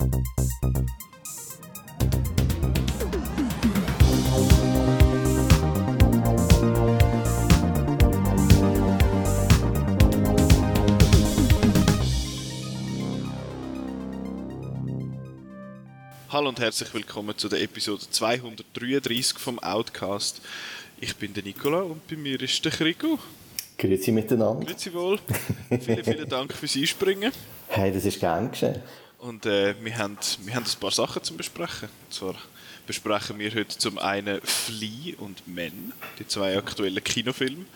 Hallo 0.00 0.08
und 16.48 16.60
herzlich 16.60 16.94
willkommen 16.94 17.36
zu 17.36 17.50
der 17.50 17.60
Episode 17.60 18.02
233 18.10 19.38
vom 19.38 19.58
Outcast. 19.58 20.40
Ich 20.98 21.14
bin 21.16 21.34
der 21.34 21.42
Nicola 21.42 21.82
und 21.82 22.08
bei 22.08 22.16
mir 22.16 22.40
ist 22.40 22.64
der 22.64 22.72
Krigo. 22.72 23.18
Grüezi 23.76 24.12
miteinander. 24.12 24.64
Grüezi 24.64 24.94
wohl. 24.94 25.18
vielen, 25.68 26.04
vielen 26.04 26.28
Dank 26.30 26.54
fürs 26.54 26.74
Einspringen. 26.76 27.32
Hey, 27.68 27.92
das 27.92 28.06
ist 28.06 28.18
gern 28.18 28.50
geschehen. 28.50 28.80
Und 29.20 29.44
äh, 29.44 29.74
wir, 29.82 29.98
haben, 29.98 30.16
wir 30.44 30.54
haben 30.54 30.64
ein 30.64 30.80
paar 30.80 30.90
Sachen 30.90 31.22
zu 31.22 31.34
besprechen. 31.34 31.90
Und 32.06 32.14
zwar 32.14 32.34
besprechen 32.86 33.38
wir 33.38 33.54
heute 33.54 33.76
zum 33.76 33.98
einen 33.98 34.40
Flea 34.40 35.14
und 35.18 35.46
Men, 35.46 35.92
die 36.18 36.26
zwei 36.26 36.56
aktuellen 36.56 37.04
Kinofilme. 37.04 37.66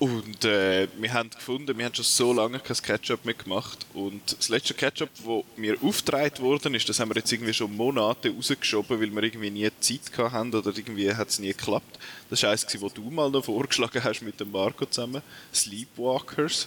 Und 0.00 0.44
äh, 0.44 0.88
wir 0.98 1.12
haben 1.12 1.30
gefunden, 1.30 1.78
wir 1.78 1.84
haben 1.84 1.94
schon 1.94 2.04
so 2.04 2.32
lange 2.32 2.58
kein 2.58 2.76
Ketchup 2.76 3.24
mehr 3.24 3.34
gemacht. 3.34 3.86
Und 3.94 4.20
das 4.36 4.48
letzte 4.48 4.74
Ketchup, 4.74 5.10
das 5.14 5.44
mir 5.56 5.76
aufgetragen 5.80 6.40
worden 6.40 6.74
ist, 6.74 6.88
das 6.88 6.98
haben 6.98 7.10
wir 7.10 7.18
jetzt 7.18 7.30
irgendwie 7.30 7.54
schon 7.54 7.76
Monate 7.76 8.34
rausgeschoben, 8.34 9.00
weil 9.00 9.14
wir 9.14 9.22
irgendwie 9.22 9.50
nie 9.50 9.70
Zeit 9.78 10.00
hatten 10.18 10.52
oder 10.52 10.76
irgendwie 10.76 11.14
hat 11.14 11.28
es 11.28 11.38
nie 11.38 11.52
geklappt. 11.52 12.00
Das 12.30 12.42
war 12.42 12.50
eins, 12.50 12.66
das 12.66 12.80
du 12.94 13.10
mal 13.10 13.30
noch 13.30 13.44
vorgeschlagen 13.44 14.02
hast 14.02 14.22
mit 14.22 14.40
dem 14.40 14.50
Marco 14.50 14.86
zusammen. 14.86 15.22
Sleepwalkers. 15.54 16.66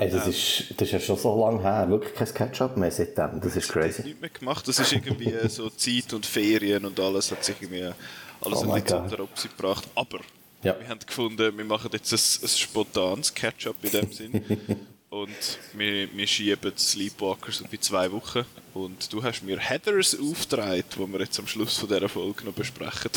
Ey, 0.00 0.10
das, 0.10 0.24
ähm, 0.24 0.30
ist, 0.30 0.64
das 0.78 0.88
ist 0.88 0.92
ja 0.92 1.00
schon 1.00 1.18
so 1.18 1.38
lange 1.44 1.60
her, 1.62 1.86
wirklich 1.90 2.14
kein 2.14 2.32
Ketchup 2.32 2.76
mehr 2.78 2.90
seitdem. 2.90 3.38
Das 3.38 3.54
ist 3.54 3.68
crazy. 3.68 3.98
Das 3.98 4.06
nicht 4.06 4.20
mehr 4.20 4.30
gemacht. 4.30 4.66
Das 4.66 4.78
ist 4.78 4.92
irgendwie 4.92 5.30
so 5.48 5.68
Zeit 5.68 6.14
und 6.14 6.24
Ferien 6.24 6.86
und 6.86 6.98
alles 6.98 7.30
hat 7.30 7.44
sich 7.44 7.54
irgendwie 7.60 7.92
alles 8.40 8.58
oh 8.60 8.72
ein 8.72 8.82
bisschen 8.82 8.98
unter 8.98 9.20
Opsi 9.20 9.48
gebracht. 9.48 9.86
Aber 9.94 10.20
ja. 10.62 10.74
Wir 10.78 10.88
haben 10.88 11.00
gefunden, 11.00 11.56
wir 11.56 11.64
machen 11.66 11.90
jetzt 11.92 12.12
ein, 12.12 12.44
ein 12.44 12.48
spontanes 12.48 13.34
Catch-up 13.34 13.76
in 13.82 13.90
dem 13.90 14.12
Sinn. 14.12 14.44
und 15.10 15.58
wir, 15.74 16.08
wir 16.14 16.26
schieben 16.26 16.72
Sleepwalkers 16.76 17.62
bei 17.70 17.76
zwei 17.78 18.10
Wochen. 18.10 18.46
Und 18.72 19.12
du 19.12 19.22
hast 19.22 19.42
mir 19.42 19.58
Heathers 19.58 20.16
aufgetragen, 20.18 20.84
wo 20.96 21.06
wir 21.06 21.20
jetzt 21.20 21.38
am 21.38 21.46
Schluss 21.46 21.76
von 21.76 21.90
dieser 21.90 22.08
Folge 22.08 22.44
noch 22.44 22.54
besprechen. 22.54 23.10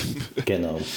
genau. 0.46 0.82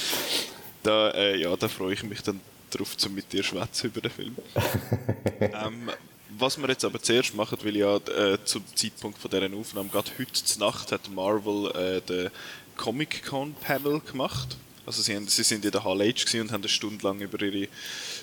Da, 0.83 1.09
äh, 1.11 1.41
ja, 1.41 1.53
da 1.57 1.67
freue 1.67 1.93
ich 1.93 2.03
mich 2.03 2.21
dann 2.21 2.39
darauf, 2.71 2.95
um 3.05 3.15
mit 3.15 3.31
dir 3.31 3.43
schwätzen 3.43 3.87
über 3.87 4.01
den 4.01 4.11
Film. 4.11 4.35
ähm, 5.39 5.91
was 6.39 6.57
wir 6.57 6.67
jetzt 6.69 6.85
aber 6.85 7.01
zuerst 7.01 7.33
machen, 7.33 7.57
weil 7.63 7.75
ja 7.75 7.97
äh, 7.97 8.37
zum 8.43 8.63
Zeitpunkt 8.75 9.17
von 9.17 9.31
dieser 9.31 9.53
Aufnahme, 9.53 9.89
gerade 9.89 10.11
heute 10.17 10.59
Nacht, 10.59 10.91
hat 10.91 11.09
Marvel 11.09 11.71
äh, 11.75 12.01
den 12.01 12.29
Comic-Con-Panel 12.75 14.01
gemacht. 14.01 14.57
Also 14.85 15.01
sie, 15.01 15.15
haben, 15.15 15.27
sie 15.27 15.43
sind 15.43 15.65
in 15.65 15.71
der 15.71 15.83
Hall 15.83 15.99
H 15.99 16.39
und 16.39 16.51
haben 16.51 16.61
eine 16.61 16.69
Stunde 16.69 17.05
lang 17.05 17.19
über 17.19 17.41
ihre, 17.41 17.67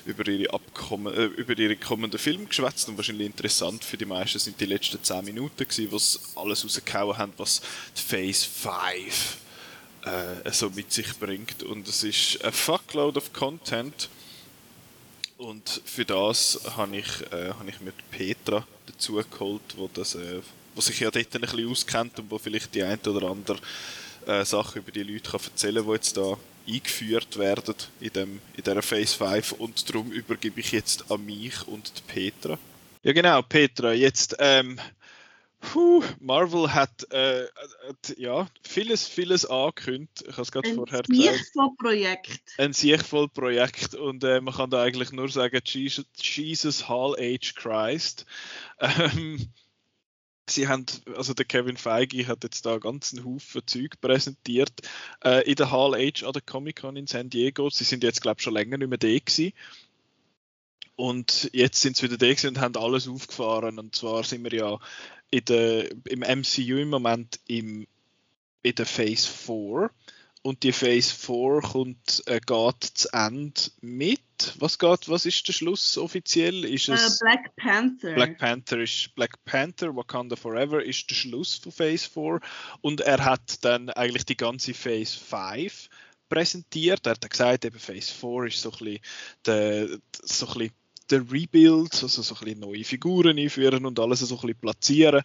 über 0.05 0.27
ihre, 0.27 0.51
Abkommen, 0.51 1.13
äh, 1.13 1.25
über 1.25 1.57
ihre 1.57 1.75
kommenden 1.75 2.19
Filme 2.19 2.45
geschwätzt 2.45 2.89
und 2.89 2.97
wahrscheinlich 2.97 3.27
interessant 3.27 3.83
für 3.83 3.97
die 3.97 4.05
meisten 4.05 4.39
sind 4.39 4.59
die 4.59 4.65
letzten 4.65 5.03
10 5.03 5.25
Minuten 5.25 5.67
gewesen, 5.67 5.91
wo 5.91 5.99
sie 5.99 6.17
alles 6.35 6.63
rausgehauen 6.63 7.17
haben, 7.17 7.33
was 7.37 7.61
die 7.95 8.01
Phase 8.01 8.47
5 8.47 9.37
äh, 10.05 10.51
so 10.51 10.71
mit 10.71 10.91
sich 10.91 11.13
bringt. 11.19 11.61
Und 11.61 11.87
es 11.87 12.03
ist 12.03 12.43
ein 12.43 12.51
Fuckload 12.51 13.17
of 13.19 13.31
Content 13.31 14.09
und 15.37 15.81
für 15.85 16.05
das 16.05 16.59
habe 16.77 16.97
ich, 16.97 17.21
äh, 17.31 17.49
hab 17.49 17.67
ich 17.67 17.79
mir 17.81 17.93
Petra 18.11 18.65
dazu 18.85 19.21
geholt, 19.29 19.61
wo, 19.75 19.89
das, 19.93 20.15
äh, 20.15 20.41
wo 20.73 20.81
sich 20.81 20.99
ja 20.99 21.11
dort 21.11 21.35
ein 21.35 21.41
bisschen 21.41 21.69
auskennt 21.69 22.19
und 22.19 22.31
wo 22.31 22.37
vielleicht 22.37 22.73
die 22.73 22.83
ein 22.83 22.99
oder 22.99 23.29
andere 23.29 23.57
äh, 24.25 24.45
Sachen 24.45 24.81
über 24.81 24.91
die 24.91 25.03
Leute 25.03 25.31
kann 25.31 25.41
erzählen 25.43 25.75
kann, 25.75 25.85
die 25.85 25.91
jetzt 25.93 26.17
da 26.17 26.37
eingeführt 26.67 27.37
werden 27.37 27.75
in, 27.99 28.13
dem, 28.13 28.41
in 28.55 28.63
dieser 28.63 28.81
Phase 28.81 29.17
5 29.17 29.51
und 29.53 29.89
darum 29.89 30.11
übergebe 30.11 30.59
ich 30.59 30.71
jetzt 30.71 31.11
an 31.11 31.25
mich 31.25 31.67
und 31.67 31.91
die 31.97 32.13
Petra. 32.13 32.57
Ja 33.03 33.13
genau, 33.13 33.41
Petra, 33.43 33.93
jetzt 33.93 34.35
ähm, 34.39 34.79
puh, 35.71 36.03
Marvel 36.19 36.73
hat, 36.73 37.11
äh, 37.11 37.45
hat, 37.87 38.17
ja, 38.17 38.47
vieles, 38.61 39.07
vieles 39.07 39.45
angekündigt. 39.45 40.23
Ich 40.27 40.33
habe 40.33 40.41
es 40.43 40.51
gerade 40.51 40.73
vorher 40.73 41.03
gesagt. 41.03 41.51
Ein 41.57 41.75
Projekt. 41.77 42.41
Ein 42.57 42.73
sichtvoll 42.73 43.29
Projekt 43.29 43.95
und 43.95 44.23
äh, 44.23 44.41
man 44.41 44.53
kann 44.53 44.69
da 44.69 44.81
eigentlich 44.81 45.11
nur 45.11 45.29
sagen, 45.29 45.59
Jesus, 45.65 46.05
Jesus 46.17 46.87
Hall 46.87 47.15
Age 47.19 47.55
Christ. 47.55 48.25
Ähm, 48.79 49.49
Sie 50.47 50.67
haben, 50.67 50.85
also 51.15 51.33
der 51.33 51.45
Kevin 51.45 51.75
Feige 51.75 52.27
hat 52.27 52.43
jetzt 52.43 52.67
da 52.67 52.73
einen 52.73 52.81
ganzen 52.81 53.25
Haufen 53.25 53.65
Zeug 53.65 53.99
präsentiert 53.99 54.73
äh, 55.23 55.43
in 55.49 55.55
der 55.55 55.71
Hall 55.71 55.93
H 55.93 56.27
an 56.27 56.33
der 56.33 56.41
Comic 56.43 56.81
Con 56.81 56.95
in 56.95 57.07
San 57.07 57.31
Diego. 57.31 57.71
Sie 57.71 57.83
sind 57.83 58.03
jetzt, 58.03 58.21
glaube 58.21 58.37
ich, 58.37 58.43
schon 58.43 58.53
länger 58.53 58.77
nicht 58.77 58.87
mehr 58.87 58.99
da 58.99 59.07
gewesen. 59.07 59.53
Und 60.95 61.49
jetzt 61.51 61.81
sind 61.81 61.97
sie 61.97 62.09
wieder 62.09 62.17
da 62.17 62.47
und 62.47 62.59
haben 62.59 62.77
alles 62.77 63.07
aufgefahren. 63.07 63.79
Und 63.79 63.95
zwar 63.95 64.23
sind 64.23 64.43
wir 64.43 64.53
ja 64.53 64.79
in 65.31 65.45
der, 65.45 65.91
im 66.05 66.19
MCU 66.19 66.77
im 66.77 66.89
Moment 66.89 67.39
im, 67.47 67.87
in 68.61 68.75
der 68.75 68.85
Phase 68.85 69.27
4 69.27 69.89
und 70.45 70.61
die 70.61 70.71
Phase 70.71 71.13
4 71.13 71.61
kommt, 71.71 72.23
äh, 72.27 72.39
geht 72.39 72.83
zu 72.83 73.09
Ende 73.11 73.61
mit. 73.81 74.21
Was 74.59 74.77
geht, 74.77 75.09
was 75.09 75.25
ist 75.25 75.47
der 75.47 75.53
Schluss 75.53 75.97
offiziell? 75.97 76.65
Ist 76.65 76.87
es 76.87 77.15
uh, 77.15 77.25
Black 77.25 77.55
Panther. 77.55 78.13
Black 78.13 78.37
Panther 78.37 78.79
ist 78.79 79.15
Black 79.15 79.43
Panther, 79.45 79.95
Wakanda 79.95 80.35
Forever 80.35 80.83
ist 80.83 81.09
der 81.09 81.15
Schluss 81.15 81.55
von 81.55 81.71
Phase 81.71 82.07
4 82.07 82.39
und 82.81 83.01
er 83.01 83.25
hat 83.25 83.63
dann 83.65 83.89
eigentlich 83.89 84.25
die 84.25 84.37
ganze 84.37 84.75
Phase 84.75 85.17
5 85.17 85.89
präsentiert. 86.29 87.07
Er 87.07 87.13
hat 87.13 87.27
gesagt, 87.27 87.65
eben 87.65 87.79
Phase 87.79 88.13
4 88.13 88.43
ist 88.45 88.61
so 88.61 88.71
ein 88.71 88.77
bisschen 88.77 88.99
der, 89.45 89.87
so 90.21 90.47
ein 90.47 90.53
bisschen 90.53 90.73
der 91.09 91.31
Rebuild, 91.31 91.93
also 92.03 92.21
so 92.21 92.35
ein 92.35 92.43
bisschen 92.43 92.59
neue 92.59 92.83
Figuren 92.83 93.37
einführen 93.37 93.85
und 93.85 93.99
alles 93.99 94.19
so 94.19 94.35
ein 94.35 94.41
bisschen 94.41 94.59
platzieren. 94.59 95.23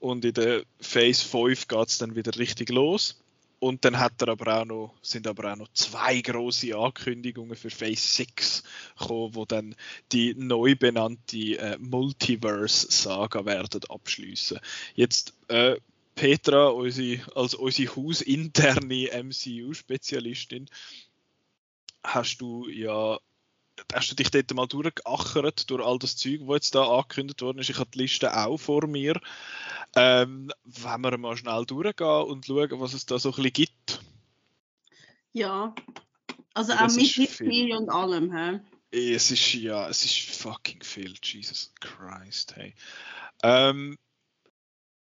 Und 0.00 0.24
in 0.24 0.34
der 0.34 0.64
Phase 0.80 1.24
5 1.24 1.68
geht 1.68 1.88
es 1.88 1.98
dann 1.98 2.16
wieder 2.16 2.36
richtig 2.38 2.70
los. 2.70 3.22
Und 3.60 3.84
dann 3.84 4.00
hat 4.00 4.20
er 4.20 4.30
aber 4.30 4.60
auch 4.60 4.64
noch, 4.64 4.94
sind 5.02 5.28
aber 5.28 5.52
auch 5.52 5.56
noch 5.56 5.68
zwei 5.72 6.20
große 6.20 6.76
Ankündigungen 6.76 7.54
für 7.54 7.70
Phase 7.70 8.08
6 8.08 8.64
gekommen, 8.98 9.36
wo 9.36 9.44
dann 9.44 9.76
die 10.10 10.34
neu 10.34 10.74
benannte 10.74 11.58
äh, 11.58 11.78
Multiverse-Saga 11.78 13.44
werden 13.44 13.82
abschließen. 13.88 14.58
Jetzt 14.96 15.34
äh, 15.46 15.76
Petra, 16.16 16.70
unsere, 16.70 17.20
als 17.36 17.54
unsere 17.54 17.94
hausinterne 17.94 19.10
MCU-Spezialistin, 19.22 20.68
hast 22.02 22.38
du 22.38 22.68
ja 22.68 23.20
hast 23.92 24.10
du 24.10 24.14
dich 24.14 24.30
dort 24.30 24.52
mal 24.54 24.66
durchgeachert 24.66 25.70
durch 25.70 25.84
all 25.84 25.98
das 25.98 26.16
Zeug, 26.16 26.40
was 26.42 26.56
jetzt 26.56 26.74
da 26.74 26.84
angekündigt 26.84 27.42
worden 27.42 27.58
ist? 27.58 27.70
Ich 27.70 27.78
habe 27.78 27.90
die 27.92 27.98
Liste 27.98 28.36
auch 28.36 28.58
vor 28.58 28.86
mir. 28.86 29.20
Ähm, 29.94 30.50
wenn 30.64 31.00
wir 31.00 31.18
mal 31.18 31.36
schnell 31.36 31.64
durchgehen 31.66 32.24
und 32.24 32.46
schauen, 32.46 32.80
was 32.80 32.94
es 32.94 33.06
da 33.06 33.18
so 33.18 33.30
ein 33.30 33.36
bisschen 33.36 33.52
gibt. 33.52 34.00
Ja, 35.32 35.74
also 36.54 36.72
auch 36.74 36.88
mit 36.88 37.06
History 37.06 37.74
und 37.74 37.88
allem. 37.88 38.36
He? 38.36 39.14
Es 39.14 39.30
ist 39.30 39.54
ja, 39.54 39.88
es 39.88 40.04
ist 40.04 40.20
fucking 40.36 40.82
viel, 40.82 41.14
Jesus 41.22 41.72
Christ, 41.80 42.54
hey. 42.56 42.74
Ähm, 43.42 43.98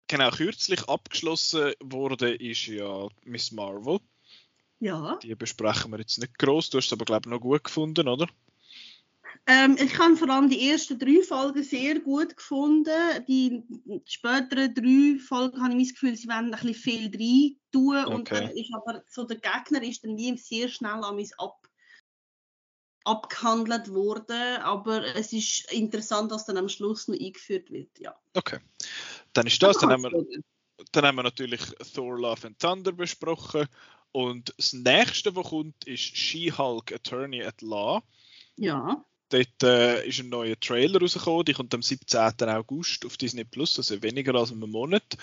genau, 0.06 0.30
kürzlich 0.30 0.86
abgeschlossen 0.88 1.72
wurde 1.80 2.34
ist 2.34 2.66
ja 2.66 3.08
Miss 3.24 3.52
Marvel. 3.52 4.00
Ja. 4.80 5.18
Die 5.22 5.34
besprechen 5.34 5.90
wir 5.90 5.98
jetzt 5.98 6.18
nicht 6.18 6.38
groß. 6.38 6.70
Du 6.70 6.78
hast 6.78 6.86
es 6.86 6.92
aber, 6.92 7.04
glaube 7.04 7.28
ich, 7.28 7.30
noch 7.30 7.40
gut 7.40 7.64
gefunden, 7.64 8.08
oder? 8.08 8.26
Ähm, 9.46 9.76
ich 9.80 9.98
habe 9.98 10.16
vor 10.16 10.28
allem 10.28 10.48
die 10.48 10.70
ersten 10.70 10.98
drei 10.98 11.22
Folgen 11.22 11.62
sehr 11.62 11.98
gut 12.00 12.36
gefunden. 12.36 13.24
Die 13.26 13.64
späteren 14.04 14.74
drei 14.74 15.18
Folgen 15.18 15.62
habe 15.62 15.74
ich 15.74 15.88
das 15.88 15.94
Gefühl, 15.94 16.16
sie 16.16 16.28
werden 16.28 16.54
ein 16.54 16.60
bisschen 16.60 16.74
viel 16.74 17.10
rein 17.12 17.56
tun. 17.72 17.96
Okay. 17.96 18.14
Und 18.14 18.30
dann 18.30 18.50
ist 18.50 18.74
aber 18.74 19.02
so 19.08 19.24
der 19.24 19.38
Gegner 19.38 19.82
ist 19.82 20.04
dann 20.04 20.16
wie 20.16 20.36
sehr 20.36 20.68
schnell 20.68 21.02
an 21.02 21.16
mich 21.16 21.32
ab, 21.38 21.66
abgehandelt 23.04 23.88
worden. 23.88 24.58
Aber 24.62 25.04
es 25.16 25.32
ist 25.32 25.72
interessant, 25.72 26.30
dass 26.30 26.46
dann 26.46 26.58
am 26.58 26.68
Schluss 26.68 27.08
noch 27.08 27.18
eingeführt 27.18 27.70
wird. 27.70 27.98
Ja. 27.98 28.16
Okay. 28.34 28.58
Dann 29.32 29.46
ist 29.46 29.62
das. 29.62 29.78
Dann 29.78 29.90
haben, 29.90 30.02
wir, 30.02 30.42
dann 30.92 31.04
haben 31.04 31.16
wir 31.16 31.22
natürlich 31.22 31.62
Thor 31.94 32.18
Love 32.18 32.46
and 32.46 32.58
Thunder 32.58 32.92
besprochen. 32.92 33.66
Und 34.12 34.52
das 34.56 34.72
nächste, 34.72 35.34
was 35.34 35.48
kommt, 35.48 35.86
ist 35.86 36.16
She-Hulk 36.16 36.92
Attorney 36.92 37.42
at 37.42 37.62
Law. 37.62 38.02
Ja. 38.56 39.04
Dort 39.30 39.62
äh, 39.62 40.06
ist 40.06 40.18
ein 40.18 40.28
neuer 40.28 40.58
Trailer 40.58 41.00
rausgekommen, 41.00 41.44
die 41.44 41.52
kommt 41.52 41.72
am 41.72 41.82
17. 41.82 42.20
August 42.48 43.06
auf 43.06 43.16
Disney 43.16 43.44
Plus, 43.44 43.78
also 43.78 44.02
weniger 44.02 44.34
als 44.34 44.50
einen 44.50 44.68
Monat. 44.68 45.16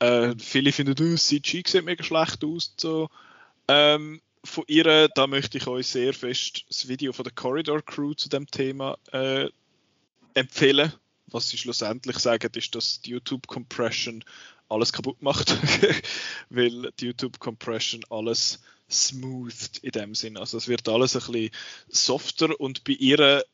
Äh, 0.00 0.34
viele 0.38 0.72
finden, 0.72 0.94
oh, 1.00 1.16
CG 1.16 1.62
sieht 1.64 1.84
mega 1.84 2.02
schlecht 2.02 2.44
aus. 2.44 2.74
So. 2.76 3.08
Ähm, 3.68 4.20
von 4.44 4.64
ihr, 4.66 5.08
da 5.08 5.26
möchte 5.26 5.58
ich 5.58 5.66
euch 5.66 5.86
sehr 5.86 6.12
fest 6.12 6.64
das 6.68 6.88
Video 6.88 7.12
von 7.12 7.22
der 7.22 7.32
Corridor 7.32 7.80
Crew 7.80 8.12
zu 8.14 8.28
dem 8.28 8.46
Thema 8.46 8.98
äh, 9.12 9.48
empfehlen. 10.34 10.92
was 11.28 11.48
sie 11.48 11.56
schlussendlich 11.56 12.18
sagen, 12.18 12.50
ist, 12.54 12.74
dass 12.74 13.00
die 13.00 13.10
YouTube 13.10 13.46
Compression 13.46 14.24
alles 14.68 14.92
kaputt 14.92 15.22
macht, 15.22 15.56
weil 16.50 16.92
die 16.98 17.06
YouTube 17.06 17.38
Compression 17.38 18.02
alles 18.10 18.60
smoothed 18.94 19.78
in 19.82 19.90
dem 19.90 20.14
Sinn. 20.14 20.36
Also 20.36 20.58
es 20.58 20.68
wird 20.68 20.88
alles 20.88 21.16
ein 21.16 21.32
bisschen 21.32 21.50
softer 21.88 22.60
und 22.60 22.84
bei 22.84 22.92
ihr 22.92 23.44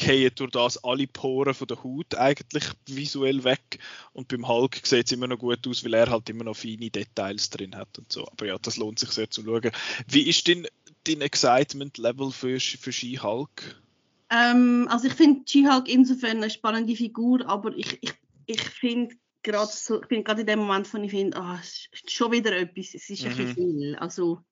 gehen 0.00 0.32
durch 0.34 0.50
das 0.50 0.82
alle 0.82 1.06
Poren 1.06 1.54
von 1.54 1.68
der 1.68 1.84
Haut 1.84 2.14
eigentlich 2.14 2.64
visuell 2.86 3.44
weg 3.44 3.78
und 4.12 4.28
beim 4.28 4.48
Hulk 4.48 4.80
sieht 4.84 5.06
es 5.06 5.12
immer 5.12 5.26
noch 5.26 5.38
gut 5.38 5.66
aus, 5.68 5.84
weil 5.84 5.94
er 5.94 6.10
halt 6.10 6.28
immer 6.30 6.44
noch 6.44 6.56
feine 6.56 6.90
Details 6.90 7.50
drin 7.50 7.76
hat 7.76 7.98
und 7.98 8.10
so. 8.10 8.26
Aber 8.26 8.46
ja, 8.46 8.58
das 8.58 8.78
lohnt 8.78 8.98
sich 8.98 9.10
sehr 9.10 9.30
zu 9.30 9.44
schauen. 9.44 9.70
Wie 10.08 10.22
ist 10.22 10.48
denn 10.48 10.66
dein 11.04 11.20
Excitement-Level 11.20 12.30
für, 12.30 12.58
für 12.58 12.92
She-Hulk? 12.92 13.82
Ähm, 14.30 14.86
also 14.90 15.08
ich 15.08 15.14
finde 15.14 15.42
She-Hulk 15.46 15.88
insofern 15.88 16.38
eine 16.38 16.50
spannende 16.50 16.96
Figur, 16.96 17.46
aber 17.46 17.76
ich, 17.76 17.98
ich, 18.00 18.14
ich 18.46 18.62
finde 18.62 19.16
gerade 19.42 19.70
so, 19.70 20.00
ich 20.00 20.08
bin 20.08 20.24
gerade 20.24 20.42
in 20.42 20.46
dem 20.46 20.60
Moment, 20.60 20.92
wo 20.92 20.98
ich 20.98 21.10
finde, 21.10 21.36
ah, 21.36 21.58
es 21.60 21.88
ist 21.92 22.10
schon 22.10 22.32
wieder 22.32 22.56
etwas, 22.56 22.94
es 22.94 23.10
ist 23.10 23.22
mhm. 23.22 23.30
ein 23.30 23.36
bisschen 23.36 23.54
viel. 23.54 23.96
Also 23.96 24.42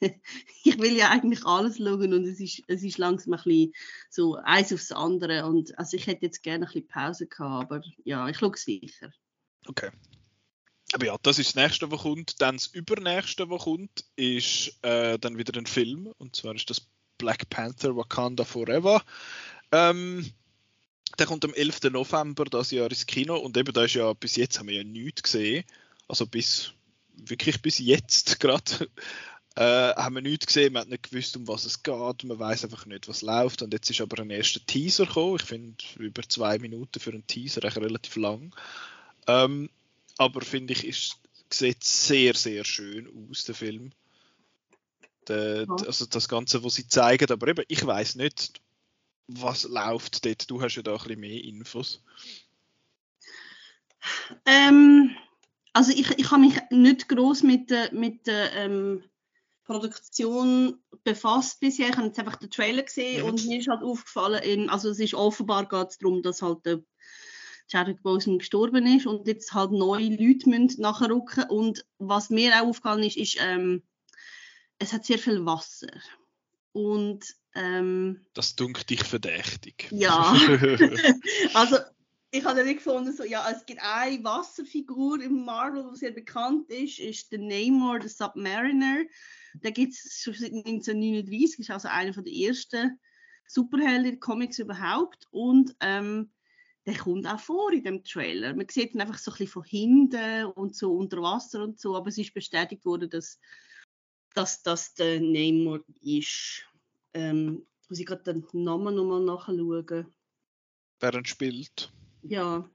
ich 0.64 0.78
will 0.78 0.96
ja 0.96 1.10
eigentlich 1.10 1.44
alles 1.44 1.78
schauen 1.78 2.12
und 2.12 2.24
es 2.24 2.40
ist, 2.40 2.62
es 2.66 2.82
ist 2.82 2.98
langsam 2.98 3.34
ein 3.34 3.42
bisschen 3.42 3.72
so 4.10 4.36
eins 4.36 4.72
aufs 4.72 4.92
andere. 4.92 5.46
Und 5.46 5.78
also 5.78 5.96
ich 5.96 6.06
hätte 6.06 6.26
jetzt 6.26 6.42
gerne 6.42 6.66
ein 6.66 6.72
bisschen 6.72 6.88
Pause 6.88 7.26
gehabt, 7.26 7.72
aber 7.72 7.82
ja, 8.04 8.28
ich 8.28 8.38
schaue 8.38 8.56
sicher. 8.56 9.12
Okay. 9.66 9.90
Aber 10.92 11.06
ja, 11.06 11.16
das 11.22 11.38
ist 11.38 11.56
das 11.56 11.62
nächste, 11.62 11.90
was 11.90 12.02
kommt. 12.02 12.40
Dann 12.40 12.56
das 12.56 12.66
übernächste, 12.66 13.50
was 13.50 13.62
kommt, 13.62 14.04
ist 14.16 14.78
äh, 14.82 15.18
dann 15.18 15.38
wieder 15.38 15.58
ein 15.58 15.66
Film. 15.66 16.12
Und 16.18 16.36
zwar 16.36 16.54
ist 16.54 16.70
das 16.70 16.86
Black 17.18 17.48
Panther 17.50 17.96
Wakanda 17.96 18.44
Forever. 18.44 19.02
Ähm, 19.72 20.30
der 21.18 21.26
kommt 21.26 21.44
am 21.44 21.54
11. 21.54 21.90
November 21.90 22.44
das 22.44 22.70
Jahr 22.70 22.90
ins 22.90 23.06
Kino. 23.06 23.36
Und 23.36 23.56
eben 23.56 23.72
da 23.72 23.84
ist 23.84 23.94
ja 23.94 24.12
bis 24.12 24.36
jetzt 24.36 24.58
haben 24.58 24.68
wir 24.68 24.76
ja 24.76 24.84
nichts 24.84 25.24
gesehen. 25.24 25.64
Also 26.06 26.26
bis 26.26 26.74
wirklich 27.16 27.62
bis 27.62 27.78
jetzt 27.78 28.40
gerade 28.40 28.88
äh, 29.56 29.94
haben 29.94 30.16
wir 30.16 30.22
nichts 30.22 30.46
gesehen, 30.46 30.72
man 30.72 30.82
hat 30.82 30.88
nicht 30.88 31.10
gewusst, 31.10 31.36
um 31.36 31.46
was 31.46 31.64
es 31.64 31.82
geht, 31.82 32.24
man 32.24 32.38
weiß 32.38 32.64
einfach 32.64 32.86
nicht, 32.86 33.06
was 33.08 33.22
läuft. 33.22 33.62
Und 33.62 33.72
jetzt 33.72 33.88
ist 33.88 34.00
aber 34.00 34.20
ein 34.20 34.30
erster 34.30 34.64
Teaser 34.66 35.06
gekommen. 35.06 35.36
Ich 35.36 35.46
finde 35.46 35.76
über 35.98 36.22
zwei 36.28 36.58
Minuten 36.58 36.98
für 36.98 37.10
einen 37.10 37.26
Teaser 37.26 37.62
echt 37.62 37.76
relativ 37.76 38.16
lang. 38.16 38.54
Ähm, 39.28 39.70
aber 40.18 40.40
finde 40.40 40.72
ich, 40.72 40.84
ist, 40.84 41.18
sieht 41.50 41.84
sehr, 41.84 42.34
sehr 42.34 42.64
schön 42.64 43.08
aus, 43.30 43.44
der 43.44 43.54
Film. 43.54 43.92
Der, 45.28 45.66
ja. 45.66 45.86
Also 45.86 46.06
das 46.06 46.28
Ganze, 46.28 46.64
was 46.64 46.74
sie 46.74 46.88
zeigen, 46.88 47.30
aber 47.30 47.48
eben, 47.48 47.64
ich 47.68 47.86
weiß 47.86 48.16
nicht, 48.16 48.60
was 49.28 49.64
läuft 49.64 50.24
dort. 50.26 50.50
Du 50.50 50.60
hast 50.60 50.74
ja 50.74 50.82
da 50.82 50.92
ein 50.92 50.98
bisschen 50.98 51.20
mehr 51.20 51.44
Infos. 51.44 52.02
Ähm, 54.44 55.16
also 55.72 55.92
ich, 55.92 56.10
ich 56.18 56.30
habe 56.30 56.42
mich 56.42 56.56
nicht 56.70 57.08
groß 57.08 57.44
mit, 57.44 57.72
mit 57.92 58.20
ähm, 58.26 59.02
Produktion 59.64 60.78
befasst 61.02 61.60
bisher. 61.60 61.88
Ich 61.88 61.96
habe 61.96 62.06
jetzt 62.06 62.18
einfach 62.18 62.36
den 62.36 62.50
Trailer 62.50 62.82
gesehen 62.82 63.22
mhm. 63.22 63.28
und 63.28 63.46
mir 63.46 63.58
ist 63.58 63.68
halt 63.68 63.82
aufgefallen, 63.82 64.42
in, 64.42 64.70
also 64.70 64.90
es 64.90 64.98
ist 64.98 65.14
offenbar 65.14 65.68
geht 65.68 65.88
es 65.88 65.98
darum, 65.98 66.22
dass 66.22 66.42
halt 66.42 66.64
der 66.66 66.82
Chadwick 67.70 68.02
Boseman 68.02 68.38
gestorben 68.38 68.86
ist 68.86 69.06
und 69.06 69.26
jetzt 69.26 69.54
halt 69.54 69.72
neue 69.72 70.10
Leute 70.10 70.48
müssen 70.48 70.82
nachrücken 70.82 71.44
und 71.44 71.86
was 71.98 72.30
mir 72.30 72.52
auch 72.54 72.68
aufgefallen 72.68 73.04
ist, 73.04 73.16
ist, 73.16 73.38
ähm, 73.40 73.82
es 74.78 74.92
hat 74.92 75.06
sehr 75.06 75.18
viel 75.18 75.46
Wasser 75.46 75.88
und 76.72 77.24
ähm, 77.54 78.26
das 78.34 78.56
dunkelt 78.56 78.90
dich 78.90 79.02
verdächtig. 79.02 79.88
Ja, 79.92 80.34
also 81.54 81.78
ich 82.30 82.44
habe 82.44 82.56
dann 82.56 82.74
gefunden, 82.74 83.12
so, 83.12 83.22
ja, 83.24 83.48
es 83.50 83.64
gibt 83.64 83.80
eine 83.80 84.22
Wasserfigur 84.24 85.22
im 85.22 85.44
Marvel, 85.44 85.88
die 85.92 85.98
sehr 85.98 86.10
bekannt 86.10 86.68
ist, 86.68 86.98
ist 86.98 87.30
der 87.30 87.38
Namor, 87.38 88.00
der 88.00 88.10
Submariner. 88.10 89.04
Der 89.62 89.72
gibt 89.72 89.94
es 89.94 90.20
schon 90.22 90.34
seit 90.34 90.52
1939, 90.52 91.60
ist 91.60 91.70
also 91.70 91.88
einer 91.88 92.12
der 92.12 92.32
ersten 92.32 92.98
Superhelden-Comics 93.46 94.58
überhaupt. 94.58 95.26
Und 95.30 95.74
ähm, 95.80 96.30
der 96.86 96.96
kommt 96.96 97.26
auch 97.26 97.40
vor 97.40 97.72
in 97.72 97.84
dem 97.84 98.04
Trailer. 98.04 98.54
Man 98.54 98.68
sieht 98.68 98.94
ihn 98.94 99.00
einfach 99.00 99.18
so 99.18 99.30
ein 99.30 99.38
bisschen 99.38 99.52
von 99.52 99.64
hinten 99.64 100.44
und 100.46 100.76
so 100.76 100.94
unter 100.94 101.22
Wasser 101.22 101.62
und 101.62 101.80
so, 101.80 101.96
aber 101.96 102.08
es 102.08 102.18
ist 102.18 102.34
bestätigt 102.34 102.84
worden, 102.84 103.08
dass, 103.08 103.38
dass 104.34 104.62
das 104.62 104.94
der 104.94 105.20
Namor 105.20 105.80
ist. 106.02 106.62
Ähm, 107.14 107.66
muss 107.88 108.00
ich 108.00 108.06
gerade 108.06 108.22
den 108.22 108.44
Namen 108.52 108.94
nochmal 108.94 109.22
nachschauen. 109.22 110.12
Wer 111.00 111.14
ihn 111.14 111.24
spielt? 111.24 111.92
Ja. 112.22 112.68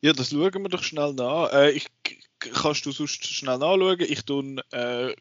Ja, 0.00 0.12
das 0.12 0.30
schauen 0.30 0.62
wir 0.62 0.68
doch 0.68 0.82
schnell 0.82 1.12
nach. 1.14 1.52
Äh, 1.52 1.72
ich, 1.72 1.86
kannst 2.38 2.86
du 2.86 2.92
sonst 2.92 3.26
schnell 3.26 3.58
nachschauen? 3.58 4.00
Ich 4.00 4.22
tue 4.24 4.56
äh, 4.72 5.14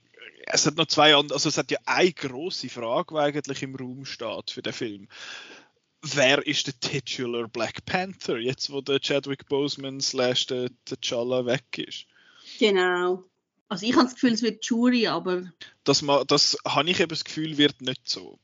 es 0.46 0.66
hat 0.66 0.76
noch 0.76 0.88
zwei 0.88 1.16
andere, 1.16 1.36
also 1.36 1.50
es 1.50 1.58
hat 1.58 1.72
ja 1.72 1.80
eine 1.86 2.12
große 2.12 2.70
Frage, 2.70 3.14
die 3.14 3.20
eigentlich 3.20 3.64
im 3.64 3.76
Raum 3.76 4.06
steht 4.06 4.52
für 4.52 4.62
den 4.62 4.74
Film. 4.74 5.08
Wer 6.02 6.46
ist 6.46 6.68
der 6.68 6.80
titular 6.80 7.48
Black 7.48 7.86
Panther, 7.86 8.38
jetzt 8.38 8.72
wo 8.72 8.82
der 8.82 9.00
Chadwick 9.00 9.48
Boseman 9.48 10.00
slash 10.00 10.48
der 10.48 10.70
T'Challa 10.88 11.46
weg 11.46 11.78
ist? 11.78 12.06
Genau. 12.60 13.26
Also 13.68 13.86
ich 13.86 13.94
habe 13.94 14.06
das 14.06 14.14
Gefühl, 14.14 14.34
es 14.34 14.42
wird 14.42 14.64
Jury, 14.66 15.08
aber... 15.08 15.52
Das, 15.84 16.04
das 16.28 16.58
habe 16.66 16.90
ich 16.90 17.00
eben 17.00 17.10
das 17.10 17.26
Gefühl, 17.26 17.58
wird 17.58 17.82
nicht 17.82 18.08
so. 18.08 18.40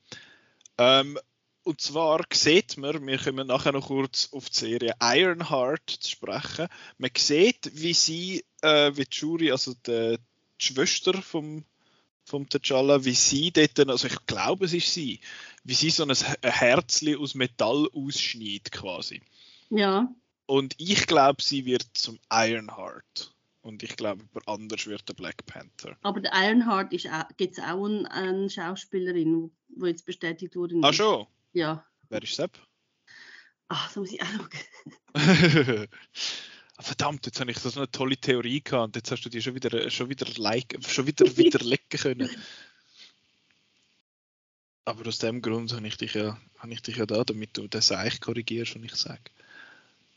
Ähm, 0.78 1.18
und 1.64 1.80
zwar 1.80 2.26
sieht 2.34 2.76
man, 2.78 3.06
wir 3.08 3.18
kommen 3.18 3.48
nachher 3.48 3.72
noch 3.72 3.88
kurz 3.88 4.30
auf 4.34 4.50
die 4.50 4.60
Serie 4.60 4.96
Ironheart 5.02 5.90
zu 5.90 6.10
sprechen, 6.10 6.68
man 6.98 7.12
sieht, 7.16 7.72
wie 7.74 7.94
sie, 7.94 8.44
äh, 8.62 8.92
wie 8.96 9.06
die 9.06 9.16
Jury, 9.16 9.52
also 9.52 9.74
die 9.86 10.18
Schwester 10.64 11.22
vom 11.22 11.66
vom 12.26 12.46
T'Challa, 12.46 13.04
wie 13.04 13.14
sie 13.14 13.52
dort, 13.52 13.78
also 13.90 14.08
ich 14.08 14.26
glaube, 14.26 14.66
es 14.66 14.74
ist 14.74 14.94
sie, 14.94 15.20
wie 15.64 15.74
sie 15.74 15.90
so 15.90 16.06
ein 16.06 16.16
Herzli 16.42 17.16
aus 17.16 17.36
Metall 17.36 17.88
ausschneidet 17.94 18.72
quasi. 18.72 19.22
Ja. 19.70 20.10
Und 20.46 20.76
ich 20.78 21.08
glaube, 21.08 21.42
sie 21.42 21.66
wird 21.66 21.86
zum 21.94 22.20
Ironheart. 22.32 23.34
Und 23.62 23.82
ich 23.82 23.96
glaube, 23.96 24.24
jemand 24.24 24.48
anders 24.48 24.88
wird 24.88 25.08
der 25.08 25.14
Black 25.14 25.46
Panther. 25.46 25.96
Aber 26.02 26.20
der 26.20 26.32
Ironheart 26.34 26.92
gibt 27.38 27.58
es 27.58 27.64
auch 27.64 27.86
eine, 27.86 28.10
eine 28.12 28.50
Schauspielerin, 28.50 29.52
die 29.70 29.88
jetzt 29.88 30.06
bestätigt 30.06 30.56
wurde. 30.56 30.76
Ah, 30.82 30.92
schon? 30.92 31.28
Ja. 31.54 31.86
Wer 32.10 32.22
ist 32.22 32.38
das? 32.40 32.50
Ach, 33.70 33.90
so 33.90 34.02
muss 34.02 34.12
ich 34.12 34.22
auch 34.22 34.28
schauen. 35.16 35.88
verdammt, 36.80 37.26
jetzt 37.26 37.40
habe 37.40 37.52
ich 37.52 37.60
so 37.60 37.78
eine 37.80 37.90
tolle 37.90 38.18
Theorie 38.18 38.62
gehabt 38.62 38.88
und 38.88 38.96
jetzt 38.96 39.12
hast 39.12 39.24
du 39.24 39.30
die 39.30 39.42
schon 39.42 39.56
wieder, 39.56 39.90
schon 39.90 40.10
wieder, 40.10 40.26
like, 40.38 40.78
schon 40.88 41.08
wieder 41.08 41.26
widerlegen 41.38 41.90
können. 41.90 42.30
Aber 44.86 45.08
aus 45.08 45.20
dem 45.20 45.42
Grund 45.42 45.72
habe 45.74 45.88
ich 45.88 45.98
dich 45.98 46.14
ja, 46.14 46.38
habe 46.58 46.74
ich 46.74 46.82
dich 46.82 46.98
ja 46.98 47.06
da, 47.06 47.24
damit 47.24 47.58
du 47.58 47.68
das 47.68 47.88
Seich 47.88 48.20
korrigierst, 48.20 48.76
was 48.76 48.84
ich 48.84 48.96
sage. 48.96 49.22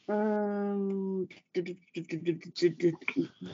Ähm, 0.09 1.29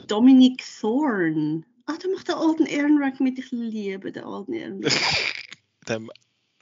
Dominic 0.07 0.63
Thorne. 0.79 1.63
Ah, 1.85 1.97
da 2.01 2.07
macht 2.09 2.27
der 2.29 2.37
Alden 2.37 2.65
Ehrenreich 2.65 3.19
mit. 3.19 3.37
Ich 3.37 3.51
liebe 3.51 4.11
den 4.11 4.23
Alden 4.23 4.53
Ehrenreich. 4.53 4.93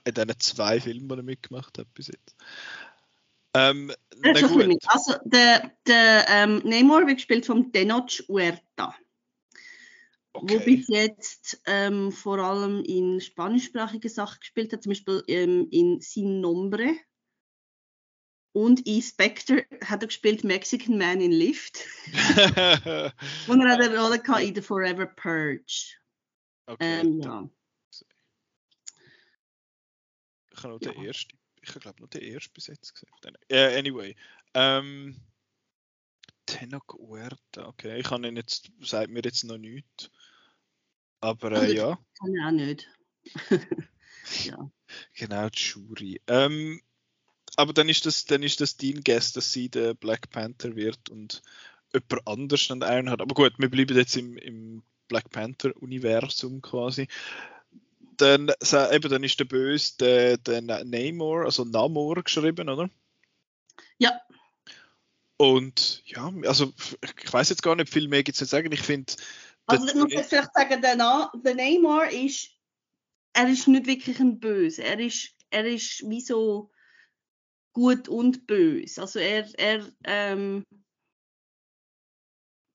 in 0.04 0.14
diesen 0.14 0.40
zwei 0.40 0.80
Filmen, 0.80 1.08
die 1.08 1.16
er 1.16 1.24
mitgemacht 1.24 1.78
hat 1.78 1.94
bis 1.94 2.08
jetzt. 2.08 2.36
Ähm, 3.54 3.92
also 4.88 5.16
der, 5.26 5.72
der 5.88 6.26
ähm, 6.30 6.62
Namor 6.64 7.08
wird 7.08 7.18
gespielt 7.18 7.46
von 7.46 7.72
Tenoch 7.72 8.20
Huerta. 8.28 8.96
Okay. 10.34 10.60
Wo 10.60 10.64
bis 10.64 10.88
jetzt 10.88 11.62
ähm, 11.66 12.12
vor 12.12 12.40
allem 12.40 12.84
in 12.86 13.20
spanischsprachige 13.20 14.08
Sachen 14.08 14.40
gespielt 14.40 14.72
hat, 14.72 14.84
zum 14.84 14.92
Beispiel 14.92 15.24
ähm, 15.28 15.68
in 15.72 16.00
Sin 16.00 16.40
Nombre. 16.40 16.96
Und 18.54 18.86
in 18.86 19.02
Spectre 19.02 19.66
hat 19.84 20.04
er 20.04 20.08
gespielt 20.08 20.44
Mexican 20.44 20.98
Man 20.98 21.22
in 21.22 21.32
Lift. 21.32 21.86
Und 23.48 23.62
er 23.62 23.72
hat 23.72 23.82
eine 23.82 23.98
Rolle 23.98 24.20
gehabt 24.20 24.44
in 24.44 24.56
The 24.56 24.62
Forever 24.62 25.06
Purge. 25.06 25.96
Okay. 26.66 27.00
Ähm, 27.02 27.22
ja. 27.22 27.50
Ich 30.54 30.64
habe 30.64 30.78
ja. 30.82 30.92
den 30.92 31.06
ersten 31.06 31.41
ich 31.62 31.74
glaube 31.74 32.00
nur 32.00 32.10
der 32.10 32.22
erste 32.22 32.52
bis 32.54 32.68
jetzt 32.68 32.94
gesehen. 32.94 33.38
Uh, 33.52 33.78
anyway. 33.78 34.16
Ähm, 34.54 35.16
Tenok 36.46 36.94
Huerta, 36.94 37.68
okay. 37.68 38.00
Ich 38.00 38.08
kann 38.08 38.24
ihn 38.24 38.36
jetzt, 38.36 38.72
sagt 38.82 39.10
mir 39.10 39.22
jetzt 39.24 39.44
noch 39.44 39.58
nichts. 39.58 40.10
Aber 41.22 41.52
äh, 41.52 41.74
ja. 41.74 41.98
Kann 42.20 42.34
ich 42.34 42.44
auch 42.44 42.52
nicht. 42.52 42.90
ja. 44.46 44.72
Genau, 45.16 45.48
Shuri. 45.54 46.22
Ähm, 46.28 46.82
aber 47.56 47.74
dann 47.74 47.90
ist 47.90 48.06
das, 48.06 48.26
dann 48.26 48.44
ist 48.44 48.60
das 48.60 48.78
dein 48.78 49.02
Guess, 49.04 49.34
dass 49.34 49.54
sie 49.54 49.70
der 49.70 49.94
Black 49.94 50.30
Panther 50.32 50.76
wird 50.76 51.10
und 51.10 51.42
jemand 51.94 52.28
anders 52.28 52.68
dann 52.68 52.84
einen 52.84 53.10
hat. 53.10 53.22
Aber 53.22 53.36
gut, 53.36 53.54
wir 53.58 53.70
bleiben 53.70 53.96
jetzt 53.96 54.16
im, 54.16 54.38
im 54.38 54.84
Black 55.08 55.30
Panther-Universum 55.30 56.62
quasi 56.62 57.08
dann, 58.22 58.52
eben, 58.92 59.10
dann 59.10 59.24
ist 59.24 59.40
der 59.40 59.46
Böse 59.46 59.94
der, 60.00 60.38
der 60.38 60.62
Namor, 60.62 61.46
also 61.46 61.66
Namor 61.66 62.24
geschrieben, 62.24 62.70
oder? 62.70 62.90
Ja. 63.98 64.20
Und 65.38 66.04
ja, 66.06 66.32
also 66.46 66.72
ich 67.02 67.34
weiß 67.34 67.50
jetzt 67.50 67.64
gar 67.64 67.76
nicht 67.76 67.92
viel 67.92 68.08
mehr 68.08 68.24
gibt 68.24 68.36
es 68.36 68.40
zu 68.40 68.46
sagen. 68.46 68.72
Ich 68.72 68.82
finde. 68.82 69.14
Also 69.66 69.88
ich 69.88 69.96
muss 69.96 70.12
jetzt 70.12 70.30
vielleicht 70.30 70.54
sagen, 70.54 70.82
der, 70.82 70.96
Na 70.96 71.32
der 71.44 71.56
Neymar 71.56 72.12
ist, 72.12 72.52
er 73.34 73.50
ist 73.50 73.68
nicht 73.68 73.88
wirklich 73.88 74.20
ein 74.20 74.40
Böse. 74.40 74.84
Er 74.84 75.00
ist, 75.00 75.34
er 75.50 75.66
ist 75.66 76.08
wie 76.08 76.22
so 76.22 76.72
gut 77.74 78.08
und 78.08 78.46
böse. 78.46 79.02
Also 79.02 79.20
er, 79.20 79.48
er 79.58 79.88
ähm, 80.04 80.64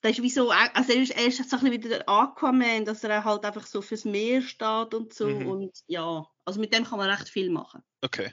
das 0.00 0.12
ist 0.12 0.22
wie 0.22 0.30
so, 0.30 0.50
also 0.50 0.92
er 0.92 1.02
ist, 1.02 1.10
er 1.10 1.26
ist 1.26 1.36
so 1.36 1.56
ein 1.56 1.62
bisschen 1.62 1.84
wie 1.84 1.88
der 1.88 2.08
Aquaman, 2.08 2.84
dass 2.84 3.02
er 3.04 3.24
halt 3.24 3.44
einfach 3.44 3.66
so 3.66 3.82
fürs 3.82 4.04
Meer 4.04 4.42
steht 4.42 4.94
und 4.94 5.12
so 5.12 5.28
mhm. 5.28 5.46
und 5.46 5.78
ja, 5.86 6.26
also 6.44 6.60
mit 6.60 6.72
dem 6.72 6.84
kann 6.84 6.98
man 6.98 7.10
recht 7.10 7.28
viel 7.28 7.50
machen. 7.50 7.82
Okay. 8.02 8.32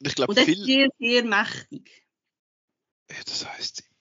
Ich 0.00 0.14
glaube, 0.14 0.32
und 0.32 0.38
er 0.38 0.48
ist 0.48 0.64
sehr, 0.64 0.88
sehr 0.98 1.24
mächtig. 1.24 2.04
Ja, 3.10 3.16
das 3.24 3.48
heisst 3.48 3.84
immer. 3.84 3.92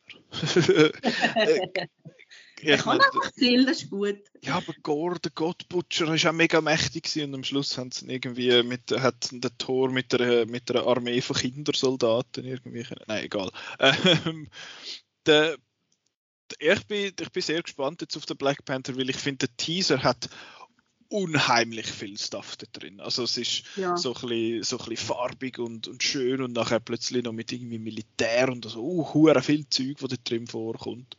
Ja, 2.61 2.75
ich 2.75 2.81
kann 2.81 3.01
einfach 3.01 3.33
viel, 3.35 3.65
das 3.65 3.83
ist 3.83 3.89
gut. 3.89 4.19
Ja, 4.41 4.55
aber 4.55 4.73
Gore, 4.81 5.19
der 5.19 5.31
Gottbutcher, 5.31 6.07
war 6.07 6.29
auch 6.29 6.35
mega 6.35 6.61
mächtig 6.61 7.15
und 7.23 7.35
am 7.35 7.43
Schluss 7.43 7.77
haben 7.77 7.91
sie 7.91 8.07
irgendwie 8.11 8.63
mit, 8.63 8.91
hat 8.91 9.29
der 9.31 9.55
Tor 9.57 9.91
mit 9.91 10.13
einer, 10.13 10.45
mit 10.45 10.71
einer 10.71 10.87
Armee 10.87 11.21
von 11.21 11.35
Kindersoldaten 11.35 12.45
irgendwie 12.45 12.85
Nein, 13.07 13.25
egal. 13.25 13.51
Ähm, 13.79 14.47
der, 15.25 15.57
ich, 16.59 16.87
bin, 16.87 17.13
ich 17.19 17.31
bin 17.31 17.43
sehr 17.43 17.61
gespannt 17.61 18.01
jetzt 18.01 18.17
auf 18.17 18.25
den 18.25 18.37
Black 18.37 18.65
Panther, 18.65 18.97
weil 18.97 19.09
ich 19.09 19.17
finde, 19.17 19.47
der 19.47 19.57
Teaser 19.57 20.03
hat 20.03 20.29
unheimlich 21.11 21.87
viel 21.87 22.17
Stuff 22.17 22.55
da 22.55 22.65
drin. 22.71 23.01
Also 23.01 23.23
es 23.23 23.37
ist 23.37 23.63
ja. 23.75 23.97
so, 23.97 24.13
ein 24.15 24.21
bisschen, 24.21 24.63
so 24.63 24.79
ein 24.79 24.89
bisschen 24.89 25.07
farbig 25.07 25.59
und, 25.59 25.87
und 25.87 26.01
schön 26.01 26.41
und 26.41 26.53
nachher 26.53 26.79
plötzlich 26.79 27.23
noch 27.23 27.33
mit 27.33 27.51
irgendwie 27.51 27.79
Militär 27.79 28.49
und 28.49 28.65
so, 28.65 28.81
uh, 28.81 29.41
viel 29.41 29.67
Zeug, 29.69 29.97
wo 29.99 30.07
da 30.07 30.15
drin 30.23 30.47
vorkommt. 30.47 31.17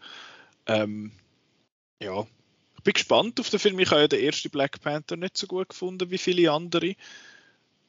Ähm, 0.67 1.13
ja, 2.01 2.27
ich 2.77 2.83
bin 2.83 2.95
gespannt 2.95 3.39
auf 3.39 3.51
den 3.51 3.61
Film. 3.61 3.79
Ich 3.79 3.91
habe 3.91 4.01
ja 4.01 4.09
den 4.09 4.25
ersten 4.25 4.51
Black 4.51 4.81
Panther 4.81 5.17
nicht 5.17 5.37
so 5.37 5.47
gut 5.47 5.69
gefunden 5.69 6.11
wie 6.11 6.19
viele 6.19 6.51
andere. 6.51 6.95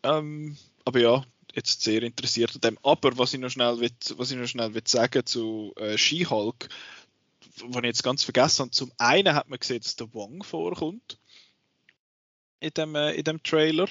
Ähm, 0.04 0.58
aber 0.84 1.00
ja, 1.00 1.24
jetzt 1.54 1.82
sehr 1.82 2.04
interessiert 2.04 2.54
an 2.56 2.62
dem. 2.62 2.78
Aber 2.84 3.18
was 3.18 3.34
ich 3.34 3.40
noch 3.40 3.50
schnell, 3.50 3.80
will, 3.80 3.92
was 4.18 4.32
ich 4.32 4.38
noch 4.38 4.48
schnell 4.48 4.74
will 4.74 4.84
sagen 4.86 5.26
zu 5.26 5.74
äh, 5.78 5.98
She-Hulk, 5.98 6.68
was 7.58 7.78
ich 7.78 7.84
jetzt 7.84 8.04
ganz 8.04 8.24
vergessen 8.24 8.64
habe, 8.64 8.72
zum 8.72 8.92
einen 8.98 9.36
hat 9.36 9.50
man 9.50 9.60
gesehen, 9.60 9.82
dass 9.82 9.96
der 9.96 10.14
Wong 10.14 10.44
vorkommt 10.44 11.20
in 12.60 12.72
dem, 12.72 12.96
äh, 12.96 13.12
in 13.14 13.24
dem 13.24 13.44
Trailer. 13.44 13.88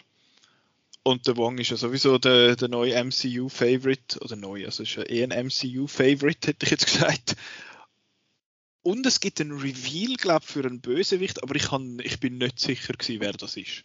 Und 1.05 1.27
der 1.27 1.37
Wong 1.37 1.59
ist 1.59 1.71
ja 1.71 1.77
sowieso 1.77 2.19
der, 2.19 2.55
der 2.57 2.69
neue 2.69 2.95
MCU-Favorite, 3.05 4.21
oder 4.21 4.37
neu, 4.37 4.65
also 4.65 4.85
ist 4.85 4.95
ja 4.95 5.03
eh 5.09 5.25
ein 5.25 5.47
MCU-Favorite, 5.47 6.49
hätte 6.49 6.65
ich 6.65 6.71
jetzt 6.71 6.87
gesagt. 6.87 7.37
Und 8.83 9.07
es 9.07 9.21
gibt 9.21 9.41
einen 9.41 9.59
Reveal, 9.59 10.17
glaube 10.17 10.45
ich, 10.45 10.53
für 10.53 10.65
einen 10.65 10.81
Bösewicht, 10.81 11.43
aber 11.43 11.55
ich, 11.57 11.65
kann, 11.65 11.99
ich 12.03 12.21
bin 12.21 12.39
nicht 12.39 12.59
sicher 12.59 12.95
gewesen, 12.95 13.21
wer 13.21 13.33
das 13.33 13.57
ist. 13.57 13.85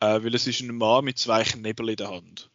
Äh, 0.00 0.22
weil 0.22 0.34
es 0.34 0.46
ist 0.46 0.60
ein 0.60 0.74
Mann 0.76 1.04
mit 1.04 1.18
zwei 1.18 1.42
Knebel 1.42 1.90
in 1.90 1.96
der 1.96 2.10
Hand. 2.10 2.50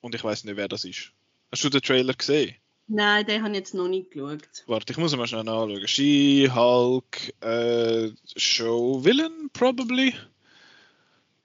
Und 0.00 0.14
ich 0.14 0.22
weiß 0.22 0.44
nicht, 0.44 0.56
wer 0.56 0.68
das 0.68 0.84
ist. 0.84 1.12
Hast 1.50 1.64
du 1.64 1.68
den 1.68 1.82
Trailer 1.82 2.14
gesehen? 2.14 2.54
Nein, 2.88 3.26
den 3.26 3.42
habe 3.42 3.52
ich 3.52 3.58
jetzt 3.58 3.74
noch 3.74 3.86
nicht 3.86 4.10
geschaut. 4.10 4.64
Warte, 4.66 4.92
ich 4.92 4.98
muss 4.98 5.14
mal 5.14 5.26
schnell 5.26 5.44
nachschauen. 5.44 5.86
She-Hulk 5.86 7.34
äh, 7.42 8.10
Show 8.36 9.04
Villain, 9.04 9.50
probably. 9.52 10.14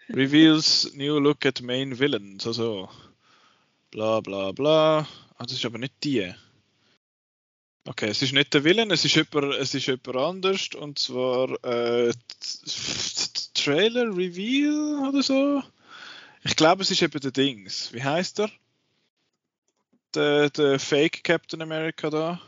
Reveals 0.10 0.94
new 0.96 1.20
look 1.20 1.46
at 1.46 1.62
main 1.62 2.00
villains. 2.00 2.48
Also, 2.48 2.90
bla 3.92 4.22
bla 4.22 4.54
bla. 4.54 5.08
Ah, 5.38 5.44
das 5.44 5.54
ist 5.54 5.66
aber 5.66 5.80
nicht 5.80 5.96
die. 6.04 6.34
Okay, 7.86 8.08
es 8.08 8.22
ist 8.22 8.32
nicht 8.32 8.54
der 8.54 8.64
Villain, 8.64 8.92
es 8.92 9.04
ist 9.04 9.16
jemand, 9.16 9.56
es 9.56 9.74
ist 9.74 9.88
jemand 9.88 10.16
anders 10.16 10.70
und 10.80 10.98
zwar 10.98 11.62
äh, 11.66 12.14
Trailer 13.54 14.16
Reveal 14.16 15.10
oder 15.10 15.22
so. 15.22 15.62
Ich 16.46 16.56
glaube, 16.56 16.84
es 16.84 16.92
ist 16.92 17.02
eben 17.02 17.20
der 17.20 17.32
Dings. 17.32 17.92
Wie 17.92 18.02
heißt 18.02 18.40
er? 18.40 18.50
Der, 20.16 20.50
der 20.50 20.80
Fake 20.80 21.24
Captain 21.24 21.62
America 21.62 22.10
da. 22.10 22.42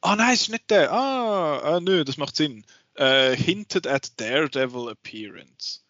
Ah, 0.00 0.12
oh, 0.12 0.16
nein, 0.16 0.34
es 0.34 0.42
ist 0.42 0.48
nicht 0.48 0.70
der. 0.70 0.90
Ah, 0.90 1.58
ah 1.58 1.80
nö, 1.80 2.04
das 2.04 2.16
macht 2.16 2.36
Sinn. 2.36 2.64
Uh, 2.98 3.34
hinted 3.34 3.86
at 3.86 4.18
Daredevil 4.18 4.88
Appearance. 4.88 5.80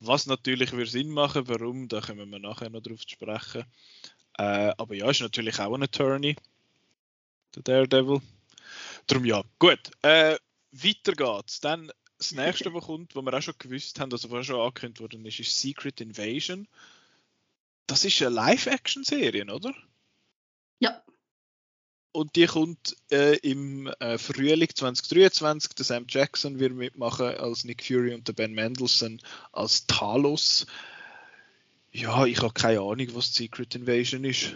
Was 0.00 0.26
natürlich 0.26 0.72
würde 0.72 0.90
Sinn 0.90 1.10
machen, 1.10 1.48
warum, 1.48 1.88
da 1.88 2.00
kommen 2.00 2.30
wir 2.30 2.38
nachher 2.38 2.70
noch 2.70 2.82
drauf 2.82 3.00
sprechen. 3.06 3.64
Uh, 4.40 4.72
aber 4.76 4.94
ja, 4.94 5.10
ist 5.10 5.20
natürlich 5.20 5.58
auch 5.58 5.74
ein 5.74 5.82
Attorney 5.82 6.36
der 7.54 7.62
Daredevil. 7.62 8.20
Darum 9.06 9.24
ja, 9.24 9.42
gut. 9.58 9.90
Äh, 10.02 10.38
weiter 10.72 11.12
geht's. 11.12 11.60
Dann 11.60 11.90
das 12.18 12.32
nächste, 12.32 12.72
was 12.74 12.84
kommt, 12.84 13.14
was 13.14 13.24
wir 13.24 13.34
auch 13.34 13.42
schon 13.42 13.54
gewusst 13.58 13.98
haben, 14.00 14.12
also 14.12 14.30
was 14.30 14.46
schon 14.46 14.60
angekündigt 14.60 15.00
worden 15.00 15.24
ist, 15.24 15.40
ist 15.40 15.60
Secret 15.60 16.00
Invasion. 16.00 16.68
Das 17.88 18.04
ist 18.04 18.20
eine 18.20 18.34
Live-Action-Serie, 18.34 19.46
oder? 19.52 19.74
Ja. 20.78 21.02
Und 22.12 22.36
die 22.36 22.46
kommt 22.46 22.96
äh, 23.10 23.38
im 23.38 23.86
äh, 23.98 24.18
Frühling 24.18 24.68
2023. 24.68 25.74
Der 25.74 25.84
Sam 25.84 26.04
Jackson 26.06 26.58
wird 26.60 26.74
mitmachen 26.74 27.26
als 27.26 27.64
Nick 27.64 27.82
Fury 27.82 28.14
und 28.14 28.28
der 28.28 28.34
Ben 28.34 28.52
Mendelssohn 28.52 29.20
als 29.52 29.86
Talos. 29.86 30.66
Ja, 31.90 32.26
ich 32.26 32.42
habe 32.42 32.52
keine 32.52 32.80
Ahnung, 32.80 33.08
was 33.14 33.34
Secret 33.34 33.74
Invasion 33.74 34.24
ist. 34.24 34.54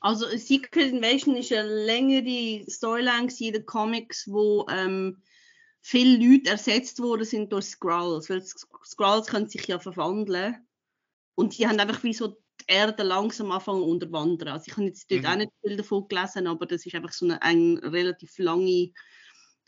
Also 0.00 0.26
Secret 0.36 0.92
Invasion 0.92 1.36
ist 1.36 1.52
eine 1.52 1.84
längere 1.84 2.68
Storyline 2.70 3.28
in 3.38 3.52
den 3.52 3.66
Comics, 3.66 4.26
wo 4.28 4.66
ähm, 4.70 5.22
viele 5.82 6.16
Leute 6.16 6.50
ersetzt 6.50 7.00
worden 7.00 7.26
sind 7.26 7.52
durch 7.52 7.66
Skrulls, 7.66 8.30
weil 8.30 8.42
Skrulls 8.42 9.26
können 9.26 9.48
sich 9.48 9.66
ja 9.66 9.78
verwandeln 9.78 10.66
und 11.34 11.58
die 11.58 11.68
haben 11.68 11.78
einfach 11.78 12.02
wie 12.02 12.14
so 12.14 12.38
Erde 12.66 13.02
langsam 13.02 13.52
anfangen 13.52 13.82
unterwandern. 13.82 14.48
Also 14.48 14.64
ich 14.66 14.72
habe 14.76 14.86
jetzt 14.86 15.10
dort 15.10 15.22
mhm. 15.22 15.26
auch 15.26 15.36
nicht 15.36 15.52
viel 15.62 15.76
davon 15.76 16.08
gelesen, 16.08 16.46
aber 16.46 16.66
das 16.66 16.84
ist 16.84 16.94
einfach 16.94 17.12
so 17.12 17.26
eine, 17.26 17.42
eine 17.42 17.80
relativ 17.82 18.38
lange 18.38 18.92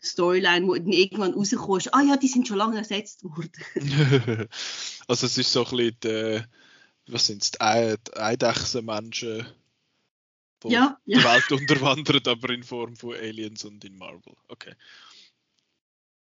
Storyline, 0.01 0.67
wo 0.67 0.75
dann 0.75 0.91
irgendwann 0.91 1.33
rauskommst, 1.33 1.93
ah 1.93 2.01
ja, 2.01 2.17
die 2.17 2.27
sind 2.27 2.47
schon 2.47 2.57
lange 2.57 2.77
ersetzt 2.77 3.23
worden. 3.23 3.51
also 5.07 5.25
es 5.25 5.37
ist 5.37 5.51
so 5.51 5.65
ein 5.65 5.71
bisschen, 5.71 5.97
die, 6.03 6.43
was 7.07 7.27
sind 7.27 7.43
es, 7.43 7.51
die 7.51 7.59
Eidechsenmenschen 7.61 9.47
wo 10.61 10.69
ja, 10.69 10.97
die 11.05 11.13
ja. 11.13 11.23
Welt 11.23 11.51
unterwandert, 11.51 12.27
aber 12.27 12.49
in 12.49 12.63
Form 12.63 12.95
von 12.95 13.15
Aliens 13.15 13.63
und 13.65 13.83
in 13.85 13.97
Marvel. 13.97 14.33
Okay. 14.47 14.73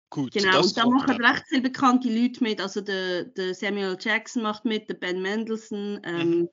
Gut, 0.10 0.32
genau, 0.32 0.62
und 0.62 0.78
da 0.78 0.86
machen 0.86 1.22
recht 1.22 1.44
viele 1.50 1.62
bekannte 1.62 2.10
Leute 2.10 2.42
mit. 2.42 2.62
Also 2.62 2.80
der, 2.80 3.26
der 3.26 3.54
Samuel 3.54 3.98
Jackson 4.00 4.42
macht 4.42 4.64
mit, 4.64 4.90
der 4.90 4.94
Ben 4.96 5.22
Mendelssohn, 5.22 6.00
ähm, 6.04 6.30
mhm. 6.30 6.50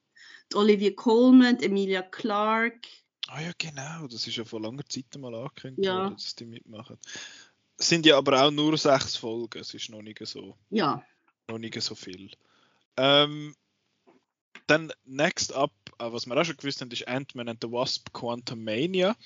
Olivia 0.52 0.92
Colman, 0.92 1.60
Emilia 1.60 2.02
Clarke. 2.02 2.88
Ah 3.28 3.40
ja, 3.40 3.52
genau, 3.56 4.06
das 4.06 4.26
ist 4.26 4.36
ja 4.36 4.44
vor 4.44 4.60
langer 4.60 4.84
Zeit 4.86 5.06
mal 5.18 5.34
angekündigt 5.34 5.86
ja. 5.86 6.04
worden, 6.04 6.14
dass 6.14 6.34
die 6.34 6.44
mitmachen. 6.44 6.98
Es 7.78 7.88
sind 7.88 8.06
ja 8.06 8.18
aber 8.18 8.42
auch 8.42 8.50
nur 8.50 8.76
sechs 8.76 9.16
Folgen, 9.16 9.58
es 9.58 9.72
ist 9.74 9.88
noch 9.88 10.02
nicht 10.02 10.24
so. 10.26 10.56
Ja. 10.70 11.02
Noch 11.48 11.58
nicht 11.58 11.80
so 11.80 11.94
viel. 11.94 12.30
Ähm, 12.96 13.54
dann 14.66 14.92
next 15.04 15.52
up, 15.52 15.72
äh, 15.98 16.12
was 16.12 16.26
wir 16.26 16.36
auch 16.36 16.44
schon 16.44 16.56
gewusst 16.56 16.80
haben, 16.80 16.90
ist 16.90 17.06
Ant-Man 17.08 17.48
and 17.48 17.62
the 17.62 17.70
Wasp 17.70 18.12
Quantum 18.12 18.62
Mania. 18.62 19.16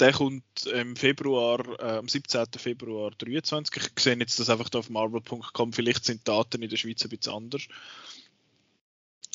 Der 0.00 0.12
kommt 0.12 0.66
im 0.66 0.94
Februar, 0.94 1.60
äh, 1.80 1.98
am 1.98 2.08
17. 2.08 2.46
Februar 2.56 3.10
23. 3.18 3.90
Ich 3.96 4.02
sehe 4.02 4.16
jetzt 4.16 4.38
das 4.38 4.48
einfach 4.48 4.70
auf 4.74 4.90
marvel.com. 4.90 5.72
Vielleicht 5.72 6.04
sind 6.04 6.20
die 6.20 6.24
Daten 6.24 6.62
in 6.62 6.70
der 6.70 6.76
Schweiz 6.76 7.02
ein 7.02 7.08
bisschen 7.08 7.32
anders. 7.32 7.62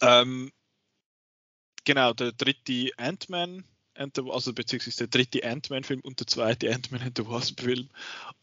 Ähm, 0.03 0.51
genau, 1.85 2.13
der 2.13 2.31
dritte 2.31 2.91
Ant-Man, 2.97 3.63
also 3.95 4.53
beziehungsweise 4.53 5.07
der 5.07 5.07
dritte 5.07 5.43
Ant-Man-Film 5.43 6.01
und 6.01 6.19
der 6.19 6.27
zweite 6.27 6.73
Ant-Man 6.73 7.01
and 7.01 7.17
the 7.17 7.27
Wasp-Film. 7.27 7.89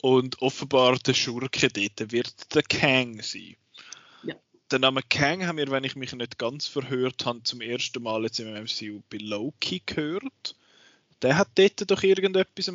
Und 0.03 0.41
offenbar 0.43 0.99
der 0.99 1.15
Schurke 1.15 1.69
dort 1.69 2.13
wird 2.13 2.55
der 2.55 2.63
Kang 2.63 3.23
sein 3.23 3.57
den 4.71 4.83
Namen 4.83 5.03
Kang 5.09 5.47
haben 5.47 5.59
wir, 5.59 5.71
wenn 5.71 5.85
ich 5.85 5.97
mich 5.97 6.13
nicht 6.13 6.39
ganz 6.39 6.67
verhört 6.67 7.27
habe, 7.27 7.43
zum 7.43 7.61
ersten 7.61 8.03
Mal 8.03 8.23
jetzt 8.23 8.39
im 8.41 8.53
MCU 8.53 9.03
bei 9.11 9.19
Loki 9.19 9.83
gehört. 9.85 10.55
Der 11.23 11.37
hat 11.37 11.49
dort 11.57 11.91
doch 11.91 12.03
irgendetwas 12.03 12.69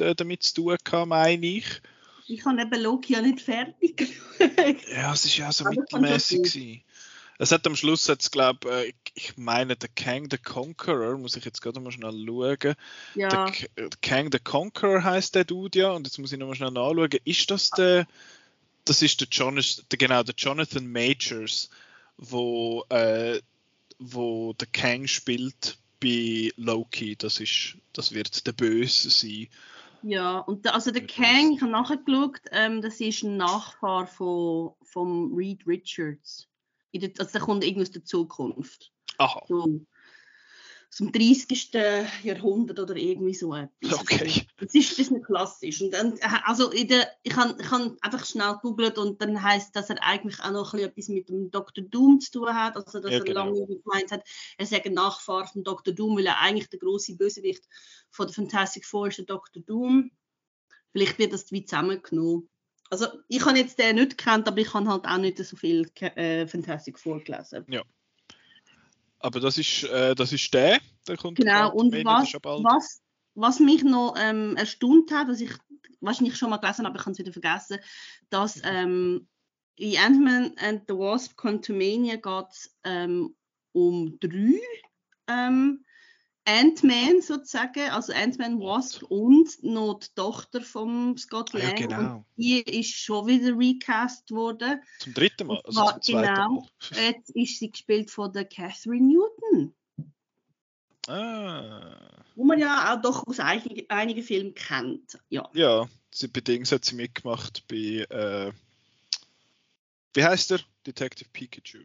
äh, 0.00 0.14
damit 0.14 0.42
zu 0.42 0.54
tun 0.54 0.76
gehabt, 0.84 1.08
meine 1.08 1.46
ich. 1.46 1.66
Ich 2.26 2.44
habe 2.44 2.60
eben 2.60 2.82
Loki 2.82 3.14
ja 3.14 3.22
nicht 3.22 3.40
fertig 3.40 4.06
Ja, 4.94 5.14
es 5.14 5.24
war 5.24 5.46
ja 5.46 5.52
so 5.52 5.64
mittelmäßig. 5.64 6.84
Es 7.38 7.52
hat 7.52 7.66
am 7.66 7.76
Schluss 7.76 8.06
jetzt, 8.08 8.32
glaube 8.32 8.68
äh, 8.70 8.92
ich 9.14 9.36
meine, 9.36 9.76
der 9.76 9.88
Kang 9.88 10.28
the 10.30 10.38
Conqueror, 10.38 11.16
muss 11.18 11.36
ich 11.36 11.44
jetzt 11.44 11.62
gerade 11.62 11.80
mal 11.80 11.92
schnell 11.92 12.26
schauen. 12.26 12.74
Ja. 13.14 13.50
Der 13.76 13.88
Kang 14.02 14.30
the 14.32 14.38
Conqueror 14.38 15.04
heißt 15.04 15.34
der 15.34 15.44
Dude 15.44 15.78
ja, 15.78 15.92
und 15.92 16.06
jetzt 16.06 16.18
muss 16.18 16.32
ich 16.32 16.38
noch 16.38 16.48
mal 16.48 16.54
schnell 16.54 16.70
nachschauen. 16.70 17.10
Ist 17.24 17.50
das 17.50 17.70
der 17.70 18.06
das 18.88 19.02
ist 19.02 19.20
der, 19.20 19.28
Jonas, 19.30 19.84
der 19.90 19.98
genau 19.98 20.22
der 20.22 20.34
Jonathan 20.34 20.90
Majors, 20.90 21.68
wo, 22.16 22.84
äh, 22.88 23.40
wo 23.98 24.54
der 24.54 24.68
Kang 24.68 25.06
spielt 25.06 25.78
bei 26.00 26.50
Loki, 26.56 27.16
das, 27.16 27.40
ist, 27.40 27.76
das 27.92 28.12
wird 28.12 28.46
der 28.46 28.52
Böse 28.52 29.10
sein. 29.10 29.48
Ja, 30.02 30.38
und 30.38 30.64
da, 30.64 30.70
also 30.70 30.90
der 30.90 31.06
Kang, 31.06 31.52
ich 31.52 31.60
habe 31.60 31.72
nachgeschaut, 31.72 32.40
ähm, 32.52 32.80
das 32.80 33.00
ist 33.00 33.24
ein 33.24 33.36
Nachfahr 33.36 34.06
von, 34.06 34.72
vom 34.82 35.34
Reed 35.34 35.66
Richards. 35.66 36.47
Der, 36.94 37.10
also 37.18 37.32
der 37.32 37.40
kommt 37.40 37.64
irgendwie 37.64 37.82
aus 37.82 37.90
der 37.90 38.04
Zukunft. 38.04 38.92
Aha. 39.18 39.44
So, 39.48 39.80
zum 40.90 41.12
30. 41.12 41.70
Jahrhundert 42.22 42.80
oder 42.80 42.96
irgendwie 42.96 43.34
so 43.34 43.54
etwas. 43.54 44.00
Okay. 44.00 44.46
Das 44.56 44.74
ist, 44.74 44.92
das 44.92 44.98
ist 44.98 45.10
nicht 45.10 45.26
klassisch. 45.26 45.82
Und 45.82 45.92
dann, 45.92 46.16
äh, 46.16 46.28
also 46.44 46.70
in 46.70 46.88
der, 46.88 47.08
ich 47.22 47.36
habe 47.36 47.60
ich 47.60 47.70
hab 47.70 47.92
einfach 48.00 48.24
schnell 48.24 48.54
gegoogelt 48.54 48.96
und 48.96 49.20
dann 49.20 49.42
heißt 49.42 49.76
dass 49.76 49.90
er 49.90 50.02
eigentlich 50.02 50.40
auch 50.40 50.50
noch 50.50 50.74
etwas 50.74 51.08
mit 51.08 51.28
dem 51.28 51.50
Dr. 51.50 51.84
Doom 51.84 52.20
zu 52.20 52.32
tun 52.32 52.54
hat. 52.54 52.76
Also 52.76 53.00
dass 53.00 53.12
ja, 53.12 53.18
genau. 53.20 53.40
er 53.40 53.46
lange 53.46 53.66
gemeint 53.66 54.10
hat, 54.10 54.22
er 54.56 54.66
sei 54.66 54.82
ein 54.82 54.94
Nachfahr 54.94 55.46
von 55.46 55.62
Dr. 55.62 55.92
Doom, 55.92 56.16
weil 56.16 56.26
er 56.26 56.40
eigentlich 56.40 56.70
der 56.70 56.78
große 56.78 57.16
Bösewicht 57.16 57.64
von 58.10 58.26
der 58.26 58.34
Fantastic 58.34 58.86
Four 58.86 59.08
ist, 59.08 59.18
der 59.18 59.26
Dr. 59.26 59.62
Doom. 59.62 60.10
Vielleicht 60.92 61.18
wird 61.18 61.34
das 61.34 61.52
wie 61.52 61.66
zusammengenommen. 61.66 62.48
Also 62.90 63.06
ich 63.28 63.44
habe 63.44 63.58
jetzt 63.58 63.78
den 63.78 63.96
nicht 63.96 64.16
gekannt, 64.16 64.48
aber 64.48 64.58
ich 64.58 64.72
habe 64.72 64.88
halt 64.88 65.04
auch 65.04 65.18
nicht 65.18 65.38
so 65.38 65.56
viel 65.56 65.90
äh, 66.00 66.46
Fantastic 66.46 66.98
Four 66.98 67.22
gelesen. 67.22 67.64
Ja. 67.68 67.82
Aber 69.20 69.40
das 69.40 69.58
ist, 69.58 69.84
äh, 69.84 70.14
das 70.14 70.32
ist 70.32 70.52
der, 70.54 70.78
der 71.06 71.16
kommt 71.16 71.38
Genau, 71.38 71.72
und 71.72 71.92
was, 72.04 72.32
was, 72.42 73.00
was 73.34 73.60
mich 73.60 73.82
noch 73.82 74.14
ähm, 74.18 74.56
erstaunt 74.56 75.10
hat, 75.12 75.28
was 75.28 75.40
ich 75.40 75.50
wahrscheinlich 76.00 76.36
schon 76.36 76.50
mal 76.50 76.58
gelesen 76.58 76.84
habe, 76.84 76.90
aber 76.90 77.00
ich 77.00 77.06
habe 77.06 77.12
es 77.12 77.18
wieder 77.18 77.32
vergessen, 77.32 77.78
dass 78.30 78.56
mhm. 78.56 78.62
ähm, 78.64 79.28
in 79.76 79.98
Ant-Man 79.98 80.52
and 80.58 80.82
the 80.88 80.94
Wasp 80.94 81.36
Quantumania 81.36 82.16
geht 82.16 82.46
es 82.50 82.76
ähm, 82.84 83.34
um 83.72 84.18
drei 84.20 84.58
ähm, 85.28 85.84
Ant-Man 86.48 87.20
sozusagen, 87.20 87.90
also 87.90 88.12
Ant-Man 88.14 88.58
Wasp 88.58 89.02
und 89.02 89.62
noch 89.62 90.00
die 90.00 90.06
Tochter 90.14 90.62
von 90.62 91.18
Scott 91.18 91.52
Lang. 91.52 91.62
Ah, 91.62 91.68
ja, 91.68 91.74
genau. 91.74 92.14
Und 92.16 92.24
die 92.38 92.60
ist 92.60 92.94
schon 92.94 93.26
wieder 93.26 93.58
recast 93.58 94.30
worden. 94.30 94.80
Zum 94.98 95.12
dritten 95.12 95.48
Mal? 95.48 95.60
Also 95.64 95.90
zum 96.00 96.22
genau. 96.22 96.48
Mal. 96.48 96.68
Jetzt 96.94 97.30
ist 97.30 97.58
sie 97.58 97.70
gespielt 97.70 98.10
von 98.10 98.32
der 98.32 98.46
Catherine 98.46 99.06
Newton. 99.06 99.74
Ah. 101.06 102.24
Wo 102.34 102.44
man 102.44 102.58
ja 102.58 102.94
auch 102.94 103.02
doch 103.02 103.26
aus 103.26 103.40
einigen, 103.40 103.88
einigen 103.90 104.22
Filmen 104.22 104.54
kennt. 104.54 105.18
Ja, 105.28 105.50
ja 105.52 105.86
sie, 106.10 106.28
bei 106.28 106.40
Dings 106.40 106.72
hat 106.72 106.84
sie 106.84 106.94
mitgemacht 106.94 107.66
bei, 107.68 108.06
äh, 108.08 108.52
wie 110.14 110.24
heißt 110.24 110.50
der? 110.52 110.60
Detective 110.86 111.28
Pikachu. 111.30 111.80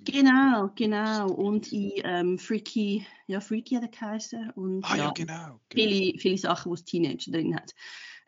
Genau, 0.00 0.70
genau. 0.74 1.30
Und 1.30 1.72
in 1.72 1.92
ähm, 2.04 2.38
Freaky, 2.38 3.06
ja, 3.26 3.40
Freaky 3.40 3.74
hat 3.74 3.82
er 3.82 3.88
geheißen. 3.88 4.50
Und, 4.50 4.84
ah, 4.84 4.96
ja, 4.96 5.04
ja 5.04 5.10
genau, 5.10 5.60
genau. 5.68 5.88
Viele, 5.88 6.18
viele 6.18 6.38
Sachen, 6.38 6.74
die 6.74 6.84
Teenager 6.84 7.30
drin 7.30 7.54
hat. 7.54 7.74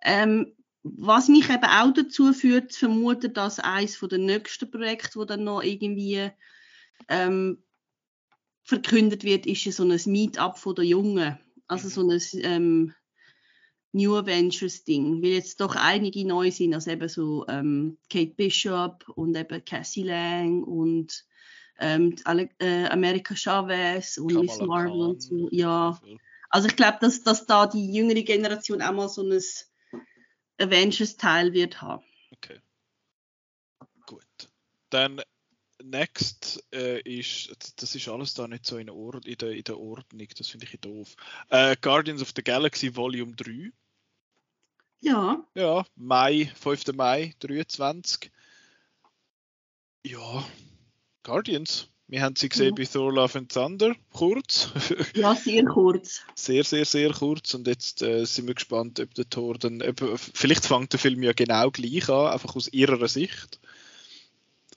Ähm, 0.02 0.52
was 0.82 1.28
mich 1.28 1.48
eben 1.48 1.64
auch 1.64 1.94
dazu 1.94 2.34
führt, 2.34 2.72
zu 2.72 2.80
vermuten, 2.80 3.32
dass 3.32 3.58
eines 3.58 3.98
der 3.98 4.18
nächsten 4.18 4.70
Projekte, 4.70 5.18
wo 5.18 5.24
dann 5.24 5.44
noch 5.44 5.62
irgendwie 5.62 6.30
ähm, 7.08 7.62
verkündet 8.64 9.24
wird, 9.24 9.46
ist 9.46 9.64
so 9.72 9.84
ein 9.84 9.98
Meetup 10.06 10.58
von 10.58 10.74
der 10.74 10.84
Jungen. 10.84 11.38
Also 11.66 11.88
so 11.88 12.06
ein 12.06 12.20
ähm, 12.42 12.94
New 13.92 14.14
Avengers 14.16 14.84
Ding, 14.84 15.22
weil 15.22 15.30
jetzt 15.30 15.60
doch 15.60 15.76
einige 15.76 16.26
neu 16.26 16.50
sind, 16.50 16.74
also 16.74 16.90
eben 16.90 17.08
so 17.08 17.46
ähm, 17.48 17.96
Kate 18.10 18.34
Bishop 18.36 19.08
und 19.14 19.36
eben 19.36 19.64
Cassie 19.64 20.02
Lang 20.02 20.64
und 20.64 21.24
ähm, 21.78 22.16
äh, 22.58 22.86
America 22.86 23.34
Chavez 23.34 24.18
und 24.18 24.34
Miss 24.34 24.58
Marvel 24.58 24.92
und 24.92 25.22
so. 25.22 25.48
Ja. 25.50 26.00
Also 26.50 26.68
ich 26.68 26.76
glaube, 26.76 26.98
dass, 27.00 27.22
dass 27.22 27.46
da 27.46 27.66
die 27.66 27.92
jüngere 27.92 28.22
Generation 28.22 28.80
auch 28.80 28.92
mal 28.92 29.08
so 29.08 29.22
ein 29.22 29.40
Avengers-Teil 30.58 31.52
wird 31.52 31.82
haben. 31.82 32.04
Okay. 32.32 32.60
Gut. 34.06 34.22
Dann 34.90 35.20
next 35.82 36.64
äh, 36.72 37.00
ist, 37.00 37.52
das 37.76 37.94
ist 37.94 38.08
alles 38.08 38.34
da 38.34 38.46
nicht 38.46 38.66
so 38.66 38.78
in, 38.78 38.88
Ord 38.88 39.26
in, 39.26 39.36
der, 39.36 39.50
in 39.50 39.64
der 39.64 39.78
Ordnung, 39.78 40.28
das 40.36 40.48
finde 40.48 40.66
ich 40.66 40.80
doof. 40.80 41.16
Äh, 41.48 41.76
Guardians 41.80 42.22
of 42.22 42.32
the 42.34 42.42
Galaxy 42.42 42.94
Volume 42.94 43.34
3. 43.34 43.72
Ja. 45.00 45.44
Ja, 45.54 45.84
Mai, 45.96 46.50
5. 46.54 46.94
Mai 46.94 47.34
23. 47.40 48.30
Ja, 50.06 50.44
Guardians. 51.24 51.88
Wir 52.06 52.22
haben 52.22 52.36
sie 52.36 52.50
gesehen 52.50 52.74
ja. 52.76 52.84
bei 52.84 52.84
Thor 52.84 53.12
Love 53.12 53.38
and 53.38 53.52
Thunder, 53.52 53.96
kurz. 54.12 54.70
ja, 55.16 55.34
sehr 55.34 55.64
kurz. 55.64 56.20
Sehr, 56.34 56.62
sehr, 56.62 56.84
sehr 56.84 57.10
kurz. 57.12 57.54
Und 57.54 57.66
jetzt 57.66 58.02
äh, 58.02 58.24
sind 58.26 58.46
wir 58.46 58.54
gespannt, 58.54 59.00
ob 59.00 59.14
der 59.14 59.28
Thor 59.28 59.56
dann. 59.58 59.82
Ob, 59.82 60.02
vielleicht 60.18 60.66
fängt 60.66 60.92
der 60.92 61.00
Film 61.00 61.22
ja 61.22 61.32
genau 61.32 61.70
gleich 61.70 62.08
an, 62.10 62.26
einfach 62.26 62.54
aus 62.54 62.68
ihrer 62.68 63.08
Sicht. 63.08 63.58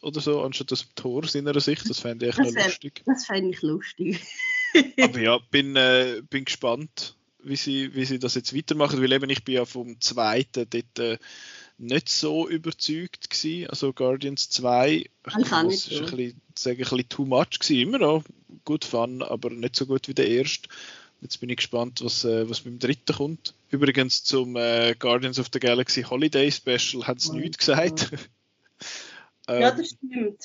Oder 0.02 0.22
so, 0.22 0.42
anstatt 0.42 0.72
aus 0.72 0.88
Thor 0.96 1.28
seiner 1.28 1.60
Sicht. 1.60 1.90
Das 1.90 2.00
fände 2.00 2.30
ich 2.30 2.36
das 2.36 2.54
noch 2.54 2.64
lustig. 2.66 3.04
Das 3.06 3.26
fände 3.26 3.52
ich 3.52 3.62
lustig. 3.62 4.22
Aber 5.02 5.20
ja, 5.20 5.38
bin, 5.52 5.76
äh, 5.76 6.22
bin 6.30 6.46
gespannt, 6.46 7.18
wie 7.44 7.58
sie, 7.58 7.94
wie 7.94 8.06
sie 8.06 8.20
das 8.20 8.36
jetzt 8.36 8.56
weitermachen, 8.56 9.02
weil 9.02 9.12
eben 9.12 9.30
ich 9.30 9.44
bin 9.44 9.56
ja 9.56 9.66
vom 9.66 10.00
zweiten 10.00 10.70
dort. 10.70 11.00
Äh, 11.00 11.18
nicht 11.78 12.10
so 12.10 12.48
überzeugt 12.50 13.30
gewesen. 13.30 13.70
Also 13.70 13.94
Guardians 13.94 14.50
2 14.50 14.92
ich 14.92 15.10
kann 15.24 15.68
nicht 15.68 15.92
ein 15.92 16.06
bisschen, 16.08 16.36
ein 16.72 16.78
bisschen 16.78 17.10
too 17.10 17.26
much 17.26 17.60
gewesen. 17.60 17.82
Immer 17.82 18.00
noch 18.00 18.24
gut 18.66 18.86
fun, 18.86 19.22
aber 19.22 19.50
nicht 19.50 19.76
so 19.76 19.86
gut 19.86 20.08
wie 20.08 20.13
der 20.13 20.28
erste. 20.28 20.70
Jetzt 21.22 21.40
bin 21.40 21.50
ich 21.50 21.58
gespannt, 21.58 22.04
was, 22.04 22.26
äh, 22.26 22.48
was 22.50 22.63
mit 22.63 22.74
dem 22.74 22.80
dritten 22.80 23.16
kommt. 23.16 23.56
Übrigens 23.70 24.24
zum 24.24 24.56
äh, 24.56 24.96
Guardians 24.98 25.40
of 25.40 25.48
the 25.52 25.60
Galaxy 25.60 26.04
Holiday 26.04 26.52
Special 26.52 27.08
hat 27.08 27.18
es 27.18 27.30
oh, 27.30 27.34
nichts 27.34 27.58
gesagt. 27.58 28.12
ähm, 29.48 29.62
ja, 29.62 29.72
das 29.72 29.88
stimmt. 29.88 30.44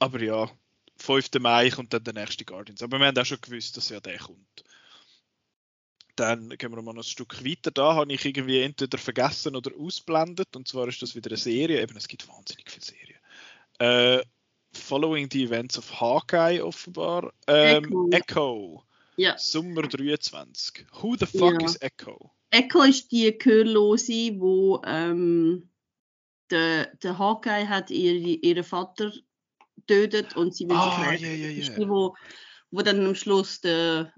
Aber 0.00 0.20
ja, 0.20 0.50
5. 0.96 1.30
Mai 1.38 1.70
kommt 1.70 1.92
dann 1.92 2.04
der 2.04 2.14
nächste 2.14 2.44
Guardians. 2.44 2.82
Aber 2.82 2.98
wir 2.98 3.06
haben 3.06 3.18
auch 3.18 3.24
schon 3.24 3.40
gewusst, 3.40 3.76
dass 3.76 3.88
ja 3.88 4.00
der 4.00 4.18
kommt. 4.18 4.64
Dann 6.16 6.50
gehen 6.50 6.74
wir 6.74 6.82
mal 6.82 6.96
ein 6.96 7.02
Stück 7.02 7.44
weiter. 7.44 7.70
Da 7.70 7.94
habe 7.94 8.12
ich 8.12 8.24
irgendwie 8.24 8.60
entweder 8.60 8.98
vergessen 8.98 9.56
oder 9.56 9.70
ausblendet. 9.78 10.54
Und 10.56 10.68
zwar 10.68 10.88
ist 10.88 11.02
das 11.02 11.14
wieder 11.14 11.30
eine 11.30 11.36
Serie. 11.36 11.80
Eben, 11.80 11.96
es 11.96 12.08
gibt 12.08 12.28
wahnsinnig 12.28 12.70
viele 12.70 12.84
Serien. 12.84 13.18
Äh, 13.78 14.24
Following 14.72 15.28
the 15.32 15.44
Events 15.44 15.78
of 15.78 16.00
Hawkeye 16.00 16.62
offenbar. 16.62 17.32
Ähm, 17.48 17.84
Echo. 17.84 18.08
Echo. 18.10 18.84
Ja. 19.16 19.36
Sommer 19.36 19.82
23. 19.82 20.86
Who 21.00 21.16
the 21.16 21.26
fuck 21.26 21.60
ja. 21.60 21.66
is 21.66 21.76
Echo? 21.82 22.30
Echo 22.50 22.82
ist 22.82 23.10
die 23.12 23.36
Gehörlose, 23.36 24.38
wo 24.38 24.80
ähm, 24.84 25.68
der, 26.50 26.86
der 26.96 27.18
Hawkeye 27.18 27.68
hat 27.68 27.90
ihre, 27.90 28.16
ihren 28.16 28.64
Vater 28.64 29.12
tötet 29.86 30.36
und 30.36 30.54
sie 30.54 30.68
will 30.68 30.76
ah, 30.76 31.10
sich 31.10 31.22
yeah, 31.22 31.32
yeah, 31.32 31.50
yeah. 31.50 31.76
Die, 31.76 31.88
wo, 31.88 32.16
wo 32.70 32.82
dann 32.82 33.04
am 33.06 33.14
Schluss 33.14 33.60
der, 33.60 34.12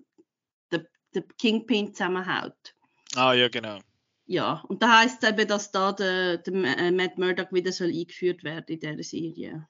der 1.15 1.25
Kingpin 1.39 1.95
zusammenhält. 1.95 2.75
Ah, 3.15 3.33
ja, 3.33 3.49
genau. 3.49 3.79
Ja, 4.27 4.65
und 4.69 4.83
da 4.83 5.01
heißt 5.01 5.23
es 5.23 5.29
eben, 5.29 5.49
dass 5.49 5.73
da 5.73 5.93
der, 5.93 6.39
der 6.39 6.55
äh, 6.79 6.91
Matt 6.91 7.19
Murdock 7.19 7.53
wieder 7.53 7.73
soll 7.73 7.89
eingeführt 7.89 8.45
werden 8.45 8.67
in 8.69 8.81
dieser 8.81 9.03
Serie. 9.03 9.69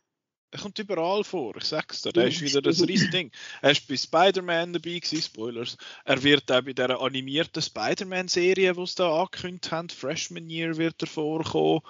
Er 0.53 0.59
kommt 0.59 0.79
überall 0.79 1.25
vor, 1.25 1.57
ich 1.57 1.65
sag's 1.65 2.03
dir. 2.03 2.13
Der 2.13 2.29
ist 2.29 2.43
wieder 2.43 2.61
das 2.61 2.87
Riesending. 2.87 3.31
Er 3.63 3.71
ist 3.71 3.89
bei 3.89 3.97
Spider-Man 3.97 4.75
dabei 4.75 4.99
gewesen, 4.99 5.23
Spoilers. 5.23 5.79
Er 6.05 6.23
wird 6.23 6.53
auch 6.53 6.61
bei 6.61 6.75
dieser 6.75 7.01
animierten 7.01 7.63
Spider-Man-Serie, 7.63 8.75
die 8.75 8.87
sie 8.87 8.95
da 8.97 9.19
angekündigt 9.23 9.73
haben, 9.73 9.89
Freshman 9.89 10.51
Year 10.51 10.77
wird 10.77 11.01
er 11.01 11.09
vorkommen, 11.09 11.81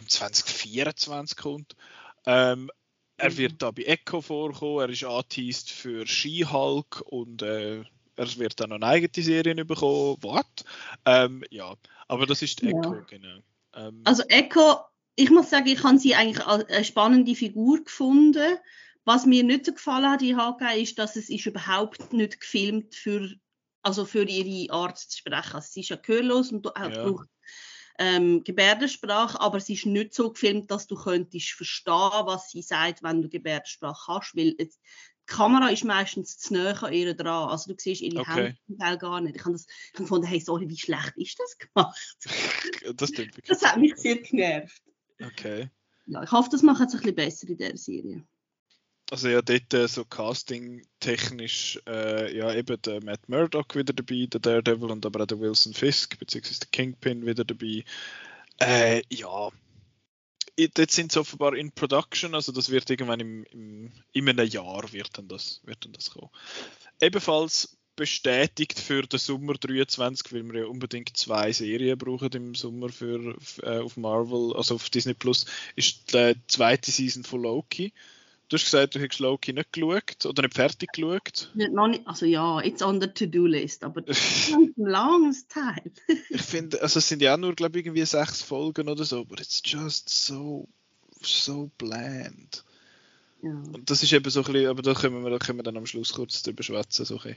die 0.00 0.06
2024 0.06 1.36
kommt. 1.36 1.76
Ähm, 2.24 2.70
er 3.18 3.30
mhm. 3.30 3.36
wird 3.36 3.62
da 3.62 3.70
bei 3.70 3.82
Echo 3.82 4.22
vorkommen, 4.22 4.80
er 4.80 4.88
ist 4.88 5.04
angeteased 5.04 5.70
für 5.70 6.06
She-Hulk 6.06 7.02
und 7.02 7.42
äh, 7.42 7.84
er 8.16 8.36
wird 8.38 8.58
dann 8.58 8.70
noch 8.70 8.76
eine 8.76 8.86
eigene 8.86 9.24
Serie 9.24 9.64
bekommen. 9.64 10.16
Was? 10.22 10.44
Ähm, 11.04 11.44
ja, 11.50 11.74
aber 12.08 12.26
das 12.26 12.42
ist 12.42 12.62
Echo, 12.62 12.94
ja. 12.94 13.00
genau. 13.08 13.38
Ähm, 13.74 14.00
also 14.04 14.22
Echo, 14.28 14.80
ich 15.14 15.30
muss 15.30 15.50
sagen, 15.50 15.66
ich 15.68 15.82
habe 15.82 15.98
sie 15.98 16.14
eigentlich 16.14 16.44
als 16.44 16.68
eine 16.68 16.84
spannende 16.84 17.34
Figur 17.34 17.84
gefunden. 17.84 18.58
Was 19.04 19.24
mir 19.24 19.44
nicht 19.44 19.66
so 19.66 19.72
gefallen 19.72 20.10
hat 20.10 20.22
in 20.22 20.36
HG 20.36 20.82
ist, 20.82 20.98
dass 20.98 21.14
es 21.14 21.28
ist 21.28 21.46
überhaupt 21.46 22.12
nicht 22.12 22.40
gefilmt 22.40 22.94
für, 22.94 23.30
also 23.82 24.04
für 24.04 24.24
ihre 24.24 24.72
Art 24.72 24.98
zu 24.98 25.18
sprechen. 25.18 25.54
Also 25.54 25.68
sie 25.70 25.80
ist 25.80 25.90
ja 25.90 25.96
gehörlos 25.96 26.50
und 26.50 26.66
ja. 26.66 26.88
braucht 26.88 27.28
ähm, 27.98 28.44
Gebärdensprache, 28.44 29.40
aber 29.40 29.58
es 29.58 29.68
ist 29.68 29.86
nicht 29.86 30.12
so 30.12 30.32
gefilmt, 30.32 30.70
dass 30.70 30.86
du 30.86 30.96
könntest 30.96 31.50
verstehen, 31.50 31.94
was 31.94 32.50
sie 32.50 32.62
sagt, 32.62 33.02
wenn 33.02 33.22
du 33.22 33.28
Gebärdensprache 33.28 34.12
hast, 34.12 34.36
weil 34.36 34.54
es, 34.58 34.78
die 35.28 35.34
Kamera 35.34 35.68
ist 35.68 35.84
meistens 35.84 36.38
zu 36.38 36.54
nah 36.54 36.72
an 36.72 36.92
ihr 36.92 37.14
dran. 37.14 37.48
Also 37.48 37.72
du 37.72 37.76
siehst 37.78 38.02
ihre 38.02 38.20
okay. 38.20 38.54
Hände 38.68 38.98
gar 38.98 39.20
nicht. 39.20 39.36
Ich 39.36 39.44
habe 39.44 39.52
das 39.52 39.66
ich 39.66 39.92
gefunden, 39.92 40.26
hey, 40.26 40.40
sorry, 40.40 40.68
wie 40.68 40.78
schlecht 40.78 41.12
ist 41.16 41.38
das 41.38 41.58
gemacht? 41.58 42.16
das, 42.96 43.12
das 43.46 43.62
hat 43.62 43.78
mich 43.78 43.96
sehr 43.96 44.16
genervt. 44.16 44.82
Okay. 45.22 45.70
Ja, 46.06 46.22
ich 46.22 46.30
hoffe, 46.30 46.48
das 46.50 46.62
macht 46.62 46.88
es 46.88 46.94
ein 46.94 47.00
bisschen 47.00 47.14
besser 47.16 47.48
in 47.48 47.56
dieser 47.56 47.76
Serie. 47.76 48.24
also 49.10 49.28
ja, 49.28 49.42
dort 49.42 49.74
äh, 49.74 49.88
so 49.88 50.04
casting-technisch, 50.04 51.80
äh, 51.86 52.36
ja, 52.36 52.54
eben 52.54 52.80
der 52.82 53.02
Matt 53.02 53.28
Murdock 53.28 53.74
wieder 53.74 53.92
dabei, 53.92 54.26
der 54.26 54.40
Daredevil 54.40 54.90
und 54.90 55.04
aber 55.04 55.22
auch 55.22 55.26
der 55.26 55.40
Wilson 55.40 55.74
Fisk, 55.74 56.18
beziehungsweise 56.18 56.60
der 56.60 56.68
Kingpin 56.70 57.26
wieder 57.26 57.44
dabei. 57.44 57.84
Äh, 58.58 59.02
ja, 59.10 59.50
dort 60.56 60.90
sind 60.90 61.12
sie 61.12 61.20
offenbar 61.20 61.54
in 61.54 61.72
Production, 61.72 62.34
also 62.34 62.52
das 62.52 62.70
wird 62.70 62.88
irgendwann 62.90 63.20
im, 63.20 63.44
im, 63.44 63.92
in 64.12 64.28
einem 64.28 64.48
Jahr 64.48 64.92
wird 64.92 65.16
dann 65.18 65.28
das, 65.28 65.60
wird 65.64 65.84
dann 65.84 65.92
das 65.92 66.10
kommen. 66.10 66.30
Ebenfalls 67.00 67.76
bestätigt 67.96 68.78
für 68.78 69.02
den 69.02 69.18
Sommer 69.18 69.54
23, 69.54 70.32
weil 70.32 70.52
wir 70.52 70.60
ja 70.60 70.66
unbedingt 70.66 71.16
zwei 71.16 71.50
Serien 71.52 71.98
brauchen 71.98 72.30
im 72.32 72.54
Sommer 72.54 72.90
für, 72.90 73.36
äh, 73.62 73.78
auf 73.78 73.96
Marvel, 73.96 74.54
also 74.54 74.74
auf 74.74 74.90
Disney 74.90 75.14
Plus, 75.14 75.46
ist 75.74 76.12
die 76.12 76.34
zweite 76.46 76.90
Season 76.90 77.24
von 77.24 77.42
Loki. 77.42 77.92
Du 78.48 78.56
hast 78.56 78.64
gesagt, 78.64 78.94
du 78.94 79.00
hättest 79.00 79.20
Loki 79.20 79.52
nicht 79.52 79.72
geschaut 79.72 80.24
oder 80.24 80.42
nicht 80.42 80.54
fertig 80.54 80.92
geschaut. 80.92 81.50
Nicht, 81.54 81.72
noch 81.72 81.88
nicht, 81.88 82.06
also 82.06 82.26
ja, 82.26 82.60
it's 82.60 82.82
on 82.82 83.00
the 83.00 83.08
To-Do-List, 83.08 83.82
aber 83.82 84.00
das 84.02 84.18
ist 84.18 84.54
ein 84.54 84.72
langes 84.76 85.48
Teil. 85.48 85.90
ich 86.30 86.42
finde, 86.42 86.80
also 86.80 87.00
es 87.00 87.08
sind 87.08 87.22
ja 87.22 87.34
auch 87.34 87.38
nur, 87.38 87.54
glaube 87.54 87.78
ich, 87.78 87.86
irgendwie 87.86 88.04
sechs 88.04 88.42
Folgen 88.42 88.88
oder 88.88 89.04
so, 89.04 89.20
aber 89.20 89.38
it's 89.40 89.62
just 89.64 90.08
so, 90.08 90.68
so 91.20 91.70
bland. 91.76 92.64
Ja. 93.42 93.50
Und 93.50 93.90
das 93.90 94.02
ist 94.02 94.12
eben 94.12 94.30
so 94.30 94.40
ein 94.40 94.52
bisschen, 94.52 94.68
aber 94.68 94.82
da 94.82 94.94
können 94.94 95.24
wir, 95.24 95.30
da 95.30 95.38
können 95.38 95.58
wir 95.58 95.64
dann 95.64 95.76
am 95.76 95.86
Schluss 95.86 96.12
kurz 96.12 96.42
drüber 96.42 96.62
schwätzen, 96.62 97.04
so 97.04 97.18
ein 97.18 97.36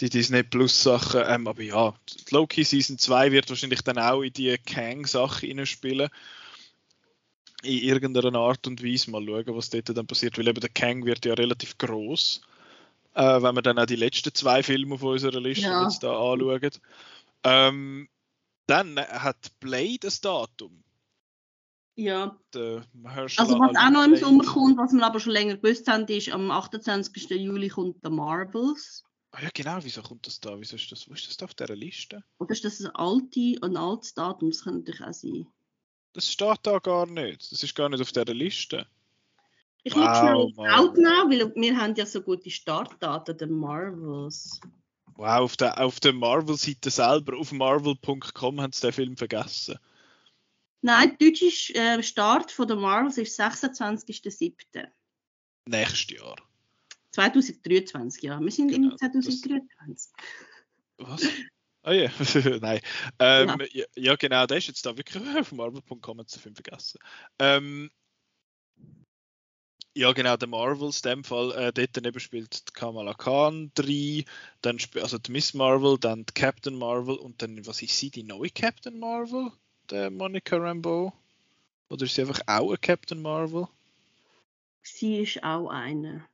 die 0.00 0.10
Disney 0.10 0.42
Plus 0.42 0.82
Sachen. 0.82 1.22
Ähm, 1.26 1.46
aber 1.46 1.62
ja, 1.62 1.94
Loki 2.30 2.64
Season 2.64 2.98
2 2.98 3.32
wird 3.32 3.48
wahrscheinlich 3.48 3.82
dann 3.82 3.98
auch 3.98 4.22
in 4.22 4.32
die 4.32 4.56
Kang-Sache 4.58 5.66
spielen 5.66 6.08
in 7.64 7.82
irgendeiner 7.82 8.38
Art 8.38 8.66
und 8.66 8.82
Weise 8.82 9.10
mal 9.10 9.24
schauen, 9.24 9.56
was 9.56 9.70
dort 9.70 9.96
dann 9.96 10.06
passiert, 10.06 10.38
weil 10.38 10.48
eben 10.48 10.60
der 10.60 10.70
Kang 10.70 11.04
wird 11.04 11.24
ja 11.24 11.34
relativ 11.34 11.78
groß, 11.78 12.40
äh, 13.14 13.42
wenn 13.42 13.54
wir 13.54 13.62
dann 13.62 13.78
auch 13.78 13.86
die 13.86 13.96
letzten 13.96 14.34
zwei 14.34 14.62
Filme 14.62 14.94
auf 14.94 15.02
unserer 15.02 15.40
Liste 15.40 15.66
ja. 15.66 15.84
jetzt 15.84 16.02
da 16.02 16.10
anschauen. 16.10 16.70
Ähm, 17.44 18.08
dann 18.66 18.98
hat 18.98 19.52
Blade 19.60 20.08
ein 20.08 20.14
Datum. 20.22 20.84
Ja. 21.96 22.36
also 22.52 23.58
was 23.58 23.76
auch 23.76 23.90
noch 23.90 24.04
im 24.04 24.16
Sommer 24.16 24.44
kommt, 24.44 24.78
was 24.78 24.92
wir 24.92 25.04
aber 25.04 25.20
schon 25.20 25.32
länger 25.32 25.56
gewusst 25.56 25.86
haben, 25.86 26.06
ist 26.08 26.28
am 26.30 26.50
28. 26.50 27.30
Juli 27.30 27.68
kommt 27.68 28.02
der 28.02 28.10
Marvels. 28.10 29.04
Ah 29.30 29.42
ja, 29.42 29.48
genau, 29.52 29.78
wieso 29.82 30.02
kommt 30.02 30.26
das 30.26 30.40
da? 30.40 30.58
Wieso 30.60 30.76
ist 30.76 30.90
das, 30.90 31.08
wo 31.08 31.14
ist 31.14 31.28
das 31.28 31.36
da 31.36 31.44
auf 31.44 31.54
dieser 31.54 31.76
Liste? 31.76 32.24
Oder 32.38 32.52
ist 32.52 32.64
das 32.64 32.80
ein, 32.80 32.90
alte, 32.94 33.56
ein 33.62 33.76
altes 33.76 34.14
Datum? 34.14 34.50
Das 34.50 34.62
könnte 34.62 34.90
natürlich 34.90 35.02
auch 35.02 35.12
sein. 35.12 35.46
Das 36.14 36.30
steht 36.30 36.60
da 36.62 36.78
gar 36.78 37.06
nicht. 37.06 37.52
Das 37.52 37.62
ist 37.62 37.74
gar 37.74 37.88
nicht 37.88 38.00
auf 38.00 38.12
dieser 38.12 38.24
Liste. 38.32 38.86
Ich 39.82 39.94
wow, 39.94 40.16
schnell 40.16 40.52
Scout 40.52 41.00
nach, 41.00 41.28
weil 41.28 41.52
wir 41.54 41.76
haben 41.76 41.94
ja 41.94 42.06
so 42.06 42.22
gute 42.22 42.50
Startdaten 42.50 43.36
der 43.36 43.48
Marvels. 43.48 44.60
Wow, 45.16 45.40
auf 45.40 45.56
der, 45.56 45.78
auf 45.78 46.00
der 46.00 46.12
Marvel-Seite 46.12 46.90
selber, 46.90 47.36
auf 47.36 47.52
marvel.com 47.52 48.60
haben 48.60 48.72
sie 48.72 48.80
den 48.80 48.92
Film 48.92 49.16
vergessen. 49.16 49.78
Nein, 50.80 51.16
der 51.20 51.28
deutsche 51.28 51.74
äh, 51.74 52.02
Start 52.02 52.50
von 52.50 52.66
der 52.66 52.76
Marvels 52.76 53.18
ist 53.18 53.38
26.07. 53.38 54.88
Nächstes 55.66 56.18
Jahr. 56.18 56.36
2023, 57.12 58.22
ja. 58.22 58.40
Wir 58.40 58.50
sind 58.50 58.68
genau, 58.68 58.90
im 58.90 58.98
2023. 58.98 60.12
Was? 60.98 61.28
Oh 61.84 61.90
ja, 61.90 62.10
nein. 62.60 62.80
Ähm, 63.18 63.60
ja. 63.72 63.84
ja. 63.94 64.16
genau, 64.16 64.46
der 64.46 64.56
ist 64.56 64.68
jetzt 64.68 64.86
da 64.86 64.96
wirklich 64.96 65.22
auf 65.38 65.52
Marvel.com 65.52 66.26
zu 66.26 66.40
viel 66.40 66.54
vergessen. 66.54 66.98
Ähm, 67.38 67.90
ja, 69.96 70.12
genau, 70.12 70.36
der 70.36 70.48
Marvels, 70.48 71.02
in 71.02 71.10
dem 71.10 71.24
Fall, 71.24 71.52
äh, 71.52 71.72
dort 71.72 71.90
daneben 71.92 72.18
spielt 72.18 72.74
Kamala 72.74 73.14
Khan 73.14 73.70
3, 73.74 74.24
dann 74.60 74.78
also 75.00 75.18
die 75.18 75.30
Miss 75.30 75.54
Marvel, 75.54 75.98
dann 75.98 76.26
die 76.26 76.32
Captain 76.34 76.74
Marvel 76.74 77.16
und 77.16 77.40
dann, 77.42 77.64
was 77.66 77.80
ist 77.80 77.96
sie, 77.96 78.10
die 78.10 78.24
neue 78.24 78.50
Captain 78.50 78.98
Marvel? 78.98 79.52
Der 79.90 80.10
Monica 80.10 80.56
Rambeau? 80.56 81.12
Oder 81.90 82.06
ist 82.06 82.14
sie 82.14 82.22
einfach 82.22 82.40
auch 82.46 82.70
eine 82.70 82.78
Captain 82.78 83.22
Marvel? 83.22 83.68
Sie 84.82 85.18
ist 85.18 85.44
auch 85.44 85.68
eine. 85.68 86.26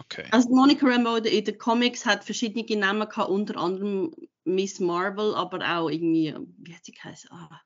Okay. 0.00 0.26
Also 0.30 0.48
Monica 0.50 0.86
Rambeau 0.86 1.16
in 1.16 1.44
den 1.44 1.58
Comics 1.58 2.06
hat 2.06 2.24
verschiedene 2.24 2.80
Namen 2.80 3.08
gehabt, 3.08 3.30
unter 3.30 3.56
anderem 3.56 4.14
Miss 4.44 4.80
Marvel, 4.80 5.34
aber 5.34 5.58
auch 5.58 5.88
irgendwie, 5.88 6.34
wie 6.58 6.74
hat 6.74 6.84
sie 6.84 6.92
geheißen? 6.92 7.30
Ah. 7.32 7.60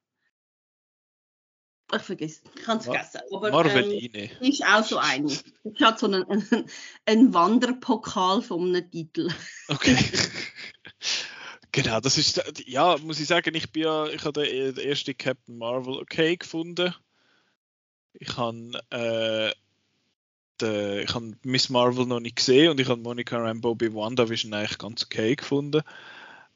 Ich 1.94 2.02
vergesse, 2.02 2.40
ich 2.54 2.62
kann 2.62 2.78
es 2.78 2.86
vergessen. 2.86 3.20
Aber 3.34 3.50
Marveline. 3.50 4.14
Ähm, 4.14 4.30
ist 4.40 4.64
auch 4.64 4.82
so 4.82 4.96
eine. 4.96 5.28
Sie 5.28 5.84
hat 5.84 5.98
so 5.98 6.06
einen, 6.06 6.24
einen, 6.24 6.70
einen 7.04 7.34
Wanderpokal 7.34 8.40
von 8.40 8.68
einem 8.68 8.90
Titel. 8.90 9.28
Okay. 9.68 9.98
genau, 11.72 12.00
das 12.00 12.16
ist, 12.16 12.42
ja, 12.64 12.96
muss 12.96 13.20
ich 13.20 13.26
sagen, 13.26 13.54
ich 13.54 13.70
bin 13.72 13.82
ja, 13.82 14.06
ich 14.06 14.24
habe 14.24 14.42
den 14.42 14.78
ersten 14.78 15.16
Captain 15.18 15.58
Marvel 15.58 15.98
okay 15.98 16.38
gefunden. 16.38 16.94
Ich 18.14 18.38
habe 18.38 18.80
äh, 18.90 19.52
äh, 20.60 21.02
ich 21.02 21.14
habe 21.14 21.32
Miss 21.44 21.70
Marvel 21.70 22.06
noch 22.06 22.20
nicht 22.20 22.36
gesehen 22.36 22.70
und 22.70 22.80
ich 22.80 22.88
habe 22.88 23.00
Monica 23.00 23.38
Rambeau 23.38 23.74
bei 23.74 23.92
WandaVision 23.92 24.52
eigentlich 24.52 24.78
ganz 24.78 25.04
okay 25.04 25.36
gefunden. 25.36 25.82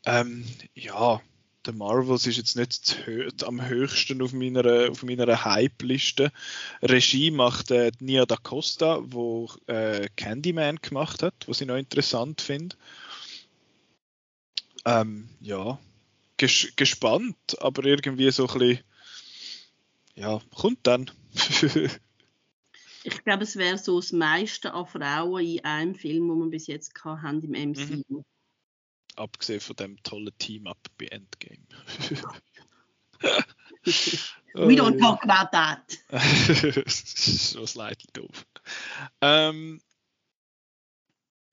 Ähm, 0.05 0.45
ja, 0.75 1.21
der 1.67 1.75
Marvels 1.75 2.27
ist 2.27 2.37
jetzt 2.37 2.57
nicht 2.57 3.45
am 3.45 3.67
höchsten 3.67 4.23
auf 4.23 4.33
meiner, 4.33 4.91
auf 4.91 5.03
meiner 5.03 5.45
Hype-Liste. 5.45 6.33
Regie 6.83 7.31
macht 7.31 7.71
äh, 7.71 7.91
Nia 8.01 8.25
Da 8.25 8.37
Costa, 8.37 9.01
wo 9.03 9.51
äh, 9.67 10.09
Candyman 10.17 10.77
gemacht 10.77 11.23
hat, 11.23 11.35
was 11.47 11.61
ich 11.61 11.67
noch 11.67 11.77
interessant 11.77 12.41
finde. 12.41 12.77
Ähm, 14.85 15.29
ja, 15.41 15.79
ges 16.37 16.73
gespannt, 16.77 17.37
aber 17.61 17.85
irgendwie 17.85 18.31
so 18.31 18.47
ein 18.47 18.59
bisschen, 18.59 18.85
ja, 20.15 20.41
kommt 20.55 20.87
dann. 20.87 21.11
ich 23.07 23.25
glaube, 23.25 23.45
es 23.45 23.57
wäre 23.57 23.79
so 23.79 24.01
das 24.01 24.13
meiste 24.13 24.73
an 24.75 24.87
Frauen 24.87 25.45
in 25.45 25.65
einem 25.65 25.95
Film, 25.95 26.29
wo 26.29 26.35
wir 26.35 26.51
bis 26.51 26.67
jetzt 26.67 26.93
haben 27.05 27.43
im 27.43 27.71
MCU. 27.71 28.03
Mhm. 28.09 28.25
Abgesehen 29.15 29.61
von 29.61 29.77
dem 29.77 30.03
tollen 30.03 30.37
Team-Up 30.39 30.79
bei 30.99 31.07
Endgame. 31.07 31.65
We 34.55 34.75
don't 34.75 34.99
talk 34.99 35.23
about 35.23 35.51
that. 35.53 35.99
so 36.91 37.65
slightly 37.67 38.09
doof. 38.13 38.45
Ähm, 39.21 39.81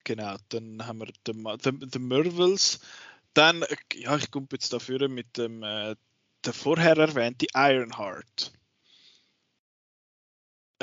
genau, 0.04 0.38
dann 0.50 0.86
haben 0.86 1.00
wir 1.00 1.08
den 1.24 2.08
Marvels. 2.08 2.80
Dann, 3.34 3.64
ja, 3.94 4.18
ich 4.18 4.32
komme 4.32 4.48
jetzt 4.52 4.74
dafür 4.74 5.08
mit 5.08 5.38
dem 5.38 5.64
äh, 5.64 5.96
der 6.44 6.54
vorher 6.54 6.98
erwähnte 6.98 7.48
Ironheart. 7.54 8.52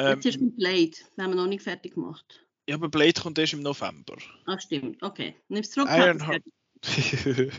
Ähm, 0.00 0.14
Jetzt 0.14 0.26
ist 0.26 0.40
mit 0.40 0.56
Blade, 0.56 0.92
den 1.16 1.24
haben 1.24 1.30
wir 1.32 1.36
noch 1.36 1.46
nicht 1.46 1.62
fertig 1.62 1.94
gemacht. 1.94 2.46
Ja, 2.68 2.76
aber 2.76 2.88
Blade 2.88 3.20
kommt 3.20 3.38
erst 3.38 3.52
im 3.52 3.62
November. 3.62 4.16
Ah, 4.46 4.58
stimmt. 4.58 5.02
Okay, 5.02 5.34
nimm's 5.48 5.70
zurück. 5.70 5.88
Ironheart. 5.90 6.42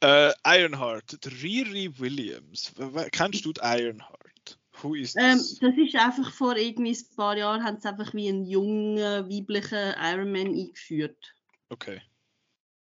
äh, 0.00 0.32
Ironheart, 0.44 1.18
Riri 1.42 1.98
Williams. 1.98 2.72
Kennst 3.10 3.44
du 3.44 3.52
Ironheart? 3.60 4.58
Who 4.80 4.94
is 4.94 5.16
ähm, 5.16 5.38
das 5.38 5.76
ist 5.76 5.96
einfach 5.96 6.32
vor 6.32 6.56
irgendwie 6.56 6.92
ein 6.92 7.16
paar 7.16 7.36
Jahren 7.36 7.64
haben 7.64 7.80
sie 7.80 7.88
einfach 7.88 8.14
wie 8.14 8.28
einen 8.28 8.46
jungen 8.46 8.96
weiblichen 8.96 9.94
Ironman 9.98 10.54
eingeführt. 10.54 11.34
Okay. 11.68 12.00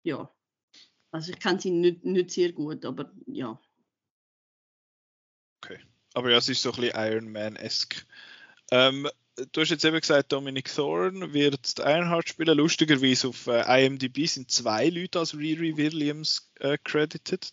Ja. 0.03 0.31
Also 1.13 1.33
ich 1.33 1.39
kenne 1.39 1.61
sie 1.61 1.71
nicht, 1.71 2.05
nicht 2.05 2.31
sehr 2.31 2.53
gut, 2.53 2.85
aber 2.85 3.13
ja. 3.27 3.59
Okay. 5.63 5.81
Aber 6.15 6.31
ja, 6.31 6.39
es 6.39 6.49
ist 6.49 6.63
so 6.63 6.73
ein 6.73 6.81
bisschen 6.81 6.97
Iron 6.97 7.33
Man-esque. 7.33 8.07
Ähm, 8.71 9.09
du 9.53 9.61
hast 9.61 9.71
jetzt 9.71 9.85
eben 9.85 10.01
gesagt, 10.01 10.33
Dominic 10.33 10.73
Thorne 10.75 11.33
wird 11.33 11.79
Ironheart 11.79 12.29
spielen. 12.29 12.57
Lustigerweise 12.57 13.29
auf 13.29 13.47
äh, 13.47 13.87
IMDb 13.87 14.27
sind 14.27 14.51
zwei 14.51 14.89
Leute 14.89 15.19
als 15.19 15.37
Riri 15.37 15.77
Williams 15.77 16.51
äh, 16.61 16.79
credited. 16.83 17.53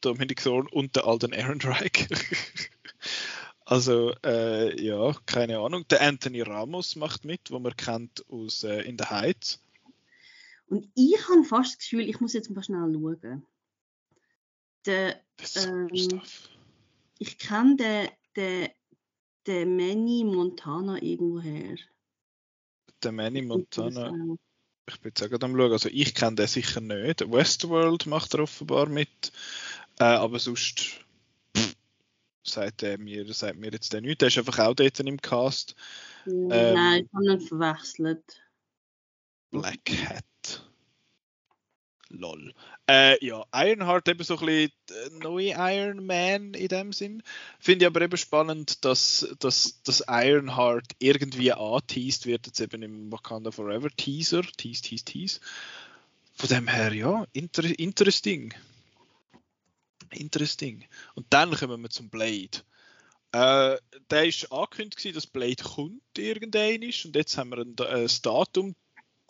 Dominic 0.00 0.42
Thorne 0.42 0.68
und 0.70 0.96
der 0.96 1.06
Alden 1.06 1.32
Ehrenreich. 1.32 2.08
also, 3.64 4.12
äh, 4.24 4.80
ja, 4.84 5.14
keine 5.26 5.58
Ahnung. 5.58 5.86
Der 5.88 6.02
Anthony 6.02 6.42
Ramos 6.42 6.96
macht 6.96 7.24
mit, 7.24 7.50
wo 7.50 7.58
man 7.58 7.76
kennt 7.76 8.24
aus 8.28 8.64
äh, 8.64 8.82
In 8.82 8.98
the 8.98 9.04
Heights. 9.04 9.60
Und 10.66 10.88
ich 10.94 11.16
habe 11.28 11.44
fast 11.44 11.74
das 11.74 11.78
Gefühl, 11.78 12.08
ich 12.08 12.20
muss 12.20 12.32
jetzt 12.32 12.50
mal 12.50 12.62
schnell 12.62 12.92
schauen. 12.92 13.46
Der, 14.86 15.20
ähm, 15.56 15.88
ich 17.18 17.38
kenne 17.38 17.76
den, 17.76 18.08
den 18.36 18.68
der 19.46 19.66
Manny 19.66 20.24
Montana 20.24 21.02
irgendwoher. 21.02 21.76
Der 23.02 23.12
Manny 23.12 23.42
Montana. 23.42 24.36
Ich 24.88 25.00
bin 25.00 25.10
jetzt 25.10 25.22
auch 25.22 25.28
gerade 25.28 25.46
am 25.46 25.56
schauen. 25.56 25.72
Also 25.72 25.88
ich 25.88 26.14
kenne 26.14 26.36
den 26.36 26.46
sicher 26.46 26.80
nicht. 26.80 27.20
Westworld 27.30 28.06
macht 28.06 28.34
er 28.34 28.40
offenbar 28.40 28.88
mit. 28.88 29.32
Äh, 29.98 30.04
aber 30.04 30.38
sonst 30.38 31.00
pff, 31.56 31.76
sagt 32.42 32.82
er 32.82 32.98
mir, 32.98 33.32
sagt 33.32 33.58
mir 33.58 33.70
jetzt 33.70 33.92
der 33.92 34.00
nichts. 34.00 34.18
Der 34.18 34.28
ist 34.28 34.38
einfach 34.38 34.58
auch 34.58 34.74
dort 34.74 35.00
im 35.00 35.20
Cast. 35.20 35.76
Ähm, 36.26 36.48
Nein, 36.48 37.04
ich 37.04 37.12
habe 37.12 37.32
ihn 37.32 37.40
verwechselt. 37.40 38.42
Black 39.50 39.90
Hat. 40.06 40.24
Lol. 42.12 42.52
Äh, 42.88 43.24
ja, 43.24 43.44
Ironheart 43.54 44.08
eben 44.08 44.22
so 44.22 44.38
ein 44.38 44.46
bisschen 44.46 44.72
äh, 44.90 45.18
neue 45.22 45.54
Iron 45.56 46.04
Man 46.04 46.54
in 46.54 46.68
dem 46.68 46.92
Sinn. 46.92 47.22
Finde 47.58 47.84
ich 47.84 47.86
aber 47.86 48.02
eben 48.02 48.16
spannend, 48.16 48.84
dass, 48.84 49.34
dass, 49.40 49.82
dass 49.82 50.04
Ironheart 50.06 50.86
irgendwie 50.98 51.52
angeteased 51.52 52.26
wird, 52.26 52.46
jetzt 52.46 52.60
eben 52.60 52.82
im 52.82 53.10
Wakanda 53.10 53.50
Forever 53.50 53.88
Teaser. 53.96 54.42
Tease, 54.42 54.82
Tease, 54.82 55.04
Tease. 55.04 55.40
Von 56.34 56.48
dem 56.48 56.68
her, 56.68 56.92
ja, 56.92 57.26
inter 57.32 57.64
interesting. 57.78 58.54
Interesting. 60.10 60.84
Und 61.14 61.26
dann 61.30 61.52
kommen 61.52 61.80
wir 61.82 61.90
zum 61.90 62.10
Blade. 62.10 62.62
Äh, 63.32 63.78
der 64.10 64.26
ist 64.26 64.52
angekündigt, 64.52 65.16
dass 65.16 65.26
Blade 65.26 65.62
kommt 65.62 66.18
irgendein 66.18 66.82
ist 66.82 67.06
und 67.06 67.16
jetzt 67.16 67.38
haben 67.38 67.50
wir 67.50 67.58
ein, 67.58 67.74
ein 67.78 68.10
Datum, 68.22 68.74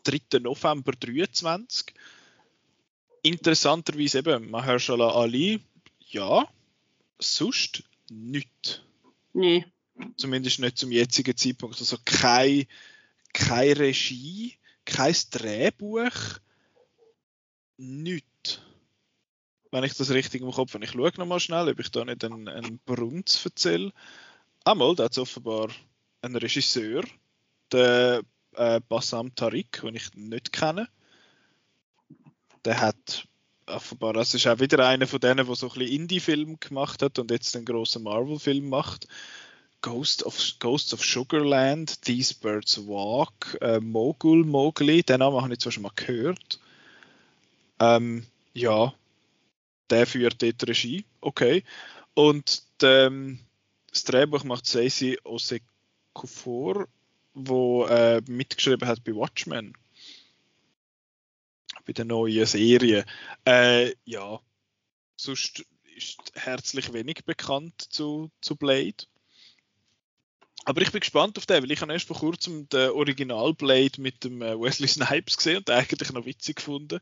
3. 0.05 0.41
November 0.41 0.93
23 0.99 1.95
interessanterweise 3.23 4.19
eben, 4.19 4.51
Mahershala 4.51 5.09
Ali, 5.11 5.61
ja, 6.11 6.47
sonst 7.19 7.85
nichts. 8.11 8.83
Nee. 9.33 9.65
Zumindest 10.17 10.59
nicht 10.59 10.79
zum 10.79 10.91
jetzigen 10.91 11.37
Zeitpunkt. 11.37 11.79
Also 11.79 11.97
kein, 12.05 12.67
kein 13.33 13.73
Regie, 13.73 14.57
kein 14.85 15.15
Drehbuch, 15.31 16.13
nichts. 17.77 18.61
Wenn 19.71 19.85
ich 19.85 19.95
das 19.95 20.11
richtig 20.11 20.43
im 20.43 20.51
Kopf 20.51 20.75
habe. 20.75 20.85
Ich 20.85 20.91
schaue 20.91 21.13
nochmal 21.17 21.41
schnell, 21.41 21.69
ob 21.69 21.79
ich 21.81 21.91
da 21.91 22.05
nicht 22.05 22.25
einen, 22.25 22.49
einen 22.49 22.79
Brunz 22.85 23.43
erzähle. 23.45 23.93
Einmal, 24.65 24.95
da 24.95 25.05
hat 25.05 25.13
es 25.13 25.19
offenbar 25.19 25.71
einen 26.21 26.37
Regisseur, 26.37 27.05
der 27.71 28.23
äh, 28.55 28.81
Bassam 28.89 29.35
Tariq, 29.35 29.81
den 29.81 29.95
ich 29.95 30.13
nicht 30.15 30.53
kenne 30.53 30.89
der 32.65 32.81
hat 32.81 33.27
offenbar, 33.67 34.13
das 34.13 34.35
ist 34.35 34.47
auch 34.47 34.59
wieder 34.59 34.87
einer 34.87 35.07
von 35.07 35.21
denen, 35.21 35.47
der 35.47 35.55
so 35.55 35.69
ein 35.69 35.79
bisschen 35.79 35.95
Indie-Film 35.95 36.61
gemacht 36.61 37.03
hat 37.03 37.19
und 37.19 37.31
jetzt 37.31 37.57
einen 37.57 37.65
großen 37.65 38.03
Marvel-Film 38.03 38.69
macht. 38.69 39.07
Ghost 39.81 40.25
of, 40.25 40.39
Ghosts 40.61 40.95
of 40.95 41.05
Sugarland, 41.05 42.03
These 42.03 42.35
Birds 42.41 42.87
Walk, 42.87 43.59
äh, 43.61 43.81
Mogul 43.81 44.45
Mowgli, 44.45 45.03
den 45.03 45.19
Namen 45.19 45.43
habe 45.43 45.53
ich 45.53 45.59
zwar 45.59 45.73
schon 45.73 45.83
mal 45.83 45.93
gehört. 45.97 46.61
Ähm, 47.81 48.25
ja, 48.55 48.95
der 49.91 50.07
führt 50.07 50.41
dort 50.41 50.69
Regie, 50.69 51.05
okay. 51.21 51.65
Und 52.15 52.63
ähm, 52.83 53.41
das 53.91 54.05
Drehbuch 54.05 54.45
macht 54.45 54.69
Stacey 54.69 55.19
Osekufor, 55.25 56.87
wo 57.35 57.87
äh, 57.87 58.23
mitgeschrieben 58.29 58.87
hat 58.87 59.03
bei 59.03 59.15
Watchmen 59.15 59.77
bei 61.85 61.93
der 61.93 62.05
neuen 62.05 62.47
Serie. 62.47 63.05
Äh, 63.45 63.95
ja, 64.05 64.41
sonst 65.17 65.65
ist 65.97 66.19
herzlich 66.35 66.93
wenig 66.93 67.25
bekannt 67.25 67.81
zu, 67.91 68.31
zu 68.41 68.57
Blade. 68.57 69.05
Aber 70.65 70.81
ich 70.81 70.93
bin 70.93 71.01
gespannt 71.01 71.39
auf 71.39 71.47
den, 71.47 71.63
weil 71.63 71.73
ich 71.73 71.81
habe 71.81 71.93
erst 71.93 72.07
vor 72.07 72.19
kurzem 72.19 72.69
den 72.69 72.91
Original 72.91 73.53
Blade 73.53 74.01
mit 74.01 74.23
dem 74.23 74.43
äh, 74.43 74.59
Wesley 74.59 74.89
Snipes 74.89 75.37
gesehen 75.37 75.59
und 75.59 75.69
den 75.69 75.77
eigentlich 75.77 76.13
noch 76.13 76.25
witzig 76.25 76.57
gefunden. 76.57 77.01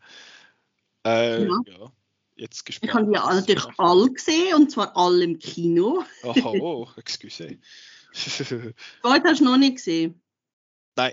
Äh, 1.05 1.45
ja. 1.45 1.59
ja. 1.67 1.93
Jetzt 2.37 2.65
gespannt. 2.65 2.89
Ich 2.89 2.95
habe 2.95 3.05
die 3.05 3.13
natürlich 3.13 3.67
alle 3.77 4.11
gesehen 4.11 4.55
und 4.55 4.71
zwar 4.71 4.97
alle 4.97 5.25
im 5.25 5.39
Kino. 5.39 6.05
Aha, 6.23 6.49
oh, 6.49 6.89
excuse. 6.97 7.59
Heute 9.05 9.29
hast 9.29 9.41
du 9.41 9.45
noch 9.45 9.59
nicht 9.59 9.77
gesehen? 9.77 10.23
Nein. 10.97 11.13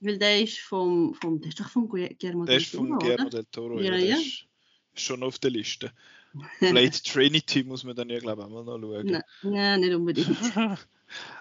Weil 0.00 0.18
der 0.18 0.42
ist 0.42 0.58
vom, 0.58 1.14
vom 1.14 1.40
der 1.40 1.48
ist 1.48 1.60
doch 1.60 1.68
von 1.68 1.88
Guillermo 1.88 2.16
del 2.16 2.18
Toro. 2.18 2.44
Der 2.46 2.56
ist 2.56 2.74
von 2.74 2.98
Guillermo 2.98 3.30
del 3.30 3.44
Toro, 3.46 3.80
ja, 3.80 3.96
ja. 3.96 4.16
Ist 4.16 4.46
schon 4.94 5.22
auf 5.22 5.38
der 5.38 5.50
Liste. 5.50 5.92
Blade 6.60 6.90
Trinity 6.90 7.64
muss 7.64 7.84
man 7.84 7.96
dann 7.96 8.10
ja, 8.10 8.18
glaube 8.18 8.42
ich, 8.42 8.46
auch 8.46 8.50
mal 8.50 8.64
noch 8.64 8.78
schauen. 8.78 9.06
Nein, 9.06 9.54
ja, 9.54 9.76
nicht 9.76 9.94
unbedingt. 9.94 10.28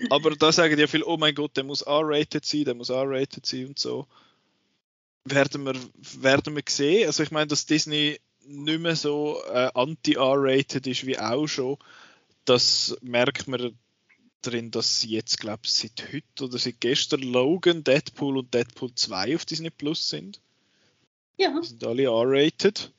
Aber 0.10 0.32
da 0.32 0.52
sagen 0.52 0.80
ja 0.80 0.88
viele, 0.88 1.06
oh 1.06 1.18
mein 1.18 1.36
Gott, 1.36 1.58
der 1.58 1.64
muss 1.64 1.82
R-rated 1.82 2.46
sein, 2.46 2.66
der 2.66 2.76
muss 2.76 2.90
R-rated 2.90 3.46
sein 3.46 3.68
und 3.68 3.80
so. 3.80 4.08
Werden 5.26 5.66
wir, 5.66 5.76
werden 6.22 6.56
wir 6.56 6.64
sehen. 6.68 7.08
Also 7.08 7.24
ich 7.24 7.32
meine, 7.32 7.48
dass 7.48 7.66
Disney 7.66 8.20
nicht 8.46 8.80
mehr 8.80 8.96
so 8.96 9.42
äh, 9.52 9.72
anti-R-rated 9.74 10.86
ist 10.86 11.06
wie 11.06 11.18
auch 11.18 11.48
schon, 11.48 11.78
das 12.46 12.96
merkt 13.02 13.48
man 13.48 13.76
drin, 14.46 14.72
dass 14.72 15.02
sie 15.02 15.10
jetzt, 15.10 15.40
glaube 15.40 15.62
ich, 15.66 15.74
seit 15.74 16.14
heute 16.14 16.44
oder 16.44 16.58
seit 16.58 16.80
gestern 16.80 17.22
Logan, 17.22 17.84
Deadpool 17.84 18.38
und 18.38 18.54
Deadpool 18.54 18.94
2 18.94 19.36
auf 19.36 19.46
Disney 19.46 19.70
Plus 19.70 20.10
sind. 20.10 20.40
Ja. 21.38 21.60
Die 21.60 21.68
sind 21.68 21.84
alle 21.84 22.04
R-rated. 22.04 22.92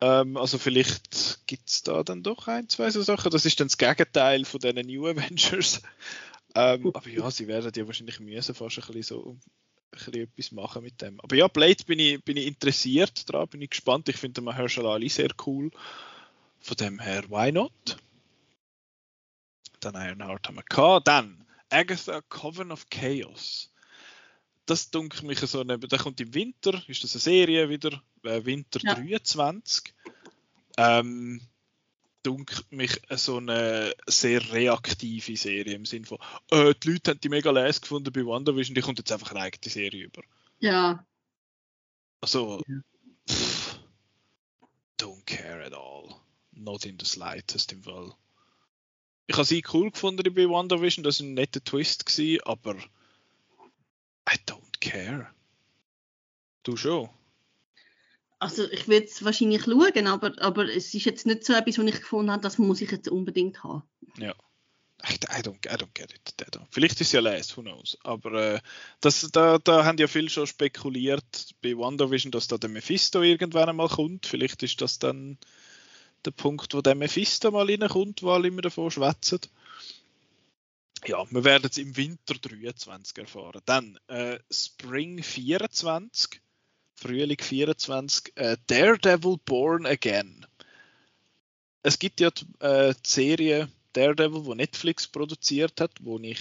Ähm, 0.00 0.36
also 0.36 0.58
vielleicht 0.58 1.46
gibt 1.46 1.68
es 1.68 1.82
da 1.82 2.02
dann 2.02 2.22
doch 2.22 2.48
ein, 2.48 2.68
zwei 2.68 2.90
so 2.90 3.02
Sachen. 3.02 3.30
Das 3.30 3.44
ist 3.44 3.60
dann 3.60 3.68
das 3.68 3.78
Gegenteil 3.78 4.44
von 4.44 4.60
diesen 4.60 4.86
New 4.86 5.06
Avengers. 5.08 5.82
Ähm, 6.54 6.90
aber 6.94 7.08
ja, 7.08 7.30
sie 7.30 7.46
werden 7.48 7.72
ja 7.74 7.86
wahrscheinlich 7.86 8.18
müssen 8.20 8.54
fast 8.54 8.78
ein 8.78 8.86
bisschen 8.86 9.02
so 9.02 9.30
ein 9.30 9.40
bisschen 9.90 10.14
etwas 10.14 10.52
machen 10.52 10.82
mit 10.82 11.00
dem. 11.02 11.20
Aber 11.20 11.36
ja, 11.36 11.48
Blade 11.48 11.84
bin 11.86 11.98
ich, 11.98 12.22
bin 12.24 12.36
ich 12.36 12.46
interessiert 12.46 13.28
daran, 13.28 13.48
bin 13.48 13.62
ich 13.62 13.70
gespannt. 13.70 14.08
Ich 14.08 14.16
finde 14.16 14.40
Mahershala 14.40 14.92
Ali 14.92 15.08
sehr 15.08 15.30
cool. 15.46 15.70
Von 16.60 16.76
dem 16.76 16.98
her, 16.98 17.24
why 17.28 17.52
not? 17.52 17.72
Dann 19.80 19.94
Ironheart 19.94 20.48
haben 20.48 20.56
wir 20.56 20.62
gehabt. 20.62 21.08
Dann 21.08 21.46
Agatha 21.70 22.20
Coven 22.28 22.72
of 22.72 22.88
Chaos. 22.90 23.72
Das 24.66 24.90
dunkelt 24.90 25.22
mich 25.24 25.38
so 25.40 25.62
neben. 25.64 25.88
Da 25.88 25.98
kommt 25.98 26.20
im 26.20 26.34
Winter, 26.34 26.82
ist 26.86 27.02
das 27.02 27.14
eine 27.14 27.20
Serie 27.20 27.68
wieder, 27.68 28.02
äh, 28.22 28.44
Winter 28.44 28.80
ja. 28.82 28.94
23. 28.94 29.94
Ähm, 30.76 31.40
dunkelt 32.22 32.70
mich 32.70 33.00
so 33.10 33.38
eine 33.38 33.94
sehr 34.06 34.52
reaktive 34.52 35.36
Serie 35.36 35.74
im 35.74 35.86
Sinne 35.86 36.06
von, 36.06 36.18
äh, 36.50 36.74
die 36.74 36.92
Leute 36.92 37.12
haben 37.12 37.20
die 37.20 37.28
mega 37.28 37.50
les 37.50 37.80
gefunden 37.80 38.12
bei 38.12 38.24
WandaVision, 38.24 38.74
die 38.74 38.80
kommt 38.80 38.98
jetzt 38.98 39.10
einfach 39.10 39.30
eine 39.30 39.40
eigene 39.40 39.72
Serie 39.72 40.04
über. 40.04 40.22
Ja. 40.58 41.04
Also, 42.20 42.62
ja. 42.68 42.80
Pff, 43.28 43.80
don't 45.00 45.24
care 45.24 45.64
at 45.64 45.72
all. 45.72 46.14
Not 46.52 46.84
in 46.84 46.98
the 46.98 47.06
slightest 47.06 47.72
im 47.72 47.82
Fall 47.82 48.14
ich 49.26 49.36
habe 49.36 49.44
sie 49.44 49.62
cool 49.72 49.90
gefunden 49.90 50.34
bei 50.34 50.48
WandaVision, 50.48 51.04
das 51.04 51.20
war 51.20 51.26
ein 51.26 51.34
netter 51.34 51.62
Twist, 51.62 52.06
gewesen, 52.06 52.42
aber 52.44 52.76
I 54.28 54.36
don't 54.46 54.80
care. 54.80 55.28
Du 56.62 56.76
schon? 56.76 57.08
Also 58.38 58.70
ich 58.70 58.88
würde 58.88 59.06
es 59.06 59.24
wahrscheinlich 59.24 59.64
schauen, 59.64 60.06
aber, 60.06 60.32
aber 60.40 60.64
es 60.64 60.94
ist 60.94 61.04
jetzt 61.04 61.26
nicht 61.26 61.44
so 61.44 61.52
etwas, 61.52 61.78
was 61.78 61.86
ich 61.86 62.00
gefunden 62.00 62.30
habe, 62.30 62.42
das 62.42 62.58
muss 62.58 62.80
ich 62.80 62.90
jetzt 62.90 63.08
unbedingt 63.08 63.62
haben. 63.62 63.82
Ja. 64.18 64.34
I, 65.02 65.42
don't, 65.42 65.66
I 65.66 65.76
don't 65.76 65.94
get 65.94 66.12
it. 66.12 66.34
Vielleicht 66.70 67.00
ist 67.00 67.08
es 67.08 67.12
ja 67.12 67.20
les, 67.20 67.56
who 67.56 67.62
knows. 67.62 67.96
Aber 68.02 68.54
äh, 68.54 68.60
das, 69.00 69.26
da, 69.32 69.58
da 69.58 69.84
haben 69.84 69.98
ja 69.98 70.06
viele 70.06 70.28
schon 70.28 70.46
spekuliert 70.46 71.54
bei 71.62 71.76
WandaVision, 71.76 72.30
dass 72.30 72.48
da 72.48 72.58
der 72.58 72.68
Mephisto 72.68 73.22
irgendwann 73.22 73.70
einmal 73.70 73.88
kommt. 73.88 74.26
Vielleicht 74.26 74.62
ist 74.62 74.80
das 74.80 74.98
dann 74.98 75.38
der 76.24 76.32
Punkt, 76.32 76.74
wo 76.74 76.80
der 76.80 76.94
Mephisto 76.94 77.50
mal 77.50 77.66
reinkommt, 77.66 78.22
wo 78.22 78.30
alle 78.30 78.48
immer 78.48 78.62
davon 78.62 78.90
schwätzen. 78.90 79.40
Ja, 81.06 81.24
wir 81.30 81.44
werden 81.44 81.68
es 81.70 81.78
im 81.78 81.96
Winter 81.96 82.34
23 82.34 83.18
erfahren. 83.18 83.62
Dann 83.64 83.98
äh, 84.08 84.38
Spring 84.50 85.22
24, 85.22 86.40
Frühling 86.94 87.40
24, 87.40 88.36
äh, 88.36 88.56
Daredevil 88.66 89.38
Born 89.44 89.86
Again. 89.86 90.46
Es 91.82 91.98
gibt 91.98 92.20
ja 92.20 92.30
die, 92.30 92.44
äh, 92.60 92.92
die 92.92 93.10
Serie 93.10 93.68
Daredevil, 93.94 94.42
die 94.42 94.54
Netflix 94.56 95.06
produziert 95.06 95.80
hat, 95.80 95.92
die 95.98 96.30
ich 96.30 96.40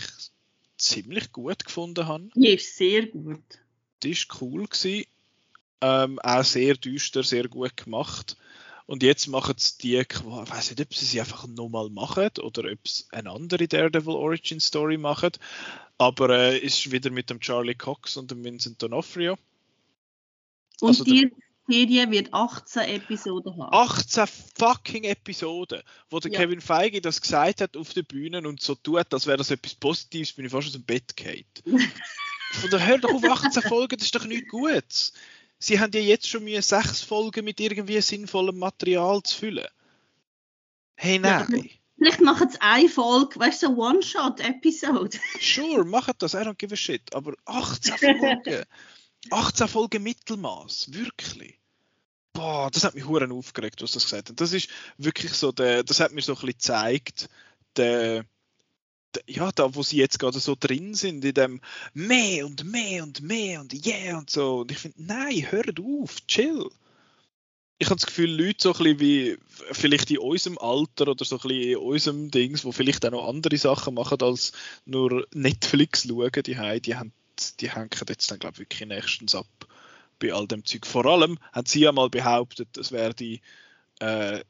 ziemlich 0.77 1.31
gut 1.31 1.63
gefunden 1.63 2.07
habe. 2.07 2.29
Die 2.35 2.49
ist 2.49 2.75
sehr 2.75 3.07
gut. 3.07 3.43
Die 4.03 4.11
ist 4.11 4.27
cool 4.41 4.65
gewesen. 4.67 5.05
Ähm, 5.81 6.19
auch 6.19 6.43
sehr 6.43 6.75
düster, 6.75 7.23
sehr 7.23 7.47
gut 7.47 7.77
gemacht. 7.77 8.35
Und 8.89 9.03
jetzt 9.03 9.27
machen 9.27 9.53
es 9.55 9.77
die, 9.77 9.97
ich 9.97 10.25
weiß 10.25 10.71
nicht, 10.71 10.81
ob 10.81 10.95
sie 10.95 11.05
sie 11.05 11.19
einfach 11.19 11.45
nochmal 11.45 11.91
machen 11.91 12.31
oder 12.41 12.71
ob 12.71 12.87
sie 12.87 13.03
eine 13.11 13.29
andere 13.29 13.67
Daredevil 13.67 14.15
Origin 14.15 14.59
Story 14.59 14.97
machen. 14.97 15.29
Aber 15.99 16.31
äh, 16.31 16.57
ist 16.57 16.91
wieder 16.91 17.11
mit 17.11 17.29
dem 17.29 17.39
Charlie 17.39 17.75
Cox 17.75 18.17
und 18.17 18.31
dem 18.31 18.43
Vincent 18.43 18.81
D'Onofrio. 18.81 19.37
Und 20.81 20.87
also 20.87 21.03
die 21.03 21.31
Serie 21.67 22.09
wird 22.09 22.33
18 22.33 22.81
Episoden 22.81 23.61
haben. 23.61 23.71
18 23.71 24.25
fucking 24.57 25.03
Episoden, 25.03 25.83
wo 26.09 26.19
der 26.19 26.31
ja. 26.31 26.39
Kevin 26.39 26.59
Feige 26.59 26.99
das 26.99 27.21
gesagt 27.21 27.61
hat 27.61 27.77
auf 27.77 27.93
der 27.93 28.01
Bühne 28.01 28.39
und 28.47 28.59
so 28.59 28.73
tut, 28.73 29.13
als 29.13 29.27
wäre 29.27 29.37
das 29.37 29.51
etwas 29.51 29.75
Positives, 29.75 30.33
bin 30.33 30.45
ich 30.45 30.51
fast 30.51 30.65
aus 30.65 30.73
dem 30.73 30.83
Bett 30.83 31.15
gefallen. 31.15 31.45
Von 32.53 32.71
der 32.71 32.87
hör 32.87 32.97
doch 32.97 33.13
auf 33.13 33.23
18 33.23 33.61
Folgen, 33.61 33.97
das 33.97 34.07
ist 34.07 34.15
doch 34.15 34.25
nichts 34.25 34.49
Gutes 34.49 35.13
sie 35.59 35.79
haben 35.79 35.91
ja 35.93 35.99
jetzt 35.99 36.27
schon 36.27 36.43
Mühe, 36.43 36.61
sechs 36.61 37.01
Folgen 37.01 37.45
mit 37.45 37.59
irgendwie 37.59 38.01
sinnvollem 38.01 38.57
Material 38.57 39.21
zu 39.23 39.37
füllen. 39.37 39.67
Hey, 40.95 41.19
nein. 41.19 41.47
Ja, 41.51 41.63
vielleicht 41.97 42.21
machen 42.21 42.49
sie 42.49 42.61
eine 42.61 42.89
Folge, 42.89 43.39
weißt 43.39 43.63
du, 43.63 43.67
so 43.67 43.77
One-Shot-Episode. 43.77 45.17
Sure, 45.41 45.85
machen 45.85 46.13
das, 46.17 46.33
I 46.33 46.37
don't 46.37 46.55
give 46.55 46.73
a 46.73 46.77
shit. 46.77 47.13
Aber 47.13 47.33
18 47.45 47.97
Folgen. 47.97 48.63
18 49.31 49.67
Folgen 49.67 50.03
Mittelmaß, 50.03 50.93
wirklich. 50.93 51.59
Boah, 52.33 52.69
das 52.71 52.83
hat 52.83 52.95
mich 52.95 53.05
hure 53.05 53.29
aufgeregt, 53.31 53.81
was 53.81 53.91
das 53.91 54.03
gesagt 54.03 54.29
hat. 54.29 54.39
Das 54.39 54.53
ist 54.53 54.69
wirklich 54.97 55.33
so, 55.33 55.51
der, 55.51 55.83
das 55.83 55.99
hat 55.99 56.13
mir 56.13 56.21
so 56.21 56.33
ein 56.33 56.35
bisschen 56.35 56.53
gezeigt, 56.53 57.29
der, 57.75 58.25
ja, 59.27 59.51
da 59.51 59.75
wo 59.75 59.83
sie 59.83 59.97
jetzt 59.97 60.19
gerade 60.19 60.39
so 60.39 60.55
drin 60.59 60.93
sind, 60.93 61.23
in 61.25 61.33
dem 61.33 61.61
mehr 61.93 62.45
und 62.45 62.63
mehr 62.65 63.03
und 63.03 63.21
mehr 63.21 63.61
und 63.61 63.73
yeah 63.85 64.17
und 64.17 64.29
so. 64.29 64.59
Und 64.59 64.71
ich 64.71 64.77
finde, 64.77 65.03
nein, 65.03 65.51
hört 65.51 65.79
auf, 65.79 66.25
chill. 66.27 66.69
Ich 67.81 67.87
habe 67.87 67.95
das 67.95 68.07
Gefühl, 68.07 68.29
Leute 68.29 68.61
so 68.61 68.73
ein 68.73 68.77
bisschen 68.83 68.99
wie 68.99 69.37
vielleicht 69.71 70.11
in 70.11 70.17
unserem 70.17 70.57
Alter 70.57 71.07
oder 71.07 71.23
so 71.23 71.37
ein 71.37 71.41
bisschen 71.41 71.69
in 71.71 71.77
unserem 71.77 72.31
Dings, 72.31 72.65
wo 72.65 72.71
vielleicht 72.71 73.05
auch 73.05 73.11
noch 73.11 73.27
andere 73.27 73.57
Sachen 73.57 73.93
machen 73.93 74.21
als 74.21 74.51
nur 74.85 75.25
Netflix 75.33 76.05
schauen, 76.07 76.43
die, 76.45 76.57
haben, 76.57 76.81
die, 76.81 76.95
haben, 76.95 77.13
die 77.59 77.71
hängen 77.71 77.89
jetzt 78.09 78.29
dann, 78.29 78.39
glaube 78.39 78.55
ich, 78.55 78.59
wirklich 78.59 78.87
nächstens 78.87 79.33
ab 79.33 79.47
bei 80.19 80.33
all 80.33 80.47
dem 80.47 80.65
Zeug. 80.65 80.85
Vor 80.85 81.05
allem 81.05 81.39
haben 81.53 81.65
sie 81.65 81.79
ja 81.79 81.93
mal 81.93 82.09
behauptet, 82.09 82.75
es 82.77 82.91
werde 82.91 83.39
äh, 83.99 84.43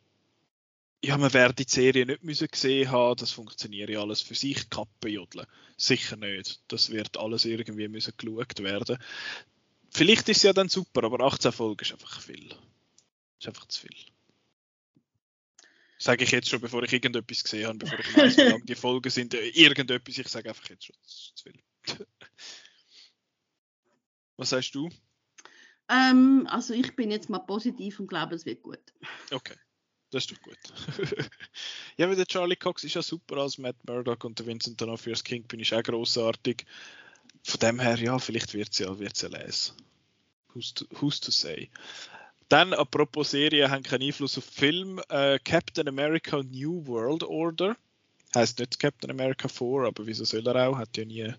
ja, 1.03 1.17
man 1.17 1.33
werde 1.33 1.63
die 1.63 1.69
Serie 1.69 2.05
nicht 2.05 2.23
müssen 2.23 2.47
gesehen 2.47 2.91
haben, 2.91 3.17
das 3.17 3.31
funktioniert 3.31 3.89
ja 3.89 4.01
alles 4.01 4.21
für 4.21 4.35
sich, 4.35 4.69
Kappen 4.69 5.11
jodeln. 5.11 5.47
Sicher 5.77 6.17
nicht. 6.17 6.61
Das 6.67 6.89
wird 6.89 7.17
alles 7.17 7.45
irgendwie 7.45 7.87
müssen 7.87 8.13
geschaut 8.17 8.59
werden. 8.61 8.97
Vielleicht 9.91 10.27
ist 10.29 10.37
es 10.37 10.43
ja 10.43 10.53
dann 10.53 10.69
super, 10.69 11.03
aber 11.03 11.21
18 11.21 11.51
Folgen 11.51 11.81
ist 11.81 11.93
einfach 11.93 12.21
viel. 12.21 12.53
Ist 13.39 13.47
einfach 13.47 13.67
zu 13.67 13.81
viel. 13.81 13.97
Sage 15.97 16.23
ich 16.23 16.31
jetzt 16.31 16.49
schon, 16.49 16.61
bevor 16.61 16.83
ich 16.83 16.93
irgendetwas 16.93 17.43
gesehen 17.43 17.67
habe, 17.67 17.77
bevor 17.77 17.99
ich 17.99 18.17
weiß, 18.17 18.37
wie 18.37 18.41
lang 18.41 18.65
die 18.65 18.75
Folgen 18.75 19.09
sind. 19.09 19.33
Irgendetwas, 19.33 20.17
ich 20.17 20.27
sage 20.27 20.49
einfach 20.49 20.69
jetzt 20.69 20.85
schon, 20.85 20.95
das 21.01 21.11
ist 21.13 21.37
zu 21.37 21.43
viel. 21.49 21.63
Was 24.37 24.49
sagst 24.49 24.75
du? 24.75 24.89
Ähm, 25.89 26.47
also 26.49 26.73
ich 26.73 26.95
bin 26.95 27.09
jetzt 27.11 27.29
mal 27.29 27.39
positiv 27.39 27.99
und 27.99 28.07
glaube, 28.07 28.35
es 28.35 28.45
wird 28.45 28.61
gut. 28.61 28.79
Okay, 29.31 29.55
das 30.11 30.25
ist 30.25 30.31
doch 30.31 30.41
gut. 30.41 30.57
ja, 31.97 32.07
weil 32.09 32.15
der 32.15 32.25
Charlie 32.25 32.55
Cox 32.55 32.83
ist 32.83 32.95
ja 32.95 33.01
super 33.01 33.37
als 33.37 33.57
Matt 33.57 33.75
Murdock 33.87 34.23
und 34.23 34.39
der 34.39 34.45
Vincent 34.45 34.81
D'Onofrio's 34.81 35.23
King 35.23 35.43
bin 35.43 35.59
ich 35.59 35.73
auch 35.73 35.83
großartig. 35.83 36.65
Von 37.43 37.59
dem 37.59 37.79
her, 37.79 37.97
ja, 37.97 38.19
vielleicht 38.19 38.53
wird 38.53 38.69
es 38.71 38.79
ja, 38.79 38.99
wird's 38.99 39.21
ja 39.21 39.29
lesen. 39.29 39.75
Who's 40.53 40.73
to, 40.73 40.85
who's 40.99 41.19
to 41.19 41.31
say? 41.31 41.69
Dann, 42.49 42.73
apropos 42.73 43.31
Serien, 43.31 43.69
haben 43.69 43.83
keinen 43.83 44.03
Einfluss 44.03 44.37
auf 44.37 44.45
Film. 44.45 44.99
Äh, 45.09 45.37
Captain 45.43 45.87
America 45.87 46.41
New 46.43 46.85
World 46.87 47.23
Order. 47.23 47.77
Heißt 48.35 48.59
nicht 48.59 48.79
Captain 48.79 49.09
America 49.09 49.47
4, 49.47 49.87
aber 49.87 50.05
wieso 50.05 50.23
soll 50.23 50.45
er 50.47 50.69
auch? 50.69 50.77
Hat 50.77 50.97
ja 50.97 51.05
nie 51.05 51.33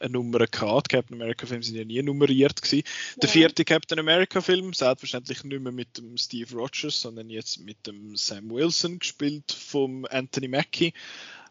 eine 0.00 0.12
Nummer 0.12 0.46
gehabt. 0.46 0.88
Captain 0.88 1.20
America 1.20 1.46
Filme 1.46 1.62
sind 1.62 1.76
ja 1.76 1.84
nie 1.84 2.02
nummeriert 2.02 2.60
gewesen. 2.60 2.84
Ja. 2.86 3.20
Der 3.22 3.28
vierte 3.28 3.64
Captain 3.64 3.98
America 3.98 4.40
Film, 4.40 4.72
selbstverständlich 4.72 5.44
nicht 5.44 5.60
mehr 5.60 5.72
mit 5.72 5.98
dem 5.98 6.16
Steve 6.16 6.54
Rogers, 6.54 7.00
sondern 7.00 7.30
jetzt 7.30 7.60
mit 7.60 7.86
dem 7.86 8.16
Sam 8.16 8.50
Wilson 8.50 8.98
gespielt 8.98 9.52
vom 9.52 10.06
Anthony 10.10 10.48
Mackie. 10.48 10.92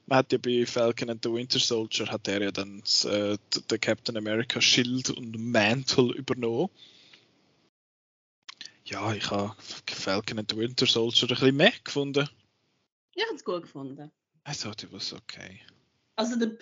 Man 0.05 0.17
hat 0.17 0.31
ja 0.33 0.37
bei 0.37 0.65
Falcon 0.65 1.09
and 1.09 1.23
the 1.23 1.31
Winter 1.31 1.59
Soldier 1.59 2.07
hat 2.07 2.27
er 2.27 2.41
ja 2.41 2.51
dann 2.51 2.81
das, 2.81 3.05
äh, 3.05 3.37
den 3.71 3.79
Captain 3.79 4.17
America 4.17 4.59
Schild 4.59 5.09
und 5.09 5.37
Mantle 5.37 6.13
übernommen. 6.13 6.69
Ja, 8.85 9.13
ich 9.13 9.31
habe 9.31 9.55
Falcon 9.87 10.39
and 10.39 10.51
the 10.51 10.57
Winter 10.57 10.85
Soldier 10.85 11.23
ein 11.23 11.35
bisschen 11.35 11.55
mehr 11.55 11.73
gefunden. 11.83 12.27
Ich 13.15 13.23
habe 13.23 13.35
es 13.35 13.45
gut 13.45 13.61
gefunden. 13.61 14.11
Also, 14.43 14.71
die 14.71 14.91
war 14.91 14.99
okay. 15.17 15.61
Also, 16.17 16.37
der, 16.37 16.57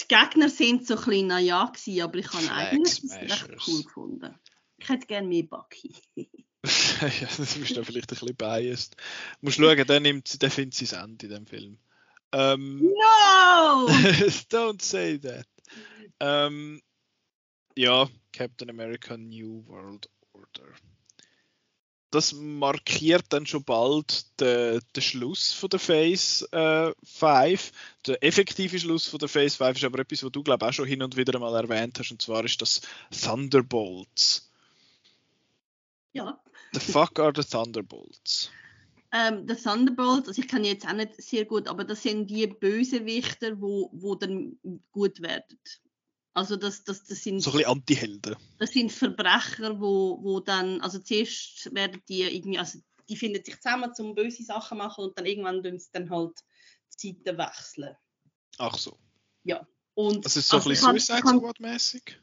die 0.00 0.08
Gegner 0.08 0.48
sind 0.48 0.86
so 0.86 0.96
ein 0.96 1.04
bisschen 1.04 1.26
naja 1.28 1.66
gewesen, 1.66 2.02
aber 2.02 2.18
ich 2.18 2.32
habe 2.32 2.50
eigentlich 2.50 3.02
recht 3.12 3.48
cool 3.66 3.82
gefunden. 3.82 4.38
Ich 4.78 4.88
hätte 4.88 5.06
gerne 5.06 5.26
mehr 5.26 5.42
Bucky. 5.42 5.94
ja, 6.64 7.28
das 7.36 7.54
bist 7.54 7.76
du 7.76 7.84
vielleicht 7.84 8.10
ein 8.10 8.18
bisschen 8.18 8.36
biased. 8.36 8.96
Du 9.40 9.46
musst 9.46 9.56
schauen, 9.56 9.86
der, 9.86 10.00
nimmt, 10.00 10.40
der 10.40 10.50
findet 10.50 10.74
sein 10.74 11.04
Ende 11.04 11.26
in 11.26 11.32
dem 11.32 11.46
Film. 11.46 11.78
Ähm, 12.32 12.80
no! 12.80 13.86
don't 14.50 14.82
say 14.82 15.18
that. 15.18 15.46
Ähm, 16.20 16.82
ja, 17.76 18.08
Captain 18.32 18.70
America 18.70 19.16
New 19.16 19.64
World 19.66 20.10
Order 20.32 20.74
das 22.10 22.32
markiert 22.32 23.26
dann 23.30 23.46
schon 23.46 23.64
bald 23.64 24.26
den, 24.40 24.80
den 24.96 25.02
Schluss 25.02 25.52
von 25.52 25.68
der 25.68 25.80
Phase 25.80 26.46
äh, 26.52 26.92
5. 27.04 27.72
Der 28.06 28.22
effektive 28.22 28.78
Schluss 28.78 29.06
von 29.06 29.18
der 29.18 29.28
Phase 29.28 29.56
5 29.56 29.76
ist 29.76 29.84
aber 29.84 29.98
etwas, 30.00 30.22
was 30.22 30.32
du 30.32 30.42
glaube 30.42 30.66
auch 30.66 30.72
schon 30.72 30.86
hin 30.86 31.02
und 31.02 31.16
wieder 31.16 31.38
mal 31.38 31.54
erwähnt 31.54 31.98
hast, 31.98 32.10
und 32.10 32.22
zwar 32.22 32.44
ist 32.44 32.60
das 32.62 32.80
Thunderbolts. 33.10 34.50
Ja. 36.12 36.40
The 36.72 36.80
fuck 36.80 37.18
are 37.18 37.32
the 37.34 37.44
Thunderbolts? 37.44 38.50
Ähm, 39.12 39.46
the 39.48 39.54
Thunderbolts, 39.54 40.28
also 40.28 40.42
ich 40.42 40.48
kann 40.48 40.64
jetzt 40.64 40.86
auch 40.86 40.92
nicht 40.92 41.20
sehr 41.22 41.46
gut, 41.46 41.66
aber 41.66 41.84
das 41.84 42.02
sind 42.02 42.28
die 42.28 42.46
Bösewichter, 42.46 43.60
wo, 43.60 43.90
wo 43.92 44.14
dann 44.14 44.58
gut 44.92 45.22
werden. 45.22 45.58
Also 46.38 46.54
das, 46.54 46.84
das, 46.84 47.02
das 47.02 47.24
sind 47.24 47.40
so 47.40 47.50
ein 47.50 47.56
bisschen 47.56 47.72
Anti-Helden. 47.72 48.36
Das 48.60 48.70
sind 48.70 48.92
Verbrecher, 48.92 49.80
wo, 49.80 50.22
wo 50.22 50.38
dann, 50.38 50.80
also 50.82 51.00
zuerst 51.00 51.74
werden 51.74 52.00
die 52.08 52.22
irgendwie, 52.22 52.60
also 52.60 52.78
die 53.08 53.16
finden 53.16 53.44
sich 53.44 53.60
zusammen, 53.60 53.92
um 53.98 54.14
böse 54.14 54.44
Sachen 54.44 54.78
machen 54.78 55.02
und 55.02 55.18
dann 55.18 55.26
irgendwann 55.26 55.64
tun 55.64 55.80
sie 55.80 55.88
dann 55.92 56.08
halt 56.08 56.38
die 57.02 57.20
Zeiten 57.20 57.38
wechseln. 57.38 57.96
Ach 58.58 58.78
so. 58.78 58.96
Ja. 59.42 59.66
Und, 59.94 60.24
das 60.24 60.36
ist 60.36 60.48
so 60.48 60.58
also 60.58 60.68
ein 60.68 60.74
bisschen 60.74 60.98
Suicide 61.00 61.38
Squad-mäßig? 61.38 62.20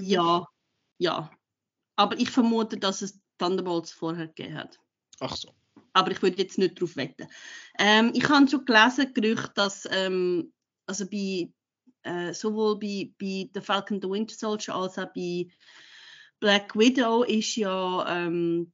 Ja, 0.00 0.48
ja. 0.96 1.30
Aber 1.96 2.18
ich 2.18 2.30
vermute, 2.30 2.78
dass 2.78 3.02
es 3.02 3.20
Thunderbolts 3.36 3.92
vorher 3.92 4.28
gegeben 4.28 4.54
hat. 4.54 4.78
Ach 5.20 5.36
so. 5.36 5.52
Aber 5.92 6.10
ich 6.10 6.22
würde 6.22 6.38
jetzt 6.38 6.56
nicht 6.56 6.80
darauf 6.80 6.96
wetten. 6.96 7.28
Ähm, 7.78 8.12
ich 8.14 8.26
habe 8.30 8.48
schon 8.48 8.64
gelesen, 8.64 9.12
Gerücht, 9.12 9.50
dass 9.56 9.86
ähm, 9.90 10.54
also 10.86 11.06
bei 11.06 11.50
äh, 12.06 12.32
sowohl 12.32 12.78
bei, 12.78 13.10
bei 13.18 13.50
The 13.52 13.60
Falcon 13.60 14.00
the 14.00 14.08
Winter 14.08 14.34
Soldier 14.34 14.74
als 14.74 14.98
auch 14.98 15.12
bei 15.14 15.48
Black 16.40 16.76
Widow 16.76 17.22
ist 17.22 17.56
ja 17.56 18.06
ähm, 18.08 18.72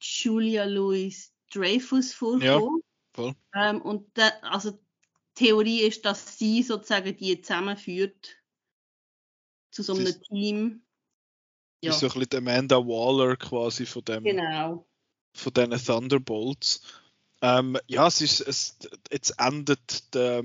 Julia 0.00 0.64
Louis 0.64 1.32
Dreyfus 1.52 2.12
vorgekommen. 2.12 2.80
Ja, 2.80 3.14
voll. 3.14 3.34
Ähm, 3.54 3.82
und 3.82 4.06
da, 4.14 4.28
also 4.42 4.72
die 4.72 4.78
Theorie 5.34 5.82
ist, 5.82 6.04
dass 6.04 6.38
sie 6.38 6.62
sozusagen 6.62 7.16
die 7.16 7.40
zusammenführt 7.40 8.36
zu 9.70 9.82
so 9.82 9.94
einem 9.94 10.06
ist, 10.06 10.22
Team. 10.24 10.82
Ja. 11.82 11.90
Ist 11.90 12.00
so 12.00 12.06
ein 12.06 12.12
bisschen 12.20 12.48
Amanda 12.48 12.76
Waller 12.76 13.36
quasi 13.36 13.86
von 13.86 14.04
dem. 14.04 14.24
Genau. 14.24 14.86
Von 15.34 15.52
diesen 15.52 15.84
Thunderbolts. 15.84 16.82
Ähm, 17.40 17.76
ja, 17.88 18.06
es 18.06 18.20
ist, 18.20 18.40
es, 18.40 18.78
jetzt 19.10 19.34
endet 19.38 20.14
der, 20.14 20.44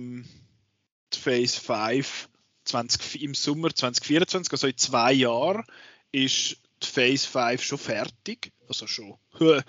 ähm, 1.16 1.22
Phase 1.22 1.60
5 1.60 2.30
20, 2.68 3.22
im 3.22 3.34
Sommer 3.34 3.74
2024, 3.74 4.52
also 4.52 4.68
in 4.68 4.78
zwei 4.78 5.14
Jahren, 5.14 5.64
ist 6.12 6.58
die 6.84 6.88
Phase 6.88 7.28
5 7.28 7.64
schon 7.64 7.78
fertig. 7.78 8.52
Also 8.68 8.88
schon. 8.88 9.18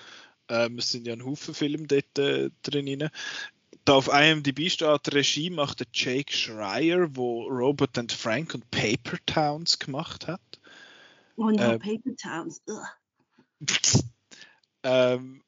ähm, 0.49 0.79
es 0.79 0.91
sind 0.91 1.07
ja 1.07 1.13
ein 1.13 1.25
Haufen 1.25 1.55
Filme 1.55 1.87
dort 1.87 2.19
äh, 2.19 2.51
drin. 2.63 3.09
Da 3.85 3.95
auf 3.95 4.09
IMDb 4.09 4.69
steht, 4.69 5.15
Regie 5.15 5.51
macht 5.51 5.81
der 5.81 5.87
Jake 5.93 6.33
Schreier, 6.33 7.09
wo 7.17 7.45
Robert 7.45 7.97
and 7.97 8.13
Frank 8.13 8.55
und 8.55 8.71
Paper 8.71 9.19
Towns 9.25 9.79
gemacht 9.79 10.27
hat. 10.27 10.41
Oh 11.37 11.51
no, 11.51 11.57
äh, 11.57 11.79
Paper 11.79 12.17
Towns. 12.17 12.61
ähm, 14.83 15.43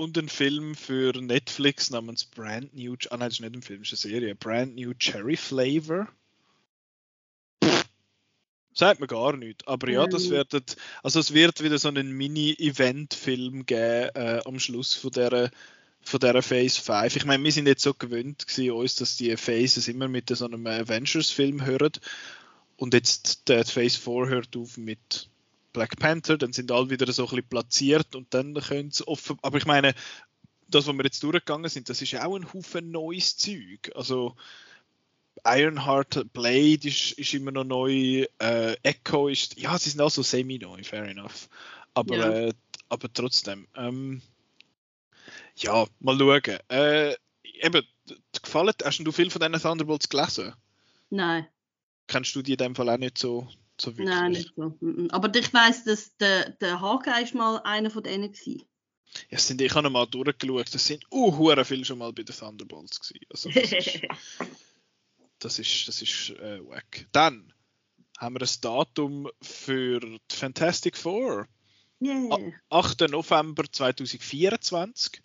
und 0.00 0.16
ein 0.16 0.30
Film 0.30 0.74
für 0.74 1.12
Netflix 1.20 1.90
namens 1.90 2.24
Brand 2.24 2.74
New. 2.74 2.94
Ah 3.10 3.18
nein, 3.18 3.28
das 3.28 3.34
ist 3.34 3.40
nicht 3.40 3.54
ein 3.54 3.60
Film, 3.60 3.82
das 3.82 3.92
ist 3.92 4.06
eine 4.06 4.14
Serie. 4.14 4.34
Brand 4.34 4.74
New 4.74 4.94
Cherry 4.94 5.36
Flavor. 5.36 6.08
Sagt 8.72 9.00
mir 9.00 9.06
gar 9.06 9.36
nicht. 9.36 9.68
Aber 9.68 9.90
ja, 9.90 10.06
das 10.06 10.30
wird, 10.30 10.54
also 11.02 11.20
es 11.20 11.34
wird 11.34 11.62
wieder 11.62 11.78
so 11.78 11.88
einen 11.88 12.12
Mini-Event-Film 12.12 13.66
geben 13.66 14.10
äh, 14.14 14.40
am 14.46 14.58
Schluss 14.58 14.94
von 14.94 15.10
der, 15.10 15.50
von 16.00 16.18
dieser 16.18 16.42
Phase 16.42 16.80
5. 16.80 17.16
Ich 17.16 17.26
meine, 17.26 17.44
wir 17.44 17.52
sind 17.52 17.66
jetzt 17.66 17.82
so 17.82 17.92
gewöhnt 17.92 18.46
gewesen, 18.46 18.70
uns, 18.70 18.94
dass 18.96 19.18
die 19.18 19.36
Phases 19.36 19.86
immer 19.86 20.08
mit 20.08 20.34
so 20.34 20.46
einem 20.46 20.66
Avengers-Film 20.66 21.66
hören. 21.66 21.92
Und 22.76 22.94
jetzt 22.94 23.48
der 23.50 23.66
Phase 23.66 23.98
4 24.00 24.28
hört 24.28 24.56
auf 24.56 24.78
mit 24.78 25.29
Black 25.72 25.98
Panther, 25.98 26.36
dann 26.36 26.52
sind 26.52 26.72
alle 26.72 26.90
wieder 26.90 27.10
so 27.12 27.24
ein 27.24 27.28
bisschen 27.28 27.48
platziert 27.48 28.14
und 28.14 28.32
dann 28.34 28.54
können 28.54 28.90
sie 28.90 29.06
offen. 29.06 29.38
Aber 29.42 29.58
ich 29.58 29.66
meine, 29.66 29.94
das, 30.68 30.86
was 30.86 30.96
wir 30.96 31.04
jetzt 31.04 31.22
durchgegangen 31.22 31.68
sind, 31.68 31.88
das 31.88 32.02
ist 32.02 32.14
auch 32.16 32.36
ein 32.36 32.52
Haufen 32.52 32.90
neues 32.90 33.36
Zeug. 33.36 33.90
Also 33.94 34.36
Ironheart 35.44 36.32
Blade 36.32 36.88
ist, 36.88 37.12
ist 37.12 37.34
immer 37.34 37.50
noch 37.50 37.64
neu, 37.64 38.26
äh, 38.38 38.76
Echo 38.82 39.28
ist, 39.28 39.58
ja, 39.58 39.78
sie 39.78 39.90
sind 39.90 40.00
auch 40.00 40.10
so 40.10 40.22
semi-neu, 40.22 40.82
fair 40.82 41.04
enough. 41.04 41.48
Aber, 41.94 42.16
ja. 42.16 42.30
äh, 42.30 42.52
aber 42.88 43.12
trotzdem, 43.12 43.66
ähm, 43.76 44.22
ja, 45.56 45.86
mal 45.98 46.18
schauen. 46.18 46.58
Äh, 46.68 47.14
eben, 47.42 47.84
gefallen, 48.42 48.74
hast 48.84 48.98
du 48.98 49.12
viel 49.12 49.30
von 49.30 49.40
diesen 49.40 49.62
Thunderbolts 49.62 50.08
gelesen? 50.08 50.54
Nein. 51.10 51.46
Kennst 52.06 52.34
du 52.34 52.42
die 52.42 52.52
in 52.52 52.58
dem 52.58 52.74
Fall 52.74 52.90
auch 52.90 52.98
nicht 52.98 53.18
so 53.18 53.48
so 53.80 53.92
Nein, 53.96 54.32
nicht 54.32 54.52
so. 54.56 54.74
Aber 55.10 55.34
ich 55.34 55.52
weiss, 55.52 55.84
dass 55.84 56.16
der, 56.16 56.50
der 56.50 56.80
Hawkeye 56.80 57.22
ist 57.22 57.34
mal 57.34 57.58
einer 57.64 57.90
von 57.90 58.02
denen 58.02 58.32
war. 58.32 58.64
Ja, 59.28 59.38
sind, 59.38 59.60
ich 59.60 59.74
habe 59.74 59.90
mal 59.90 60.06
durchgeschaut, 60.06 60.72
das 60.72 60.86
sind 60.86 61.04
uh, 61.10 61.64
viele 61.64 61.84
schon 61.84 61.98
mal 61.98 62.12
bei 62.12 62.22
den 62.22 62.34
Thunderbolts 62.34 63.00
gewesen. 63.00 63.26
Also 63.30 63.50
das 63.50 63.72
ist, 63.72 64.02
das 65.40 65.58
ist, 65.58 65.88
das 65.88 66.02
ist 66.02 66.30
äh, 66.30 66.60
wack. 66.66 67.06
Dann 67.12 67.52
haben 68.18 68.34
wir 68.36 68.42
ein 68.42 68.60
Datum 68.60 69.28
für 69.40 70.00
die 70.00 70.18
Fantastic 70.36 70.96
Four. 70.96 71.48
Yeah. 72.02 72.52
8. 72.70 73.10
November 73.10 73.64
2024 73.70 75.22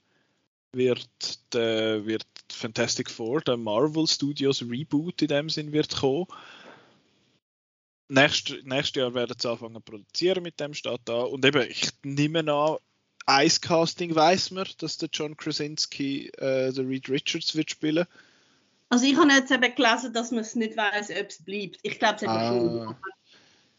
wird, 0.73 1.53
der, 1.53 2.05
wird 2.05 2.25
Fantastic 2.51 3.09
Four, 3.09 3.41
der 3.41 3.57
Marvel 3.57 4.07
Studios 4.07 4.61
Reboot 4.61 5.21
in 5.21 5.27
dem 5.29 5.49
Sinn, 5.49 5.71
wird 5.71 5.95
kommen. 5.95 6.27
Nächst, 8.07 8.53
nächstes 8.63 9.01
Jahr 9.01 9.13
werden 9.13 9.35
sie 9.39 9.49
anfangen 9.49 9.75
zu 9.75 9.81
produzieren 9.81 10.43
mit 10.43 10.59
dem 10.59 10.73
Staat 10.73 11.01
da. 11.05 11.21
Und 11.21 11.43
eben, 11.43 11.67
ich 11.69 11.89
nehme 12.03 12.39
an, 12.51 12.77
Ice 13.27 13.59
Casting 13.59 14.13
weiß 14.13 14.51
man, 14.51 14.67
dass 14.77 14.97
der 14.97 15.09
John 15.11 15.35
Krasinski 15.35 16.27
äh, 16.37 16.71
der 16.71 16.87
Reed 16.87 17.09
Richards 17.09 17.55
wird 17.55 17.71
spielen. 17.71 18.05
Also 18.89 19.05
ich 19.05 19.15
habe 19.17 19.31
jetzt 19.31 19.51
eben 19.51 19.73
gelesen, 19.75 20.13
dass 20.13 20.31
man 20.31 20.41
es 20.41 20.55
nicht 20.55 20.77
weiß, 20.77 21.09
ob 21.09 21.27
es 21.27 21.43
bleibt. 21.43 21.79
Ich 21.81 21.97
glaube 21.97 22.15
es 22.17 22.21
eben 22.21 22.31
ah. 22.31 22.47
schon. 22.49 22.95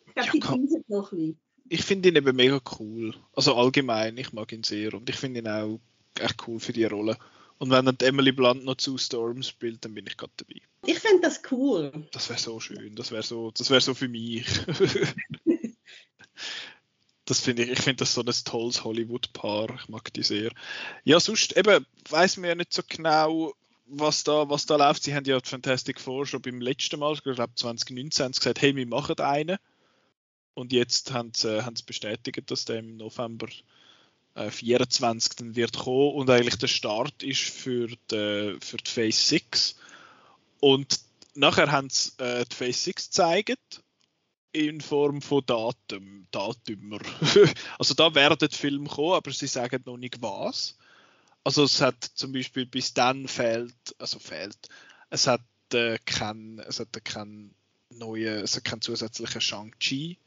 Ich 0.06 0.14
glaube, 0.14 0.30
die 0.32 0.40
kann... 0.40 0.68
noch 0.88 1.12
ein 1.12 1.18
bisschen. 1.18 1.40
Ich 1.68 1.82
finde 1.82 2.08
ihn 2.08 2.16
eben 2.16 2.36
mega 2.36 2.60
cool. 2.78 3.14
Also 3.34 3.54
allgemein, 3.54 4.16
ich 4.18 4.32
mag 4.32 4.52
ihn 4.52 4.62
sehr 4.62 4.94
und 4.94 5.08
ich 5.08 5.16
finde 5.16 5.40
ihn 5.40 5.48
auch 5.48 5.80
echt 6.18 6.46
cool 6.46 6.60
für 6.60 6.72
die 6.72 6.84
Rolle. 6.84 7.16
Und 7.58 7.70
wenn 7.70 7.86
dann 7.86 7.96
Emily 8.00 8.32
Blunt 8.32 8.64
noch 8.64 8.76
zu 8.76 8.98
Storm 8.98 9.42
spielt, 9.42 9.84
dann 9.84 9.94
bin 9.94 10.06
ich 10.06 10.16
gerade 10.16 10.32
dabei. 10.36 10.60
Ich 10.84 10.98
finde 10.98 11.22
das 11.22 11.40
cool. 11.50 11.90
Das 12.12 12.28
wäre 12.28 12.38
so 12.38 12.60
schön. 12.60 12.94
Das 12.94 13.10
wäre 13.10 13.22
so, 13.22 13.50
das 13.50 13.68
so 13.84 13.94
für 13.94 14.08
mich. 14.08 14.46
das 17.24 17.40
finde 17.40 17.64
ich, 17.64 17.70
ich 17.70 17.80
finde 17.80 17.96
das 17.96 18.12
so 18.12 18.20
ein 18.20 18.32
tolles 18.44 18.84
Hollywood-Paar. 18.84 19.74
Ich 19.80 19.88
mag 19.88 20.12
die 20.12 20.22
sehr. 20.22 20.50
Ja, 21.04 21.18
sonst 21.18 21.56
eben 21.56 21.86
weiß 22.10 22.36
man 22.36 22.50
ja 22.50 22.54
nicht 22.54 22.74
so 22.74 22.82
genau, 22.86 23.54
was 23.86 24.24
da, 24.24 24.48
was 24.50 24.66
da 24.66 24.76
läuft. 24.76 25.02
Sie 25.02 25.14
haben 25.14 25.24
ja 25.24 25.40
Fantastic 25.42 26.00
Four 26.00 26.26
schon 26.26 26.42
beim 26.42 26.60
letzten 26.60 27.00
Mal, 27.00 27.14
ich 27.14 27.22
glaube 27.22 27.54
2019, 27.54 28.32
gesagt, 28.32 28.60
hey, 28.60 28.76
wir 28.76 28.86
machen 28.86 29.18
einen. 29.18 29.56
Und 30.54 30.72
jetzt 30.72 31.12
haben 31.12 31.32
sie, 31.34 31.64
haben 31.64 31.76
sie 31.76 31.84
bestätigt, 31.84 32.50
dass 32.50 32.64
der 32.64 32.78
im 32.78 32.96
November 32.96 33.46
24 34.36 35.32
äh, 35.32 35.34
dann 35.38 35.56
wird 35.56 35.78
kommen 35.78 36.14
und 36.14 36.30
eigentlich 36.30 36.58
der 36.58 36.66
Start 36.66 37.22
ist 37.22 37.42
für 37.42 37.88
die, 38.10 38.56
für 38.60 38.76
die 38.76 38.90
Phase 38.90 39.18
6. 39.18 39.76
Und 40.60 41.00
nachher 41.34 41.70
haben 41.72 41.88
sie 41.90 42.12
äh, 42.18 42.44
die 42.44 42.54
Phase 42.54 42.78
6 42.78 43.06
gezeigt 43.06 43.82
in 44.52 44.80
Form 44.80 45.20
von 45.20 45.44
Datum, 45.44 46.26
Datümer. 46.30 47.00
also 47.78 47.94
da 47.94 48.14
werden 48.14 48.38
Filme 48.50 48.88
kommen, 48.88 49.14
aber 49.14 49.30
sie 49.32 49.46
sagen 49.46 49.82
noch 49.84 49.98
nicht 49.98 50.22
was. 50.22 50.76
Also 51.44 51.64
es 51.64 51.80
hat 51.80 52.02
zum 52.02 52.32
Beispiel 52.32 52.66
bis 52.66 52.92
dann 52.94 53.28
fehlt, 53.28 53.74
also 53.98 54.18
fehlt, 54.18 54.56
es 55.10 55.26
hat 55.26 55.42
äh, 55.72 55.98
kein, 56.04 56.58
kein 57.04 57.54
neue, 57.90 58.40
es 58.40 58.56
hat 58.56 58.64
keinen 58.64 58.82
zusätzlichen 58.82 59.40
Shang-Chi 59.40 60.18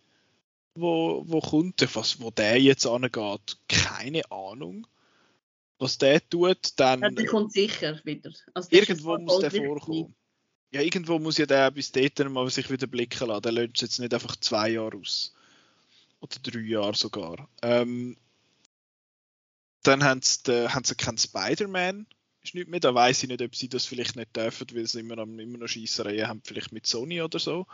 wo, 0.80 1.24
wo 1.26 1.40
kommt, 1.40 1.88
was, 1.96 2.20
wo 2.20 2.32
der 2.32 2.62
jetzt 2.62 2.86
angeht, 2.86 3.58
keine 3.68 4.30
Ahnung. 4.32 4.88
Was 5.78 5.98
der 5.98 6.28
tut, 6.28 6.74
dann. 6.76 7.02
Ja, 7.02 7.10
der 7.10 7.26
kommt 7.26 7.54
sicher 7.54 8.00
wieder. 8.04 8.32
Also 8.54 8.70
irgendwo 8.72 9.18
muss 9.18 9.40
der 9.40 9.52
vorkommen. 9.52 10.14
Ja, 10.72 10.82
irgendwo 10.82 11.18
muss 11.18 11.38
ja 11.38 11.46
der 11.46 11.72
bis 11.72 11.92
dahin 11.92 12.32
mal 12.32 12.50
sich 12.50 12.70
wieder 12.70 12.86
blicken 12.86 13.28
lassen. 13.28 13.42
Der 13.42 13.52
löst 13.54 13.82
jetzt 13.82 14.00
nicht 14.00 14.14
einfach 14.14 14.36
zwei 14.36 14.70
Jahre 14.70 14.98
aus. 14.98 15.34
Oder 16.20 16.38
drei 16.44 16.60
Jahre 16.60 16.96
sogar. 16.96 17.50
Ähm, 17.62 18.18
dann 19.84 20.04
haben 20.04 20.22
sie, 20.22 20.70
haben 20.70 20.84
sie 20.84 20.96
keinen 20.96 21.18
Spider-Man. 21.18 22.06
Ist 22.44 22.56
nicht 22.56 22.70
mehr. 22.70 22.82
Da 22.82 22.94
weiß 22.94 23.24
ich 23.24 23.30
nicht, 23.30 23.42
ob 23.42 23.56
sie 23.56 23.70
das 23.70 23.86
vielleicht 23.86 24.16
nicht 24.16 24.36
dürfen, 24.36 24.68
weil 24.74 24.86
sie 24.86 25.00
immer 25.00 25.16
noch, 25.16 25.24
immer 25.24 25.58
noch 25.58 25.68
Scheissereien 25.68 26.28
haben, 26.28 26.42
vielleicht 26.44 26.72
mit 26.72 26.86
Sony 26.86 27.22
oder 27.22 27.40
so. 27.40 27.66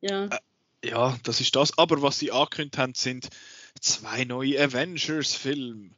Ja. 0.00 0.26
Äh, 0.26 0.38
ja, 0.84 1.16
das 1.22 1.40
ist 1.40 1.56
das. 1.56 1.76
Aber 1.78 2.02
was 2.02 2.18
sie 2.18 2.30
angekündigt 2.30 2.78
haben, 2.78 2.94
sind 2.94 3.28
zwei 3.80 4.24
neue 4.24 4.60
Avengers-Filme. 4.62 5.90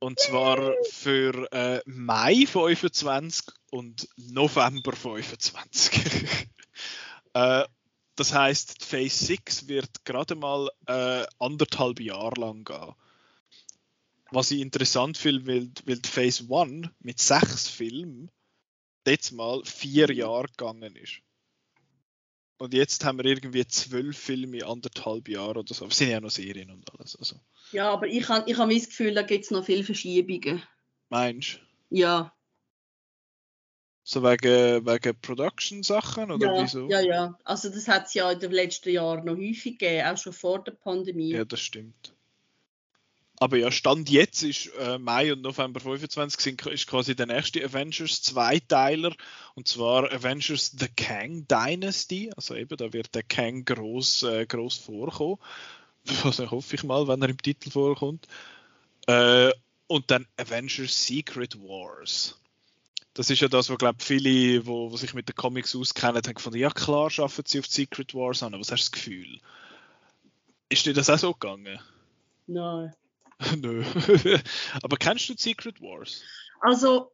Und 0.00 0.20
zwar 0.20 0.74
für 0.90 1.50
äh, 1.52 1.80
Mai 1.86 2.46
25 2.46 3.46
und 3.70 4.08
November 4.16 4.92
25. 4.94 6.24
äh, 7.34 7.64
das 8.14 8.32
heißt, 8.32 8.84
Phase 8.84 9.26
6 9.26 9.68
wird 9.68 10.04
gerade 10.04 10.34
mal 10.34 10.70
äh, 10.86 11.24
anderthalb 11.38 12.00
Jahre 12.00 12.40
lang 12.40 12.64
gehen. 12.64 12.94
Was 14.30 14.50
ich 14.50 14.60
interessant 14.60 15.16
finde, 15.16 15.46
weil, 15.46 15.70
weil 15.86 16.00
Phase 16.04 16.46
1 16.52 16.88
mit 17.00 17.18
sechs 17.18 17.68
Filmen 17.68 18.30
jetzt 19.06 19.32
mal 19.32 19.62
vier 19.64 20.12
Jahre 20.12 20.48
gegangen 20.48 20.94
ist. 20.96 21.22
Und 22.58 22.74
jetzt 22.74 23.04
haben 23.04 23.18
wir 23.18 23.24
irgendwie 23.24 23.66
zwölf 23.68 24.18
Filme 24.18 24.58
in 24.58 24.64
anderthalb 24.64 25.28
Jahren 25.28 25.56
oder 25.56 25.72
so. 25.72 25.84
Aber 25.84 25.92
es 25.92 25.98
sind 25.98 26.10
ja 26.10 26.20
noch 26.20 26.30
Serien 26.30 26.70
und 26.70 26.92
alles. 26.92 27.16
Also. 27.16 27.36
Ja, 27.70 27.90
aber 27.90 28.08
ich 28.08 28.28
habe 28.28 28.50
ich 28.50 28.58
hab 28.58 28.68
das 28.68 28.88
Gefühl, 28.88 29.14
da 29.14 29.22
gibt 29.22 29.44
es 29.44 29.52
noch 29.52 29.64
viele 29.64 29.84
Verschiebungen. 29.84 30.62
Meinst 31.08 31.60
du? 31.90 31.96
Ja. 31.96 32.34
So 34.02 34.22
wegen, 34.24 34.84
wegen 34.86 35.20
Production-Sachen 35.20 36.32
oder 36.32 36.54
ja, 36.54 36.62
wieso? 36.62 36.88
Ja, 36.88 37.00
ja. 37.00 37.38
Also 37.44 37.68
das 37.68 37.86
hat 37.86 38.06
es 38.06 38.14
ja 38.14 38.30
in 38.32 38.40
den 38.40 38.50
letzten 38.50 38.90
Jahren 38.90 39.24
noch 39.24 39.36
häufig 39.36 39.78
gegeben, 39.78 40.06
auch 40.08 40.16
schon 40.16 40.32
vor 40.32 40.64
der 40.64 40.72
Pandemie. 40.72 41.30
Ja, 41.30 41.44
das 41.44 41.60
stimmt. 41.60 42.14
Aber 43.40 43.56
ja, 43.56 43.70
Stand 43.70 44.10
jetzt 44.10 44.42
ist 44.42 44.66
äh, 44.78 44.98
Mai 44.98 45.32
und 45.32 45.42
November 45.42 45.78
25 45.78 46.40
sind, 46.40 46.66
ist 46.66 46.88
quasi 46.88 47.14
der 47.14 47.26
nächste 47.26 47.64
Avengers 47.64 48.20
Zweiteiler 48.22 49.14
und 49.54 49.68
zwar 49.68 50.12
Avengers 50.12 50.74
The 50.76 50.88
Kang 50.88 51.46
Dynasty. 51.46 52.30
Also 52.36 52.56
eben, 52.56 52.76
da 52.76 52.92
wird 52.92 53.14
der 53.14 53.22
Kang 53.22 53.64
groß, 53.64 54.24
äh, 54.24 54.46
groß 54.46 54.78
vorkommen. 54.78 55.38
Also 56.24 56.50
hoffe 56.50 56.74
ich 56.74 56.84
mal, 56.84 57.06
wenn 57.06 57.22
er 57.22 57.28
im 57.28 57.40
Titel 57.40 57.70
vorkommt. 57.70 58.26
Äh, 59.06 59.52
und 59.86 60.10
dann 60.10 60.26
Avengers 60.36 61.06
Secret 61.06 61.60
Wars. 61.60 62.38
Das 63.14 63.30
ist 63.30 63.40
ja 63.40 63.48
das, 63.48 63.68
was 63.68 63.78
glaube 63.78 64.02
viele, 64.02 64.64
wo, 64.66 64.90
wo 64.90 64.96
sich 64.96 65.12
mit 65.14 65.28
den 65.28 65.34
Comics 65.34 65.74
auskennen, 65.74 66.22
haben 66.24 66.34
gefunden, 66.34 66.58
ja 66.58 66.70
klar, 66.70 67.10
schaffen 67.10 67.44
sie 67.46 67.58
auf 67.58 67.66
Secret 67.66 68.14
Wars 68.14 68.42
an, 68.42 68.52
was 68.52 68.70
hast 68.70 68.86
du 68.86 68.90
das 68.90 68.92
Gefühl? 68.92 69.40
Ist 70.68 70.86
dir 70.86 70.94
das 70.94 71.10
auch 71.10 71.18
so 71.18 71.32
gegangen? 71.32 71.80
Nein. 72.46 72.94
Nö. 73.56 73.84
Aber 74.82 74.96
kennst 74.96 75.28
du 75.28 75.34
Secret 75.36 75.80
Wars? 75.80 76.22
Also, 76.60 77.12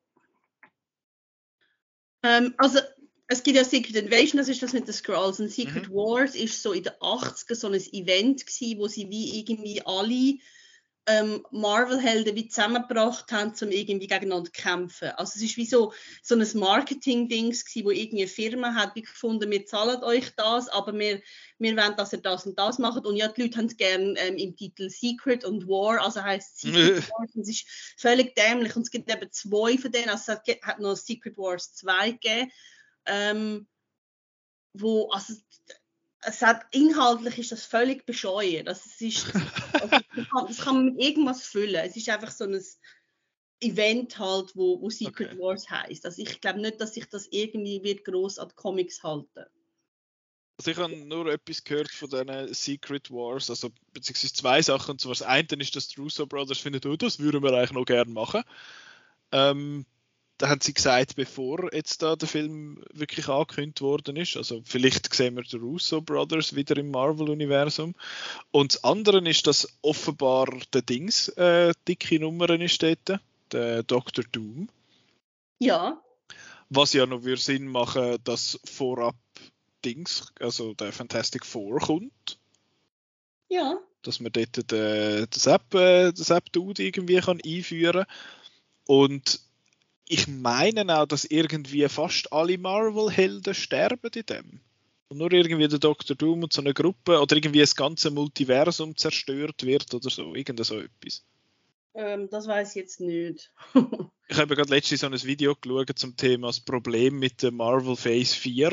ähm, 2.23 2.55
also 2.57 2.81
es 3.27 3.43
gibt 3.43 3.57
ja 3.57 3.65
Secret 3.65 3.97
Invasion, 3.97 4.39
das 4.39 4.49
ist 4.49 4.63
das 4.63 4.73
mit 4.73 4.87
den 4.87 4.95
Scrolls. 4.95 5.41
Und 5.41 5.51
Secret 5.51 5.89
mhm. 5.89 5.95
Wars 5.95 6.35
ist 6.35 6.63
so 6.63 6.73
in 6.73 6.83
den 6.83 6.93
80er 6.95 7.55
so 7.55 7.69
ein 7.69 7.75
Event 7.75 8.47
gewesen, 8.47 8.79
wo 8.79 8.89
sie 8.89 9.09
wie 9.11 9.39
irgendwie 9.39 9.83
alle 9.85 10.39
ähm, 11.07 11.45
Marvel-Helden 11.51 12.35
wie 12.35 12.49
zusammengebracht 12.49 13.31
haben, 13.31 13.53
um 13.61 13.71
irgendwie 13.71 14.07
gegeneinander 14.07 14.47
zu 14.47 14.53
kämpfen. 14.53 15.11
Also 15.11 15.33
es 15.37 15.43
ist 15.43 15.57
wie 15.57 15.67
so, 15.67 15.93
so 16.23 16.35
ein 16.35 16.47
Marketing-Ding 16.55 17.53
wo 17.85 17.91
irgendeine 17.91 18.29
Firma 18.29 18.75
hat 18.75 18.95
gefunden, 18.95 19.51
wir 19.51 19.67
zahlen 19.67 20.03
euch 20.03 20.35
das, 20.37 20.69
aber 20.69 20.99
wir, 20.99 21.21
wir 21.59 21.77
wollen, 21.77 21.97
dass 21.97 22.13
ihr 22.13 22.21
das 22.21 22.47
und 22.47 22.59
das 22.59 22.79
macht. 22.79 23.05
Und 23.05 23.17
ja, 23.17 23.29
die 23.29 23.43
Leute 23.43 23.59
haben 23.59 23.67
es 23.67 23.77
gerne 23.77 24.15
ähm, 24.19 24.37
im 24.37 24.57
Titel 24.57 24.89
Secret 24.89 25.45
und 25.45 25.69
War, 25.69 26.03
also 26.03 26.23
heißt 26.23 26.61
Secret 26.61 27.11
Wars. 27.11 27.35
Und 27.35 27.43
es 27.43 27.51
ist 27.51 27.67
völlig 27.99 28.35
dämlich. 28.35 28.75
Und 28.75 28.83
es 28.83 28.91
gibt 28.91 29.11
eben 29.11 29.31
zwei 29.31 29.77
von 29.77 29.93
denen, 29.93 30.09
also 30.09 30.33
es 30.33 30.39
hat, 30.39 30.49
hat 30.63 30.81
noch 30.81 30.97
Secret 30.97 31.37
Wars 31.37 31.75
2 31.75 32.13
gegeben, 32.13 32.51
ähm, 33.07 33.67
wo, 34.73 35.11
also 35.11 35.35
es 36.27 36.43
hat, 36.43 36.65
inhaltlich 36.73 37.39
ist 37.39 37.53
das 37.53 37.65
völlig 37.65 38.07
bescheuert. 38.07 38.69
Also 38.69 38.83
es 38.87 39.01
ist, 39.01 39.35
also 39.35 39.89
das, 40.17 40.29
kann, 40.29 40.47
das, 40.47 40.59
kann, 40.59 40.75
man 40.77 40.85
mit 40.87 41.03
irgendwas 41.03 41.47
füllen. 41.47 41.85
Es 41.85 41.97
ist 41.97 42.09
einfach 42.09 42.31
so 42.31 42.45
ein 42.45 42.61
Event 43.61 44.19
halt, 44.19 44.55
wo, 44.55 44.81
wo 44.81 44.91
Secret 44.91 45.33
okay. 45.33 45.39
Wars 45.41 45.69
heißt. 45.69 46.05
Also 46.05 46.23
ich 46.23 46.41
glaube 46.41 46.61
nicht, 46.61 46.81
dass 46.81 46.95
sich 46.95 47.09
das 47.09 47.29
irgendwie 47.31 47.83
wird 47.83 48.05
groß 48.05 48.39
an 48.39 48.55
Comics 48.55 49.03
halten. 49.03 49.45
Also 50.59 50.71
ich 50.71 50.77
habe 50.77 50.97
nur 50.97 51.27
etwas 51.27 51.65
gehört 51.65 51.91
von 51.91 52.09
diesen 52.09 52.55
Secret 52.55 53.11
Wars, 53.11 53.51
also 53.51 53.71
beziehungsweise 53.93 54.33
zwei 54.35 54.63
Sachen. 54.63 54.93
Und 54.93 55.01
zwar 55.01 55.13
das 55.13 55.23
eine 55.23 55.47
ist, 55.61 55.75
dass 55.75 55.89
die 55.89 56.01
Russo 56.01 56.27
Brothers 56.27 56.59
finden, 56.59 56.89
oh, 56.89 56.97
das 56.97 57.19
würden 57.19 57.43
wir 57.43 57.53
eigentlich 57.53 57.73
noch 57.73 57.85
gerne 57.85 58.11
machen. 58.11 58.43
Ähm, 59.33 59.85
da 60.39 60.49
haben 60.49 60.61
sie 60.61 60.75
gesagt, 60.75 61.15
bevor 61.15 61.73
jetzt 61.73 62.03
da 62.03 62.17
der 62.17 62.29
Film 62.29 62.83
wirklich 62.93 63.29
angekündigt 63.29 63.81
worden 63.83 64.17
ist. 64.17 64.37
Also 64.37 64.63
vielleicht 64.65 65.13
sehen 65.15 65.37
wir 65.37 65.45
die 65.45 65.57
Russo 65.57 66.01
Brothers 66.01 66.57
wieder 66.57 66.77
im 66.77 66.91
Marvel-Universum. 66.91 67.95
Und 68.51 68.75
das 68.75 68.85
andere 68.85 69.29
ist, 69.29 69.47
dass 69.47 69.69
offenbar 69.83 70.49
der 70.73 70.83
Dings 70.83 71.29
äh, 71.29 71.73
dicke 71.87 72.19
Nummern 72.19 72.61
ist 72.61 72.83
dort, 72.83 73.21
der 73.53 73.83
Dr. 73.85 74.25
Doom. 74.33 74.69
Ja. 75.61 76.01
Was 76.69 76.93
ja 76.95 77.07
noch 77.07 77.23
Sinn 77.37 77.69
machen, 77.69 78.19
das 78.25 78.59
vorab 78.65 79.15
Dings, 79.85 80.33
also 80.41 80.75
der 80.75 80.93
Fantastic 80.93 81.47
Four 81.47 81.79
kommt. 81.79 82.39
Ja. 83.49 83.79
Dass 84.03 84.19
man 84.19 84.33
dort 84.33 84.71
den, 84.71 85.27
das 85.31 85.47
App, 85.47 85.75
äh, 85.75 86.11
irgendwie 86.11 87.21
kann 87.21 87.41
einführen 87.45 88.07
und 88.87 89.41
ich 90.09 90.29
meine 90.29 90.99
auch, 90.99 91.07
dass 91.07 91.25
irgendwie 91.25 91.89
fast 91.89 92.33
alle 92.33 92.59
Marvel-Helden 92.59 93.55
sterben 93.55 94.11
in 94.15 94.27
dem. 94.27 94.61
Und 95.09 95.19
nur 95.19 95.33
irgendwie 95.33 95.69
der 95.69 95.79
Dr. 95.79 96.17
Doom 96.17 96.43
und 96.45 96.53
so 96.53 96.61
eine 96.61 96.75
Gruppe 96.75 97.21
oder 97.21 97.37
irgendwie 97.37 97.61
das 97.61 97.77
ganze 97.77 98.11
Multiversum 98.11 98.97
zerstört 98.97 99.65
wird 99.65 99.93
oder 99.95 100.11
so. 100.11 100.35
Irgend 100.35 100.65
so 100.65 100.81
etwas. 100.81 101.25
Ähm, 101.95 102.29
das 102.31 102.49
weiß 102.49 102.71
ich 102.71 102.75
jetzt 102.75 103.01
nicht. 103.01 103.53
ich 104.29 104.37
habe 104.37 104.57
gerade 104.57 104.71
letztens 104.71 105.03
so 105.03 105.07
ein 105.07 105.23
Video 105.23 105.55
geschaut 105.55 105.97
zum 105.97 106.17
Thema 106.17 106.49
das 106.49 106.61
Problem 106.61 107.19
mit 107.19 107.43
der 107.43 107.53
Marvel 107.53 107.97
Phase 107.97 108.35
4. 108.35 108.73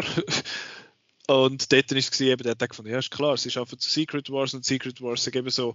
und 1.32 1.72
dort 1.72 1.92
ist 1.92 2.14
es 2.14 2.22
eben, 2.22 2.44
der 2.44 2.52
hat 2.52 2.70
gefunden, 2.70 2.92
ja, 2.92 3.00
ist 3.00 3.12
klar, 3.12 3.38
sie 3.38 3.52
schaffen 3.52 3.80
zu 3.80 3.90
Secret 3.90 4.30
Wars 4.30 4.54
und 4.54 4.66
Secret 4.66 5.02
Wars 5.02 5.24
sind 5.24 5.36
eben 5.36 5.50
so, 5.50 5.74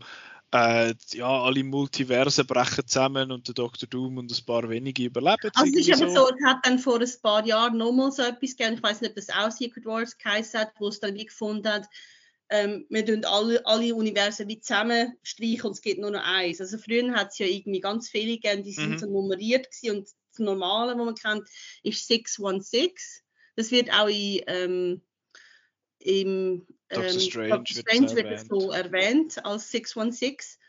äh, 0.52 0.94
ja, 1.12 1.42
alle 1.42 1.64
Multiversen 1.64 2.46
brechen 2.46 2.86
zusammen 2.86 3.30
und 3.32 3.48
der 3.48 3.54
Dr. 3.54 3.88
Doom 3.88 4.18
und 4.18 4.30
ein 4.30 4.44
paar 4.44 4.68
wenige 4.68 5.04
überleben. 5.04 5.50
Also 5.54 5.72
es 5.72 5.88
ist 5.88 6.00
eben 6.00 6.14
so, 6.14 6.28
es 6.28 6.44
hat 6.44 6.64
dann 6.64 6.78
vor 6.78 7.00
ein 7.00 7.10
paar 7.22 7.44
Jahren 7.46 7.76
nochmal 7.76 8.12
so 8.12 8.22
etwas 8.22 8.56
gegeben, 8.56 8.74
ich 8.74 8.82
weiß 8.82 9.00
nicht, 9.00 9.10
ob 9.10 9.16
das 9.16 9.30
auch 9.30 9.50
Secret 9.50 9.84
Wars 9.86 10.16
geheißen 10.18 10.60
hat, 10.60 10.72
wo 10.78 10.88
es 10.88 11.00
dann 11.00 11.14
wie 11.14 11.26
gefunden 11.26 11.68
hat, 11.68 11.86
ähm, 12.48 12.86
wir 12.90 13.04
tun 13.04 13.24
alle, 13.24 13.64
alle 13.66 13.94
Universen 13.94 14.48
wie 14.48 14.60
zusammen 14.60 15.16
streichen 15.22 15.66
und 15.66 15.72
es 15.72 15.80
geht 15.80 15.98
nur 15.98 16.12
noch 16.12 16.24
eins. 16.24 16.60
Also 16.60 16.78
früher 16.78 17.12
hat 17.14 17.30
es 17.32 17.38
ja 17.38 17.46
irgendwie 17.46 17.80
ganz 17.80 18.08
viele 18.08 18.38
gegeben, 18.38 18.62
die 18.62 18.72
sind 18.72 18.90
mhm. 18.90 18.98
so 18.98 19.06
nummeriert 19.06 19.70
gewesen 19.70 19.98
und 19.98 20.08
das 20.30 20.38
Normale, 20.38 20.96
was 20.96 21.04
man 21.04 21.14
kennt, 21.14 21.48
ist 21.82 22.06
616. 22.06 23.24
Das 23.56 23.70
wird 23.70 23.92
auch 23.92 24.06
in, 24.06 24.42
ähm, 24.46 25.02
im 26.06 26.66
Doctor 26.88 27.10
ähm, 27.10 27.20
Strange, 27.20 27.48
Doctor 27.48 27.82
Strange 27.82 28.16
wird, 28.16 28.30
wird 28.30 28.48
so 28.48 28.70
erwähnt 28.70 29.44
als 29.44 29.70
616. 29.70 30.60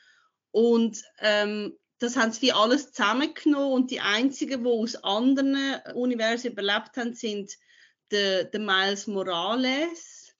Und 0.51 1.03
ähm, 1.19 1.77
das 1.99 2.15
haben 2.15 2.31
sie 2.31 2.41
wie 2.41 2.51
alles 2.51 2.91
zusammengenommen 2.91 3.73
und 3.73 3.91
die 3.91 3.99
einzigen, 3.99 4.63
die 4.63 4.69
aus 4.69 4.95
anderen 5.03 5.55
Universen 5.93 6.51
überlebt 6.51 6.97
haben, 6.97 7.13
sind 7.13 7.53
der, 8.11 8.45
der 8.45 8.59
Miles 8.59 9.07
Morales 9.07 10.33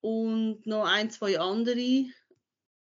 und 0.00 0.66
noch 0.66 0.84
ein, 0.84 1.10
zwei 1.10 1.38
andere. 1.38 2.06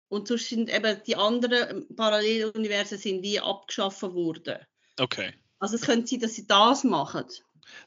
Und 0.09 0.27
sonst 0.27 0.49
sind 0.49 0.75
eben 0.75 1.01
die 1.07 1.17
anderen 1.17 1.95
Paralleluniversen 1.95 2.99
sind 2.99 3.23
wie 3.23 3.41
abgeschaffen 3.41 4.15
worden. 4.15 4.59
Okay. 4.99 5.35
Also 5.59 5.77
es 5.77 5.83
könnte 5.83 6.09
sein, 6.09 6.21
dass 6.21 6.35
sie 6.35 6.47
das 6.47 6.83
machen. 6.83 7.27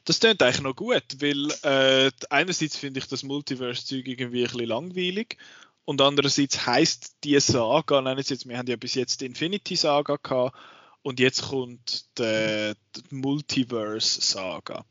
Das 0.04 0.20
klingt 0.20 0.42
eigentlich 0.42 0.62
noch 0.62 0.76
gut, 0.76 1.04
weil 1.20 1.50
äh, 1.62 2.10
einerseits 2.30 2.76
finde 2.76 3.00
ich 3.00 3.06
das 3.08 3.22
Multiverse-Zeug 3.22 4.06
irgendwie 4.06 4.44
ein 4.44 4.50
bisschen 4.50 4.66
langweilig 4.66 5.36
und 5.84 6.00
andererseits 6.00 6.66
heißt 6.66 7.16
die 7.24 7.38
Saga, 7.40 8.00
nennen 8.00 8.22
jetzt, 8.24 8.48
wir 8.48 8.58
haben 8.58 8.68
ja 8.68 8.76
bis 8.76 8.94
jetzt 8.94 9.20
die 9.20 9.26
Infinity 9.26 9.76
Saga 9.76 10.16
gehabt 10.22 10.56
und 11.02 11.18
jetzt 11.20 11.42
kommt 11.48 12.06
die, 12.18 12.72
die 12.96 13.14
Multiverse 13.14 14.20
Saga. 14.20 14.84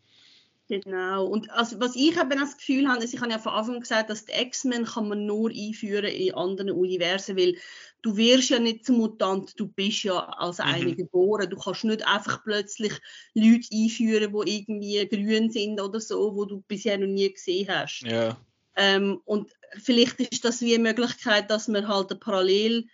Genau. 0.67 1.25
Und 1.25 1.49
also, 1.51 1.81
was 1.81 1.97
ich 1.97 2.17
eben 2.17 2.29
das 2.29 2.55
Gefühl 2.55 2.87
habe, 2.87 3.03
ist, 3.03 3.13
ich 3.13 3.19
habe 3.19 3.31
ja 3.31 3.39
von 3.39 3.51
Anfang 3.51 3.81
gesagt, 3.81 4.09
dass 4.09 4.23
die 4.23 4.31
X-Men 4.31 4.85
kann 4.85 5.09
man 5.09 5.25
nur 5.25 5.49
einführen 5.49 6.05
in 6.05 6.33
anderen 6.33 6.71
Universen, 6.71 7.35
weil 7.35 7.57
du 8.01 8.17
wirst 8.17 8.49
ja 8.49 8.59
nicht 8.59 8.85
zum 8.85 8.97
Mutant, 8.97 9.59
du 9.59 9.67
bist 9.67 10.03
ja 10.03 10.19
als 10.19 10.57
mhm. 10.57 10.65
eine 10.65 10.95
geboren. 10.95 11.49
Du 11.49 11.57
kannst 11.57 11.83
nicht 11.83 12.05
einfach 12.05 12.43
plötzlich 12.43 12.93
Leute 13.33 13.67
einführen, 13.73 14.33
die 14.45 14.51
irgendwie 14.57 15.07
grün 15.07 15.49
sind 15.49 15.79
oder 15.79 15.99
so, 15.99 16.35
wo 16.35 16.45
du 16.45 16.61
bisher 16.61 16.97
noch 16.97 17.07
nie 17.07 17.31
gesehen 17.31 17.67
hast. 17.69 18.01
Ja. 18.01 18.37
Ähm, 18.75 19.21
und 19.25 19.51
vielleicht 19.77 20.19
ist 20.19 20.45
das 20.45 20.61
wie 20.61 20.75
eine 20.75 20.83
Möglichkeit, 20.83 21.51
dass 21.51 21.67
man 21.67 21.87
halt 21.87 22.09
eine, 22.09 22.19
Parallel, 22.19 22.87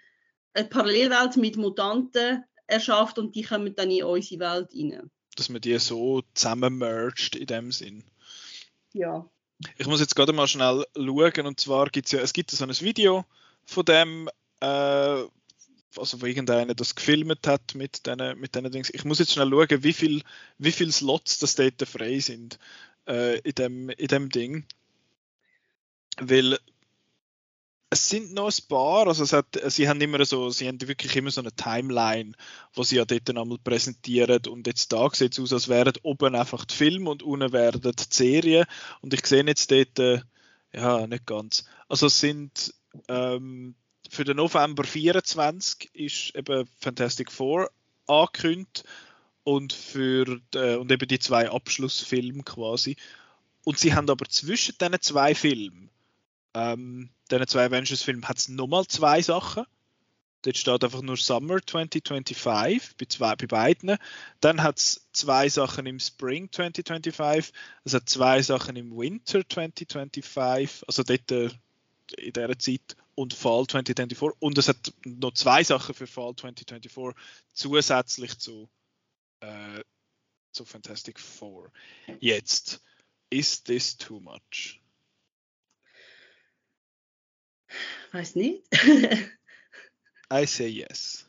eine 0.54 0.68
Parallelwelt 0.68 1.38
mit 1.38 1.56
Mutanten 1.56 2.44
erschafft 2.66 3.20
und 3.20 3.36
die 3.36 3.44
kommen 3.44 3.76
dann 3.76 3.92
in 3.92 4.04
unsere 4.04 4.40
Welt 4.40 4.70
rein 4.74 5.10
dass 5.38 5.50
man 5.50 5.62
die 5.62 5.78
so 5.78 6.24
zusammen 6.34 6.78
merged 6.78 7.36
in 7.36 7.46
dem 7.46 7.72
Sinn. 7.72 8.04
Ja. 8.94 9.30
Ich 9.78 9.88
muss 9.88 10.00
jetzt 10.00 10.16
gerade 10.16 10.34
mal 10.34 10.48
schnell 10.48 10.86
schauen 10.96 11.48
und 11.48 11.60
zwar 11.60 11.90
gibt 11.90 12.08
es 12.08 12.12
ja, 12.12 12.20
es 12.20 12.34
gibt 12.34 12.52
so 12.52 12.64
ein 12.64 12.70
Video 12.82 13.26
von 13.66 13.86
dem, 13.86 14.30
äh, 14.62 15.24
also 15.98 16.22
wo 16.22 16.26
irgendeiner 16.26 16.76
das 16.76 16.96
gefilmt 16.96 17.48
hat 17.48 17.76
mit 17.76 18.06
diesen 18.06 18.40
mit 18.40 18.56
Dings. 18.56 18.90
Ich 18.94 19.06
muss 19.06 19.20
jetzt 19.20 19.34
schnell 19.34 19.50
schauen, 19.50 19.84
wie 19.84 19.94
viele 19.94 20.22
wie 20.58 20.72
viel 20.72 20.92
Slots 20.92 21.40
das 21.40 21.56
dort 21.56 21.82
frei 21.88 22.20
sind 22.20 22.60
äh, 23.08 23.40
in, 23.40 23.56
dem, 23.56 23.90
in 23.90 24.08
dem 24.08 24.30
Ding. 24.30 24.66
Weil 26.20 26.58
es 27.90 28.10
sind 28.10 28.34
noch 28.34 28.52
ein 28.52 28.68
paar, 28.68 29.08
also 29.08 29.26
hat, 29.38 29.60
sie 29.68 29.88
haben 29.88 30.02
immer 30.02 30.24
so, 30.26 30.50
sie 30.50 30.68
haben 30.68 30.82
wirklich 30.82 31.16
immer 31.16 31.32
so 31.32 31.40
eine 31.40 31.54
Timeline, 31.54 32.34
wo 32.74 32.84
sie 32.84 32.98
ja 32.98 33.06
dort 33.06 33.30
einmal 33.30 33.58
präsentieren 33.64 34.42
und 34.48 34.68
jetzt 34.68 34.92
da 34.92 35.10
sieht 35.10 35.34
es 35.34 35.40
aus, 35.40 35.54
als 35.54 35.70
wären 35.70 35.94
oben 36.04 36.36
einfach 36.36 36.66
die 36.66 36.76
Filme 36.76 37.10
und 37.10 37.24
unten 37.24 37.54
wären 37.54 37.82
die 37.82 37.94
Serien 38.10 38.66
und 39.02 39.14
ich 39.14 39.26
sehe 39.26 39.46
jetzt 39.46 39.72
dort, 39.72 40.00
äh, 40.00 40.22
ja, 40.74 41.08
nicht 41.08 41.26
ganz. 41.26 41.66
Also 41.88 42.08
es 42.08 42.20
sind 42.20 42.74
ähm, 43.08 43.76
für 44.10 44.24
den 44.24 44.38
November 44.38 44.84
24 44.84 45.90
ist 45.94 46.36
eben 46.36 46.68
Fantastic 46.80 47.32
Four 47.32 47.70
angekündigt 48.08 48.84
und 49.44 49.74
für 49.74 50.40
die, 50.54 50.76
und 50.76 50.92
eben 50.92 51.08
die 51.08 51.20
zwei 51.20 51.50
Abschlussfilme 51.50 52.44
quasi. 52.44 52.98
Und 53.64 53.80
sie 53.80 53.94
haben 53.94 54.10
aber 54.10 54.26
zwischen 54.28 54.76
diesen 54.80 55.02
zwei 55.02 55.36
Filmen 55.36 55.90
ähm, 56.58 57.10
diesen 57.30 57.48
zwei 57.48 57.66
Avengers-Filmen 57.66 58.28
hat 58.28 58.38
es 58.38 58.50
nochmal 58.50 58.88
zwei 58.88 59.22
Sachen. 59.22 59.66
Dort 60.42 60.58
steht 60.58 60.84
einfach 60.84 61.02
nur 61.02 61.18
Summer 61.18 61.60
2025 61.64 62.96
bei, 62.98 63.06
zwei, 63.06 63.36
bei 63.36 63.46
beiden. 63.46 63.98
Dann 64.40 64.64
hat 64.64 64.78
es 64.80 65.08
zwei 65.12 65.50
Sachen 65.50 65.86
im 65.86 66.00
Spring 66.00 66.50
2025. 66.52 67.54
Es 67.84 67.94
hat 67.94 68.10
zwei 68.10 68.42
Sachen 68.42 68.76
im 68.76 68.96
Winter 68.98 69.48
2025. 69.48 70.88
Also 70.88 71.04
dort 71.04 71.32
äh, 71.32 71.50
in 72.14 72.34
dieser 72.34 72.60
Zeit. 72.60 72.96
Und 73.16 73.34
Fall 73.34 73.66
2024. 73.66 74.38
Und 74.40 74.58
es 74.58 74.68
hat 74.68 74.94
noch 75.04 75.34
zwei 75.34 75.64
Sachen 75.64 75.96
für 75.96 76.06
Fall 76.06 76.36
2024 76.36 77.16
zusätzlich 77.52 78.38
zu, 78.38 78.70
äh, 79.40 79.82
zu 80.52 80.66
Fantastic 80.66 81.20
Four. 81.20 81.72
Jetzt, 82.20 82.84
is 83.32 83.64
this 83.64 83.98
too 83.98 84.20
much? 84.20 84.80
Weiß 88.12 88.36
nicht. 88.36 88.64
I 90.32 90.46
say 90.46 90.68
yes. 90.68 91.26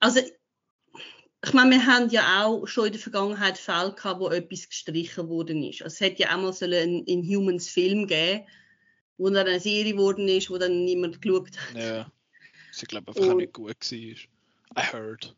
Also, 0.00 0.20
ich 1.44 1.52
meine, 1.52 1.70
wir 1.70 1.86
haben 1.86 2.08
ja 2.10 2.44
auch 2.44 2.66
schon 2.66 2.86
in 2.86 2.92
der 2.92 3.00
Vergangenheit 3.00 3.58
Fälle 3.58 3.94
gehabt, 3.94 4.20
wo 4.20 4.28
etwas 4.28 4.68
gestrichen 4.68 5.28
worden 5.28 5.62
ist. 5.62 5.82
Also, 5.82 5.94
es 5.94 6.00
hätte 6.00 6.22
ja 6.22 6.34
auch 6.34 6.40
mal 6.40 6.52
so 6.52 6.64
einen 6.64 7.04
Inhumans 7.04 7.68
Film 7.68 8.06
gegeben, 8.06 8.46
wo 9.18 9.28
dann 9.30 9.46
eine 9.46 9.60
Serie 9.60 9.92
geworden 9.92 10.28
ist, 10.28 10.50
wo 10.50 10.58
dann 10.58 10.84
niemand 10.84 11.20
geschaut 11.20 11.50
hat. 11.58 11.74
Ja, 11.76 12.12
sie 12.72 12.86
glaube 12.86 13.08
einfach 13.08 13.26
Und, 13.26 13.38
nicht 13.38 13.52
gut 13.52 13.92
war. 13.92 13.98
I 13.98 14.92
heard. 14.92 15.36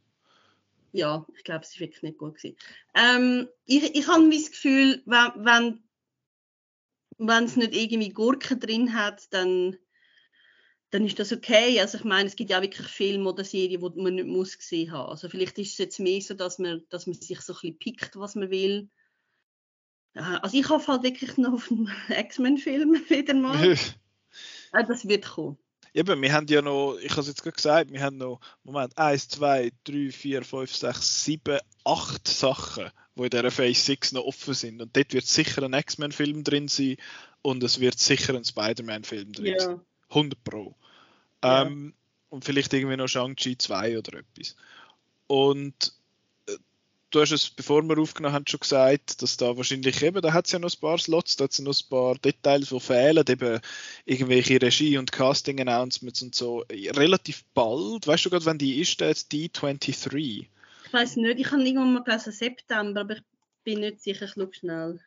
Ja, 0.93 1.27
ich 1.37 1.45
glaube, 1.45 1.65
es 1.65 1.71
ist 1.71 1.81
wirklich 1.81 2.03
nicht 2.03 2.19
gut 2.19 2.37
gewesen. 2.37 2.57
Ähm, 2.95 3.49
ich, 3.65 3.95
ich 3.95 4.07
habe 4.07 4.29
das 4.31 4.51
Gefühl, 4.51 5.03
wenn, 5.07 5.45
wenn 5.45 5.83
wenn 7.21 7.45
es 7.45 7.57
nicht 7.57 7.75
irgendwie 7.75 8.09
Gurken 8.09 8.59
drin 8.59 8.95
hat, 8.95 9.33
dann 9.33 9.77
dann 10.91 11.07
ist 11.07 11.21
das 11.21 11.33
okay. 11.33 11.79
Also 11.81 11.99
ich 11.99 12.05
meine, 12.05 12.29
es 12.29 12.35
gibt 12.35 12.51
ja 12.51 12.59
auch 12.59 12.63
wirklich 12.63 12.89
Filme 12.89 13.29
oder 13.29 13.45
Serien, 13.45 13.81
die 13.81 14.03
man 14.03 14.15
nicht 14.17 14.27
muss 14.27 14.59
gesehen 14.59 14.91
haben. 14.91 15.11
Also 15.11 15.29
vielleicht 15.29 15.57
ist 15.59 15.73
es 15.73 15.79
jetzt 15.79 16.01
mehr 16.01 16.21
so, 16.21 16.35
dass 16.35 16.59
man, 16.59 16.83
dass 16.89 17.07
man 17.07 17.15
sich 17.15 17.41
so 17.41 17.53
ein 17.53 17.59
bisschen 17.61 17.79
pickt, 17.79 18.17
was 18.17 18.35
man 18.35 18.51
will. 18.51 18.89
Also 20.15 20.57
ich 20.59 20.69
hoffe 20.69 20.93
halt 20.93 21.03
wirklich 21.03 21.37
noch 21.37 21.53
auf 21.53 21.71
einen 21.71 21.91
X-Men-Film 22.09 22.95
wieder 23.09 23.35
mal. 23.35 23.77
das 24.73 25.09
wird 25.09 25.27
kommen. 25.27 25.59
Eben, 25.93 26.23
wir 26.23 26.33
haben 26.33 26.47
ja 26.47 26.63
noch, 26.63 26.97
ich 27.03 27.11
habe 27.11 27.23
es 27.23 27.27
jetzt 27.27 27.43
gerade 27.43 27.57
gesagt, 27.57 27.93
wir 27.93 28.01
haben 28.01 28.17
noch, 28.17 28.41
Moment, 28.63 28.97
1, 28.97 29.29
2, 29.29 29.73
3, 29.85 30.11
4, 30.13 30.45
5, 30.45 30.77
6, 30.77 31.25
7, 31.25 31.59
8 31.85 32.29
Sachen, 32.29 32.91
die 33.17 33.23
in 33.23 33.31
dieser 33.31 33.51
Phase 33.51 33.81
6 33.81 34.13
noch 34.13 34.25
offen 34.25 34.55
sind. 34.55 34.81
Und 34.81 34.97
dort 34.97 35.13
wird 35.13 35.27
sicher 35.27 35.65
ein 35.65 35.73
X-Men-Film 35.73 36.45
drin 36.45 36.69
sein 36.69 36.97
und 37.43 37.63
es 37.65 37.81
wird 37.81 37.99
sicher 37.99 38.35
ein 38.35 38.45
Spider-Man-Film 38.45 39.33
drin 39.33 39.47
ja. 39.47 39.59
sein. 39.59 39.81
100 40.11 40.45
Pro. 40.45 40.77
Ja. 41.43 41.63
Ähm, 41.63 41.95
und 42.29 42.45
vielleicht 42.45 42.73
irgendwie 42.73 42.97
noch 42.97 43.09
Shang-Chi 43.09 43.59
2 43.59 43.99
oder 43.99 44.19
etwas. 44.19 44.55
Und 45.27 45.75
äh, 45.85 46.00
du 47.11 47.21
hast 47.21 47.33
es, 47.33 47.51
bevor 47.51 47.83
wir 47.83 47.99
aufgenommen 47.99 48.35
haben, 48.35 48.47
schon 48.47 48.61
gesagt, 48.61 49.23
dass 49.23 49.37
da 49.37 49.57
wahrscheinlich 49.57 50.03
eben, 50.03 50.23
da 50.23 50.33
hat 50.33 50.47
es 50.47 50.53
ja 50.53 50.59
noch 50.59 50.73
ein 50.73 50.81
paar 50.81 50.99
Slots, 50.99 51.37
da 51.37 51.45
hat 51.45 51.53
es 51.53 51.59
noch 51.59 51.75
ein 51.75 51.89
paar 51.89 52.15
Details, 52.17 52.69
die 52.69 52.81
fehlen, 52.81 53.25
eben 53.29 53.61
irgendwelche 54.05 54.61
Regie- 54.63 54.99
und 54.99 55.13
Casting-Announcements 55.13 56.23
und 56.23 56.35
so, 56.35 56.65
relativ 56.71 57.45
bald. 57.55 58.07
Weißt 58.07 58.25
du 58.25 58.31
gerade, 58.31 58.47
wann 58.47 58.59
die 58.59 58.81
ist, 58.81 59.01
jetzt 59.01 59.33
D23? 59.33 60.47
Ich 60.87 60.93
weiß 60.93 61.17
nicht, 61.17 61.39
ich 61.39 61.51
habe 61.51 61.63
irgendwann 61.63 61.95
mal 61.95 62.03
gelesen 62.03 62.33
September, 62.33 63.01
aber 63.01 63.17
ich 63.17 63.23
bin 63.65 63.81
nicht 63.81 64.03
sicher, 64.03 64.27
ich 64.27 64.33
schaue 64.33 64.53
schnell. 64.53 65.01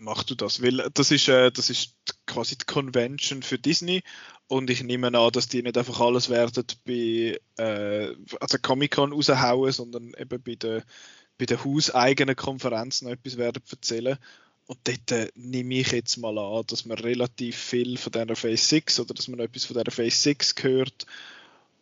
mach 0.00 0.24
du 0.24 0.34
das, 0.34 0.62
weil 0.62 0.88
das 0.94 1.10
ist, 1.10 1.28
äh, 1.28 1.52
das 1.52 1.70
ist 1.70 1.94
quasi 2.26 2.56
die 2.56 2.64
Convention 2.64 3.42
für 3.42 3.58
Disney 3.58 4.02
und 4.46 4.70
ich 4.70 4.82
nehme 4.82 5.06
an, 5.08 5.32
dass 5.32 5.48
die 5.48 5.62
nicht 5.62 5.76
einfach 5.76 6.00
alles 6.00 6.28
werden 6.30 6.64
bei 6.84 7.38
äh, 7.56 8.14
also 8.40 8.58
Comic-Con 8.60 9.12
raushauen, 9.12 9.72
sondern 9.72 10.12
eben 10.18 10.42
bei 10.42 10.54
der, 10.54 10.84
bei 11.40 11.46
der 11.46 11.64
hauseigenen 11.64 12.36
Konferenz 12.36 13.00
noch 13.00 13.12
etwas 13.12 13.38
werden 13.38 13.62
erzählen. 13.70 14.18
Und 14.66 14.78
dort 14.84 15.10
äh, 15.10 15.30
nehme 15.34 15.76
ich 15.76 15.90
jetzt 15.90 16.18
mal 16.18 16.36
an, 16.38 16.64
dass 16.66 16.84
man 16.84 16.98
relativ 16.98 17.56
viel 17.56 17.96
von 17.96 18.12
dieser 18.12 18.36
Phase 18.36 18.62
6 18.62 19.00
oder 19.00 19.14
dass 19.14 19.26
man 19.26 19.40
etwas 19.40 19.64
von 19.64 19.78
dieser 19.78 19.90
Phase 19.90 20.16
6 20.16 20.54
hört. 20.60 21.06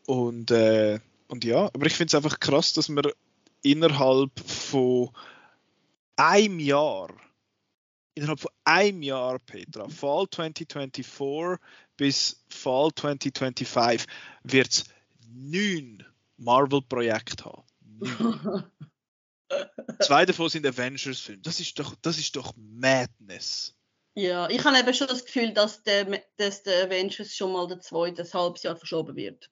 Und, 0.07 0.53
äh, 0.53 1.01
und 1.27 1.45
ja, 1.45 1.65
aber 1.67 1.87
ich 1.87 1.95
finde 1.95 2.07
es 2.07 2.15
einfach 2.15 2.39
krass, 2.39 2.73
dass 2.73 2.89
man 2.89 3.05
innerhalb 3.63 4.31
von 4.39 5.11
einem 6.17 6.61
Jahr 6.61 7.13
innerhalb 8.15 8.41
von 8.41 8.51
einem 8.65 9.03
Jahr, 9.03 9.39
Petra, 9.39 9.89
Fall 9.89 10.27
2024 10.31 11.59
bis 11.97 12.45
Fall 12.49 12.91
2025, 12.95 14.07
wird 14.43 14.71
es 14.71 14.85
neun 15.29 16.05
Marvel-Projekte 16.37 17.45
haben. 17.45 17.65
Zwei 20.01 20.27
davon 20.27 20.49
sind 20.49 20.67
Avengers-Filme. 20.67 21.43
Das, 21.43 21.61
ist 21.61 21.79
doch, 21.79 21.95
das 22.03 22.19
ist 22.19 22.37
doch 22.37 22.55
Madness. 22.57 23.75
Ja, 24.15 24.49
ich 24.51 24.65
habe 24.65 24.79
eben 24.79 24.95
schon 24.95 25.07
das 25.07 25.25
Gefühl, 25.25 25.53
dass 25.53 25.83
der, 25.85 26.23
dass 26.37 26.63
der 26.65 26.87
Avengers 26.87 27.37
schon 27.37 27.53
mal 27.53 27.69
der 27.69 27.81
zweite, 27.81 28.23
ein 28.23 28.33
halbes 28.33 28.65
Jahr 28.65 28.77
verschoben 28.77 29.15
wird. 29.17 29.49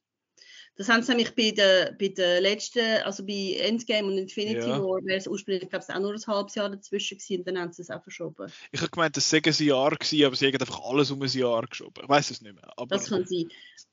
Das 0.76 0.90
haben 0.90 1.02
sie 1.02 1.12
nämlich 1.12 1.34
bei 1.34 1.52
der, 1.52 1.92
bei 1.98 2.08
der 2.08 2.40
letzten, 2.42 3.02
also 3.02 3.24
bei 3.24 3.56
Endgame 3.60 4.08
und 4.08 4.18
Infinity 4.18 4.68
ja. 4.68 4.82
War, 4.82 5.02
wäre 5.04 5.16
es 5.16 5.26
ursprünglich, 5.26 5.70
glaube 5.70 5.84
ich, 5.88 5.94
auch 5.94 6.00
nur 6.00 6.12
ein 6.12 6.26
halbes 6.26 6.54
Jahr 6.54 6.68
dazwischen 6.68 7.16
gewesen 7.16 7.38
und 7.38 7.48
dann 7.48 7.58
haben 7.58 7.72
sie 7.72 7.82
es 7.82 7.90
auch 7.90 8.02
verschoben. 8.02 8.52
Ich 8.72 8.80
habe 8.80 8.90
gemeint, 8.90 9.16
das 9.16 9.30
sei 9.30 9.40
ein 9.42 9.66
Jahr 9.66 9.90
gewesen, 9.90 10.24
aber 10.26 10.36
sie 10.36 10.46
haben 10.46 10.60
einfach 10.60 10.80
alles 10.84 11.10
um 11.10 11.22
ein 11.22 11.30
Jahr 11.30 11.66
geschoben. 11.66 12.02
Ich 12.02 12.08
weiß 12.08 12.30
es 12.30 12.42
nicht 12.42 12.54
mehr. 12.54 12.74
Das 12.88 13.08
kann 13.08 13.26
sein. 13.26 13.48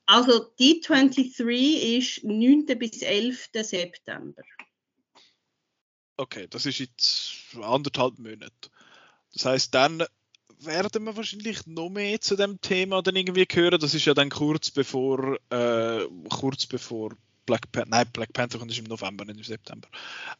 Also 0.06 0.50
D23 0.60 1.98
ist 1.98 2.24
9. 2.26 2.66
bis 2.78 3.02
11. 3.02 3.50
September. 3.54 4.44
Okay, 6.18 6.48
das 6.50 6.66
ist 6.66 6.80
jetzt 6.80 7.56
anderthalb 7.62 8.20
Monate. 8.20 8.70
Das 9.34 9.46
heißt, 9.46 9.74
dann 9.74 10.04
werden 10.60 11.06
wir 11.06 11.18
wahrscheinlich 11.18 11.66
noch 11.66 11.90
mehr 11.90 12.22
zu 12.22 12.36
dem 12.36 12.62
Thema 12.62 13.02
dann 13.02 13.16
irgendwie 13.16 13.48
hören. 13.52 13.80
Das 13.80 13.94
ist 13.94 14.06
ja 14.06 14.14
dann 14.14 14.30
kurz 14.30 14.72
bevor, 14.72 15.38
äh, 15.50 16.06
kurz 16.30 16.66
bevor 16.66 17.16
Black 17.46 17.72
Panther, 17.72 17.90
nein, 17.90 18.12
Black 18.14 18.32
Panther 18.34 18.60
kommt 18.60 18.78
im 18.78 18.86
November, 18.86 19.26
nicht 19.26 19.38
im 19.38 19.44
September. 19.44 19.90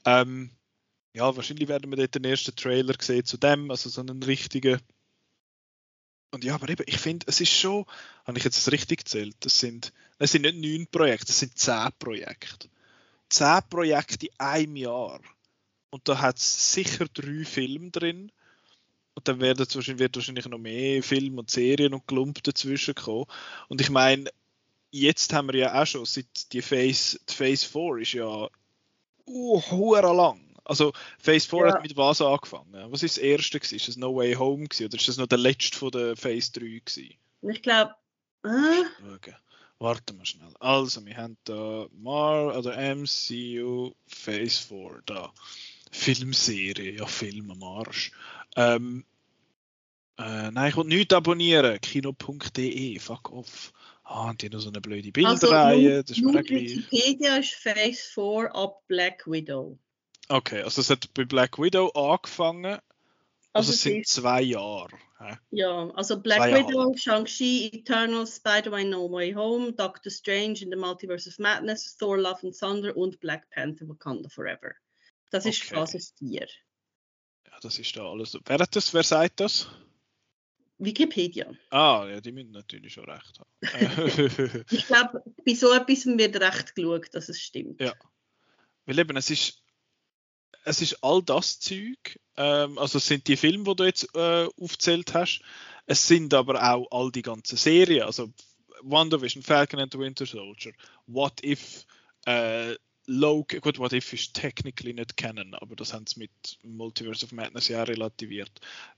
Ähm, 0.06 0.52
ja, 1.14 1.36
wahrscheinlich 1.36 1.68
werden 1.68 1.92
wir 1.92 1.98
dort 1.98 2.16
den 2.16 2.24
ersten 2.24 2.56
Trailer 2.56 2.96
sehen 3.00 3.26
zu 3.26 3.38
dem, 3.38 3.70
also 3.70 3.90
so 3.90 4.02
einen 4.02 4.24
richtigen. 4.24 4.80
Und 6.32 6.44
ja, 6.44 6.56
aber 6.56 6.70
eben, 6.70 6.84
ich 6.88 6.98
finde, 6.98 7.26
es 7.30 7.42
ist 7.42 7.52
schon, 7.52 7.86
habe 8.26 8.38
ich 8.38 8.44
jetzt 8.44 8.58
das 8.58 8.72
richtig 8.72 9.00
gezählt, 9.00 9.36
das 9.42 9.60
sind, 9.60 9.94
das 10.18 10.32
sind 10.32 10.44
nicht 10.44 10.58
neun 10.58 10.88
Projekte, 10.88 11.28
das 11.28 11.40
sind 11.40 11.58
zehn 11.58 11.90
Projekte. 12.00 12.70
Zehn 13.30 13.60
Projekte 13.70 14.28
in 14.28 14.40
einem 14.40 14.76
Jahr. 14.76 15.20
Und 15.94 16.10
da 16.10 16.20
hat 16.20 16.38
es 16.40 16.74
sicher 16.74 17.06
drei 17.14 17.46
Filme 17.46 17.92
drin 17.92 18.32
und 19.14 19.28
dann 19.28 19.40
werden 19.40 19.60
wahrscheinlich, 19.60 20.00
wird 20.00 20.16
wahrscheinlich 20.16 20.48
noch 20.48 20.58
mehr 20.58 21.04
Filme 21.04 21.42
und 21.42 21.52
Serien 21.52 21.94
und 21.94 22.08
Klump 22.08 22.42
dazwischen 22.42 22.96
kommen. 22.96 23.28
Und 23.68 23.80
ich 23.80 23.92
meine, 23.92 24.32
jetzt 24.90 25.32
haben 25.34 25.50
wir 25.50 25.60
ja 25.60 25.80
auch 25.80 25.86
schon, 25.86 26.04
seit 26.06 26.52
die 26.52 26.64
Phase, 26.64 27.20
die 27.30 27.34
Phase 27.36 27.68
4 27.68 27.98
ist 27.98 28.14
ja 28.14 28.50
uh, 29.28 29.96
lang. 29.98 30.42
Also 30.64 30.94
Phase 31.20 31.48
4 31.48 31.60
ja. 31.60 31.74
hat 31.74 31.84
mit 31.84 31.96
was 31.96 32.22
angefangen? 32.22 32.92
Was 32.92 33.04
ist 33.04 33.18
das 33.18 33.24
erste? 33.24 33.60
Gewesen? 33.60 33.76
Ist 33.76 33.88
das 33.90 33.96
No 33.96 34.16
Way 34.16 34.34
Home 34.34 34.68
gewesen, 34.68 34.88
oder 34.88 34.98
ist 34.98 35.08
das 35.08 35.18
noch 35.18 35.28
der 35.28 35.38
letzte 35.38 35.78
von 35.78 35.92
der 35.92 36.16
Phase 36.16 36.54
3 36.54 36.60
gewesen? 36.60 37.14
Ich 37.44 37.62
glaube. 37.62 37.94
Äh? 38.44 39.14
Okay. 39.14 39.36
Warten 39.78 40.18
wir 40.18 40.26
schnell. 40.26 40.54
Also, 40.60 41.06
wir 41.06 41.18
haben 41.18 41.38
da 41.44 41.86
Mar 41.92 42.58
oder 42.58 42.96
MCU 42.96 43.94
Phase 44.08 44.68
4 44.68 45.04
da. 45.06 45.32
Filmserie, 45.94 46.98
ja 46.98 47.06
Film 47.06 47.52
am 47.52 47.64
Arsch. 47.64 48.12
Ähm, 48.56 49.06
äh, 50.18 50.52
nein, 50.52 50.70
ich 50.70 50.76
will 50.76 50.86
nichts 50.86 51.14
abonnieren. 51.14 51.80
Kino.de, 51.82 53.00
fuck 53.00 53.32
off. 53.32 53.72
Ah, 54.04 54.30
und 54.30 54.42
die 54.42 54.48
haben 54.48 54.54
noch 54.54 54.60
so 54.60 54.70
eine 54.70 54.82
blöde 54.82 55.12
Bilderreihe. 55.12 55.98
Also, 55.98 56.02
das 56.02 56.18
ist 56.18 56.24
mir 56.24 56.44
Wikipedia 56.44 57.38
ist 57.38 57.54
Phase 57.54 58.02
4 58.14 58.54
ab 58.54 58.82
Black 58.88 59.26
Widow. 59.28 59.78
Okay, 60.30 60.62
also 60.62 60.82
es 60.82 60.90
hat 60.90 61.14
bei 61.14 61.26
Black 61.26 61.58
Widow 61.60 61.90
angefangen. 61.90 62.66
Also, 62.66 62.82
also 63.54 63.72
es 63.72 63.82
sind 63.82 64.08
zwei 64.08 64.42
Jahre. 64.42 64.98
Hä? 65.20 65.38
Ja, 65.52 65.90
also 65.92 66.20
Black 66.20 66.40
zwei 66.40 66.68
Widow, 66.68 66.94
Shang-Chi, 66.96 67.70
Eternal, 67.72 68.26
Spider-Man 68.26 68.90
No 68.90 69.10
Way 69.12 69.34
Home, 69.34 69.74
Doctor 69.74 70.10
Strange 70.10 70.64
in 70.64 70.70
the 70.70 70.76
Multiverse 70.76 71.28
of 71.30 71.38
Madness, 71.40 71.96
Thor 71.96 72.18
Love 72.18 72.40
and 72.44 72.58
Thunder 72.58 72.98
und 72.98 73.20
Black 73.20 73.50
Panther 73.52 73.86
Wakanda 73.86 74.30
Forever. 74.30 74.76
Das 75.34 75.46
ist 75.46 75.64
okay. 75.64 75.76
Phase 75.76 76.00
4 76.20 76.48
das 77.64 77.80
ist 77.80 77.96
da 77.96 78.10
alles. 78.10 78.38
Wer 78.46 78.60
hat 78.60 78.76
das? 78.76 78.94
Wer 78.94 79.04
sagt 79.04 79.40
das? 79.40 79.68
Wikipedia. 80.78 81.52
Ah, 81.70 82.06
ja, 82.10 82.20
die 82.20 82.32
müssen 82.32 82.52
natürlich 82.52 82.94
schon 82.94 83.10
recht 83.10 83.40
haben. 83.40 84.66
ich 84.70 84.86
glaube, 84.86 85.24
bei 85.46 85.54
so 85.54 85.72
etwas 85.72 86.06
wird 86.06 86.36
recht 86.36 86.76
geschaut, 86.76 87.14
dass 87.14 87.30
es 87.30 87.40
stimmt. 87.40 87.80
Ja. 87.80 87.94
Weil 88.86 89.00
eben, 89.00 89.16
es 89.16 89.30
ist, 89.30 89.64
es 90.66 90.82
ist 90.82 91.04
all 91.04 91.24
das 91.24 91.60
Zeug, 91.60 92.20
ähm, 92.36 92.78
also 92.78 92.98
es 92.98 93.08
sind 93.08 93.28
die 93.28 93.38
Filme, 93.38 93.64
die 93.64 93.76
du 93.76 93.84
jetzt 93.86 94.10
äh, 94.16 94.48
aufzählt 94.60 95.14
hast, 95.14 95.42
es 95.86 96.06
sind 96.06 96.34
aber 96.34 96.62
auch 96.62 96.88
all 96.92 97.12
die 97.12 97.22
ganzen 97.22 97.58
Serien, 97.58 98.04
also 98.04 98.34
WandaVision, 98.82 99.44
Falcon 99.44 99.80
and 99.80 99.94
the 99.94 100.00
Winter 100.00 100.26
Soldier, 100.26 100.74
What 101.06 101.42
If, 101.44 101.86
äh, 102.26 102.76
Loki, 103.06 103.60
gut, 103.60 103.80
What 103.80 103.94
If 103.94 104.14
ist 104.14 104.34
technically 104.34 104.94
nicht 104.94 105.18
kennen, 105.18 105.54
aber 105.56 105.76
das 105.76 105.94
haben 105.94 106.08
sie 106.08 106.20
mit 106.20 106.32
Multiverse 106.64 107.26
of 107.26 107.32
Madness 107.34 107.68
ja 107.68 107.84
relativiert. 107.84 108.52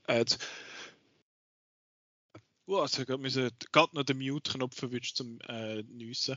Äh, 0.08 0.26
oh, 2.68 2.78
also 2.78 3.01
ich 3.01 3.08
müssen 3.18 3.49
gerade 3.72 3.95
noch 3.95 4.03
den 4.03 4.20
Mute-Knopf 4.20 4.76
verwünscht 4.76 5.18
zum 5.18 5.39
äh, 5.47 5.82
Nüssen. 5.84 6.36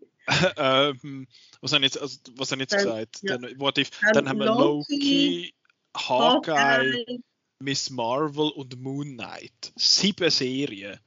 ähm, 0.58 1.28
was 1.62 1.74
haben 1.74 1.84
jetzt, 1.84 2.00
also, 2.00 2.20
was 2.36 2.52
haben 2.52 2.60
jetzt 2.62 2.74
dann, 2.74 2.84
gesagt? 2.84 3.20
Ja. 3.24 3.38
Dann, 3.38 3.60
what 3.60 3.78
if, 3.78 3.90
dann, 4.02 4.14
dann 4.14 4.30
haben 4.30 4.40
wir 4.40 4.46
Loki, 4.46 5.54
Hawkeye, 5.96 7.20
Miss 7.60 7.90
Marvel 7.90 8.50
und 8.52 8.80
Moon 8.82 9.16
Knight. 9.16 9.74
Sieben 9.76 10.30
Serien. 10.30 11.00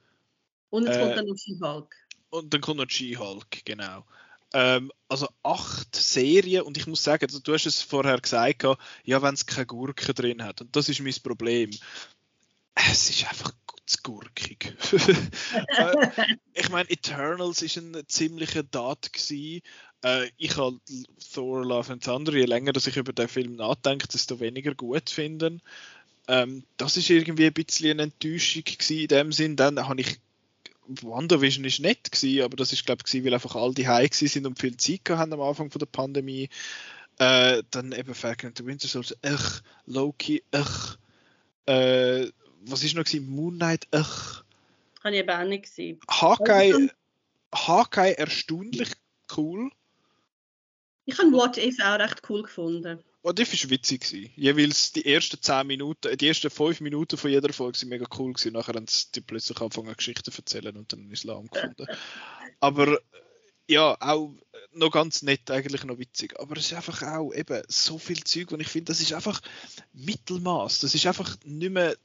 Und 0.69 0.85
jetzt 0.85 0.97
äh, 0.97 1.01
kommt 1.01 1.17
dann 1.17 1.25
noch 1.25 1.37
She-Hulk. 1.37 1.95
Und 2.29 2.53
dann 2.53 2.61
kommt 2.61 2.77
noch 2.77 2.89
She-Hulk, 2.89 3.65
genau. 3.65 4.05
Ähm, 4.53 4.91
also 5.07 5.29
acht 5.43 5.95
Serien 5.95 6.63
und 6.63 6.77
ich 6.77 6.87
muss 6.87 7.03
sagen, 7.03 7.25
also 7.25 7.39
du 7.39 7.53
hast 7.53 7.65
es 7.65 7.81
vorher 7.81 8.19
gesagt, 8.19 8.65
ja, 9.03 9.21
wenn 9.21 9.33
es 9.33 9.45
keine 9.45 9.65
Gurke 9.65 10.13
drin 10.13 10.43
hat. 10.43 10.61
Und 10.61 10.75
das 10.75 10.89
ist 10.89 10.99
mein 10.99 11.13
Problem. 11.23 11.71
Es 12.75 13.09
ist 13.09 13.27
einfach 13.27 13.53
zu 13.85 13.97
gurkig. 14.03 14.75
Äh, 15.77 16.27
ich 16.53 16.69
meine, 16.69 16.89
Eternals 16.89 17.61
ist 17.61 17.77
ein 17.77 18.03
ziemlicher 18.07 18.63
Dat. 18.63 19.09
Äh, 19.31 20.29
ich 20.37 20.57
habe 20.57 20.79
Thor 21.33 21.65
Love 21.65 21.93
and 21.93 22.03
Thunder, 22.03 22.33
je 22.33 22.45
länger 22.45 22.73
dass 22.73 22.87
ich 22.87 22.97
über 22.97 23.13
den 23.13 23.27
Film 23.27 23.55
nachdenke, 23.55 24.07
desto 24.07 24.39
weniger 24.39 24.75
gut 24.75 25.09
finden. 25.09 25.61
Ähm, 26.27 26.63
das 26.77 26.97
ist 26.97 27.09
irgendwie 27.09 27.47
ein 27.47 27.53
bisschen 27.53 27.91
eine 27.91 28.03
Enttäuschung 28.03 28.63
gewesen 28.63 28.99
in 28.99 29.07
dem 29.07 29.31
Sinn. 29.31 29.55
Dann 29.55 29.87
habe 29.87 30.01
ich 30.01 30.19
WandaVision 30.87 31.65
ist 31.65 31.79
nett 31.79 32.11
gewesen, 32.11 32.43
aber 32.43 32.57
das 32.57 32.73
ist 32.73 32.85
glaube 32.85 33.03
ich 33.05 33.23
weil 33.23 33.33
einfach 33.33 33.55
all 33.55 33.73
die 33.73 33.87
high 33.87 34.13
sind 34.13 34.45
und 34.45 34.59
viel 34.59 34.77
Zeit 34.77 35.01
haben 35.09 35.33
am 35.33 35.41
Anfang 35.41 35.71
von 35.71 35.79
der 35.79 35.85
Pandemie. 35.85 36.49
Äh, 37.19 37.63
dann 37.69 37.91
eben 37.91 38.15
Falcon 38.15 38.47
and 38.47 38.57
the 38.57 38.65
Winter 38.65 38.87
Soldier, 38.87 39.15
ach, 39.21 39.61
Loki, 39.85 40.43
ach, 40.51 40.97
äh, 41.67 42.27
was 42.65 42.83
ist 42.83 42.95
noch 42.95 43.03
gewesen? 43.03 43.29
Moon 43.29 43.55
Knight, 43.55 43.87
ach. 43.91 44.43
Habe 45.03 45.15
ich 45.15 45.21
eben 45.21 45.29
auch 45.29 45.43
nicht 45.43 45.63
gesehen. 45.63 45.99
Hawkeye, 46.09 46.89
Hawkeye 47.53 48.13
erstaunlich 48.13 48.91
cool. 49.37 49.69
Ich 51.05 51.17
habe 51.17 51.31
What 51.31 51.57
If 51.57 51.79
auch 51.79 51.99
recht 51.99 52.21
cool 52.29 52.43
gefunden. 52.43 53.03
Oh, 53.23 53.31
das 53.31 53.63
war 53.63 53.69
witzig. 53.69 54.01
Gewesen. 54.01 54.31
Jeweils 54.35 54.91
die 54.93 55.05
ersten 55.05 55.41
10 55.41 55.67
Minuten, 55.67 56.17
die 56.17 56.27
ersten 56.27 56.49
5 56.49 56.81
Minuten 56.81 57.17
von 57.17 57.29
jeder 57.29 57.53
Folge 57.53 57.77
sind 57.77 57.89
mega 57.89 58.05
cool 58.17 58.33
gewesen. 58.33 58.53
Nachher 58.53 58.73
haben 58.73 58.87
sie 58.87 59.21
plötzlich 59.21 59.59
angefangen 59.61 59.95
Geschichten 59.95 60.31
zu 60.31 60.41
erzählen 60.41 60.75
und 60.75 60.91
dann 60.91 61.11
Islam 61.11 61.47
gefunden. 61.47 61.85
Aber 62.59 62.99
ja, 63.67 63.95
auch 63.99 64.33
noch 64.73 64.91
ganz 64.91 65.21
nett, 65.21 65.51
eigentlich 65.51 65.83
noch 65.83 65.99
witzig. 65.99 66.39
Aber 66.39 66.57
es 66.57 66.65
ist 66.65 66.73
einfach 66.73 67.03
auch 67.03 67.31
eben 67.33 67.61
so 67.67 67.97
viel 67.97 68.23
Zeug 68.23 68.51
und 68.51 68.59
ich 68.59 68.67
finde, 68.67 68.85
das 68.85 69.01
ist 69.01 69.13
einfach 69.13 69.41
Mittelmaß. 69.93 70.79
Das 70.79 70.95
ist 70.95 71.05
einfach 71.05 71.37
nicht 71.43 71.71
mehr, 71.71 71.95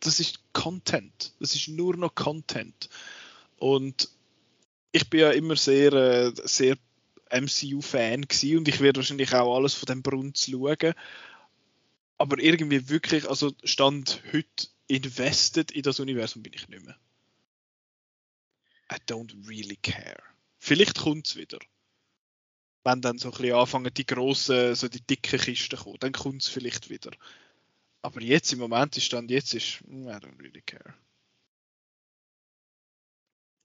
das 0.00 0.20
ist 0.20 0.40
Content. 0.52 1.32
Das 1.40 1.54
ist 1.54 1.68
nur 1.68 1.96
noch 1.96 2.14
Content. 2.14 2.90
Und 3.56 4.10
ich 4.92 5.08
bin 5.08 5.20
ja 5.20 5.30
immer 5.30 5.56
sehr, 5.56 5.92
äh, 5.92 6.32
sehr 6.44 6.76
MCU-Fan 7.30 8.24
und 8.24 8.68
ich 8.68 8.80
werde 8.80 8.98
wahrscheinlich 8.98 9.34
auch 9.34 9.56
alles 9.56 9.74
von 9.74 9.86
dem 9.86 10.02
Brunnen 10.02 10.34
schauen. 10.34 10.94
aber 12.18 12.38
irgendwie 12.38 12.88
wirklich, 12.88 13.28
also 13.28 13.52
Stand 13.64 14.22
heute 14.32 14.68
invested 14.88 15.70
in 15.70 15.82
das 15.82 16.00
Universum 16.00 16.42
bin 16.42 16.52
ich 16.54 16.68
nicht 16.68 16.84
mehr. 16.84 16.98
I 18.92 18.96
don't 19.08 19.48
really 19.48 19.76
care. 19.76 20.22
Vielleicht 20.58 20.98
kommt 20.98 21.26
es 21.26 21.36
wieder. 21.36 21.58
Wenn 22.84 23.00
dann 23.00 23.18
so 23.18 23.28
ein 23.28 23.36
bisschen 23.36 23.56
anfangen, 23.56 23.92
die 23.92 24.06
grossen, 24.06 24.76
so 24.76 24.88
die 24.88 25.00
dicken 25.00 25.40
Kisten 25.40 25.76
kommen, 25.76 25.98
dann 25.98 26.12
kommt 26.12 26.42
es 26.42 26.48
vielleicht 26.48 26.88
wieder. 26.88 27.10
Aber 28.02 28.22
jetzt 28.22 28.52
im 28.52 28.60
Moment 28.60 28.96
ist 28.96 29.06
Stand 29.06 29.30
jetzt 29.30 29.54
ist, 29.54 29.80
I 29.82 30.10
don't 30.10 30.38
really 30.38 30.62
care. 30.62 30.94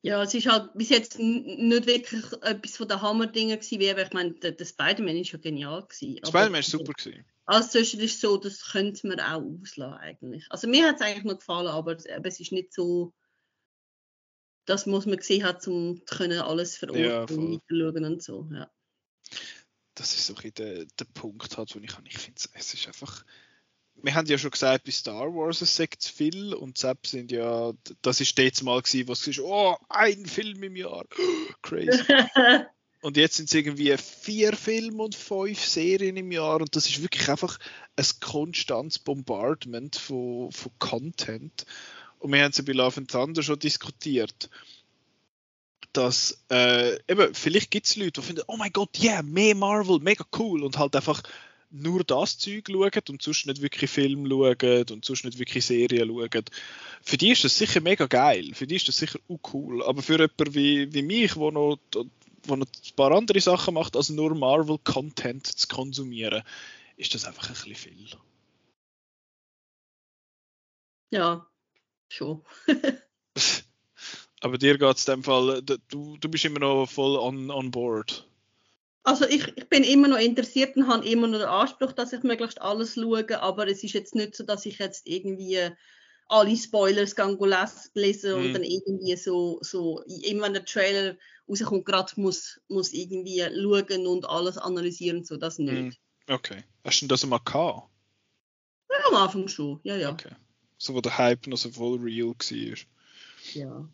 Ja, 0.03 0.23
es 0.23 0.33
ist 0.33 0.47
halt 0.47 0.73
bis 0.73 0.89
jetzt 0.89 1.19
nicht 1.19 1.85
wirklich 1.85 2.23
etwas 2.41 2.77
von 2.77 2.87
den 2.87 3.01
Hammer-Dingen 3.01 3.59
gewesen, 3.59 3.79
wie 3.79 4.01
ich 4.01 4.13
meine, 4.13 4.33
der, 4.33 4.51
der 4.53 4.65
Spider-Man 4.65 5.17
ist 5.17 5.31
ja 5.31 5.37
genial 5.37 5.83
gewesen. 5.83 6.17
Spider-Man 6.25 6.61
ist 6.61 6.71
super 6.71 6.93
gewesen. 6.93 7.23
Als 7.45 7.75
ist 7.75 7.93
es 7.93 8.19
so, 8.19 8.37
das 8.37 8.71
könnte 8.71 9.07
man 9.07 9.19
auch 9.19 9.41
auslassen 9.41 9.99
eigentlich. 9.99 10.45
Also 10.49 10.67
mir 10.67 10.87
hat 10.87 10.95
es 10.95 11.01
eigentlich 11.01 11.25
noch 11.25 11.37
gefallen, 11.37 11.67
aber, 11.67 11.97
aber 12.15 12.27
es 12.27 12.39
ist 12.39 12.51
nicht 12.51 12.73
so, 12.73 13.13
das 14.65 14.85
muss 14.85 15.05
man 15.05 15.17
gesehen 15.17 15.43
haben, 15.43 15.59
um 15.71 16.05
können 16.05 16.39
alles 16.39 16.77
verorten 16.77 17.03
ja, 17.03 17.23
und 17.23 18.05
und 18.05 18.23
so. 18.23 18.47
Ja. 18.51 18.71
Das 19.95 20.13
ist 20.13 20.25
so 20.25 20.35
ein 20.35 20.53
der, 20.53 20.85
der 20.85 21.05
Punkt, 21.13 21.57
halt, 21.57 21.75
wo 21.75 21.79
ich, 21.79 21.91
ich 22.05 22.17
finde, 22.17 22.41
es 22.53 22.73
ist 22.73 22.87
einfach 22.87 23.23
wir 24.03 24.15
haben 24.15 24.27
ja 24.27 24.37
schon 24.37 24.51
gesagt, 24.51 24.85
bei 24.85 24.91
Star 24.91 25.33
Wars 25.33 25.61
es 25.61 25.75
sagt 25.75 26.03
viel 26.03 26.53
und 26.53 26.77
selbst 26.77 27.11
sind 27.11 27.31
ja, 27.31 27.71
das 28.01 28.21
ist 28.21 28.37
jetzt 28.37 28.63
mal 28.63 28.81
gewesen, 28.81 29.07
was 29.07 29.27
ist, 29.27 29.39
oh, 29.39 29.77
ein 29.89 30.25
Film 30.25 30.63
im 30.63 30.75
Jahr, 30.75 31.05
crazy. 31.61 32.01
und 33.01 33.17
jetzt 33.17 33.37
sind 33.37 33.49
es 33.49 33.53
irgendwie 33.53 33.95
vier 33.97 34.53
Filme 34.53 35.03
und 35.03 35.15
fünf 35.15 35.63
Serien 35.63 36.17
im 36.17 36.31
Jahr 36.31 36.61
und 36.61 36.75
das 36.75 36.87
ist 36.87 37.01
wirklich 37.01 37.29
einfach 37.29 37.59
ein 37.95 38.05
konstantes 38.19 38.99
Bombardment 38.99 39.95
von, 39.95 40.51
von 40.51 40.71
Content. 40.79 41.65
Und 42.19 42.31
wir 42.31 42.43
haben 42.43 42.51
es 42.51 42.57
ja 42.57 42.63
bei 42.63 42.73
Love 42.73 42.97
and 42.97 43.11
Thunder 43.11 43.41
schon 43.41 43.57
diskutiert, 43.57 44.49
dass 45.93 46.43
äh, 46.49 46.95
eben, 47.07 47.33
vielleicht 47.33 47.71
gibt 47.71 47.87
es 47.87 47.95
Leute, 47.95 48.21
die 48.21 48.27
finden, 48.27 48.43
oh 48.47 48.57
mein 48.57 48.71
Gott, 48.71 48.99
yeah, 49.01 49.21
mehr 49.21 49.55
Marvel, 49.55 49.99
mega 49.99 50.25
cool 50.37 50.63
und 50.63 50.77
halt 50.77 50.95
einfach 50.95 51.23
nur 51.71 52.03
das 52.03 52.37
Zeug 52.37 52.67
schauen 52.69 53.01
und 53.09 53.21
sonst 53.21 53.47
nicht 53.47 53.61
wirklich 53.61 53.89
Film 53.89 54.27
schauen 54.29 54.85
und 54.91 55.05
sonst 55.05 55.23
nicht 55.23 55.39
wirklich 55.39 55.65
Serien 55.65 56.09
schauen. 56.09 56.45
Für 57.01 57.17
die 57.17 57.31
ist 57.31 57.43
das 57.43 57.57
sicher 57.57 57.81
mega 57.81 58.05
geil, 58.07 58.51
für 58.53 58.67
die 58.67 58.75
ist 58.75 58.87
das 58.87 58.97
sicher 58.97 59.19
auch 59.27 59.39
cool, 59.53 59.83
aber 59.83 60.01
für 60.01 60.19
jemanden 60.19 60.53
wie, 60.53 60.93
wie 60.93 61.01
mich, 61.01 61.35
wo 61.35 61.49
noch, 61.51 61.79
wo 62.43 62.55
noch 62.55 62.67
ein 62.67 62.95
paar 62.95 63.11
andere 63.11 63.39
Sachen 63.39 63.73
macht, 63.73 63.95
als 63.95 64.09
nur 64.09 64.35
Marvel-Content 64.35 65.47
zu 65.47 65.67
konsumieren, 65.67 66.43
ist 66.97 67.15
das 67.15 67.25
einfach 67.25 67.47
ein 67.47 67.53
bisschen 67.53 67.75
viel. 67.75 68.07
Ja, 71.11 71.45
schon. 72.09 72.43
aber 74.41 74.57
dir 74.57 74.77
geht 74.77 74.97
es 74.97 75.07
in 75.07 75.15
dem 75.15 75.23
Fall, 75.23 75.61
du, 75.61 76.17
du 76.17 76.29
bist 76.29 76.45
immer 76.45 76.59
noch 76.59 76.85
voll 76.85 77.17
on, 77.17 77.49
on 77.49 77.71
board. 77.71 78.27
Also 79.03 79.25
ich, 79.25 79.47
ich 79.55 79.67
bin 79.67 79.83
immer 79.83 80.07
noch 80.07 80.19
interessiert 80.19 80.75
und 80.75 80.87
habe 80.87 81.07
immer 81.07 81.27
noch 81.27 81.39
den 81.39 81.47
Anspruch, 81.47 81.91
dass 81.91 82.13
ich 82.13 82.21
möglichst 82.23 82.61
alles 82.61 82.93
schaue, 82.93 83.41
aber 83.41 83.67
es 83.67 83.83
ist 83.83 83.93
jetzt 83.93 84.13
nicht 84.13 84.35
so, 84.35 84.43
dass 84.43 84.65
ich 84.65 84.77
jetzt 84.77 85.07
irgendwie 85.07 85.71
alle 86.27 86.55
Spoilers 86.55 87.15
lesen 87.93 88.33
und 88.33 88.47
mhm. 88.49 88.53
dann 88.53 88.63
irgendwie 88.63 89.15
so, 89.15 89.59
so 89.61 90.01
immer 90.23 90.45
wenn 90.45 90.53
der 90.53 90.65
Trailer 90.65 91.17
rauskommt, 91.49 91.85
gerade 91.85 92.13
muss, 92.15 92.61
muss 92.69 92.93
irgendwie 92.93 93.39
schauen 93.39 94.07
und 94.07 94.25
alles 94.25 94.57
analysieren, 94.57 95.23
so 95.23 95.35
das 95.35 95.57
nicht. 95.57 95.73
Mhm. 95.73 95.93
Okay. 96.33 96.63
Hast 96.85 97.01
du 97.01 97.07
das 97.07 97.25
mal 97.25 97.39
gehabt? 97.39 97.89
Ja, 98.89 99.07
am 99.09 99.15
Anfang 99.15 99.47
schon, 99.47 99.79
ja, 99.83 99.97
ja. 99.97 100.11
Okay. 100.11 100.31
So 100.77 100.93
wo 100.93 101.01
der 101.01 101.17
Hype 101.17 101.47
noch 101.47 101.57
so 101.57 101.69
voll 101.69 101.99
real 101.99 102.29
war. 102.29 102.77
Ja. 103.53 103.89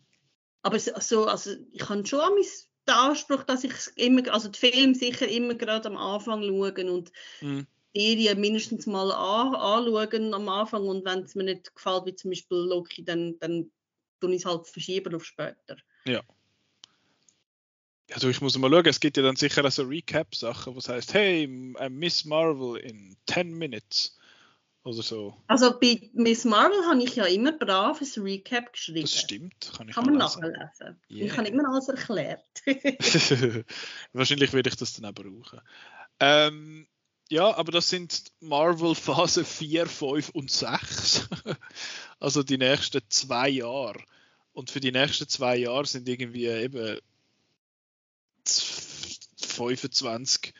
Aber 0.62 0.78
so, 0.78 1.26
also 1.26 1.54
ich 1.72 1.88
habe 1.88 2.06
schon 2.06 2.20
an 2.20 2.34
mein 2.34 2.44
der 2.88 2.96
Anspruch, 2.96 3.44
dass 3.44 3.64
ich 3.64 3.72
immer, 3.96 4.32
also 4.32 4.48
die 4.48 4.58
Film 4.58 4.94
sicher 4.94 5.28
immer 5.28 5.54
gerade 5.54 5.88
am 5.88 5.96
Anfang 5.96 6.42
schauen 6.42 6.88
und 6.88 7.12
mhm. 7.40 7.66
Serie 7.94 8.34
mindestens 8.34 8.86
mal 8.86 9.10
an, 9.12 9.54
anschauen 9.54 10.34
am 10.34 10.48
Anfang 10.48 10.86
und 10.86 11.04
wenn 11.04 11.20
es 11.20 11.34
mir 11.34 11.44
nicht 11.44 11.74
gefällt, 11.74 12.06
wie 12.06 12.14
zum 12.14 12.30
Beispiel 12.30 12.58
Loki, 12.58 13.04
dann, 13.04 13.38
dann 13.40 13.70
tue 14.20 14.34
ich 14.34 14.42
es 14.42 14.44
halt 14.44 14.66
verschieben 14.66 15.14
auf 15.14 15.24
später. 15.24 15.76
Ja. 16.04 16.22
Also 18.12 18.28
ich 18.28 18.40
muss 18.40 18.56
mal 18.56 18.70
schauen, 18.70 18.86
es 18.86 19.00
gibt 19.00 19.16
ja 19.16 19.22
dann 19.22 19.36
sicher 19.36 19.70
so 19.70 19.82
Recap-Sachen, 19.82 20.74
was 20.74 20.88
heißt, 20.88 21.12
hey, 21.12 21.44
I 21.44 21.88
miss 21.90 22.24
Marvel 22.24 22.76
in 22.76 23.16
10 23.26 23.52
minutes 23.52 24.17
oder 24.84 25.02
so. 25.02 25.36
Also 25.46 25.78
bei 25.78 26.10
Miss 26.14 26.44
Marvel 26.44 26.84
habe 26.86 27.02
ich 27.02 27.16
ja 27.16 27.26
immer 27.26 27.52
brav 27.52 28.00
ein 28.00 28.22
Recap 28.22 28.72
geschrieben. 28.72 29.02
Das 29.02 29.18
stimmt, 29.18 29.72
kann 29.76 29.88
ich 29.88 29.94
Kann 29.94 30.06
man 30.06 30.16
nachlesen. 30.16 31.00
Yeah. 31.10 31.26
Ich 31.26 31.36
habe 31.36 31.48
immer 31.48 31.68
alles 31.68 31.88
erklärt. 31.88 32.44
Wahrscheinlich 34.12 34.52
werde 34.52 34.70
ich 34.70 34.76
das 34.76 34.94
dann 34.94 35.04
auch 35.04 35.14
brauchen. 35.14 35.60
Ähm, 36.20 36.86
ja, 37.30 37.54
aber 37.54 37.72
das 37.72 37.90
sind 37.90 38.32
Marvel 38.40 38.94
Phase 38.94 39.44
4, 39.44 39.86
5 39.86 40.30
und 40.30 40.50
6. 40.50 41.28
also 42.20 42.42
die 42.42 42.58
nächsten 42.58 43.02
zwei 43.10 43.50
Jahre. 43.50 44.02
Und 44.52 44.70
für 44.70 44.80
die 44.80 44.92
nächsten 44.92 45.28
zwei 45.28 45.56
Jahre 45.56 45.86
sind 45.86 46.08
irgendwie 46.08 46.46
eben 46.46 46.98
25 48.46 50.54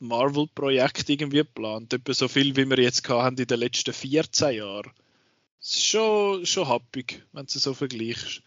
Marvel-Projekt 0.00 1.08
irgendwie 1.08 1.38
geplant. 1.38 1.92
Etwa 1.92 2.12
so 2.14 2.28
viel, 2.28 2.56
wie 2.56 2.68
wir 2.68 2.78
jetzt 2.78 3.08
haben 3.08 3.36
in 3.36 3.46
den 3.46 3.60
letzten 3.60 3.92
14 3.92 4.56
Jahren. 4.56 4.90
Das 5.60 5.70
ist 5.70 5.86
schon, 5.86 6.46
schon 6.46 6.68
happig, 6.68 7.22
wenn 7.32 7.46
du 7.46 7.52
es 7.54 7.62
so 7.62 7.74
vergleichst. 7.74 8.42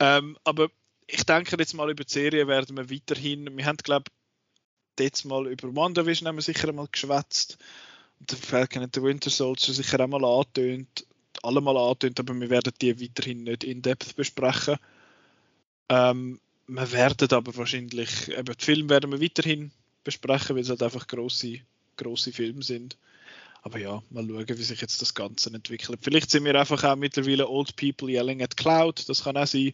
Ähm, 0.00 0.36
aber 0.44 0.68
ich 1.06 1.24
denke 1.24 1.56
jetzt 1.58 1.74
mal 1.74 1.90
über 1.90 2.04
die 2.04 2.12
Serie 2.12 2.48
werden 2.48 2.76
wir 2.76 2.90
weiterhin, 2.90 3.56
wir 3.56 3.64
haben 3.64 3.76
glaube 3.78 4.04
ich 4.98 5.04
jetzt 5.04 5.24
mal 5.24 5.46
über 5.46 5.74
WandaVision 5.74 6.28
haben 6.28 6.36
wir 6.36 6.42
sicher 6.42 6.68
einmal 6.68 6.88
geschwätzt 6.90 7.58
und 8.18 8.30
der 8.30 8.38
Falcon 8.38 8.82
and 8.82 8.94
the 8.94 9.02
Winter 9.02 9.30
Soldier 9.30 9.74
sicher 9.74 10.00
einmal 10.00 10.24
angetönt, 10.24 11.06
alle 11.42 11.60
mal 11.60 11.76
angetönt, 11.76 12.18
aber 12.20 12.34
wir 12.38 12.50
werden 12.50 12.72
die 12.80 13.00
weiterhin 13.00 13.44
nicht 13.44 13.64
in 13.64 13.82
Depth 13.82 14.16
besprechen. 14.16 14.76
Ähm, 15.88 16.40
wir 16.66 16.92
werden 16.92 17.28
aber 17.30 17.56
wahrscheinlich, 17.56 18.28
eben 18.28 18.56
die 18.58 18.64
Filme 18.64 18.88
werden 18.88 19.12
wir 19.12 19.20
weiterhin 19.20 19.70
besprechen, 20.06 20.56
weil 20.56 20.62
es 20.62 20.70
halt 20.70 20.82
einfach 20.82 21.06
große, 21.06 21.58
große 21.96 22.32
Filme 22.32 22.62
sind. 22.62 22.96
Aber 23.62 23.78
ja, 23.78 24.00
mal 24.10 24.24
schauen, 24.24 24.48
wie 24.48 24.62
sich 24.62 24.80
jetzt 24.80 25.02
das 25.02 25.14
Ganze 25.14 25.52
entwickelt. 25.52 25.98
Vielleicht 26.00 26.30
sind 26.30 26.44
wir 26.44 26.54
einfach 26.54 26.84
auch 26.84 26.94
mittlerweile 26.94 27.48
Old 27.48 27.74
People 27.76 28.08
Yelling 28.08 28.40
at 28.40 28.56
Cloud, 28.56 29.08
das 29.08 29.24
kann 29.24 29.36
auch 29.36 29.46
sein. 29.46 29.72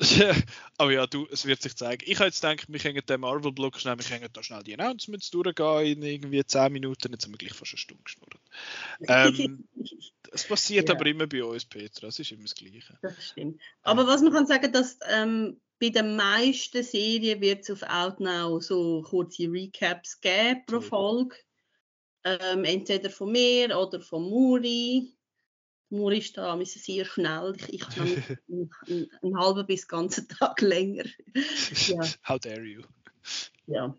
Aber 0.78 0.92
ja, 0.92 1.06
du, 1.06 1.26
es 1.30 1.44
wird 1.44 1.60
sich 1.60 1.76
zeigen. 1.76 2.04
Ich 2.06 2.18
habe 2.18 2.26
jetzt 2.26 2.40
gedacht, 2.40 2.66
wir 2.68 2.78
können 2.78 3.00
den 3.04 3.20
Marvel-Block 3.20 3.78
schnell, 3.78 3.98
wir 3.98 4.04
können 4.04 4.32
da 4.32 4.42
schnell 4.42 4.62
die 4.62 4.78
Announcements 4.78 5.30
durchgehen 5.30 6.00
in 6.00 6.02
irgendwie 6.02 6.44
10 6.44 6.72
Minuten, 6.72 7.12
jetzt 7.12 7.24
haben 7.24 7.32
wir 7.32 7.38
gleich 7.38 7.52
fast 7.52 7.72
eine 7.72 7.78
Stunde 7.78 8.04
geschnurrt. 8.04 8.34
Ähm, 9.08 9.68
das 10.30 10.44
passiert 10.46 10.88
ja. 10.88 10.94
aber 10.94 11.06
immer 11.06 11.26
bei 11.26 11.44
uns, 11.44 11.64
Petra, 11.64 12.06
das 12.06 12.18
ist 12.20 12.30
immer 12.30 12.44
das 12.44 12.54
Gleiche. 12.54 12.98
Das 13.02 13.22
stimmt. 13.22 13.60
Aber 13.82 14.06
was 14.06 14.22
man 14.22 14.32
kann 14.32 14.46
sagen, 14.46 14.72
dass 14.72 14.98
ähm, 15.10 15.60
bei 15.80 15.88
den 15.88 16.14
meisten 16.14 16.82
Serien 16.82 17.40
wird 17.40 17.62
es 17.62 17.70
auf 17.70 17.82
Outnow 17.88 18.62
so 18.62 19.02
kurze 19.02 19.50
Recaps 19.50 20.20
geben 20.20 20.62
pro 20.66 20.80
Folge. 20.80 21.36
Ähm, 22.22 22.64
entweder 22.64 23.08
von 23.08 23.32
mir 23.32 23.76
oder 23.76 24.00
von 24.00 24.28
Muri. 24.28 25.16
Muri 25.88 26.18
ist 26.18 26.36
da 26.36 26.62
sehr 26.64 27.04
schnell. 27.06 27.54
Ich, 27.56 27.68
ich 27.72 27.80
kann 27.80 28.06
einen, 28.06 28.70
einen, 28.86 29.10
einen 29.22 29.38
halben 29.38 29.66
bis 29.66 29.88
ganzen 29.88 30.28
Tag 30.28 30.60
länger. 30.60 31.04
ja. 31.86 32.00
How 32.28 32.38
dare 32.38 32.62
you? 32.62 32.82
Ja. 33.66 33.98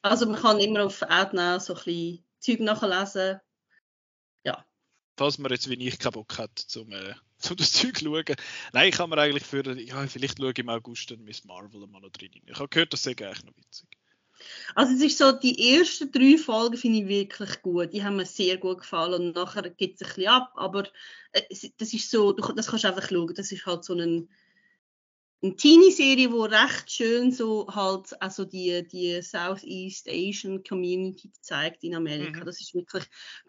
Also 0.00 0.24
man 0.24 0.40
kann 0.40 0.58
immer 0.58 0.86
auf 0.86 1.02
Outnow 1.02 1.60
so 1.60 1.74
ein 1.74 1.82
bisschen 1.84 2.24
Zeug 2.38 2.60
nachlesen. 2.60 3.40
Ja. 4.44 4.64
Falls 5.18 5.38
man 5.38 5.52
jetzt 5.52 5.68
wie 5.68 5.86
ich 5.86 5.98
keinen 5.98 6.12
Bock 6.12 6.38
hat, 6.38 6.58
zum 6.58 6.90
äh, 6.92 7.14
um 7.50 7.56
das 7.56 7.72
Zeug 7.72 7.98
zu 7.98 8.04
schauen. 8.04 8.36
Nein, 8.72 8.88
ich 8.88 8.96
kann 8.96 9.10
mir 9.10 9.18
eigentlich 9.18 9.44
für, 9.44 9.78
ja, 9.78 10.06
vielleicht 10.06 10.38
schaue 10.38 10.50
ich 10.50 10.58
im 10.58 10.68
August 10.68 11.10
dann 11.10 11.24
Miss 11.24 11.44
Marvel 11.44 11.86
mal 11.86 12.00
noch 12.00 12.10
drin. 12.10 12.30
Ich 12.46 12.58
habe 12.58 12.68
gehört, 12.68 12.92
das 12.92 13.02
sei 13.02 13.12
eigentlich 13.12 13.44
noch 13.44 13.56
witzig. 13.56 13.88
Also 14.74 14.94
es 14.94 15.02
ist 15.02 15.18
so, 15.18 15.32
die 15.32 15.76
ersten 15.76 16.10
drei 16.10 16.38
Folgen 16.38 16.76
finde 16.76 17.00
ich 17.00 17.08
wirklich 17.08 17.62
gut. 17.62 17.92
Die 17.92 18.02
haben 18.02 18.16
mir 18.16 18.26
sehr 18.26 18.56
gut 18.56 18.78
gefallen 18.78 19.28
und 19.28 19.34
nachher 19.34 19.68
geht 19.68 19.96
es 19.96 20.02
ein 20.02 20.14
bisschen 20.14 20.28
ab, 20.28 20.52
aber 20.54 20.84
äh, 21.32 21.42
das 21.76 21.92
ist 21.92 22.10
so, 22.10 22.32
das 22.32 22.66
kannst 22.66 22.84
du 22.84 22.88
einfach 22.88 23.08
schauen. 23.08 23.34
Das 23.34 23.52
ist 23.52 23.66
halt 23.66 23.84
so 23.84 23.94
ein, 23.94 24.28
eine 25.42 25.56
Teenie-Serie, 25.56 26.28
die 26.28 26.54
recht 26.54 26.90
schön 26.90 27.32
so 27.32 27.66
halt 27.74 28.20
also 28.22 28.44
die, 28.44 28.86
die 28.86 29.20
Southeast 29.22 30.08
Asian 30.08 30.62
Community 30.62 31.30
zeigt 31.40 31.84
in 31.84 31.94
Amerika. 31.94 32.40
Mhm. 32.40 32.44
Das 32.44 32.60
ist 32.60 32.74
wirklich 32.74 33.04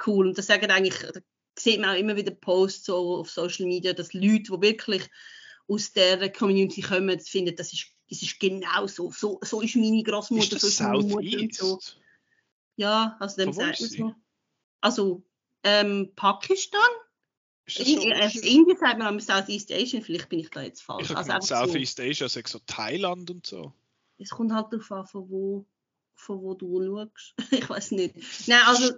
cool. 0.06 0.28
Und 0.28 0.38
das 0.38 0.48
sagen 0.48 0.72
eigentlich, 0.72 0.96
sieht 1.58 1.80
man 1.80 1.90
auch 1.90 2.00
immer 2.00 2.16
wieder 2.16 2.32
Posts 2.32 2.86
so 2.86 3.18
auf 3.18 3.30
Social 3.30 3.66
Media, 3.66 3.94
dass 3.94 4.14
Leute, 4.14 4.52
die 4.52 4.62
wirklich 4.62 5.10
aus 5.68 5.94
der 5.94 6.32
Community 6.32 6.82
kommen, 6.82 7.20
finden, 7.20 7.56
das 7.56 7.74
ist, 7.74 7.88
das 8.10 8.22
ist 8.22 8.40
genau 8.40 8.88
so. 8.88 9.12
so. 9.12 9.40
So 9.44 9.62
ist 9.62 9.76
meine 9.76 10.04
Großmutter, 10.04 10.60
so 10.60 10.68
ist 10.68 10.82
meine 10.82 11.04
Mutter 11.04 11.40
und 11.40 11.54
so. 11.54 11.80
Ja, 12.76 13.16
also 13.20 13.38
dem 13.38 13.54
sagt 13.54 13.80
man 13.82 13.90
so. 13.90 14.16
Also, 14.82 15.24
ähm, 15.64 16.12
Pakistan? 16.16 16.90
In, 17.78 18.14
also 18.14 18.40
Indien 18.40 18.78
sagt 18.78 18.98
man 19.00 19.20
Southeast 19.20 19.72
Asian, 19.72 20.02
vielleicht 20.02 20.30
bin 20.30 20.40
ich 20.40 20.50
da 20.50 20.62
jetzt 20.62 20.82
falsch. 20.82 21.10
Ich 21.10 21.16
also 21.16 21.40
Southeast 21.40 21.98
so, 21.98 22.04
Asia, 22.04 22.26
also 22.26 22.42
so 22.46 22.60
Thailand 22.66 23.30
und 23.30 23.46
so. 23.46 23.72
Es 24.18 24.30
kommt 24.32 24.52
halt 24.52 24.74
darauf 24.74 24.92
an, 24.92 25.06
von 25.06 25.30
wo, 25.30 25.66
von 26.22 26.42
wo 26.42 26.54
du 26.54 26.82
schaust. 26.82 27.34
ich 27.52 27.70
weiß 27.70 27.92
nicht. 27.92 28.16
Nein, 28.48 28.62
also 28.66 28.94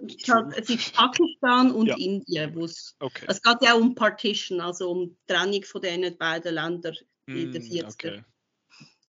es, 0.56 0.70
ist 0.70 0.94
Pakistan 0.94 1.72
und 1.72 1.86
ja. 1.86 1.96
Indien. 1.96 2.54
Wo's, 2.54 2.96
okay. 3.00 3.24
Es 3.28 3.42
geht 3.42 3.62
ja 3.62 3.74
um 3.74 3.94
Partition, 3.94 4.60
also 4.60 4.90
um 4.90 5.08
die 5.10 5.16
Trennung 5.26 5.64
von 5.64 5.80
diesen 5.80 6.16
beiden 6.16 6.54
Ländern 6.54 6.96
in 7.26 7.52
den 7.52 7.62
40er. 7.62 7.84
Mm, 7.84 7.88
okay. 7.88 8.24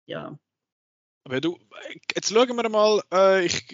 Ja. 0.07 0.39
Aber 1.25 1.41
du, 1.41 1.59
jetzt 2.15 2.33
schauen 2.33 2.57
wir 2.57 2.69
mal, 2.69 3.03
äh, 3.13 3.47
ich, 3.47 3.65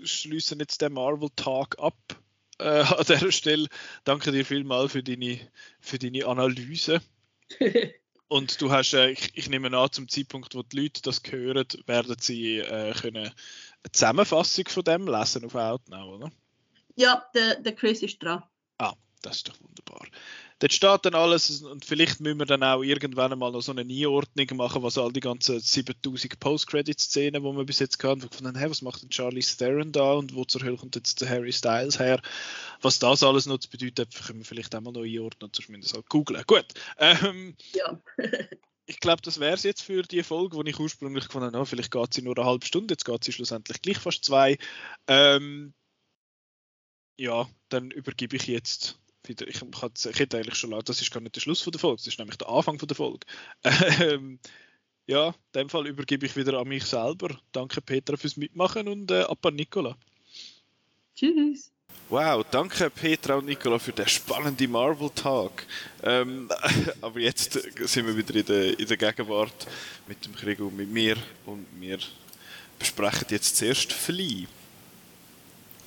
ich 0.00 0.12
schließe 0.12 0.56
jetzt 0.56 0.80
den 0.82 0.92
Marvel-Tag 0.92 1.78
ab 1.78 1.96
äh, 2.58 2.64
an 2.82 3.04
dieser 3.06 3.32
Stelle. 3.32 3.68
Danke 4.04 4.30
dir 4.30 4.44
vielmals 4.44 4.92
für 4.92 5.02
deine, 5.02 5.40
für 5.80 5.98
deine 5.98 6.26
Analyse. 6.26 7.00
Und 8.28 8.62
du 8.62 8.70
hast, 8.70 8.94
äh, 8.94 9.10
ich, 9.10 9.30
ich, 9.34 9.50
nehme 9.50 9.76
an, 9.76 9.92
zum 9.92 10.08
Zeitpunkt, 10.08 10.54
wo 10.54 10.62
die 10.62 10.80
Leute 10.80 11.02
das 11.02 11.20
hören, 11.28 11.66
werden 11.84 12.16
sie 12.18 12.60
äh, 12.60 12.94
können 12.94 13.30
eine 13.84 13.92
Zusammenfassung 13.92 14.68
von 14.68 14.84
dem 14.84 15.06
lesen 15.06 15.44
auf 15.44 15.54
Outnow, 15.54 16.14
oder? 16.14 16.32
Ja, 16.96 17.24
der, 17.34 17.56
der 17.56 17.74
Chris 17.74 18.02
ist 18.02 18.22
dran. 18.22 18.42
Ah, 18.78 18.94
das 19.22 19.36
ist 19.36 19.48
doch 19.48 19.60
wunderbar. 19.60 20.06
Dort 20.62 20.72
steht 20.72 21.04
dann 21.04 21.16
alles 21.16 21.62
und 21.62 21.84
vielleicht 21.84 22.20
müssen 22.20 22.38
wir 22.38 22.46
dann 22.46 22.62
auch 22.62 22.82
irgendwann 22.82 23.36
mal 23.36 23.50
noch 23.50 23.62
so 23.62 23.72
eine 23.72 23.80
Einordnung 23.80 24.56
machen, 24.56 24.84
was 24.84 24.96
all 24.96 25.12
die 25.12 25.18
ganzen 25.18 25.58
7000 25.58 26.38
Post-Credit-Szenen, 26.38 27.42
die 27.42 27.56
wir 27.56 27.64
bis 27.64 27.80
jetzt 27.80 28.02
hatten, 28.04 28.20
von 28.20 28.44
dann, 28.44 28.54
hey, 28.54 28.70
was 28.70 28.80
macht 28.80 29.02
denn 29.02 29.10
Charlie 29.10 29.40
Theron 29.40 29.90
da 29.90 30.12
und 30.12 30.36
wo 30.36 30.44
zur 30.44 30.62
Hölle 30.62 30.76
kommt 30.76 30.94
jetzt 30.94 31.20
der 31.20 31.30
Harry 31.30 31.52
Styles 31.52 31.98
her? 31.98 32.20
Was 32.80 33.00
das 33.00 33.24
alles 33.24 33.46
noch 33.46 33.58
zu 33.58 33.70
bedeuten 33.70 34.08
können 34.24 34.38
wir 34.38 34.44
vielleicht 34.44 34.72
auch 34.76 34.80
mal 34.80 34.92
noch 34.92 35.02
einordnen, 35.02 35.52
zumindest 35.52 35.98
auch 35.98 36.04
googeln. 36.08 36.44
Gut. 36.46 36.66
Ähm, 36.98 37.56
ja. 37.74 37.98
ich 38.92 39.00
glaube, 39.00 39.22
das 39.22 39.40
wäre 39.40 39.54
es 39.54 39.62
jetzt 39.62 39.82
für 39.82 40.02
die 40.02 40.22
Folge, 40.22 40.62
die 40.62 40.70
ich 40.70 40.78
ursprünglich 40.78 41.26
gefunden 41.26 41.56
habe. 41.56 41.64
Vielleicht 41.64 41.90
geht 41.90 42.12
sie 42.12 42.20
nur 42.20 42.36
eine 42.36 42.46
halbe 42.46 42.66
Stunde, 42.66 42.92
jetzt 42.92 43.06
geht 43.06 43.24
sie 43.24 43.32
schlussendlich 43.32 43.80
gleich 43.80 43.98
fast 43.98 44.22
zwei. 44.22 44.58
Ähm, 45.08 45.72
ja, 47.18 47.48
dann 47.70 47.90
übergebe 47.90 48.36
ich 48.36 48.46
jetzt 48.46 48.98
wieder, 49.24 49.48
ich, 49.48 49.62
ich 49.62 50.18
hätte 50.18 50.36
eigentlich 50.36 50.56
schon 50.56 50.78
das 50.84 51.00
ist 51.00 51.10
gar 51.10 51.20
nicht 51.20 51.34
der 51.34 51.40
Schluss 51.40 51.62
von 51.62 51.70
der 51.70 51.80
Folge, 51.80 51.96
das 51.96 52.06
ist 52.06 52.18
nämlich 52.18 52.36
der 52.36 52.50
Anfang 52.50 52.78
von 52.78 52.88
der 52.88 52.96
Folge. 52.96 53.26
Ähm, 54.00 54.38
ja, 55.06 55.28
in 55.28 55.34
dem 55.54 55.68
Fall 55.70 55.86
übergebe 55.86 56.26
ich 56.26 56.36
wieder 56.36 56.58
an 56.58 56.68
mich 56.68 56.84
selber. 56.84 57.40
Danke 57.52 57.80
Petra 57.80 58.16
fürs 58.16 58.36
Mitmachen 58.36 58.88
und 58.88 59.10
äh, 59.10 59.22
ab 59.22 59.44
an 59.46 59.56
Nicola. 59.56 59.96
Tschüss. 61.14 61.72
Wow, 62.08 62.44
danke 62.50 62.90
Petra 62.90 63.36
und 63.36 63.46
Nicola 63.46 63.78
für 63.78 63.92
den 63.92 64.06
spannenden 64.06 64.70
Marvel-Tag. 64.70 65.66
Ähm, 66.02 66.48
aber 67.00 67.20
jetzt 67.20 67.52
sind 67.52 68.06
wir 68.06 68.16
wieder 68.16 68.34
in 68.34 68.44
der, 68.44 68.78
in 68.78 68.86
der 68.86 68.96
Gegenwart 68.96 69.66
mit 70.06 70.24
dem 70.24 70.34
Krieg 70.34 70.60
und 70.60 70.76
mit 70.76 70.90
mir 70.90 71.16
und 71.46 71.66
wir 71.80 71.98
besprechen 72.78 73.28
jetzt 73.30 73.56
zuerst 73.56 73.92
Fly. 73.92 74.46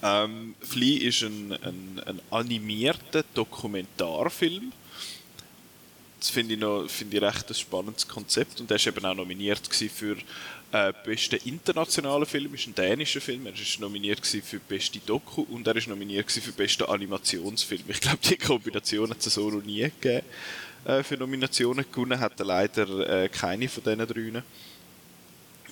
Ähm, 0.01 0.55
Flea 0.61 1.07
ist 1.07 1.23
ein, 1.23 1.51
ein, 1.51 2.01
ein 2.05 2.21
animierter 2.29 3.23
Dokumentarfilm. 3.33 4.71
Das 6.25 6.31
finde 6.31 6.55
ich, 6.55 6.59
noch, 6.59 6.89
find 6.89 7.13
ich 7.13 7.21
recht 7.21 7.47
ein 7.47 7.53
spannendes 7.53 8.07
Konzept 8.07 8.59
und 8.59 8.71
er 8.71 8.79
war 8.79 8.87
eben 8.87 9.05
auch 9.05 9.13
nominiert 9.13 9.61
für 9.67 10.17
äh, 10.71 10.91
besten 11.05 11.35
internationalen 11.45 12.25
Film, 12.25 12.55
ist 12.55 12.65
ein 12.65 12.73
dänischer 12.73 13.21
Film, 13.21 13.45
er 13.45 13.53
ist 13.53 13.79
nominiert 13.79 14.25
für 14.25 14.59
beste 14.59 14.97
Doku 15.05 15.43
und 15.43 15.67
er 15.67 15.75
ist 15.75 15.87
nominiert 15.87 16.31
für 16.31 16.51
besten 16.51 16.85
Animationsfilm. 16.85 17.83
Ich 17.89 18.01
glaube, 18.01 18.17
die 18.23 18.37
Kombination 18.37 19.11
hat 19.11 19.23
es 19.23 19.35
so 19.35 19.51
noch 19.51 19.63
nie 19.63 19.83
gegeben. 19.83 20.25
Äh, 20.83 21.03
für 21.03 21.15
Nominationen 21.15 21.85
gewonnen 21.91 22.19
hat 22.19 22.39
er 22.39 22.45
leider 22.47 23.07
äh, 23.07 23.29
keine 23.29 23.69
von 23.69 23.83
diesen 23.83 24.07
drei. 24.07 24.41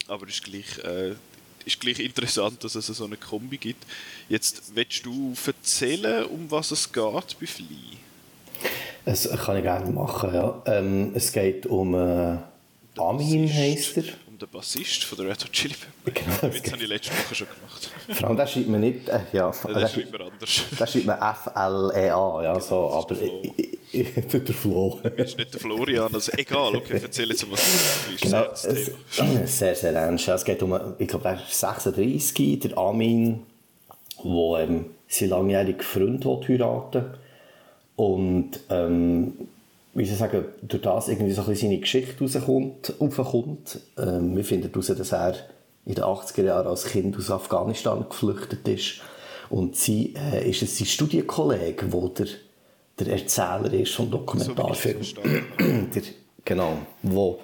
Aber 0.07 0.27
ist 0.27 0.47
äh, 0.47 1.15
ist 1.65 1.79
gleich 1.79 1.97
interessant, 1.97 2.63
dass 2.63 2.75
es 2.75 2.85
so 2.85 3.05
eine 3.05 3.17
Kombi 3.17 3.57
gibt. 3.57 3.83
Jetzt 4.29 4.75
willst 4.75 5.03
du 5.03 5.33
erzählen, 5.47 6.25
um 6.25 6.51
was 6.51 6.69
es 6.69 6.93
geht 6.93 7.39
bei 7.39 7.47
Fly? 7.47 7.97
Das 9.05 9.29
kann 9.45 9.57
ich 9.57 9.63
gerne 9.63 9.91
machen, 9.91 10.33
ja. 10.33 10.61
Ähm, 10.65 11.11
es 11.13 11.31
geht 11.31 11.65
um 11.65 11.93
äh, 11.93 12.37
Amin, 12.97 13.51
heisst 13.51 13.97
er 13.97 14.03
der 14.43 14.47
Bassist 14.47 15.05
von 15.05 15.17
der 15.17 15.29
Red 15.29 15.43
Hot 15.43 15.51
Chili 15.53 15.73
Peppers. 15.73 16.23
Genau, 16.41 16.53
das 16.53 16.71
habe 16.71 16.83
ich 16.83 16.89
letzte 16.89 17.11
Woche 17.11 17.35
schon 17.35 17.47
gemacht. 17.47 17.91
Vor 18.09 18.27
allem, 18.27 18.37
da 18.37 18.45
schreibt 18.45 18.67
man 18.67 18.81
nicht, 18.81 19.07
äh, 19.07 19.21
ja. 19.31 19.51
ja 19.67 19.73
das 19.73 19.93
schreibt 19.93 20.11
man 20.11 20.21
anders. 20.21 20.63
Da 20.77 20.87
schreibt 20.87 21.05
man 21.05 21.17
F-L-E-A, 21.17 22.43
ja, 22.43 22.59
so, 22.59 22.89
aber 22.89 23.15
der 23.15 24.53
Flo. 24.53 24.99
Du 25.01 25.09
bist 25.11 25.37
nicht 25.37 25.53
der 25.53 25.61
Florian, 25.61 26.13
also 26.13 26.31
egal, 26.33 26.75
okay, 26.75 26.99
erzähl 27.01 27.29
jetzt, 27.29 27.49
was 27.49 27.61
du 28.19 28.25
genau, 28.25 28.45
es, 28.51 28.91
Sehr, 29.57 29.75
sehr 29.75 29.93
ernst. 29.93 30.27
Es 30.27 30.43
geht 30.43 30.61
um, 30.61 30.77
ich 30.97 31.07
glaube, 31.07 31.29
er 31.29 31.35
ist 31.35 31.59
36, 31.59 32.59
der 32.59 32.77
Amin, 32.77 33.45
der 34.23 34.59
ähm, 34.59 34.85
seinen 35.07 35.29
langjährigen 35.29 35.81
Freund 35.81 36.25
heiraten 36.25 37.13
und 37.95 38.59
ähm, 38.69 39.33
wie 39.93 40.05
soll 40.05 40.13
ich 40.13 40.19
sagen, 40.19 40.45
durch 40.63 40.81
das 40.81 41.07
irgendwie 41.07 41.31
so 41.33 41.43
ein 41.43 41.55
seine 41.55 41.77
Geschichte 41.77 42.19
rauskommt, 42.19 42.93
raufkommt. 42.99 43.79
Ähm, 43.97 44.35
wir 44.35 44.43
finden 44.43 44.69
heraus, 44.69 44.87
dass 44.87 45.11
er 45.11 45.35
in 45.85 45.95
den 45.95 46.03
80er 46.03 46.43
Jahren 46.43 46.67
als 46.67 46.85
Kind 46.85 47.15
aus 47.17 47.29
Afghanistan 47.29 48.05
geflüchtet 48.09 48.67
ist. 48.67 49.01
Und 49.49 49.75
sie 49.75 50.15
äh, 50.15 50.49
ist 50.49 50.63
es 50.63 50.77
sein 50.77 50.87
Studienkollege, 50.87 51.85
der 51.85 52.09
der, 52.09 52.27
der 52.99 53.13
Erzähler 53.13 53.71
ist 53.73 53.93
vom 53.93 54.09
Dokumentarfilm. 54.09 55.03
So 55.03 55.21
der, 55.21 56.03
genau, 56.43 56.77
wo 57.03 57.39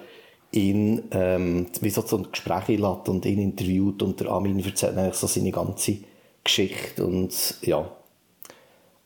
ihn 0.50 1.04
ähm, 1.12 1.68
wie 1.80 1.90
so 1.90 2.02
ein 2.16 2.26
Gespräch 2.32 2.68
einlädt 2.68 3.08
und 3.08 3.24
ihn 3.26 3.38
interviewt 3.38 4.02
und 4.02 4.18
der 4.18 4.30
Armin 4.30 4.58
erzählt 4.58 4.96
eigentlich 4.96 5.14
so 5.14 5.28
seine 5.28 5.52
ganze 5.52 5.98
Geschichte 6.42 7.06
und 7.06 7.32
ja, 7.62 7.88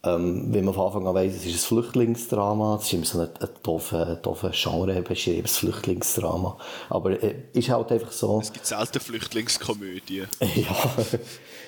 ähm, 0.05 0.52
wie 0.52 0.61
man 0.61 0.74
von 0.74 0.86
Anfang 0.86 1.07
an 1.07 1.14
weiss, 1.14 1.34
es 1.34 1.46
ist 1.46 1.55
ein 1.55 1.59
Flüchtlingsdrama, 1.59 2.76
es 2.76 2.86
ist 2.86 2.92
immer 2.92 3.05
so 3.05 3.20
ein, 3.20 3.28
ein 3.40 3.48
doofer, 3.62 4.16
doofer 4.16 4.50
Genre 4.52 5.02
beschrieben, 5.02 5.42
das 5.42 5.57
Flüchtlingsdrama. 5.59 6.59
Aber 6.90 7.11
es 7.11 7.22
äh, 7.22 7.34
ist 7.52 7.70
halt 7.70 7.92
einfach 7.92 8.12
so... 8.12 8.40
Es 8.40 8.52
gibt 8.52 8.66
selten 8.66 9.00
Flüchtlingskomödien. 9.00 10.26
ja, 10.55 10.76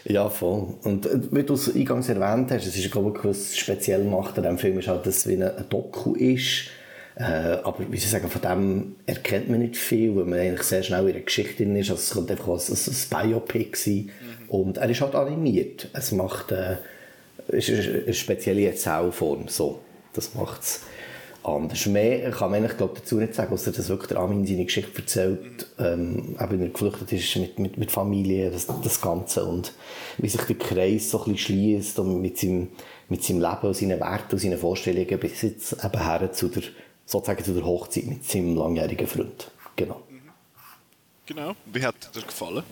ja, 0.05 0.28
voll. 0.28 0.74
Und 0.84 1.07
äh, 1.07 1.20
wie 1.30 1.43
du 1.43 1.55
es 1.55 1.74
eingangs 1.74 2.09
erwähnt 2.09 2.51
hast, 2.51 2.66
es 2.66 2.76
ist, 2.76 2.91
glaube 2.91 3.16
ich, 3.16 3.24
was 3.24 3.57
speziell 3.57 4.05
macht 4.05 4.37
an 4.37 4.43
diesem 4.43 4.59
Film, 4.59 4.78
ist 4.78 4.89
halt, 4.89 5.07
dass 5.07 5.18
es 5.18 5.26
wie 5.26 5.43
ein 5.43 5.64
Doku 5.68 6.14
ist. 6.14 6.68
Äh, 7.16 7.59
aber 7.64 7.78
wie 7.91 7.97
Sie 7.97 8.09
sagen, 8.09 8.28
von 8.28 8.43
dem 8.43 8.97
erkennt 9.07 9.49
man 9.49 9.61
nicht 9.61 9.76
viel, 9.76 10.14
weil 10.14 10.24
man 10.24 10.39
eigentlich 10.39 10.64
sehr 10.64 10.82
schnell 10.82 11.07
in 11.07 11.14
der 11.14 11.22
Geschichte 11.22 11.64
drin 11.64 11.74
ist. 11.76 11.91
Also 11.91 12.03
es 12.03 12.11
könnte 12.11 12.34
einfach 12.34 12.49
was, 12.49 12.70
ein 12.70 13.28
Biopic 13.30 13.76
sein. 13.76 14.11
Mhm. 14.11 14.49
Und 14.49 14.76
er 14.76 14.91
ist 14.91 15.01
halt 15.01 15.14
animiert. 15.14 15.89
Es 15.95 16.12
macht... 16.12 16.53
Äh, 16.53 16.76
ist 17.49 17.71
eine 17.71 18.15
spezielle 18.15 18.67
Erzählform. 18.67 19.49
So, 19.49 19.81
das 20.13 20.35
macht 20.35 20.63
es 20.63 20.81
anders. 21.47 21.87
Mehr 21.87 22.31
kann 22.31 22.51
man 22.51 22.61
eigentlich, 22.61 22.77
glaub, 22.77 22.95
dazu 22.95 23.17
nicht 23.17 23.35
sagen, 23.35 23.53
außer 23.53 23.73
dass 23.73 23.89
wirklich 23.89 24.09
der 24.09 24.19
Armin 24.19 24.47
seine 24.47 24.65
Geschichte 24.65 24.99
erzählt, 24.99 25.67
ähm, 25.79 26.37
eben 26.41 26.61
er 26.61 26.69
geflüchtet 26.69 27.13
ist 27.13 27.37
mit, 27.37 27.59
mit, 27.59 27.79
mit 27.79 27.91
Familie, 27.91 28.51
das, 28.51 28.67
das 28.67 29.01
Ganze 29.01 29.45
und 29.45 29.73
wie 30.19 30.29
sich 30.29 30.41
der 30.43 30.57
Kreis 30.57 31.11
so 31.11 31.19
ein 31.19 31.33
bisschen 31.33 31.39
schließt 31.39 31.99
und 32.01 32.21
mit 32.21 32.39
seinem, 32.39 32.69
mit 33.09 33.23
seinem 33.23 33.41
Leben 33.41 33.67
und 33.67 33.77
seinen 33.77 34.01
Werten 34.01 34.33
und 34.33 34.39
seinen 34.39 34.59
Vorstellungen 34.59 35.19
bis 35.21 35.43
jetzt 35.43 35.73
eben 35.85 36.03
her 36.03 36.33
zu 36.33 36.49
der, 36.49 36.65
sozusagen 37.05 37.45
zu 37.45 37.55
der 37.55 37.65
Hochzeit 37.65 38.07
mit 38.07 38.25
seinem 38.25 38.57
langjährigen 38.57 39.07
Freund. 39.07 39.51
Genau. 39.77 40.03
Genau. 41.27 41.55
Wie 41.73 41.85
hat 41.85 41.95
dir 42.15 42.23
gefallen? 42.23 42.63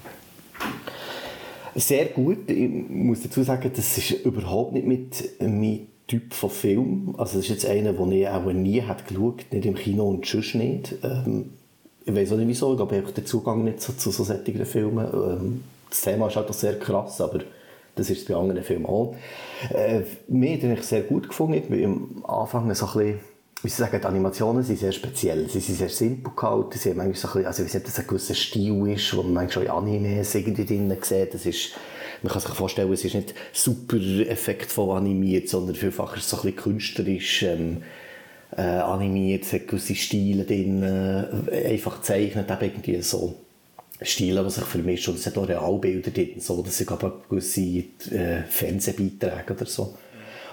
Sehr 1.74 2.06
gut. 2.06 2.50
Ich 2.50 2.68
muss 2.88 3.22
dazu 3.22 3.42
sagen, 3.42 3.70
das 3.74 3.98
ist 3.98 4.10
überhaupt 4.24 4.72
nicht 4.72 4.86
mit 4.86 5.40
meinem 5.40 5.86
Typ 6.06 6.32
von 6.34 6.50
Film. 6.50 7.14
Also 7.18 7.36
das 7.36 7.46
ist 7.46 7.50
jetzt 7.50 7.66
einer, 7.66 7.92
den 7.92 8.12
ich 8.12 8.28
auch 8.28 8.52
nie 8.52 8.82
hat 8.82 9.08
geschaut, 9.08 9.46
nicht 9.50 9.66
im 9.66 9.74
Kino 9.74 10.08
und 10.08 10.26
sonst 10.26 10.54
nicht. 10.54 10.94
Ähm, 11.02 11.50
ich 12.04 12.14
weiß 12.14 12.32
auch 12.32 12.36
nicht 12.36 12.48
wieso, 12.48 12.74
ich 12.74 12.80
habe 12.80 13.02
den 13.02 13.26
Zugang 13.26 13.64
nicht 13.64 13.80
so, 13.80 13.92
zu 13.94 14.10
so 14.10 14.24
solchen 14.24 14.66
Filmen. 14.66 15.06
Ähm, 15.12 15.64
das 15.88 16.02
Thema 16.02 16.28
ist 16.28 16.36
halt 16.36 16.48
auch 16.48 16.54
sehr 16.54 16.78
krass, 16.78 17.20
aber 17.20 17.40
das 17.94 18.10
ist 18.10 18.28
bei 18.28 18.34
anderen 18.34 18.62
Filmen 18.62 18.86
auch. 18.86 19.14
Äh, 19.70 20.02
mir 20.28 20.56
hat 20.56 20.78
es 20.80 20.88
sehr 20.88 21.02
gut 21.02 21.28
gefunden. 21.28 21.54
Ich 21.54 21.68
bin 21.68 21.84
am 21.84 22.24
Anfang 22.26 22.72
so 22.74 22.86
ein 22.86 22.92
bisschen 22.92 23.20
Sie 23.68 23.82
sagen, 23.82 23.98
die 23.98 24.06
Animationen 24.06 24.62
sind 24.62 24.78
sehr 24.78 24.92
speziell. 24.92 25.48
Sie 25.48 25.58
sind 25.60 25.78
sehr 25.78 25.88
simpel 25.88 26.34
gehalten. 26.36 26.78
Sie 26.78 26.90
haben 26.90 26.98
manchmal 26.98 27.16
so 27.16 27.28
ein 27.28 27.32
bisschen, 27.32 27.46
also 27.46 27.62
ich 27.62 27.68
weiß 27.68 27.74
nicht, 27.74 28.12
dass 28.12 28.30
ein 28.30 28.34
Stil 28.36 28.88
ist, 28.88 29.16
wo 29.16 29.22
man 29.22 29.32
manchmal 29.32 29.50
schon 29.50 29.62
in 29.62 29.70
Animes 29.70 30.34
irgendwie 30.34 30.66
drin 30.66 30.94
sieht. 31.00 31.32
Das 31.32 31.46
ist, 31.46 31.70
man 32.22 32.30
kann 32.30 32.42
sich 32.42 32.50
vorstellen, 32.50 32.92
es 32.92 33.04
ist 33.04 33.14
nicht 33.14 33.34
super 33.54 33.96
effektvoll 33.96 34.94
animiert, 34.96 35.48
sondern 35.48 35.76
vielfach 35.76 36.14
ist 36.14 36.24
es 36.24 36.30
so 36.30 36.36
ein 36.36 36.42
bisschen 36.42 36.56
künstlerisch 36.56 37.42
ähm, 37.44 37.82
äh, 38.54 38.60
animiert. 38.60 39.44
Es 39.44 39.54
hat 39.54 39.66
gewisse 39.66 39.94
Stile 39.94 40.44
drin, 40.44 40.82
äh, 40.82 41.68
einfach 41.70 41.96
gezeichnet, 41.96 42.50
eben 42.50 42.62
irgendwie 42.62 43.00
so. 43.00 43.34
Stile, 44.02 44.44
die 44.44 44.50
sich 44.50 44.64
vermischen. 44.64 45.14
Und 45.14 45.20
es 45.20 45.26
hat 45.26 45.38
auch 45.38 45.48
Realbilder 45.48 46.10
drin, 46.10 46.38
so, 46.38 46.60
dass 46.62 46.80
ich 46.80 46.90
aber 46.90 47.22
gewisse 47.30 47.60
äh, 47.60 48.42
Fernsehbeiträge 48.46 49.54
oder 49.54 49.66
so. 49.66 49.94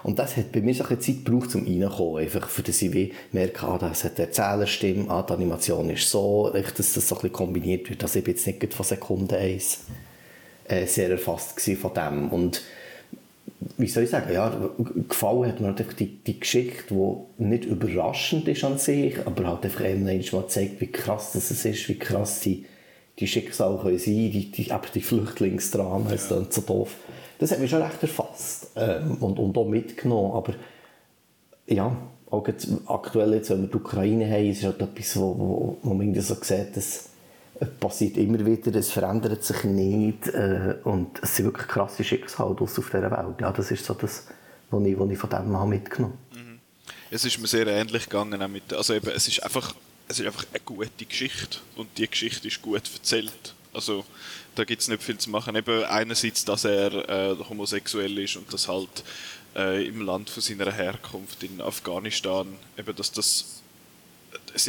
Und 0.03 0.17
das 0.19 0.37
hat 0.37 0.51
bei 0.51 0.61
mir 0.61 0.73
so 0.73 0.83
ein 0.83 0.99
Zeit 0.99 1.25
gebraucht, 1.25 1.53
um 1.55 1.65
reinzukommen. 1.65 2.23
Einfach, 2.23 2.49
für 2.49 2.63
das 2.63 2.81
ich 2.81 3.13
merke, 3.31 3.65
ah, 3.67 3.77
das 3.77 4.03
hat 4.03 4.17
eine 4.17 4.27
Erzählerstimme, 4.27 5.09
ah, 5.09 5.23
die 5.23 5.33
Animation 5.33 5.89
ist 5.89 6.09
so, 6.09 6.49
dass 6.49 6.73
das 6.73 7.07
so 7.07 7.15
ein 7.15 7.21
bisschen 7.21 7.33
kombiniert 7.33 7.89
wird. 7.89 8.03
Also 8.03 8.19
ich 8.19 8.25
bin 8.25 8.35
jetzt 8.35 8.47
nicht 8.47 8.73
von 8.73 8.85
Sekunde 8.85 9.37
1 9.37 9.79
äh, 10.67 10.85
sehr 10.85 11.09
erfasst 11.09 11.59
von 11.59 11.93
dem. 11.93 12.29
Und 12.29 12.63
wie 13.77 13.87
soll 13.87 14.03
ich 14.03 14.09
sagen, 14.09 14.33
ja, 14.33 14.71
gefallen 15.07 15.47
hat 15.47 15.59
mir 15.59 15.67
halt 15.67 15.99
die, 15.99 16.17
die 16.17 16.39
Geschichte, 16.39 16.95
die 16.95 17.43
nicht 17.43 17.65
überraschend 17.65 18.47
ist 18.47 18.63
an 18.63 18.79
sich, 18.79 19.15
aber 19.25 19.47
halt 19.47 19.63
einfach 19.63 19.83
einmal 19.83 20.19
zeigt, 20.47 20.81
wie 20.81 20.87
krass 20.87 21.33
das 21.33 21.51
ist, 21.51 21.89
wie 21.89 21.99
krass 21.99 22.39
die, 22.39 22.65
die 23.19 23.27
Schicksale 23.27 23.77
können 23.77 23.99
sein, 23.99 24.31
die, 24.31 24.51
die, 24.51 24.71
die 24.95 25.01
Flüchtlingsdramen, 25.01 26.07
ja. 26.07 26.15
ist 26.15 26.31
dann 26.31 26.47
so 26.49 26.61
doof 26.61 26.95
das 27.41 27.51
hat 27.51 27.59
mich 27.59 27.71
schon 27.71 27.81
recht 27.81 28.01
erfasst 28.01 28.60
ähm, 28.75 29.17
und, 29.19 29.39
und 29.39 29.57
auch 29.57 29.67
mitgenommen. 29.67 30.33
Aber 30.33 30.53
ja, 31.67 31.95
auch 32.29 32.47
aktuell 32.87 33.33
jetzt, 33.33 33.49
wenn 33.49 33.61
wir 33.61 33.67
die 33.67 33.77
Ukraine 33.77 34.29
haben, 34.29 34.49
ist 34.49 34.63
halt 34.63 34.81
etwas, 34.81 35.17
wo, 35.17 35.37
wo, 35.37 35.77
wo 35.81 35.93
man 35.93 36.13
so 36.21 36.35
sieht, 36.35 36.75
dass 36.75 37.11
passiert 37.79 38.17
immer 38.17 38.43
wieder, 38.45 38.73
es 38.75 38.91
verändert 38.91 39.43
sich 39.43 39.63
nicht 39.63 40.27
äh, 40.27 40.75
und 40.83 41.19
es 41.21 41.35
sind 41.35 41.45
wirklich 41.45 41.67
krasse 41.67 42.03
Schicksale 42.03 42.55
auf 42.59 42.73
dieser 42.73 43.11
Welt. 43.11 43.39
Ja, 43.39 43.51
das 43.51 43.69
ist 43.71 43.85
so 43.85 43.93
das, 43.93 44.27
was 44.71 44.85
ich, 44.85 44.99
was 44.99 45.09
ich 45.09 45.17
von 45.17 45.29
dem 45.29 45.57
habe 45.57 45.69
mitgenommen 45.69 46.17
mhm. 46.33 46.59
Es 47.11 47.23
ist 47.25 47.39
mir 47.39 47.47
sehr 47.47 47.67
ähnlich 47.67 48.05
gegangen. 48.09 48.51
Mit, 48.51 48.73
also 48.73 48.93
eben, 48.93 49.09
es, 49.09 49.27
ist 49.27 49.43
einfach, 49.43 49.75
es 50.07 50.19
ist 50.19 50.25
einfach 50.25 50.45
eine 50.51 50.61
gute 50.65 51.05
Geschichte 51.05 51.59
und 51.75 51.89
die 51.97 52.09
Geschichte 52.09 52.47
ist 52.47 52.61
gut 52.61 52.89
erzählt. 52.93 53.53
Also 53.73 54.05
da 54.55 54.63
gibt 54.63 54.81
es 54.81 54.87
nicht 54.87 55.03
viel 55.03 55.17
zu 55.17 55.29
machen. 55.29 55.55
Eben 55.55 55.83
einerseits, 55.85 56.45
dass 56.45 56.65
er 56.65 57.09
äh, 57.09 57.35
homosexuell 57.49 58.17
ist 58.19 58.35
und 58.35 58.51
das 58.53 58.67
halt 58.67 59.03
äh, 59.55 59.85
im 59.85 60.01
Land 60.01 60.29
von 60.29 60.41
seiner 60.41 60.71
Herkunft 60.71 61.43
in 61.43 61.61
Afghanistan, 61.61 62.47
eben 62.77 62.95
dass 62.95 63.11
das, 63.11 63.61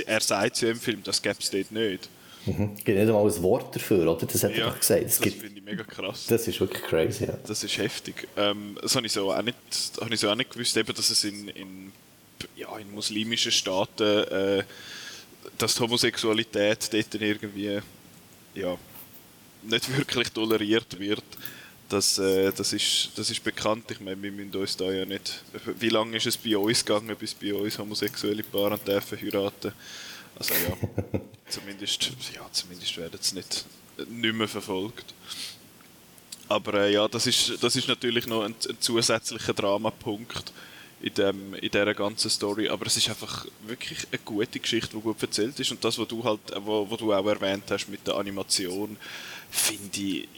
er 0.06 0.20
sagt 0.20 0.60
ja 0.60 0.70
im 0.70 0.80
Film, 0.80 1.02
das 1.02 1.20
gäbe 1.22 1.36
es 1.40 1.50
dort 1.50 1.72
nicht. 1.72 2.08
Mhm. 2.44 2.74
Gibt 2.76 2.88
nicht 2.88 2.98
einmal 2.98 3.24
ein 3.24 3.42
Wort 3.42 3.74
dafür, 3.74 4.10
oder? 4.10 4.26
Das 4.26 4.42
hat 4.42 4.50
ja, 4.50 4.64
er 4.64 4.70
doch 4.70 4.78
gesagt. 4.78 5.04
Das, 5.04 5.18
das 5.18 5.34
finde 5.34 5.58
ich 5.58 5.64
mega 5.64 5.84
krass. 5.84 6.26
Das 6.26 6.48
ist 6.48 6.58
wirklich 6.58 6.82
crazy, 6.82 7.26
ja. 7.26 7.38
Das 7.46 7.62
ist 7.62 7.78
heftig. 7.78 8.26
Ähm, 8.36 8.76
das 8.80 8.96
habe 8.96 9.06
ich 9.06 9.12
so 9.12 9.32
auch 9.32 9.42
nicht, 9.42 9.56
habe 10.00 10.12
ich 10.12 10.20
so 10.20 10.28
auch 10.28 10.34
nicht 10.34 10.50
gewusst, 10.50 10.76
eben, 10.76 10.92
dass 10.92 11.10
es 11.10 11.22
in, 11.22 11.48
in, 11.48 11.92
ja, 12.56 12.76
in 12.78 12.90
muslimischen 12.92 13.52
Staaten, 13.52 14.02
äh, 14.02 14.64
dass 15.58 15.76
die 15.76 15.80
Homosexualität 15.80 16.92
dort 16.92 17.14
irgendwie, 17.14 17.80
ja, 18.54 18.76
nicht 19.62 19.96
wirklich 19.96 20.28
toleriert 20.30 20.98
wird. 20.98 21.24
Das, 21.88 22.18
äh, 22.18 22.50
das, 22.52 22.72
ist, 22.72 23.10
das 23.16 23.30
ist 23.30 23.44
bekannt. 23.44 23.90
Ich 23.90 24.00
meine, 24.00 24.22
wir 24.22 24.32
müssen 24.32 24.56
uns 24.56 24.76
da 24.76 24.90
ja 24.90 25.04
nicht. 25.04 25.42
Wie 25.78 25.90
lange 25.90 26.16
ist 26.16 26.26
es 26.26 26.36
bei 26.36 26.56
uns 26.56 26.84
gegangen, 26.84 27.14
bis 27.16 27.34
bei 27.34 27.52
uns 27.52 27.78
homosexuelle 27.78 28.42
Paare 28.42 28.78
dürfen 28.78 29.20
heiraten? 29.20 29.72
Also 30.36 30.54
ja, 30.54 31.20
zumindest, 31.48 32.12
ja, 32.34 32.48
zumindest 32.50 32.96
werden 32.96 33.18
sie 33.20 33.34
nicht, 33.36 33.66
nicht 34.08 34.34
mehr 34.34 34.48
verfolgt. 34.48 35.12
Aber 36.48 36.74
äh, 36.74 36.92
ja, 36.92 37.08
das 37.08 37.26
ist, 37.26 37.62
das 37.62 37.76
ist 37.76 37.88
natürlich 37.88 38.26
noch 38.26 38.42
ein, 38.42 38.54
ein 38.68 38.80
zusätzlicher 38.80 39.52
Dramapunkt 39.52 40.52
in, 41.02 41.14
dem, 41.14 41.54
in 41.54 41.70
dieser 41.70 41.94
ganzen 41.94 42.30
Story. 42.30 42.68
Aber 42.68 42.86
es 42.86 42.96
ist 42.96 43.08
einfach 43.08 43.46
wirklich 43.66 44.06
eine 44.10 44.20
gute 44.24 44.60
Geschichte, 44.60 44.96
die 44.96 45.02
gut 45.02 45.20
erzählt 45.20 45.58
ist. 45.58 45.70
Und 45.70 45.84
das, 45.84 45.98
was 45.98 46.08
du 46.08 46.22
halt, 46.24 46.40
wo, 46.60 46.88
wo 46.88 46.96
du 46.96 47.12
auch 47.12 47.26
erwähnt 47.26 47.64
hast 47.70 47.88
mit 47.88 48.06
der 48.06 48.16
Animation, 48.16 48.96
finde 49.52 50.00
ich, 50.00 50.28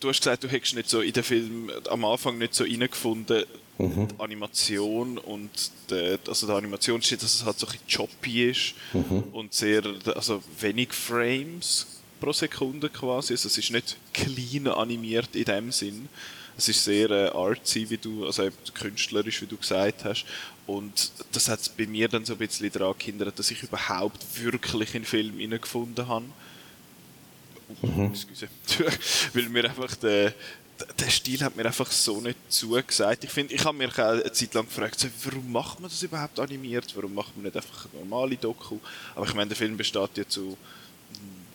du 0.00 0.08
hast 0.08 0.20
gesagt, 0.20 0.44
du 0.44 0.48
hättest 0.48 0.74
nicht 0.74 0.88
so 0.88 1.00
in 1.00 1.12
den 1.12 1.24
Film 1.24 1.70
am 1.90 2.04
Anfang 2.04 2.38
nicht 2.38 2.54
so 2.54 2.64
reingefunden, 2.64 3.44
mhm. 3.78 4.08
die 4.08 4.20
Animation 4.20 5.18
und 5.18 5.50
die, 5.90 6.18
also 6.26 6.46
die 6.46 6.52
Animation 6.52 7.02
steht, 7.02 7.22
dass 7.22 7.34
es 7.34 7.44
halt 7.44 7.58
so 7.58 7.66
ein 7.66 7.72
bisschen 7.72 7.88
choppy 7.88 8.50
ist 8.50 8.74
mhm. 8.92 9.24
und 9.32 9.52
sehr, 9.52 9.82
also 10.14 10.42
wenig 10.60 10.92
Frames 10.92 11.86
pro 12.20 12.32
Sekunde 12.32 12.88
quasi, 12.88 13.34
also 13.34 13.48
es 13.48 13.58
ist 13.58 13.70
nicht 13.72 13.96
clean 14.14 14.68
animiert 14.68 15.34
in 15.34 15.44
dem 15.44 15.72
Sinn. 15.72 16.08
Es 16.56 16.68
ist 16.68 16.84
sehr 16.84 17.10
äh, 17.10 17.28
artsy, 17.30 17.90
wie 17.90 17.96
du, 17.96 18.26
also 18.26 18.48
künstlerisch, 18.74 19.42
wie 19.42 19.46
du 19.46 19.56
gesagt 19.56 20.04
hast. 20.04 20.24
Und 20.68 21.10
das 21.32 21.48
hat 21.48 21.58
bei 21.76 21.84
mir 21.84 22.06
dann 22.06 22.24
so 22.24 22.34
ein 22.34 22.38
bisschen 22.38 22.70
daran 22.70 22.94
gehindert, 22.96 23.36
dass 23.36 23.50
ich 23.50 23.64
überhaupt 23.64 24.24
wirklich 24.40 24.94
in 24.94 25.02
den 25.02 25.04
Film 25.04 25.38
hineingefunden 25.38 26.06
habe. 26.06 26.26
Mhm. 27.82 28.12
Weil 29.32 29.48
mir 29.48 29.64
einfach 29.64 29.94
der, 29.96 30.34
der 30.98 31.10
Stil 31.10 31.40
hat 31.42 31.56
mir 31.56 31.66
einfach 31.66 31.90
so 31.90 32.20
nicht 32.20 32.38
zugesagt. 32.48 33.24
Ich 33.24 33.30
finde, 33.30 33.54
ich 33.54 33.64
habe 33.64 33.76
mir 33.76 33.96
eine 33.96 34.32
Zeit 34.32 34.54
lang 34.54 34.66
gefragt, 34.66 35.06
warum 35.24 35.52
macht 35.52 35.80
man 35.80 35.90
das 35.90 36.02
überhaupt 36.02 36.38
animiert? 36.40 36.94
Warum 36.96 37.14
macht 37.14 37.36
man 37.36 37.44
nicht 37.44 37.56
einfach 37.56 37.86
eine 37.92 38.00
normale 38.04 38.36
Doku? 38.36 38.78
Aber 39.14 39.26
ich 39.26 39.34
meine, 39.34 39.48
der 39.48 39.56
Film 39.56 39.76
besteht 39.76 40.16
ja 40.16 40.28
zu 40.28 40.56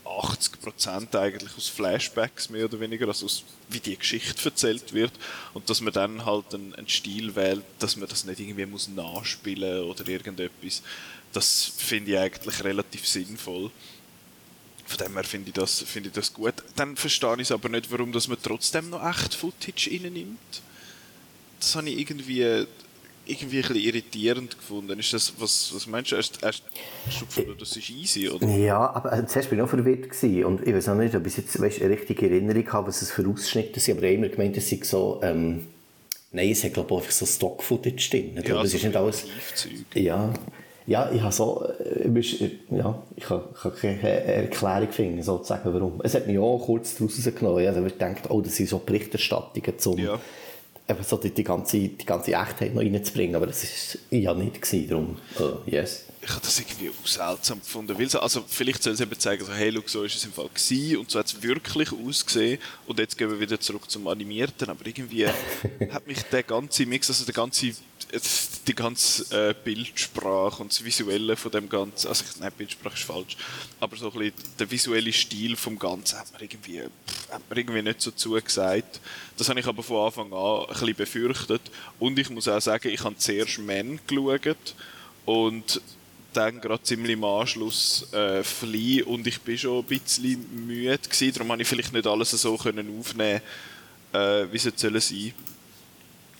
80% 0.06 1.16
eigentlich 1.16 1.56
aus 1.56 1.68
Flashbacks 1.68 2.50
mehr 2.50 2.66
oder 2.66 2.80
weniger, 2.80 3.08
also 3.08 3.26
aus, 3.26 3.44
wie 3.70 3.80
die 3.80 3.98
Geschichte 3.98 4.50
erzählt 4.50 4.94
wird 4.94 5.12
und 5.54 5.70
dass 5.70 5.82
man 5.82 5.94
dann 5.94 6.26
halt 6.26 6.54
einen, 6.54 6.74
einen 6.76 6.90
Stil 6.90 7.36
wählt, 7.36 7.64
dass 7.78 7.96
man 7.96 8.10
das 8.10 8.26
nicht 8.26 8.40
irgendwie 8.40 8.66
muss 8.66 8.88
nachspielen 8.88 9.84
oder 9.84 10.08
irgendetwas. 10.08 10.82
Das 11.32 11.72
finde 11.78 12.12
ich 12.12 12.18
eigentlich 12.18 12.64
relativ 12.64 13.08
sinnvoll. 13.08 13.70
Von 14.90 15.06
dem 15.06 15.14
her 15.14 15.24
finde 15.24 15.50
ich, 15.50 15.54
das, 15.54 15.84
find 15.84 16.08
ich 16.08 16.14
das 16.14 16.34
gut. 16.34 16.56
Dann 16.76 16.96
verstehe 16.96 17.36
ich 17.36 17.42
es 17.42 17.52
aber 17.52 17.70
nicht, 17.70 17.92
warum 17.92 18.12
dass 18.12 18.28
man 18.28 18.40
trotzdem 18.42 18.90
noch 18.90 19.08
echt 19.08 19.36
Footage 19.36 19.92
nimmt. 20.10 20.64
Das 21.60 21.76
habe 21.76 21.90
ich 21.92 22.00
irgendwie, 22.00 22.66
irgendwie 23.28 23.58
ein 23.58 23.62
bisschen 23.62 23.76
irritierend 23.76 24.58
gefunden. 24.58 24.98
Ist 24.98 25.14
das, 25.14 25.32
was, 25.38 25.72
was 25.76 25.86
meinst 25.86 26.12
du? 26.12 26.18
Hast, 26.18 26.40
hast 26.44 26.64
du 27.20 27.26
gefunden, 27.28 27.54
das 27.60 27.78
ist 27.78 27.88
easy, 27.92 28.30
oder? 28.30 28.48
Ja, 28.48 28.92
aber 28.92 29.14
äh, 29.14 29.28
zuerst 29.28 29.52
war 29.52 29.60
ich 29.60 29.64
auch 29.64 29.70
verwirrt. 29.70 30.10
Gewesen. 30.10 30.44
Und 30.46 30.68
ich 30.68 30.74
weiß 30.74 30.90
auch 30.90 30.96
nicht, 30.96 31.14
ob 31.14 31.28
ich 31.28 31.38
jetzt 31.38 31.62
weißt, 31.62 31.84
eine 31.84 31.92
richtige 31.92 32.28
Erinnerung 32.28 32.74
habe, 32.74 32.88
was 32.88 33.04
es 33.04 33.12
für 33.12 33.28
Ausschnitte 33.28 33.80
sind. 33.80 33.98
Aber 33.98 34.08
ich 34.08 34.18
habe 34.18 34.26
immer 34.26 34.36
gemeint, 34.36 34.58
es 34.58 34.72
sei 34.72 34.80
so... 34.82 35.20
Ähm, 35.22 35.68
nein, 36.32 36.50
es 36.50 36.64
hat 36.64 36.74
glaube 36.74 36.96
ich 36.96 37.02
einfach 37.02 37.12
so 37.12 37.28
Stock-Footage 37.28 38.10
drin. 38.10 38.32
Ja, 38.38 38.42
das 38.42 38.58
also 38.58 38.78
ist 38.78 38.84
nicht 38.86 38.96
alles... 38.96 39.26
Ja, 39.94 40.34
ja, 40.90 41.12
ich 41.12 41.22
habe 41.22 41.32
so, 41.32 41.64
äh, 41.64 42.10
ja, 42.72 43.02
ich 43.16 43.30
habe, 43.30 43.50
ich 43.56 43.64
habe 43.64 43.76
keine 43.76 44.02
Erklärung 44.02 44.92
finden, 44.92 45.22
sozusagen, 45.22 45.72
warum. 45.72 46.02
Es 46.04 46.16
hat 46.16 46.26
mich 46.26 46.40
auch 46.40 46.58
kurz 46.58 46.96
daraus 46.96 47.16
rausgenommen. 47.16 47.68
Also 47.68 47.86
ich 47.86 47.98
dachte, 47.98 48.30
oh, 48.30 48.42
das 48.42 48.56
sind 48.56 48.70
so 48.70 48.80
Berichterstattungen, 48.80 49.74
um 49.86 49.98
ja. 50.00 50.20
so 51.04 51.18
die, 51.18 51.30
die, 51.30 51.44
ganze, 51.44 51.78
die 51.78 52.06
ganze 52.06 52.34
Echtheit 52.34 52.74
noch 52.74 52.82
reinzubringen, 52.82 53.36
aber 53.36 53.46
das 53.46 54.00
war 54.10 54.20
ja 54.20 54.34
nicht 54.34 54.60
gewesen, 54.60 54.90
darum, 54.90 55.18
uh, 55.40 55.58
yes. 55.68 56.06
Ich 56.22 56.30
habe 56.30 56.42
das 56.42 56.60
irgendwie 56.60 56.92
seltsam 57.06 57.60
gefunden, 57.60 57.98
weil 57.98 58.10
so, 58.10 58.20
also 58.20 58.44
vielleicht 58.48 58.84
soll 58.84 58.94
es 58.94 59.00
eben 59.00 59.18
zeigen, 59.18 59.46
so, 59.46 59.54
hey, 59.54 59.70
look, 59.70 59.90
so 59.90 60.04
ist 60.04 60.16
es 60.16 60.26
im 60.26 60.34
Fall 60.34 60.50
gewesen 60.54 60.98
und 60.98 61.10
so 61.10 61.20
hat 61.20 61.28
es 61.28 61.42
wirklich 61.42 61.92
ausgesehen 61.94 62.60
und 62.88 63.00
jetzt 63.00 63.18
gehen 63.18 63.30
wir 63.30 63.40
wieder 63.40 63.60
zurück 63.60 63.90
zum 63.90 64.08
Animierten, 64.08 64.70
aber 64.70 64.86
irgendwie 64.86 65.28
hat 65.92 66.08
mich 66.08 66.22
der 66.24 66.44
ganze 66.44 66.86
Mix, 66.86 67.10
also 67.10 67.24
der 67.24 67.34
ganze 67.34 67.74
die 68.68 68.74
ganze 68.74 69.50
äh, 69.50 69.54
Bildsprache 69.64 70.62
und 70.62 70.72
das 70.72 70.84
Visuelle 70.84 71.36
von 71.36 71.52
dem 71.52 71.70
Ganzen, 71.70 72.08
also 72.08 72.24
ich, 72.28 72.40
nein, 72.40 72.52
Bildsprache 72.58 72.96
ist 72.96 73.04
falsch, 73.04 73.38
aber 73.80 73.96
so 73.98 74.12
ein 74.12 74.18
bisschen 74.18 74.34
der 74.58 74.72
visuelle 74.72 75.14
Stil 75.14 75.56
vom 75.56 75.78
Ganzen 75.78 76.18
hat 76.18 76.32
mir 76.34 76.42
irgendwie, 76.42 76.82
hat 76.82 77.50
mir 77.50 77.58
irgendwie 77.58 77.82
nicht 77.82 78.02
so 78.02 78.12
zugesagt. 78.12 79.00
Das 79.38 79.50
habe 79.50 79.60
ich 79.60 79.68
aber 79.68 79.84
von 79.84 80.08
Anfang 80.08 80.34
an 80.34 80.62
ein 80.62 80.68
bisschen 80.70 80.96
befürchtet 80.96 81.62
und 82.00 82.18
ich 82.18 82.30
muss 82.30 82.48
auch 82.48 82.60
sagen, 82.60 82.90
ich 82.90 83.04
habe 83.04 83.18
zuerst 83.18 83.60
Men 83.60 84.00
geschaut 84.08 84.76
und 85.26 85.82
dann 86.40 86.62
gerade 86.62 86.82
ziemlich 86.84 87.14
im 87.14 87.24
Anschluss 87.24 88.12
äh, 88.14 88.44
Fly 88.44 89.04
und 89.04 89.28
ich 89.28 89.42
bin 89.42 89.58
schon 89.58 89.80
ein 89.80 89.86
bisschen 89.86 90.66
müde 90.66 90.98
gewesen, 90.98 91.34
darum 91.34 91.52
habe 91.52 91.62
ich 91.62 91.68
vielleicht 91.68 91.92
nicht 91.92 92.08
alles 92.08 92.32
so 92.32 92.56
können 92.58 93.00
aufnehmen 93.00 93.42
äh, 94.14 94.46
wie 94.52 94.58
es 94.58 94.72
sollen 94.76 95.02
sein. 95.02 95.34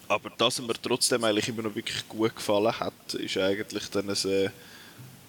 Aber 0.08 0.32
dass 0.32 0.60
mir 0.60 0.74
trotzdem 0.82 1.24
eigentlich 1.24 1.50
immer 1.50 1.64
noch 1.64 1.76
wirklich 1.76 2.08
gut 2.08 2.36
gefallen 2.36 2.80
hat, 2.80 3.14
ist 3.14 3.38
eigentlich 3.38 3.90
dann 3.90 4.10
ein, 4.10 4.16
äh, 4.26 4.50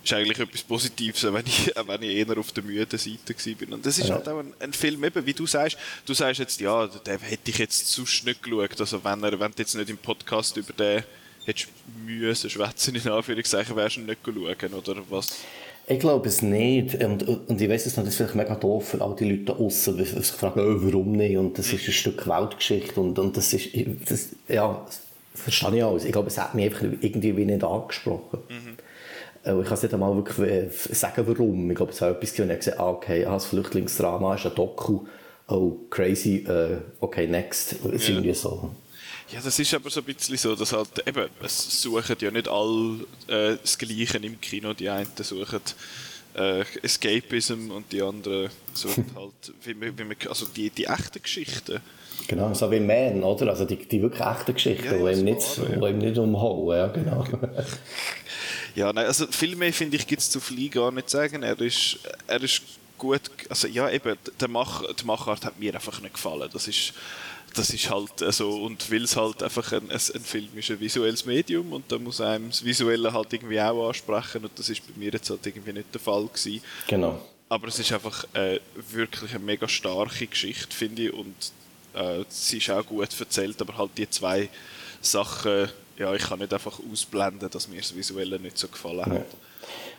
ist 0.03 0.13
eigentlich 0.13 0.39
etwas 0.39 0.63
Positives, 0.63 1.23
wenn 1.25 1.47
ich, 1.47 1.73
wenn 1.87 2.03
ich 2.03 2.17
eher 2.17 2.39
auf 2.39 2.53
der 2.53 2.63
müden 2.63 2.99
Seite 2.99 3.35
war. 3.35 3.75
Und 3.75 3.85
das 3.85 3.99
ist 3.99 4.11
halt 4.11 4.29
auch 4.29 4.39
ein, 4.39 4.55
ein, 4.59 4.73
Film, 4.73 5.05
eben, 5.05 5.27
wie 5.27 5.35
du 5.35 5.47
sagst, 5.47 5.77
du 6.07 6.15
sagst 6.15 6.41
jetzt, 6.41 6.61
ja, 6.61 6.87
den 6.87 7.19
hätte 7.21 7.51
ich 7.51 7.59
jetzt 7.59 7.89
sonst 7.89 8.25
nicht 8.25 8.43
geschaut, 8.43 8.81
also 8.81 9.05
wenn, 9.05 9.23
er, 9.23 9.39
wenn 9.39 9.53
du 9.53 9.59
jetzt 9.59 9.75
nicht 9.75 9.91
im 9.91 9.99
Podcast 9.99 10.57
über 10.57 10.73
den 10.73 11.05
hättest 11.45 11.69
müssen 12.07 12.51
schwätzen, 12.51 12.95
in 12.95 13.09
Anführungszeichen, 13.09 13.77
wärst 13.77 13.97
du 13.97 14.01
nicht 14.03 14.19
schauen, 14.25 14.75
oder 14.75 15.03
was? 15.09 15.37
Ich 15.87 15.99
glaube 15.99 16.29
es 16.29 16.41
nicht. 16.41 17.03
Und, 17.03 17.27
und 17.27 17.61
ich 17.61 17.69
weiß 17.69 17.87
es 17.87 17.97
noch, 17.97 18.05
das 18.05 18.13
ist 18.13 18.19
vielleicht 18.19 18.37
mega 18.37 18.55
doof 18.55 18.91
für 18.91 19.01
all 19.01 19.17
die 19.17 19.29
Leute 19.29 19.57
außen, 19.57 19.97
die 19.97 20.05
sich 20.05 20.27
fragen, 20.27 20.61
oh, 20.61 20.87
warum 20.87 21.13
nicht? 21.13 21.37
Und 21.37 21.59
das 21.59 21.73
ist 21.73 21.87
ein 21.89 21.93
Stück 21.93 22.29
Weltgeschichte. 22.29 23.01
Und, 23.01 23.19
und 23.19 23.37
das 23.37 23.53
ist, 23.53 23.71
das, 24.09 24.29
ja, 24.49 24.85
das 24.87 25.01
verstehe 25.35 25.79
ich 25.79 25.85
alles. 25.85 26.05
Ich 26.05 26.13
glaube, 26.13 26.29
es 26.29 26.39
hat 26.39 26.55
mich 26.55 26.67
einfach 26.67 26.83
irgendwie 26.83 27.45
nicht 27.45 27.65
angesprochen. 27.65 28.39
Mhm. 28.49 28.77
Äh, 29.45 29.61
ich 29.61 29.67
kann 29.67 29.75
es 29.75 29.83
nicht 29.83 29.95
einmal 29.95 30.15
wirklich 30.15 30.39
äh, 30.49 30.69
sagen, 30.71 31.25
warum. 31.27 31.71
Ich 31.71 31.77
glaube, 31.77 31.91
es 31.93 32.01
war 32.01 32.11
etwas, 32.11 32.39
und 32.39 32.51
er 32.51 32.57
gesagt, 32.57 32.79
ah, 32.79 32.91
okay, 32.91 33.25
ah, 33.25 33.33
das 33.35 33.47
Flüchtlingsdrama 33.47 34.37
ist 34.37 34.47
ein 34.47 34.55
Doku. 34.55 35.01
Oh, 35.49 35.73
crazy, 35.91 36.47
uh, 36.49 36.77
okay, 37.01 37.27
next. 37.27 37.75
Es 37.93 38.07
ja. 38.07 38.15
irgendwie 38.15 38.35
so. 38.35 38.71
Ja, 39.33 39.41
das 39.41 39.59
ist 39.59 39.73
aber 39.75 39.91
so 39.91 40.01
ein 40.01 40.07
bisschen 40.07 40.37
so, 40.37 40.57
dass 40.57 40.73
halt 40.73 41.07
eben, 41.07 41.29
es 41.43 41.83
suchen 41.83 42.17
ja 42.21 42.31
nicht 42.31 42.49
alle 42.49 43.07
äh, 43.29 43.57
das 43.63 43.79
Gleiche 43.79 44.19
im 44.19 44.41
Kino. 44.41 44.73
Die 44.73 44.89
einen 44.89 45.07
suchen 45.21 45.61
äh, 46.35 46.65
Escapism 46.83 47.71
und 47.71 47.93
die 47.93 48.03
anderen 48.03 48.51
suchen 48.75 49.07
halt, 49.15 49.55
wie 49.63 49.75
man, 49.75 49.97
wie 49.97 50.05
man, 50.05 50.17
also 50.29 50.47
die, 50.47 50.71
die 50.71 50.85
echten 50.85 51.23
Geschichten. 51.23 51.81
Genau, 52.27 52.53
so 52.55 52.71
wie 52.71 52.81
Man, 52.81 53.23
oder? 53.23 53.49
Also 53.49 53.65
die, 53.65 53.77
die 53.77 54.03
wirklich 54.03 54.25
echten 54.25 54.55
Geschichten, 54.55 54.85
ja, 54.85 55.13
die, 55.13 55.19
ihm 55.19 55.25
nicht, 55.25 55.59
ja. 55.59 55.89
ihm 55.89 55.99
nicht 55.99 56.19
umhauen, 56.19 56.77
ja, 56.77 56.87
genau. 56.89 57.25
ja, 58.75 58.93
nein, 58.93 59.07
also 59.07 59.27
viel 59.29 59.57
mehr 59.57 59.73
finde 59.73 59.97
ich 59.97 60.07
gibt 60.07 60.23
es 60.23 60.31
zu 60.31 60.39
Fly 60.39 60.69
gar 60.69 60.93
nicht 60.93 61.09
sagen. 61.09 61.43
Er 61.43 61.59
ist, 61.61 61.99
er 62.27 62.43
ist 62.43 62.63
gut, 62.99 63.23
also 63.49 63.67
ja 63.67 63.89
eben, 63.91 64.17
der 64.41 64.49
Mach, 64.49 64.85
die 64.95 65.05
Machart 65.05 65.45
hat 65.45 65.59
mir 65.59 65.75
einfach 65.75 66.01
nicht 66.01 66.15
gefallen. 66.15 66.51
Das 66.53 66.69
ist 66.69 66.93
das 67.55 67.71
ist 67.71 67.91
halt 67.91 68.19
so, 68.19 68.27
also, 68.27 68.51
und 68.63 68.91
weil 68.91 69.05
es 69.05 69.17
halt 69.17 69.43
einfach 69.43 69.73
ein, 69.73 69.91
ein, 69.91 69.97
ein, 69.97 70.21
Film 70.21 70.49
ist, 70.57 70.71
ein 70.71 70.81
visuelles 70.81 71.25
Medium 71.25 71.73
und 71.73 71.91
da 71.91 71.99
muss 71.99 72.21
einem 72.21 72.49
das 72.49 72.65
Visuelle 72.65 73.13
halt 73.13 73.33
irgendwie 73.33 73.61
auch 73.61 73.89
ansprechen 73.89 74.43
und 74.43 74.59
das 74.59 74.69
ist 74.69 74.87
bei 74.87 74.93
mir 74.97 75.11
jetzt 75.13 75.31
halt 75.31 75.45
irgendwie 75.47 75.73
nicht 75.73 75.93
der 75.93 76.01
Fall 76.01 76.27
gewesen. 76.27 76.63
Genau. 76.89 77.21
Aber 77.49 77.69
es 77.69 77.79
ist 77.79 77.93
einfach 77.93 78.25
äh, 78.35 78.61
wirklich 78.93 79.35
eine 79.35 79.45
mega 79.45 79.67
starke 79.67 80.27
Geschichte, 80.27 80.75
finde 80.75 81.03
ich, 81.03 81.13
und 81.13 81.35
äh, 81.95 82.25
sie 82.29 82.59
ist 82.59 82.71
auch 82.71 82.87
gut 82.87 83.09
erzählt, 83.19 83.61
aber 83.61 83.77
halt 83.77 83.91
die 83.97 84.09
zwei 84.09 84.49
Sachen, 85.01 85.69
ja, 85.99 86.15
ich 86.15 86.23
kann 86.23 86.39
nicht 86.39 86.55
einfach 86.55 86.79
ausblenden, 86.91 87.51
dass 87.51 87.69
mir 87.69 87.81
das 87.81 87.95
Visuelle 87.97 88.39
nicht 88.39 88.57
so 88.57 88.69
gefallen 88.69 89.07
hat. 89.07 89.27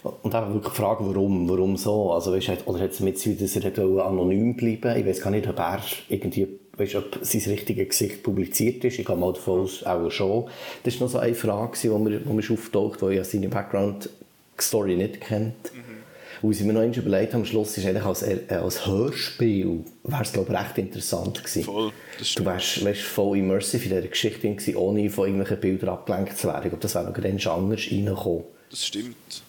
Ja. 0.03 0.11
Und 0.23 0.33
eben 0.33 0.53
wirklich 0.53 0.73
fragen, 0.73 1.07
warum, 1.07 1.47
warum 1.47 1.77
so? 1.77 2.11
Also, 2.11 2.33
weißt, 2.33 2.65
oder 2.65 2.81
hat 2.81 2.91
es 2.91 3.01
mit 3.01 3.19
so, 3.19 3.31
dass 3.33 3.55
er 3.55 3.77
anonym 3.77 4.55
bleiben 4.55 4.97
Ich 4.97 5.05
weiß 5.05 5.21
gar 5.21 5.29
nicht, 5.29 5.47
ob 5.47 5.59
er 5.59 5.81
irgendwie 6.09 6.47
weißt, 6.77 6.95
ob 6.95 7.19
sein 7.21 7.41
richtiges 7.41 7.89
Gesicht 7.89 8.23
publiziert 8.23 8.83
ist. 8.83 8.99
Ich 8.99 9.05
gehe 9.05 9.15
mal 9.15 9.33
davon 9.33 9.61
aus, 9.61 9.83
auch 9.83 10.09
schon. 10.09 10.49
Das 10.83 10.99
war 10.99 11.07
noch 11.07 11.11
so 11.11 11.19
eine 11.19 11.35
Frage, 11.35 11.77
die 11.81 11.89
mir, 11.89 12.19
die 12.19 12.29
mir 12.29 12.51
auftaucht, 12.51 13.01
weil 13.01 13.17
ich 13.17 13.23
seine 13.25 13.49
Background-Story 13.49 14.95
nicht 14.95 15.21
kennt. 15.21 15.73
Mhm. 15.73 16.01
Und 16.41 16.53
sie 16.53 16.63
mir 16.63 16.73
noch 16.73 16.97
überlegt 16.97 17.33
haben, 17.33 17.41
am 17.41 17.45
Schluss 17.45 17.77
ist 17.77 17.85
eigentlich 17.85 18.03
als, 18.03 18.23
äh, 18.23 18.39
als 18.49 18.87
Hörspiel, 18.87 19.85
wäre 20.03 20.21
es 20.23 20.33
glaube 20.33 20.51
ich 20.51 20.59
recht 20.59 20.77
interessant 20.79 21.37
gewesen. 21.43 21.63
Voll, 21.63 21.91
du 22.35 22.45
wärst, 22.45 22.83
wärst 22.83 23.01
voll 23.01 23.37
immersive 23.37 23.83
in 23.83 23.95
dieser 23.95 24.07
Geschichte 24.07 24.49
gewesen, 24.49 24.75
ohne 24.75 25.09
von 25.11 25.25
irgendwelchen 25.27 25.59
Bildern 25.59 25.89
abgelenkt 25.89 26.37
zu 26.37 26.47
werden. 26.47 26.63
Ich 26.63 26.69
glaube, 26.69 26.81
das 26.81 26.95
wäre 26.95 27.05
noch 27.05 27.13
ganz 27.13 27.45
anders 27.45 27.81
reingekommen. 27.91 28.43
Das 28.71 28.87
stimmt. 28.87 29.43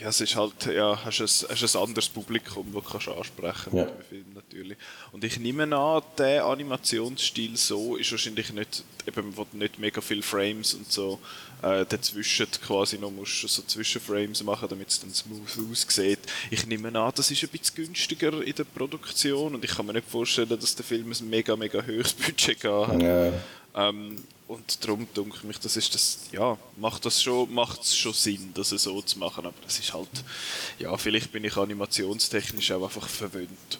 Ja, 0.00 0.08
es 0.08 0.20
ist 0.22 0.34
halt, 0.34 0.64
ja, 0.64 0.98
hast 1.04 1.20
ein, 1.20 1.48
hast 1.50 1.76
ein 1.76 1.82
anderes 1.82 2.08
Publikum, 2.08 2.72
das 2.72 2.84
kannst 2.90 3.06
du 3.06 3.12
ansprechen 3.12 3.76
ja. 3.76 3.84
mit 3.84 4.06
Film 4.08 4.24
natürlich. 4.34 4.78
Und 5.12 5.22
ich 5.24 5.38
nehme 5.38 5.76
an, 5.76 6.02
der 6.16 6.46
Animationsstil 6.46 7.54
so 7.58 7.96
ist 7.96 8.10
wahrscheinlich 8.10 8.50
nicht, 8.50 8.82
eben, 9.06 9.36
wo 9.36 9.44
du 9.44 9.58
nicht 9.58 9.78
mega 9.78 10.00
viele 10.00 10.22
Frames 10.22 10.72
und 10.72 10.90
so 10.90 11.20
äh, 11.60 11.84
dazwischen 11.84 12.50
quasi 12.66 12.98
noch 12.98 13.10
musst 13.10 13.46
so 13.46 13.60
Zwischenframes 13.60 14.42
machen, 14.42 14.68
damit 14.70 14.88
es 14.88 15.00
dann 15.00 15.12
smooth 15.12 15.70
aussieht. 15.70 16.20
Ich 16.50 16.66
nehme 16.66 16.88
an, 16.98 17.12
das 17.14 17.30
ist 17.30 17.42
ein 17.42 17.50
bisschen 17.50 17.84
günstiger 17.84 18.42
in 18.42 18.54
der 18.54 18.64
Produktion 18.64 19.54
und 19.54 19.62
ich 19.62 19.70
kann 19.70 19.84
mir 19.84 19.92
nicht 19.92 20.08
vorstellen, 20.08 20.58
dass 20.58 20.74
der 20.74 20.84
Film 20.84 21.12
ein 21.12 21.28
mega, 21.28 21.54
mega 21.56 21.84
hohes 21.86 22.14
Budget 22.14 22.64
hat. 22.64 23.02
Ja. 23.02 23.32
Ähm, 23.74 24.16
und 24.50 24.84
darum 24.84 25.06
denke 25.16 25.36
ich 25.36 25.44
mich, 25.44 25.60
das 25.60 25.76
ist 25.76 25.94
das, 25.94 26.18
ja, 26.32 26.58
macht 26.76 27.06
das 27.06 27.22
schon, 27.22 27.54
macht 27.54 27.82
es 27.82 27.96
schon 27.96 28.12
Sinn, 28.12 28.50
das 28.52 28.70
so 28.70 29.00
zu 29.00 29.18
machen, 29.20 29.46
aber 29.46 29.54
das 29.62 29.78
ist 29.78 29.94
halt, 29.94 30.08
ja, 30.80 30.96
vielleicht 30.96 31.30
bin 31.30 31.44
ich 31.44 31.56
animationstechnisch 31.56 32.72
auch 32.72 32.82
einfach 32.82 33.06
verwöhnt. 33.06 33.78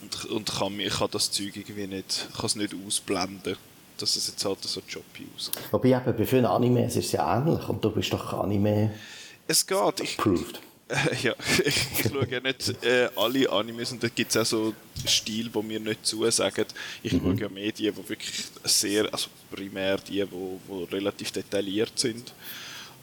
Und, 0.00 0.24
und 0.26 0.52
kann, 0.52 0.78
ich 0.78 0.94
kann 0.94 1.08
das 1.10 1.32
Zeug 1.32 1.56
irgendwie 1.56 1.88
nicht, 1.88 2.28
kann 2.36 2.46
es 2.46 2.54
nicht 2.54 2.72
ausblenden, 2.86 3.56
dass 3.98 4.14
es 4.14 4.28
jetzt 4.28 4.44
halt 4.44 4.62
so 4.62 4.80
choppy 4.82 5.26
aussieht. 5.34 5.58
Wobei 5.72 5.88
eben 5.88 6.16
bei 6.16 6.24
vielen 6.24 6.46
Animes 6.46 6.94
ist 6.94 7.06
es 7.06 7.12
ja 7.12 7.36
ähnlich 7.36 7.68
und 7.68 7.84
du 7.84 7.90
bist 7.90 8.12
doch 8.12 8.32
Anime 8.32 8.94
es 9.48 9.66
geht. 9.66 9.76
approved. 9.76 10.60
ja, 11.22 11.34
ich, 11.64 12.08
schaue 12.08 12.28
ja 12.30 12.40
nicht 12.40 12.84
äh, 12.84 13.08
alle 13.16 13.50
Animes 13.50 13.90
und 13.90 14.02
da 14.02 14.08
gibt 14.08 14.30
es 14.30 14.36
auch 14.36 14.46
so 14.46 14.74
Stil, 15.04 15.50
wo 15.52 15.60
mir 15.60 15.80
nicht 15.80 16.06
zusagen. 16.06 16.66
Ich 17.02 17.12
mhm. 17.12 17.20
schaue 17.20 17.40
ja 17.40 17.48
mehr 17.48 17.72
die, 17.72 17.90
die 17.90 18.08
wirklich 18.08 18.44
sehr, 18.64 19.12
also 19.12 19.28
primär 19.50 19.98
die, 19.98 20.24
die, 20.24 20.26
die 20.26 20.94
relativ 20.94 21.32
detailliert 21.32 21.98
sind 21.98 22.32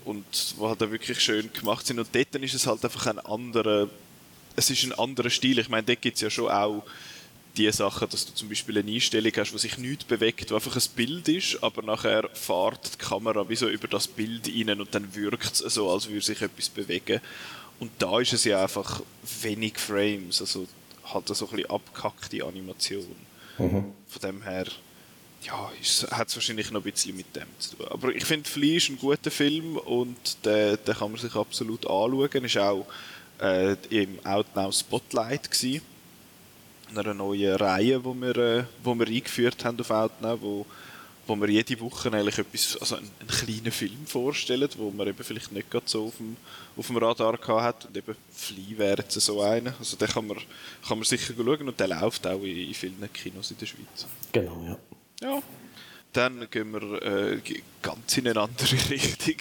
und 0.05 0.25
die 0.57 0.61
halt 0.61 0.81
auch 0.81 0.91
wirklich 0.91 1.19
schön 1.19 1.51
gemacht 1.51 1.85
sind. 1.85 1.99
Und 1.99 2.07
dort 2.13 2.35
ist 2.35 2.53
es 2.53 2.67
halt 2.67 2.83
einfach 2.85 3.07
ein 3.07 3.19
anderer, 3.19 3.89
es 4.55 4.69
ist 4.69 4.83
ein 4.83 4.93
anderer 4.93 5.29
Stil. 5.29 5.59
Ich 5.59 5.67
meine, 5.67 5.83
dort 5.83 6.01
gibt 6.01 6.15
es 6.15 6.21
ja 6.21 6.29
schon 6.29 6.49
auch 6.49 6.83
die 7.57 7.71
Sachen, 7.71 8.09
dass 8.09 8.25
du 8.25 8.33
zum 8.33 8.49
Beispiel 8.49 8.77
eine 8.77 8.91
Einstellung 8.91 9.31
hast, 9.35 9.53
wo 9.53 9.57
sich 9.57 9.77
nichts 9.77 10.05
bewegt, 10.05 10.51
wo 10.51 10.55
einfach 10.55 10.75
ein 10.75 10.83
Bild 10.95 11.27
ist, 11.27 11.61
aber 11.61 11.83
nachher 11.83 12.29
fährt 12.33 12.93
die 12.93 12.97
Kamera 12.97 13.47
wie 13.47 13.55
so 13.55 13.67
über 13.67 13.87
das 13.87 14.07
Bild 14.07 14.47
rein 14.47 14.79
und 14.79 14.95
dann 14.95 15.13
wirkt 15.13 15.61
es 15.61 15.73
so, 15.73 15.91
als 15.91 16.07
würde 16.07 16.25
sich 16.25 16.41
etwas 16.41 16.69
bewegen. 16.69 17.21
Und 17.79 17.91
da 17.99 18.19
ist 18.19 18.33
es 18.33 18.43
ja 18.43 18.61
einfach 18.61 19.01
wenig 19.41 19.77
Frames, 19.77 20.41
also 20.41 20.67
halt 21.03 21.27
so 21.27 21.45
ein 21.45 21.55
bisschen 21.55 21.69
abgehackte 21.69 22.45
Animation. 22.45 23.15
Mhm. 23.57 23.93
Von 24.07 24.21
dem 24.21 24.41
her, 24.43 24.65
ja, 25.43 25.71
hat 26.11 26.27
es 26.29 26.35
wahrscheinlich 26.35 26.71
noch 26.71 26.85
ein 26.85 26.91
bisschen 26.91 27.15
mit 27.15 27.35
dem 27.35 27.47
zu 27.59 27.75
tun. 27.75 27.87
Aber 27.89 28.15
ich 28.15 28.25
finde, 28.25 28.49
Flea 28.49 28.77
ist 28.77 28.89
ein 28.89 28.97
guter 28.97 29.31
Film 29.31 29.77
und 29.77 30.45
den, 30.45 30.77
den 30.85 30.95
kann 30.95 31.11
man 31.11 31.19
sich 31.19 31.35
absolut 31.35 31.85
anschauen. 31.85 32.45
Ist 32.45 32.57
auch 32.57 32.85
äh, 33.41 33.75
im 33.89 34.25
Outnow 34.25 34.73
Spotlight 34.73 35.51
gewesen. 35.51 35.81
Einer 36.95 37.13
neuen 37.13 37.55
Reihe, 37.55 37.99
die 37.99 38.21
wir, 38.21 38.37
äh, 38.37 38.63
wo 38.83 38.95
wir 38.95 39.07
eingeführt 39.07 39.65
haben 39.65 39.79
auf 39.79 39.89
Outnow, 39.89 40.41
wo 40.41 40.65
wo 41.25 41.35
wir 41.35 41.49
jede 41.49 41.79
Woche 41.79 42.11
eigentlich 42.11 42.37
etwas, 42.37 42.77
also 42.77 42.95
einen, 42.95 43.09
einen 43.19 43.29
kleinen 43.29 43.71
Film 43.71 44.05
vorstellen, 44.05 44.69
wo 44.77 44.91
man 44.91 45.07
eben 45.07 45.23
vielleicht 45.23 45.51
nicht 45.51 45.69
gerade 45.71 45.87
so 45.87 46.07
auf 46.07 46.17
dem, 46.17 46.35
auf 46.75 46.87
dem 46.87 46.97
Radar 46.97 47.37
hat 47.63 47.85
und 47.85 47.95
eben 47.95 48.15
Fly 48.31 48.77
wäre 48.77 49.01
jetzt 49.01 49.19
so 49.19 49.41
einer. 49.41 49.73
Also 49.79 49.95
den 49.95 50.07
kann 50.07 50.27
man, 50.27 50.37
kann 50.87 50.97
man 50.97 51.05
sicher 51.05 51.33
schauen 51.35 51.67
und 51.67 51.79
der 51.79 51.87
läuft 51.87 52.27
auch 52.27 52.41
in, 52.41 52.67
in 52.67 52.73
vielen 52.73 53.13
Kinos 53.13 53.51
in 53.51 53.57
der 53.57 53.65
Schweiz. 53.65 54.05
Genau, 54.31 54.63
ja. 54.67 54.77
Ja. 55.27 55.41
Dann 56.11 56.47
gehen 56.51 56.71
wir 56.71 57.01
äh, 57.01 57.39
ganz 57.81 58.17
in 58.17 58.27
eine 58.27 58.41
andere 58.41 58.73
Richtung. 58.89 59.37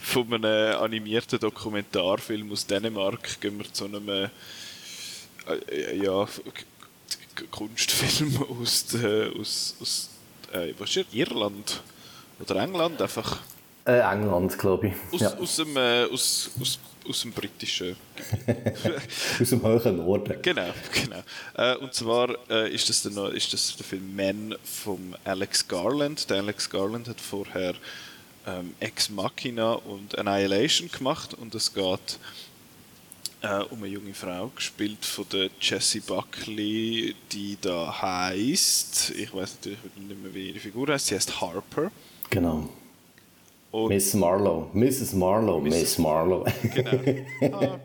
Von 0.00 0.32
einem 0.32 0.76
animierten 0.78 1.38
Dokumentarfilm 1.38 2.50
aus 2.50 2.66
Dänemark 2.66 3.40
gehen 3.40 3.58
wir 3.58 3.72
zu 3.72 3.84
einem 3.84 4.08
äh, 4.08 4.28
äh 5.70 6.02
ja, 6.02 6.26
Kunstfilm 7.50 8.42
aus, 8.60 8.86
aus, 9.38 9.76
aus 9.80 10.10
äh, 10.52 10.72
was 10.78 10.96
ist 10.96 11.12
Irland 11.12 11.82
oder 12.40 12.56
England 12.56 13.00
einfach? 13.00 13.40
Äh, 13.86 14.00
England, 14.00 14.58
glaube 14.58 14.88
ich. 14.88 14.94
Aus, 15.12 15.20
ja. 15.20 15.38
aus, 15.38 15.56
dem, 15.56 15.76
äh, 15.76 16.04
aus, 16.04 16.50
aus, 16.60 16.78
aus 17.08 17.20
dem 17.20 17.32
britischen 17.32 17.96
Aus 19.40 19.50
dem 19.50 19.62
hohen 19.62 19.96
Norden. 19.98 20.42
Genau, 20.42 20.70
genau. 20.92 21.22
Äh, 21.54 21.76
und 21.76 21.94
zwar 21.94 22.30
äh, 22.50 22.74
ist, 22.74 22.88
das 22.88 23.02
der, 23.02 23.32
ist 23.32 23.52
das 23.52 23.76
der 23.76 23.86
Film 23.86 24.16
Man 24.16 24.56
von 24.64 25.16
Alex 25.24 25.68
Garland. 25.68 26.28
Der 26.28 26.38
Alex 26.38 26.68
Garland 26.68 27.06
hat 27.08 27.20
vorher 27.20 27.74
ähm, 28.46 28.74
Ex 28.80 29.08
Machina 29.08 29.74
und 29.74 30.18
Annihilation 30.18 30.90
gemacht 30.90 31.34
und 31.34 31.54
es 31.54 31.72
geht 31.72 32.18
äh, 33.46 33.64
um 33.70 33.78
eine 33.78 33.92
junge 33.92 34.12
Frau, 34.14 34.50
gespielt 34.54 35.04
von 35.04 35.24
der 35.32 35.50
Jessie 35.60 36.00
Buckley, 36.00 37.14
die 37.30 37.56
da 37.60 38.02
heißt, 38.02 39.12
ich 39.16 39.32
weiß 39.32 39.56
natürlich 39.56 39.78
nicht 39.96 40.22
mehr, 40.22 40.34
wie 40.34 40.50
ihre 40.50 40.58
Figur 40.58 40.88
heißt, 40.88 41.06
sie 41.06 41.14
heißt 41.14 41.40
Harper. 41.40 41.90
Genau. 42.30 42.68
Und 43.70 43.88
Miss 43.88 44.14
Marlowe, 44.14 44.68
Mrs. 44.72 45.12
Marlowe, 45.12 45.62
Miss, 45.62 45.74
Miss 45.74 45.98
Marlowe. 45.98 46.52
Genau. 47.40 47.78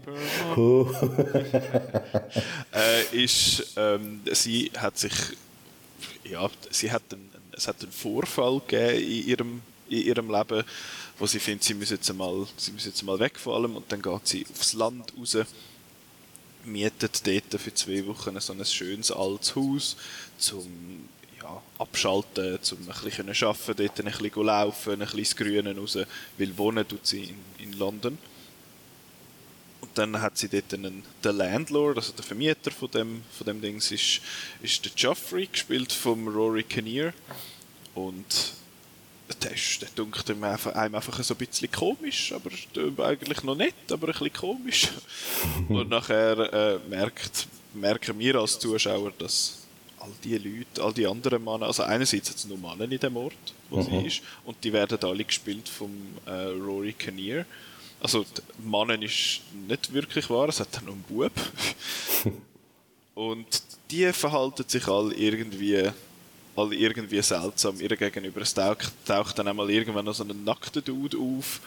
Harper. 0.56 2.32
äh, 2.74 3.24
ist, 3.24 3.74
ähm, 3.78 4.22
sie 4.32 4.72
hat 4.78 4.98
sich, 4.98 5.14
ja, 6.24 6.50
sie 6.70 6.92
hat 6.92 7.04
einen, 7.12 7.30
es 7.52 7.68
hat 7.68 7.82
einen 7.84 7.92
Vorfall 7.92 8.62
gegeben 8.68 9.04
in 9.04 9.28
ihrem, 9.28 9.62
in 9.90 9.98
ihrem 10.06 10.32
Leben 10.32 10.64
wo 11.22 11.27
sie 11.27 11.39
findet, 11.39 11.64
sie 11.64 11.76
müssen 11.76 11.98
jetzt 11.98 12.11
mal, 12.15 12.48
sie 12.57 12.72
müssen 12.72 12.89
jetzt 12.89 13.03
mal 13.03 13.19
weg 13.19 13.38
von 13.38 13.53
allem 13.53 13.76
und 13.76 13.91
dann 13.91 14.02
geht 14.02 14.27
sie 14.27 14.43
aufs 14.52 14.73
Land 14.73 15.14
raus, 15.15 15.38
mietet 16.65 17.27
dort 17.27 17.61
für 17.61 17.73
zwei 17.76 18.07
Wochen 18.07 18.39
so 18.39 18.53
ein 18.53 18.65
schönes 18.65 19.11
altes 19.11 19.56
Haus 19.56 19.98
zum 20.39 21.07
ja, 21.39 21.61
abschalten, 21.77 22.57
zum 22.64 22.80
ein 22.80 23.03
bisschen 23.03 23.30
arbeiten, 23.30 23.76
dort 23.77 23.99
ein 23.99 24.06
bisschen 24.06 24.43
laufen, 24.43 24.93
ein 24.93 24.99
bisschen 24.99 25.19
ins 25.19 25.35
Grüne 25.35 25.77
raus, 25.77 25.99
weil 26.39 26.57
wohnen 26.57 26.88
tut 26.88 27.06
sie 27.06 27.26
in, 27.26 27.38
in 27.60 27.73
London. 27.73 28.18
Und 29.81 29.89
dann 29.93 30.19
hat 30.19 30.39
sie 30.39 30.49
dort 30.49 30.73
einen, 30.73 31.03
der 31.23 31.34
Landlord, 31.34 31.98
also 31.98 32.14
der 32.14 32.23
Vermieter 32.23 32.72
von 32.72 32.89
dem, 32.89 33.22
von 33.38 33.45
dem 33.45 33.61
Dings, 33.61 33.91
ist, 33.91 34.22
ist 34.64 34.84
der 34.85 34.91
Joffrey, 34.98 35.45
gespielt 35.45 35.93
vom 35.93 36.27
Rory 36.27 36.64
Kinnear. 36.64 37.14
Und 37.93 38.53
der, 39.34 39.53
ist, 39.53 39.82
der 39.82 39.90
dunkelt 39.95 40.30
einem 40.30 40.44
einfach, 40.44 40.74
einem 40.74 40.95
einfach 40.95 41.24
so 41.24 41.34
ein 41.34 41.38
bisschen 41.38 41.72
komisch, 41.72 42.34
aber 42.34 42.49
eigentlich 43.06 43.44
noch 43.44 43.56
nett, 43.56 43.91
aber 43.91 44.08
ein 44.08 44.14
bisschen 44.14 44.34
komisch. 44.34 44.90
Und 45.70 45.90
nachher 45.90 46.53
äh, 46.53 46.80
merkt, 46.90 47.48
merken 47.74 48.18
wir 48.20 48.36
als 48.36 48.60
Zuschauer, 48.60 49.12
dass 49.18 49.60
all 49.99 50.12
die 50.24 50.38
Leute, 50.38 50.84
all 50.84 50.94
die 50.94 51.06
anderen 51.06 51.44
Männer, 51.44 51.68
also 51.68 51.84
einerseits 51.84 52.30
hat 52.30 52.38
es 52.38 52.45
nur 52.45 52.58
Männer 52.58 52.91
in 52.91 52.99
dem 52.99 53.16
Ort, 53.18 53.34
wo 53.70 53.78
mhm. 53.78 53.84
sie 53.84 54.08
ist, 54.08 54.22
und 54.45 54.58
die 54.64 54.74
werden 54.74 54.98
alle 55.03 55.24
gespielt 55.24 55.70
vom 55.70 55.91
äh, 56.26 56.32
Rory 56.32 56.94
Kinnear. 56.94 57.45
Also, 58.02 58.26
Mannen 58.64 59.03
ist 59.03 59.41
nicht 59.68 59.94
wirklich 59.94 60.28
wahr, 60.30 60.49
es 60.49 60.60
hat 60.60 60.82
noch 60.84 60.94
einen 60.94 61.03
Bub. 61.03 61.32
und 63.14 63.62
die 63.91 64.12
verhalten 64.12 64.68
sich 64.68 64.88
alle 64.88 65.14
irgendwie, 65.14 65.91
alle 66.56 66.76
irgendwie 66.76 67.22
seltsam 67.22 67.80
ihr 67.80 67.95
gegenüber. 67.95 68.41
Es 68.41 68.53
taucht, 68.53 68.91
taucht 69.06 69.40
dann 69.40 69.48
einmal 69.48 69.69
irgendwann 69.69 70.06
noch 70.06 70.14
so 70.14 70.23
ein 70.23 70.44
nackter 70.44 70.82
Dude 70.82 71.18
auf, 71.18 71.61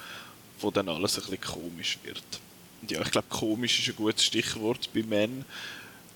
wo 0.60 0.70
dann 0.70 0.88
alles 0.88 1.16
ein 1.16 1.22
bisschen 1.22 1.40
komisch 1.40 1.98
wird. 2.02 2.22
Und 2.82 2.90
ja, 2.90 3.00
ich 3.00 3.10
glaube, 3.10 3.28
komisch 3.30 3.80
ist 3.80 3.88
ein 3.88 3.96
gutes 3.96 4.24
Stichwort 4.24 4.90
bei 4.92 5.02
Männern. 5.02 5.44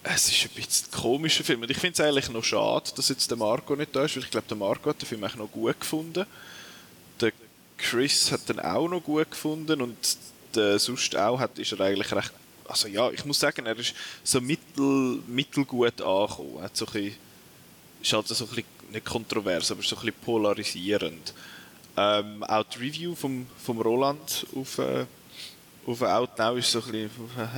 Es 0.03 0.28
ist 0.31 0.45
ein 0.45 0.51
bisschen 0.55 0.86
ein 0.86 1.01
komischer 1.01 1.45
Film. 1.45 1.62
Und 1.62 1.70
ich 1.70 1.78
finde 1.78 1.95
es 1.95 2.01
eigentlich 2.01 2.31
noch 2.31 2.45
schade, 2.45 2.90
dass 2.95 3.09
jetzt 3.09 3.31
der 3.31 3.39
Marco 3.39 3.74
nicht 3.74 3.95
da 3.95 4.05
ist, 4.05 4.16
weil 4.16 4.23
ich 4.23 4.31
glaube, 4.31 4.47
der 4.49 4.57
Marco 4.57 4.90
hat 4.90 5.01
den 5.01 5.07
Film 5.07 5.24
eigentlich 5.24 5.36
noch 5.36 5.51
gut 5.51 5.81
gefunden. 5.81 6.27
Der 7.20 7.32
Chris 7.78 8.31
hat 8.31 8.49
den 8.49 8.61
auch 8.61 8.89
noch 8.89 9.03
gut 9.03 9.31
gefunden 9.31 9.81
und 9.81 9.97
der 10.55 10.78
sonst 10.78 11.16
auch 11.16 11.39
hat, 11.39 11.59
ist 11.59 11.73
er 11.73 11.81
eigentlich 11.81 12.12
recht. 12.12 12.32
Also 12.66 12.89
ja, 12.89 13.11
ich 13.11 13.24
muss 13.24 13.40
sagen, 13.40 13.66
er 13.66 13.78
ist 13.78 13.95
so 14.23 14.40
mittel, 14.40 15.23
mittelgut 15.27 16.01
angekommen. 16.03 16.57
Er 16.59 16.65
hat 16.65 16.77
so 16.77 16.86
ein 16.86 16.93
bisschen, 16.93 17.16
ist 18.01 18.12
halt 18.12 18.29
so 18.29 18.45
ein 18.45 18.49
bisschen, 18.49 18.65
nicht 18.91 19.05
kontrovers, 19.05 19.70
aber 19.70 19.83
so 19.83 19.97
ein 19.97 20.01
bisschen 20.01 20.20
polarisierend. 20.25 21.35
Ähm, 21.97 22.45
auch 22.45 22.65
die 22.65 22.79
Review 22.79 23.15
vom, 23.15 23.47
vom 23.65 23.81
Roland 23.81 24.47
auf, 24.55 24.79
äh, 24.79 25.05
auf 25.87 26.03
Outnow 26.03 26.57
ist 26.57 26.70
so 26.70 26.81
ein 26.81 26.93
bisschen, 26.93 27.11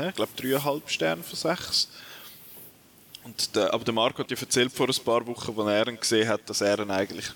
ich 0.08 0.14
glaube, 0.14 0.32
3,5 0.38 0.88
Sterne 0.88 1.22
von 1.22 1.36
6. 1.36 1.88
Und 3.24 3.54
der, 3.54 3.72
aber 3.74 3.84
der 3.84 3.92
Marco 3.92 4.18
hat 4.18 4.30
ja 4.30 4.36
erzählt 4.38 4.72
vor 4.72 4.88
ein 4.88 5.04
paar 5.04 5.26
Wochen, 5.26 5.60
als 5.60 5.68
er 5.68 5.88
ihn 5.88 6.00
gesehen 6.00 6.28
hat, 6.28 6.48
dass 6.48 6.60
er 6.62 6.78
ihn 6.78 6.90
eigentlich 6.90 7.26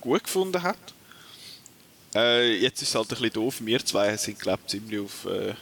gut 0.00 0.24
gefunden 0.24 0.62
hat. 0.62 0.76
Äh, 2.14 2.56
jetzt 2.56 2.82
ist 2.82 2.88
es 2.88 2.94
halt 2.94 3.06
ein 3.06 3.08
bisschen 3.10 3.32
doof. 3.32 3.56
Wir 3.60 3.84
zwei 3.84 4.16
sind, 4.16 4.38
glaube 4.38 4.60
ich, 4.64 4.70
ziemlich 4.70 5.00
auf, 5.00 5.24
äh, 5.26 5.54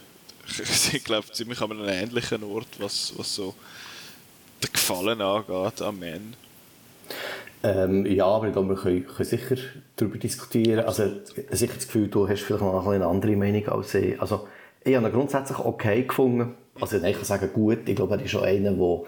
sind, 0.64 1.04
glaub, 1.04 1.34
ziemlich 1.34 1.60
an 1.60 1.72
einem 1.72 1.88
ähnlichen 1.88 2.42
Ort, 2.44 2.68
was, 2.78 3.12
was 3.16 3.34
so 3.34 3.54
den 4.62 4.72
Gefallen 4.72 5.20
angeht 5.20 5.82
am 5.82 5.98
Man. 5.98 6.34
Ähm, 7.64 8.06
ja, 8.06 8.26
aber 8.26 8.48
ich 8.48 8.52
glaube, 8.52 8.70
wir 8.70 8.76
können, 8.76 9.06
können 9.06 9.28
sicher 9.28 9.56
darüber 9.96 10.18
diskutieren. 10.18 10.84
Also, 10.84 11.04
sicher 11.50 11.74
das 11.74 11.86
Gefühl, 11.86 12.08
du 12.08 12.28
hast 12.28 12.42
vielleicht 12.42 12.62
noch 12.62 12.86
eine 12.86 13.06
andere 13.06 13.36
Meinung 13.36 13.68
als 13.68 13.94
ich. 13.94 14.20
Also, 14.20 14.48
ich 14.84 14.96
habe 14.96 15.06
ihn 15.06 15.12
grundsätzlich 15.12 15.58
okay 15.58 16.02
gefunden. 16.02 16.54
Also, 16.80 16.96
ich 16.96 17.14
kann 17.14 17.24
sagen, 17.24 17.50
gut. 17.52 17.88
Ich 17.88 17.94
glaube, 17.94 18.16
er 18.16 18.22
ist 18.22 18.30
schon 18.30 18.44
einer, 18.44 18.72
der 18.72 19.00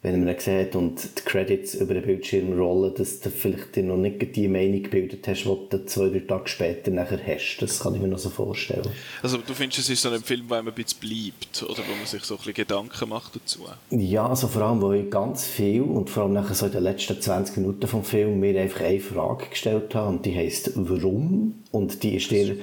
wenn 0.00 0.24
man 0.24 0.32
ihn 0.32 0.40
sieht 0.40 0.76
und 0.76 1.18
die 1.18 1.22
Credits 1.24 1.74
über 1.74 1.94
den 1.94 2.04
Bildschirm 2.04 2.56
rollen, 2.56 2.94
dass 2.94 3.18
du 3.18 3.30
vielleicht 3.30 3.74
dir 3.74 3.82
noch 3.82 3.96
nicht 3.96 4.36
die 4.36 4.46
Meinung 4.46 4.84
gebildet 4.84 5.26
hast, 5.26 5.42
die 5.42 5.68
du 5.70 5.86
zwei, 5.86 6.08
drei 6.08 6.20
Tage 6.20 6.48
später 6.48 6.92
nachher 6.92 7.18
hast. 7.26 7.58
Das 7.60 7.80
kann 7.80 7.96
ich 7.96 8.00
mir 8.00 8.06
noch 8.06 8.18
so 8.18 8.30
vorstellen. 8.30 8.88
Also 9.24 9.38
du 9.38 9.54
findest, 9.54 9.80
es 9.80 9.90
ist 9.90 10.02
so 10.02 10.10
ein 10.10 10.22
Film, 10.22 10.44
wo 10.48 10.54
man 10.54 10.68
ein 10.68 10.74
bisschen 10.74 11.00
bleibt 11.00 11.64
oder 11.64 11.82
wo 11.88 11.96
man 11.96 12.06
sich 12.06 12.22
so 12.22 12.34
ein 12.34 12.38
bisschen 12.38 12.54
Gedanken 12.54 13.08
macht 13.08 13.34
dazu? 13.34 13.66
Ja, 13.90 14.28
also 14.28 14.46
vor 14.46 14.62
allem, 14.62 14.80
wo 14.80 14.92
ich 14.92 15.10
ganz 15.10 15.44
viel 15.44 15.82
und 15.82 16.10
vor 16.10 16.24
allem 16.24 16.34
nachher 16.34 16.54
so 16.54 16.66
in 16.66 16.72
den 16.72 16.84
letzten 16.84 17.20
20 17.20 17.56
Minuten 17.56 17.88
vom 17.88 18.04
Film 18.04 18.38
mir 18.38 18.60
einfach 18.60 18.82
eine 18.82 19.00
Frage 19.00 19.46
gestellt 19.46 19.96
habe 19.96 20.10
und 20.10 20.24
die 20.24 20.36
heisst 20.36 20.70
«Warum?» 20.76 21.64
und 21.72 22.04
die 22.04 22.16
ist 22.16 22.30
dir 22.30 22.56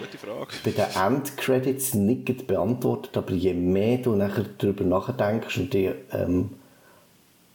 bei 0.64 0.72
den 0.72 0.86
Endcredits 0.96 1.96
nicht 1.96 2.48
beantwortet, 2.48 3.18
aber 3.18 3.34
je 3.34 3.54
mehr 3.54 3.98
du 3.98 4.16
nachher 4.16 4.46
darüber 4.58 4.86
nachdenkst 4.86 5.58
und 5.58 5.74
die 5.74 5.92
ähm, 6.12 6.52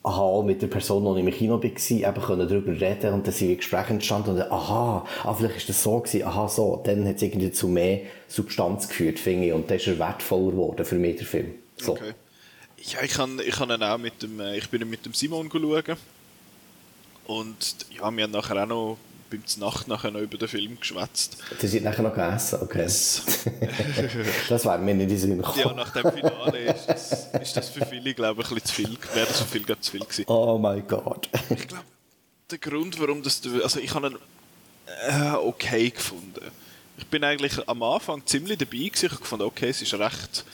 aha, 0.03 0.43
mit 0.43 0.63
der 0.63 0.69
Person, 0.69 1.05
die 1.05 1.21
ich 1.21 1.27
im 1.27 1.33
Kino 1.33 1.63
war, 1.63 1.65
eben 1.65 2.23
können 2.23 2.49
darüber 2.49 2.73
reden 2.73 3.13
und 3.13 3.27
dann 3.27 3.35
sind 3.35 3.49
wir 3.49 3.57
Gespräche 3.57 3.91
entstanden 3.91 4.31
und 4.31 4.37
dann, 4.39 4.51
aha, 4.51 5.07
ah, 5.25 5.35
vielleicht 5.35 5.57
ist 5.57 5.69
das 5.69 5.83
so 5.83 6.01
gewesen, 6.01 6.27
aha, 6.27 6.49
so. 6.49 6.81
Dann 6.85 7.07
hat 7.07 7.17
es 7.17 7.23
irgendwie 7.23 7.53
zu 7.53 7.69
mehr 7.69 8.01
Substanz 8.27 8.89
geführt, 8.89 9.19
finde 9.19 9.49
ich, 9.49 9.53
und 9.53 9.69
dann 9.69 9.77
ist 9.77 9.87
er 9.87 9.99
wertvoller 9.99 10.53
geworden 10.53 10.85
für 10.85 10.97
mich, 10.97 11.17
der 11.17 11.27
Film. 11.27 11.55
So. 11.77 11.93
Okay. 11.93 12.13
Ja, 12.79 13.03
ich 13.03 13.13
kann, 13.13 13.41
ich 13.47 13.55
kann 13.55 13.83
auch 13.83 13.99
mit 13.99 14.23
dem, 14.23 14.41
äh, 14.41 14.57
ich 14.57 14.71
bin 14.71 14.89
mit 14.89 15.05
dem 15.05 15.13
Simon 15.13 15.51
schauen 15.53 15.97
und 17.27 17.77
ja, 17.91 18.11
wir 18.11 18.25
haben 18.25 18.31
nachher 18.31 18.63
auch 18.63 18.67
noch 18.67 18.99
beim 19.31 19.43
Nacht 19.59 19.89
nachher 19.89 20.11
noch 20.11 20.21
über 20.21 20.37
den 20.37 20.49
Film 20.49 20.79
geschwätzt. 20.79 21.39
Das 21.61 21.71
sind 21.71 21.85
nachher 21.85 22.03
noch 22.03 22.15
gegessen, 22.15 22.59
okay. 22.63 22.83
Yes. 22.83 23.23
das 24.49 24.65
wäre 24.65 24.79
mir 24.79 24.95
nicht 24.95 25.11
in 25.11 25.19
Sinn 25.19 25.37
gekommen. 25.37 25.59
Ja, 25.59 25.73
nach 25.73 25.93
dem 25.93 26.13
Finale 26.13 26.59
ist 26.59 26.87
das, 26.87 27.27
ist 27.41 27.57
das 27.57 27.69
für 27.71 27.87
viele, 27.87 28.13
glaube 28.15 28.43
ich, 28.43 28.49
ein 28.49 28.55
bisschen 28.55 28.67
zu 28.67 28.75
viel, 28.75 28.99
wäre 29.15 29.27
das 29.27 29.41
für 29.41 29.47
viele 29.47 29.81
zu 29.81 29.91
viel 29.91 30.01
gewesen. 30.01 30.25
Oh 30.27 30.59
mein 30.59 30.87
Gott. 30.87 31.29
ich 31.51 31.69
glaube, 31.69 31.85
der 32.51 32.59
Grund, 32.59 32.99
warum 33.01 33.23
das, 33.23 33.41
also 33.63 33.79
ich 33.81 33.95
habe 33.95 34.09
ihn 34.09 34.19
äh, 35.09 35.33
okay 35.33 35.91
gefunden. 35.91 36.51
Ich 36.99 37.07
bin 37.07 37.25
eigentlich 37.25 37.67
am 37.69 37.83
Anfang 37.83 38.27
ziemlich 38.27 38.59
dabei 38.59 38.77
gewesen. 38.77 39.07
Ich 39.07 39.13
habe 39.13 39.21
gefunden, 39.21 39.45
okay, 39.45 39.69
es 39.69 39.81
ist 39.81 39.95
recht, 39.95 40.45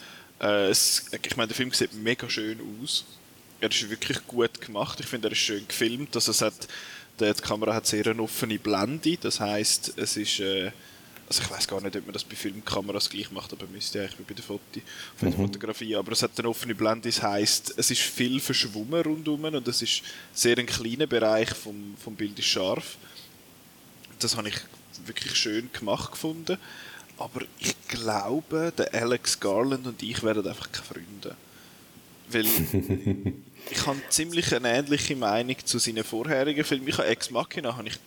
äh, 0.40 0.68
es, 0.68 1.06
ich 1.10 1.36
meine, 1.36 1.48
der 1.48 1.56
Film 1.56 1.72
sieht 1.72 1.94
mega 1.94 2.28
schön 2.28 2.60
aus. 2.82 3.04
Er 3.60 3.70
ist 3.70 3.88
wirklich 3.88 4.26
gut 4.26 4.60
gemacht. 4.60 5.00
Ich 5.00 5.06
finde, 5.06 5.28
er 5.28 5.32
ist 5.32 5.38
schön 5.38 5.66
gefilmt. 5.66 6.14
Also 6.14 6.30
es 6.30 6.42
hat 6.42 6.68
die 7.20 7.32
Kamera 7.43 7.74
hat 7.74 7.86
sehr 7.86 8.06
eine 8.06 8.22
offene 8.22 8.59
Blende, 8.59 9.16
das 9.16 9.40
heißt, 9.40 9.94
es 9.97 10.16
ist 10.16 10.40
äh, 10.40 10.70
also 11.28 11.43
ich 11.43 11.51
weiß 11.51 11.66
gar 11.66 11.80
nicht, 11.80 11.97
ob 11.97 12.06
man 12.06 12.12
das 12.12 12.22
bei 12.22 12.36
Filmkameras 12.36 13.10
gleich 13.10 13.30
macht, 13.32 13.52
aber 13.52 13.66
müsste 13.66 14.01
eigentlich 14.01 14.18
wie 14.20 14.22
bei 14.22 14.34
der, 14.34 14.44
Foto, 14.44 14.62
mhm. 15.20 15.32
Fotografie. 15.32 15.97
Aber 15.97 16.12
es 16.12 16.22
hat 16.22 16.38
eine 16.38 16.48
offene 16.48 16.74
Blende, 16.74 17.09
das 17.09 17.20
heißt, 17.20 17.74
es 17.76 17.90
ist 17.90 18.02
viel 18.02 18.38
verschwommen 18.38 19.02
rundum 19.02 19.43
und 19.44 19.66
es 19.66 19.82
ist 19.82 20.02
sehr 20.32 20.56
ein 20.56 20.66
kleiner 20.66 21.06
Bereich 21.06 21.51
vom, 21.51 21.97
vom 22.02 22.14
Bild 22.14 22.38
ist 22.38 22.47
scharf. 22.47 22.97
Das 24.20 24.36
habe 24.36 24.48
ich 24.48 24.56
wirklich 25.05 25.34
schön 25.36 25.68
gemacht 25.72 26.12
gefunden. 26.12 26.59
Aber 27.18 27.40
ich 27.59 27.74
glaube, 27.88 28.72
der 28.76 28.94
Alex 28.94 29.40
Garland 29.40 29.86
und 29.86 30.02
ich 30.02 30.22
werden 30.22 30.47
einfach 30.47 30.70
keine 30.70 30.84
Freunde. 30.84 31.36
Weil 32.28 32.44
ich 33.70 33.86
habe 33.86 34.01
ziemlich 34.09 34.55
eine 34.55 34.76
ähnliche 34.76 35.16
Meinung 35.16 35.56
zu 35.64 35.78
seinen 35.78 36.05
vorherigen 36.05 36.64
Filmen. 36.64 36.88
Ich 36.88 36.98
habe 36.98 37.09
Ex 37.09 37.30
Machina 37.30 37.76
habe 37.76 37.88
ich 37.88 37.98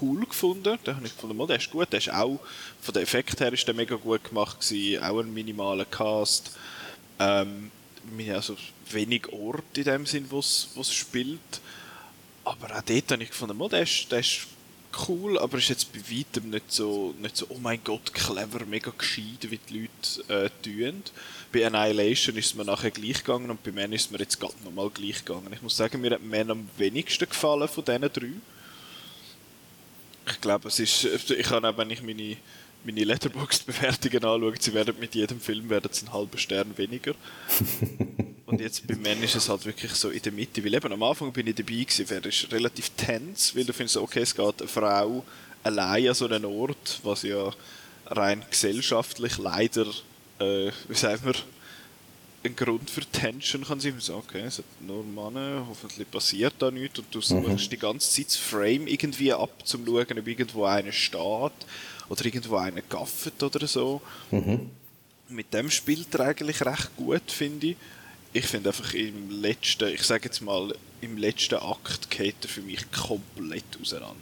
cool 0.00 0.24
gefunden. 0.26 0.78
Da 0.84 0.96
habe 0.96 1.06
ich 1.06 1.14
gefunden, 1.14 1.46
der 1.46 1.56
ist 1.56 1.70
gut. 1.70 1.92
Der 1.92 1.98
ist 1.98 2.12
auch, 2.12 2.40
von 2.80 2.94
der 2.94 3.02
Effekt 3.02 3.40
her 3.40 3.52
ist 3.52 3.66
der 3.66 3.74
mega 3.74 3.96
gut 3.96 4.24
gemacht 4.24 4.60
gewesen. 4.60 5.02
Auch 5.02 5.20
ein 5.20 5.32
minimaler 5.32 5.84
Cast. 5.84 6.52
Ähm, 7.18 7.70
also 8.32 8.56
wenig 8.90 9.32
Ort 9.32 9.76
in 9.76 9.84
dem 9.84 10.06
Sinn, 10.06 10.26
wo 10.30 10.38
es 10.40 10.92
spielt. 10.92 11.40
Aber 12.44 12.76
auch 12.76 12.82
dort 12.82 13.12
habe 13.12 13.22
ich 13.22 13.30
gefunden, 13.30 13.58
der 13.70 13.82
ist, 13.82 14.12
der 14.12 14.20
ist 14.20 14.46
cool, 15.08 15.38
aber 15.38 15.58
ist 15.58 15.68
jetzt 15.68 15.92
bei 15.92 16.00
weitem 16.10 16.50
nicht 16.50 16.70
so, 16.72 17.14
nicht 17.20 17.36
so 17.36 17.46
oh 17.48 17.58
mein 17.60 17.82
Gott, 17.84 18.12
clever, 18.12 18.64
mega 18.66 18.92
gescheit, 18.96 19.50
wie 19.50 19.58
die 19.58 19.88
Leute 20.28 20.44
äh, 20.44 20.50
tun. 20.62 21.02
Bei 21.52 21.66
Annihilation 21.66 22.36
ist 22.36 22.46
es 22.46 22.54
mir 22.54 22.64
nachher 22.64 22.90
gleich 22.90 23.24
gegangen 23.24 23.50
und 23.50 23.62
bei 23.62 23.72
Man 23.72 23.92
ist 23.92 24.06
es 24.06 24.10
mir 24.10 24.18
jetzt 24.18 24.40
gerade 24.40 24.54
nochmal 24.64 24.90
gleich 24.90 25.24
gegangen. 25.24 25.52
Ich 25.52 25.62
muss 25.62 25.76
sagen, 25.76 26.00
mir 26.00 26.12
hat 26.12 26.24
Man 26.24 26.50
am 26.50 26.68
wenigsten 26.76 27.28
gefallen 27.28 27.68
von 27.68 27.84
diesen 27.84 28.02
drei. 28.02 28.32
Ich 30.26 30.40
glaube, 30.40 30.68
es 30.68 30.78
ist, 30.78 31.04
ich 31.04 31.46
kann 31.46 31.64
auch, 31.64 31.76
wenn 31.76 31.90
ich 31.90 32.02
meine, 32.02 32.36
meine 32.84 33.04
Letterboxd-Bewertungen 33.04 34.24
anschaue, 34.24 34.54
sie 34.58 34.74
werden 34.74 34.96
mit 34.98 35.14
jedem 35.14 35.40
Film 35.40 35.68
werden 35.70 35.90
einen 35.92 36.12
halben 36.12 36.38
Stern 36.38 36.76
weniger. 36.76 37.14
Und 38.46 38.60
jetzt 38.60 38.86
bei 38.86 38.94
Men 38.96 39.22
ist 39.22 39.36
es 39.36 39.48
halt 39.48 39.64
wirklich 39.64 39.92
so 39.92 40.10
in 40.10 40.20
der 40.20 40.32
Mitte. 40.32 40.62
Weil 40.64 40.74
eben 40.74 40.92
am 40.92 41.02
Anfang 41.02 41.32
bin 41.32 41.46
ich 41.46 41.54
dabei 41.54 41.84
gewesen, 41.84 42.10
wäre 42.10 42.28
es 42.28 42.46
relativ 42.50 42.90
tense, 42.90 43.56
weil 43.56 43.64
du 43.64 43.72
findest, 43.72 43.96
okay, 43.96 44.20
es 44.20 44.34
geht 44.34 44.60
eine 44.60 44.68
Frau 44.68 45.24
allein 45.62 46.08
an 46.08 46.14
so 46.14 46.26
einen 46.26 46.44
Ort, 46.44 47.00
was 47.02 47.22
ja 47.22 47.50
rein 48.06 48.44
gesellschaftlich 48.50 49.38
leider, 49.38 49.86
äh, 50.38 50.70
wie 50.88 50.94
sagen 50.94 51.24
wir, 51.24 51.34
ein 52.44 52.54
Grund 52.54 52.90
für 52.90 53.00
Tension 53.00 53.64
kann 53.64 53.80
sein. 53.80 53.94
So, 53.98 54.16
okay, 54.16 54.42
es 54.42 54.58
hat 54.58 54.64
nur 54.86 55.02
Männer, 55.02 55.64
hoffentlich 55.66 56.10
passiert 56.10 56.54
da 56.58 56.70
nichts 56.70 56.98
und 56.98 57.06
du 57.14 57.22
suchst 57.22 57.66
mhm. 57.66 57.70
die 57.70 57.78
ganze 57.78 58.10
Zeit 58.10 58.26
das 58.26 58.36
Frame 58.36 58.86
irgendwie 58.86 59.32
ab, 59.32 59.50
um 59.58 59.64
zu 59.64 59.78
schauen, 59.78 60.18
ob 60.18 60.28
irgendwo 60.28 60.64
einer 60.64 60.92
steht 60.92 61.18
oder 62.10 62.24
irgendwo 62.26 62.56
einer 62.56 62.82
gaffet 62.82 63.42
oder 63.42 63.66
so. 63.66 64.02
Mhm. 64.30 64.68
Mit 65.30 65.54
dem 65.54 65.70
spielt 65.70 66.14
er 66.14 66.26
eigentlich 66.26 66.60
recht 66.60 66.94
gut, 66.96 67.32
finde 67.32 67.68
ich 67.68 67.76
ich 68.34 68.46
finde 68.46 68.70
einfach 68.70 68.92
im 68.94 69.30
letzten, 69.30 69.88
ich 69.88 70.02
sage 70.02 70.24
jetzt 70.24 70.42
mal, 70.42 70.74
im 71.00 71.16
letzten 71.16 71.54
Akt 71.54 72.10
geht 72.10 72.34
er 72.42 72.48
für 72.48 72.62
mich 72.62 72.90
komplett 72.90 73.64
auseinander. 73.80 74.16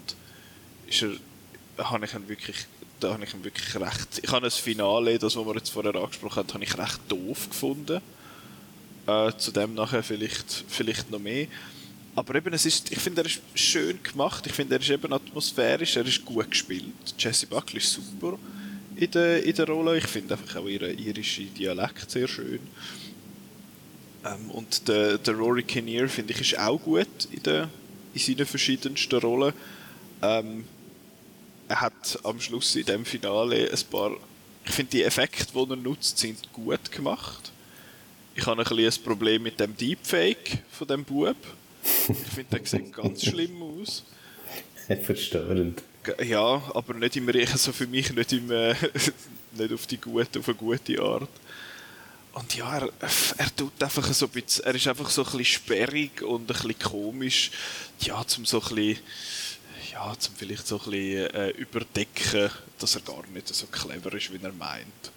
Ist 0.86 1.02
er, 1.02 1.84
habe 1.84 2.04
ich 2.04 2.12
ihn 2.12 2.28
wirklich, 2.28 2.56
da 3.00 3.14
habe 3.14 3.24
ich 3.24 3.32
ihn 3.32 3.42
wirklich 3.42 3.74
recht, 3.74 4.20
ich 4.22 4.30
habe 4.30 4.44
das 4.44 4.56
Finale, 4.56 5.18
das, 5.18 5.34
was 5.34 5.46
wir 5.46 5.54
jetzt 5.54 5.70
vorher 5.70 5.94
angesprochen 5.94 6.36
haben, 6.36 6.52
habe 6.52 6.64
ich 6.64 6.76
recht 6.76 7.00
doof 7.08 7.48
gefunden. 7.48 8.02
Äh, 9.06 9.32
zu 9.38 9.50
dem 9.50 9.74
nachher 9.74 10.02
vielleicht, 10.02 10.64
vielleicht 10.68 11.10
noch 11.10 11.18
mehr. 11.18 11.48
aber 12.14 12.34
eben, 12.34 12.52
es 12.52 12.66
ist, 12.66 12.92
ich 12.92 12.98
finde, 12.98 13.22
er 13.22 13.26
ist 13.26 13.40
schön 13.54 14.00
gemacht. 14.02 14.46
Ich 14.46 14.52
finde, 14.52 14.74
er 14.76 14.80
ist 14.82 14.90
eben 14.90 15.12
atmosphärisch, 15.12 15.96
er 15.96 16.06
ist 16.06 16.24
gut 16.24 16.50
gespielt. 16.50 17.14
Jesse 17.18 17.46
Buckley 17.46 17.78
ist 17.78 17.92
super 17.94 18.38
in 18.94 19.10
der, 19.10 19.42
in 19.42 19.54
der 19.54 19.66
Rolle. 19.66 19.96
Ich 19.96 20.06
finde 20.06 20.34
einfach 20.34 20.56
auch 20.56 20.68
ihren 20.68 20.96
irischen 20.98 21.52
Dialekt 21.54 22.10
sehr 22.10 22.28
schön. 22.28 22.60
Ähm, 24.24 24.50
und 24.50 24.88
der, 24.88 25.18
der 25.18 25.34
Rory 25.34 25.62
Kinnear, 25.62 26.08
finde 26.08 26.32
ich, 26.32 26.40
ist 26.40 26.58
auch 26.58 26.78
gut 26.78 27.28
in, 27.30 27.42
der, 27.42 27.68
in 28.14 28.20
seinen 28.20 28.46
verschiedensten 28.46 29.18
Rollen. 29.18 29.52
Ähm, 30.22 30.64
er 31.68 31.80
hat 31.80 32.18
am 32.22 32.40
Schluss 32.40 32.76
in 32.76 32.84
dem 32.84 33.04
Finale 33.04 33.70
ein 33.70 33.90
paar. 33.90 34.12
Ich 34.64 34.72
finde, 34.72 34.90
die 34.92 35.02
Effekte, 35.02 35.46
die 35.52 35.70
er 35.70 35.76
nutzt, 35.76 36.18
sind 36.18 36.52
gut 36.52 36.92
gemacht. 36.92 37.50
Ich 38.34 38.46
habe 38.46 38.62
ein 38.62 38.76
bisschen 38.76 39.02
ein 39.02 39.04
Problem 39.04 39.42
mit 39.42 39.58
dem 39.58 39.76
Deepfake 39.76 40.62
von 40.70 40.86
dem 40.86 41.04
Bub. 41.04 41.36
Ich 42.08 42.16
finde, 42.34 42.58
der 42.58 42.66
sieht 42.66 42.92
ganz 42.92 43.24
schlimm 43.26 43.62
aus. 43.62 44.04
Verstörend. 45.02 45.82
Ja, 46.24 46.62
aber 46.74 46.94
nicht 46.94 47.16
immer, 47.16 47.34
also 47.34 47.72
für 47.72 47.86
mich 47.86 48.12
nicht, 48.12 48.32
im, 48.32 48.48
nicht 49.52 49.72
auf, 49.72 49.86
die 49.86 49.98
gute, 49.98 50.40
auf 50.40 50.48
eine 50.48 50.56
gute 50.56 51.00
Art. 51.00 51.28
Und 52.34 52.54
ja, 52.54 52.78
er, 52.78 52.88
er 53.36 53.56
tut 53.56 53.82
einfach 53.82 54.04
so 54.12 54.26
ein 54.26 54.32
bisschen, 54.32 54.64
er 54.64 54.74
ist 54.74 54.88
einfach 54.88 55.10
so 55.10 55.22
ein 55.22 55.26
bisschen 55.26 55.44
sperrig 55.44 56.22
und 56.22 56.42
ein 56.42 56.46
bisschen 56.46 56.78
komisch, 56.78 57.50
ja, 58.00 58.26
zum 58.26 58.46
so 58.46 58.60
ein 58.62 58.74
bisschen, 58.74 58.98
ja, 59.92 60.14
zum 60.18 60.34
vielleicht 60.36 60.66
so 60.66 60.76
ein 60.78 60.90
bisschen 60.90 61.34
äh, 61.34 61.50
überdecken, 61.50 62.50
dass 62.78 62.94
er 62.94 63.02
gar 63.02 63.22
nicht 63.34 63.48
so 63.54 63.66
clever 63.66 64.14
ist, 64.14 64.32
wie 64.32 64.42
er 64.42 64.52
meint. 64.52 65.12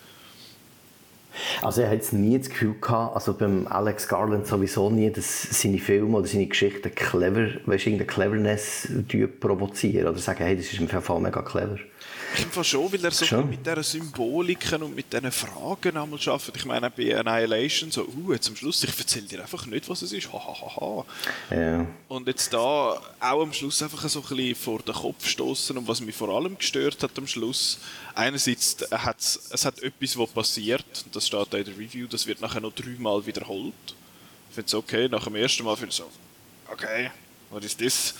Also 1.61 1.81
er 1.81 1.89
hat 1.89 2.13
nie 2.13 2.37
das 2.37 2.49
Gefühl 2.49 2.75
gehabt, 2.79 3.15
also 3.15 3.33
beim 3.33 3.67
Alex 3.67 4.07
Garland 4.07 4.47
sowieso 4.47 4.89
nie, 4.89 5.09
dass 5.11 5.41
seine 5.61 5.79
Filme 5.79 6.17
oder 6.17 6.27
seine 6.27 6.47
Geschichten 6.47 6.93
clever, 6.93 7.47
weißt, 7.65 7.87
irgendeine 7.87 8.07
Cleverness 8.07 8.87
provozieren 9.39 10.07
oder 10.07 10.19
sagen, 10.19 10.43
hey, 10.45 10.55
das 10.55 10.65
ist 10.65 10.79
im 10.79 10.87
Fall 10.87 11.19
mega 11.19 11.41
clever. 11.41 11.77
Ich 12.37 12.41
finde 12.41 12.63
schon, 12.65 12.91
weil 12.91 13.05
er 13.05 13.11
so 13.11 13.25
schon. 13.25 13.49
mit 13.49 13.65
dieser 13.65 13.81
Symboliken 13.81 14.83
und 14.83 14.93
mit 14.93 15.11
diesen 15.11 15.31
Fragen 15.31 15.95
einmal 15.95 16.19
arbeitet. 16.19 16.57
Ich 16.57 16.65
meine, 16.65 16.89
bei 16.89 17.17
Annihilation 17.17 17.91
so, 17.91 18.05
uh, 18.05 18.33
jetzt 18.33 18.49
am 18.49 18.57
Schluss, 18.57 18.83
ich 18.83 18.97
erzähle 18.97 19.25
dir 19.25 19.41
einfach 19.41 19.65
nicht, 19.65 19.87
was 19.87 20.01
es 20.01 20.11
ist, 20.11 20.31
hahaha. 20.31 20.61
Ha, 20.61 20.75
ha, 20.75 21.05
ha. 21.49 21.55
ja. 21.55 21.87
Und 22.09 22.27
jetzt 22.27 22.51
da 22.53 22.59
auch 22.59 23.41
am 23.41 23.53
Schluss 23.53 23.81
einfach 23.81 24.07
so 24.09 24.19
ein 24.19 24.27
bisschen 24.27 24.55
vor 24.55 24.79
den 24.79 24.93
Kopf 24.93 25.25
stoßen 25.25 25.77
und 25.77 25.87
was 25.87 26.01
mich 26.01 26.15
vor 26.15 26.29
allem 26.29 26.57
gestört 26.57 27.01
hat 27.03 27.17
am 27.17 27.25
Schluss, 27.25 27.79
einerseits 28.13 28.77
hat 28.91 29.19
es 29.19 29.65
hat 29.65 29.79
etwas, 29.81 30.17
was 30.17 30.29
passiert, 30.29 30.85
und 31.05 31.15
das 31.15 31.27
steht 31.27 31.39
auch 31.39 31.53
in 31.53 31.63
der 31.63 31.77
Review, 31.77 32.07
das 32.07 32.27
wird 32.27 32.41
nachher 32.41 32.59
noch 32.59 32.73
dreimal 32.73 33.25
wiederholt. 33.25 33.73
Ich 34.49 34.55
finde 34.55 34.67
es 34.67 34.73
okay, 34.73 35.07
nach 35.07 35.23
dem 35.23 35.35
ersten 35.35 35.63
Mal 35.63 35.77
finde 35.77 35.91
ich 35.91 35.95
so, 35.95 36.09
okay, 36.69 37.11
was 37.49 37.63
ist 37.63 37.79
das? 37.79 38.15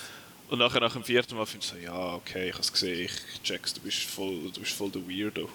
Und 0.49 0.59
nachher 0.59 0.79
nach 0.79 0.93
dem 0.93 1.03
vierten 1.03 1.35
Mal 1.35 1.45
finde 1.45 1.65
ich 1.65 1.71
so, 1.71 1.77
ja, 1.77 2.13
okay, 2.15 2.49
ich 2.49 2.53
habe 2.53 2.61
es 2.61 2.71
gesehen, 2.71 3.05
ich 3.05 3.41
check's, 3.43 3.73
du 3.73 3.81
bist 3.81 4.03
voll, 4.03 4.51
du 4.53 4.59
bist 4.59 4.73
voll 4.73 4.91
der 4.91 5.01
Weirdo. 5.07 5.49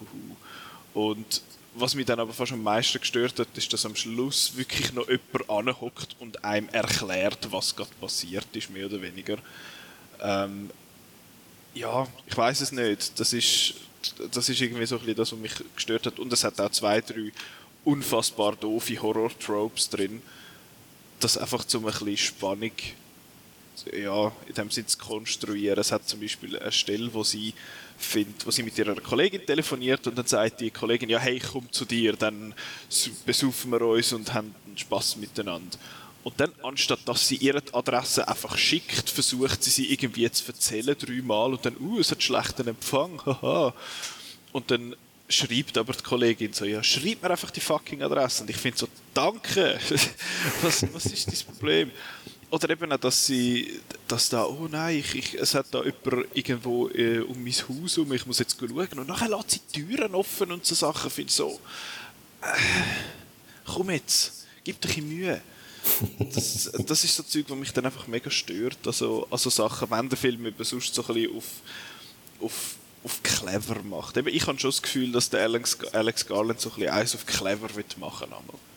Und 0.95 1.43
was 1.75 1.95
mich 1.95 2.07
dann 2.07 2.19
aber 2.19 2.33
fast 2.33 2.53
am 2.53 2.63
meisten 2.63 2.99
gestört 2.99 3.39
hat, 3.39 3.49
ist, 3.55 3.73
dass 3.73 3.87
am 3.87 3.95
Schluss 3.95 4.57
wirklich 4.57 4.93
noch 4.93 5.09
jemand 5.09 5.49
anhockt 5.49 6.17
und 6.19 6.45
einem 6.45 6.69
erklärt, 6.71 7.53
was 7.53 7.77
gerade 7.77 7.91
passiert 8.01 8.47
ist, 8.55 8.71
mehr 8.71 8.87
oder 8.87 9.01
weniger. 9.01 9.39
Ähm, 10.21 10.71
ja, 11.75 12.09
ich 12.27 12.37
weiß 12.37 12.61
es 12.61 12.73
nicht. 12.73 13.19
Das 13.21 13.33
ist, 13.33 13.75
das 14.33 14.49
ist 14.49 14.61
irgendwie 14.61 14.87
so 14.87 14.97
ein 14.97 15.01
bisschen 15.01 15.17
das, 15.17 15.33
was 15.33 15.39
mich 15.39 15.53
gestört 15.77 16.07
hat. 16.07 16.19
Und 16.19 16.33
es 16.33 16.43
hat 16.43 16.61
auch 16.61 16.71
zwei, 16.71 17.01
drei 17.01 17.33
unfassbar 17.85 18.57
doofe 18.57 19.01
Horror-Tropes 19.01 19.91
drin, 19.91 20.21
das 21.21 21.39
einfach 21.39 21.65
zum 21.65 21.87
ein 21.87 21.93
bisschen 21.93 22.17
Spannung 22.17 22.73
ja, 23.93 24.33
in 24.47 24.55
dem 24.55 24.71
Sinne 24.71 24.87
zu 24.87 24.99
konstruieren. 24.99 25.79
Es 25.79 25.93
hat 25.93 26.09
zum 26.09 26.21
Beispiel 26.21 26.59
eine 26.59 26.73
Stelle, 26.73 27.13
wo 27.13 27.25
sie 27.25 27.55
findet, 27.99 28.47
wo 28.47 28.51
sie 28.51 28.63
mit 28.63 28.79
ihrer 28.79 28.95
Kollegin 28.95 29.45
telefoniert 29.45 30.07
und 30.07 30.17
dann 30.17 30.27
sagt 30.27 30.61
die 30.61 30.71
Kollegin, 30.71 31.11
ja 31.11 31.19
hey, 31.19 31.41
komm 31.41 31.71
zu 31.71 31.85
dir, 31.85 32.15
dann 32.15 32.55
besaufen 33.27 33.71
wir 33.73 33.83
uns 33.83 34.13
und 34.13 34.33
haben 34.33 34.55
Spaß 34.75 35.17
miteinander. 35.17 35.79
Und 36.23 36.39
dann, 36.39 36.53
anstatt 36.63 37.01
dass 37.07 37.29
sie 37.29 37.37
ihre 37.37 37.63
Adresse 37.73 38.29
einfach 38.29 38.57
schickt, 38.59 39.09
versucht 39.09 39.63
sie 39.63 39.71
sie 39.71 39.93
irgendwie 39.93 40.31
zu 40.31 40.47
erzählen, 40.47 40.97
dreimal 40.99 41.53
und 41.53 41.65
dann, 41.65 41.77
uh, 41.79 41.99
es 41.99 42.11
hat 42.11 42.23
schlechten 42.23 42.69
Empfang, 42.69 43.21
haha. 43.25 43.75
Und 44.53 44.71
dann 44.71 44.97
schreibt 45.31 45.79
aber 45.79 45.93
die 45.93 46.03
Kollegin 46.03 46.53
so, 46.53 46.65
ja, 46.65 46.83
schreib 46.83 47.23
mir 47.23 47.31
einfach 47.31 47.51
die 47.51 47.61
fucking 47.61 48.03
Adresse. 48.03 48.43
Und 48.43 48.51
ich 48.51 48.57
finde 48.57 48.79
so, 48.79 48.89
danke, 49.15 49.79
was, 50.63 50.85
was 50.93 51.07
ist 51.07 51.29
das 51.29 51.43
Problem? 51.43 51.91
Oder 52.51 52.71
eben 52.71 52.93
auch, 52.93 52.99
dass 52.99 53.27
sie, 53.27 53.81
dass 54.09 54.29
da, 54.29 54.45
oh 54.45 54.67
nein, 54.69 54.99
ich, 54.99 55.15
ich, 55.15 55.35
es 55.35 55.55
hat 55.55 55.67
da 55.71 55.83
jemand 55.85 56.27
irgendwo 56.35 56.89
äh, 56.89 57.21
um 57.21 57.43
mein 57.43 57.53
Haus 57.53 57.99
um, 57.99 58.13
ich 58.13 58.27
muss 58.27 58.41
jetzt 58.41 58.59
schauen. 58.59 58.99
Und 58.99 59.09
nachher 59.09 59.29
lässt 59.29 59.53
sie 59.53 59.61
die 59.73 59.85
Türen 59.85 60.15
offen 60.15 60.51
und 60.53 60.65
so 60.67 60.75
Sachen. 60.75 61.11
Finde 61.11 61.33
so, 61.33 61.61
äh, 62.43 62.47
komm 63.65 63.91
jetzt, 63.91 64.47
gib 64.65 64.81
dir 64.81 64.91
ein 64.91 65.09
Mühe. 65.09 65.41
Das, 66.19 66.71
das 66.87 67.05
ist 67.05 67.17
so 67.17 67.23
Zeug, 67.23 67.47
was 67.49 67.57
mich 67.57 67.73
dann 67.73 67.87
einfach 67.87 68.07
mega 68.07 68.31
stört. 68.31 68.79
Also, 68.85 69.27
also 69.31 69.49
Sachen, 69.49 69.91
wenn 69.91 70.09
der 70.09 70.19
Film 70.19 70.45
eben 70.45 70.65
sonst 70.65 70.95
so 70.95 71.03
ein 71.07 71.15
bisschen 71.15 71.37
auf, 71.37 71.45
auf, 72.41 72.75
auf 73.05 73.23
clever 73.23 73.83
macht. 73.83 74.17
Eben, 74.17 74.29
ich 74.29 74.47
habe 74.47 74.59
schon 74.59 74.71
das 74.71 74.83
Gefühl, 74.83 75.13
dass 75.13 75.31
der 75.31 75.43
Alex, 75.43 75.79
Alex 75.93 76.27
Garland 76.27 76.61
so 76.61 76.71
ein 76.71 76.75
bisschen 76.75 76.93
eins 76.93 77.15
auf 77.15 77.27
clever 77.27 77.69
machen 77.99 78.31
will. 78.31 78.70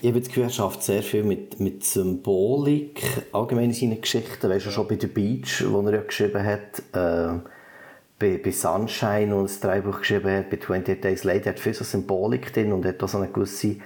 Ich 0.00 0.08
habe 0.08 0.20
das 0.20 0.28
Gefühl, 0.28 0.44
er 0.44 0.50
schafft 0.50 0.82
sehr 0.82 1.02
viel 1.02 1.22
mit, 1.22 1.60
mit 1.60 1.84
Symbolik, 1.84 3.02
allgemein 3.32 3.66
in 3.66 3.72
seinen 3.72 4.00
Geschichten. 4.00 4.48
Weißt 4.48 4.66
du, 4.66 4.70
schon 4.70 4.88
bei 4.88 4.98
The 5.00 5.06
Beach, 5.06 5.64
wo 5.68 5.80
er 5.82 5.94
ja 5.94 6.02
geschrieben 6.02 6.44
hat, 6.44 6.82
äh, 6.92 7.40
bei, 8.18 8.38
bei 8.42 8.50
Sunshine, 8.50 9.32
wo 9.32 9.40
er 9.40 9.42
das 9.42 9.60
Drehbuch 9.60 10.00
geschrieben 10.00 10.30
hat, 10.30 10.50
bei 10.50 10.58
28 10.58 11.00
Days 11.00 11.24
Later, 11.24 11.50
hat 11.50 11.60
viel 11.60 11.74
so 11.74 11.84
Symbolik 11.84 12.52
drin 12.52 12.72
und 12.72 12.84
hat 12.84 13.02
auch 13.02 13.08
so 13.08 13.18
eine 13.18 13.28
gewisse, 13.28 13.76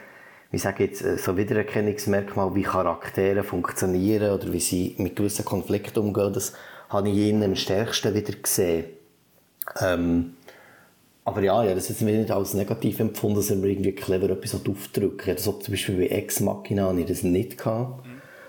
wie 0.50 0.58
sage 0.58 0.84
jetzt, 0.84 1.02
äh, 1.02 1.16
so 1.18 1.36
Wiedererkennungsmerkmal, 1.36 2.54
wie 2.54 2.62
Charaktere 2.62 3.42
funktionieren 3.42 4.32
oder 4.32 4.52
wie 4.52 4.60
sie 4.60 4.94
mit 4.98 5.16
gewissen 5.16 5.44
Konflikten 5.44 5.98
umgehen. 6.00 6.32
Das 6.32 6.54
habe 6.88 7.08
ich 7.08 7.16
ihn 7.16 7.42
am 7.42 7.56
stärksten 7.56 8.14
wieder 8.14 8.34
gesehen. 8.34 8.84
Ähm, 9.80 10.34
aber 11.24 11.42
ja, 11.42 11.62
ja, 11.64 11.74
das 11.74 11.88
ist 11.88 12.02
mir 12.02 12.18
nicht 12.18 12.30
als 12.30 12.54
negativ 12.54 12.98
empfunden, 12.98 13.36
dass 13.36 13.50
mir 13.50 13.68
irgendwie 13.68 13.92
clever 13.92 14.30
etwas 14.30 14.54
aufdrücken 14.54 15.34
Das 15.34 15.44
zum 15.44 15.60
Beispiel 15.68 15.96
bei 15.96 16.06
Ex 16.08 16.40
Machina 16.40 16.88
habe 16.88 17.00
ich 17.00 17.06
das 17.06 17.22
nicht 17.22 17.58
gehabt. 17.58 18.04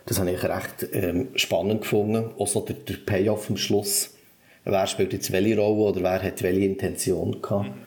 Das 0.06 0.20
habe 0.20 0.32
ich 0.32 0.44
recht 0.44 0.90
ähm, 0.92 1.30
spannend 1.36 1.82
gefunden. 1.82 2.32
Auch 2.38 2.48
so 2.48 2.62
der, 2.62 2.76
der 2.76 2.96
Payoff 3.06 3.50
am 3.50 3.58
Schluss. 3.58 4.16
Wer 4.66 4.88
spielt 4.88 5.14
jetzt 5.14 5.32
welche 5.32 5.58
Rolle 5.58 5.92
oder 5.92 6.04
wer 6.04 6.24
hat 6.24 6.42
welche 6.42 6.66
Intention 6.66 7.42
gehabt. 7.42 7.70
Mhm. 7.70 7.84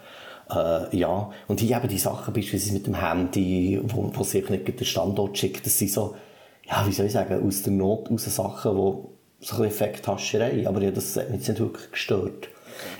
Äh, 0.51 0.97
ja, 0.97 1.31
und 1.49 1.61
hier 1.61 1.77
eben 1.77 1.89
die 1.89 1.99
Sachen, 1.99 2.33
beispielsweise 2.33 2.75
mit 2.75 2.87
dem 2.87 3.01
Handy, 3.01 3.81
wo, 3.83 4.11
wo 4.15 4.23
sich 4.23 4.49
nicht 4.49 4.69
den 4.69 4.87
Standort 4.87 5.37
schickt, 5.37 5.67
das 5.67 5.77
sind 5.79 5.91
so, 5.91 6.15
ja, 6.65 6.87
wie 6.87 6.93
soll 6.93 7.07
ich 7.07 7.13
sagen, 7.13 7.45
aus 7.45 7.63
der 7.63 7.73
Not 7.73 8.11
aus 8.11 8.25
Sachen, 8.27 8.77
die 8.77 8.77
so 8.77 9.57
ein 9.57 9.63
bisschen 9.63 9.65
Effekthascherei, 9.65 10.67
aber 10.69 10.81
ja, 10.83 10.93
das 10.93 11.17
hat 11.17 11.31
mich 11.31 11.39
jetzt 11.39 11.49
nicht 11.49 11.61
wirklich 11.61 11.91
gestört. 11.91 12.49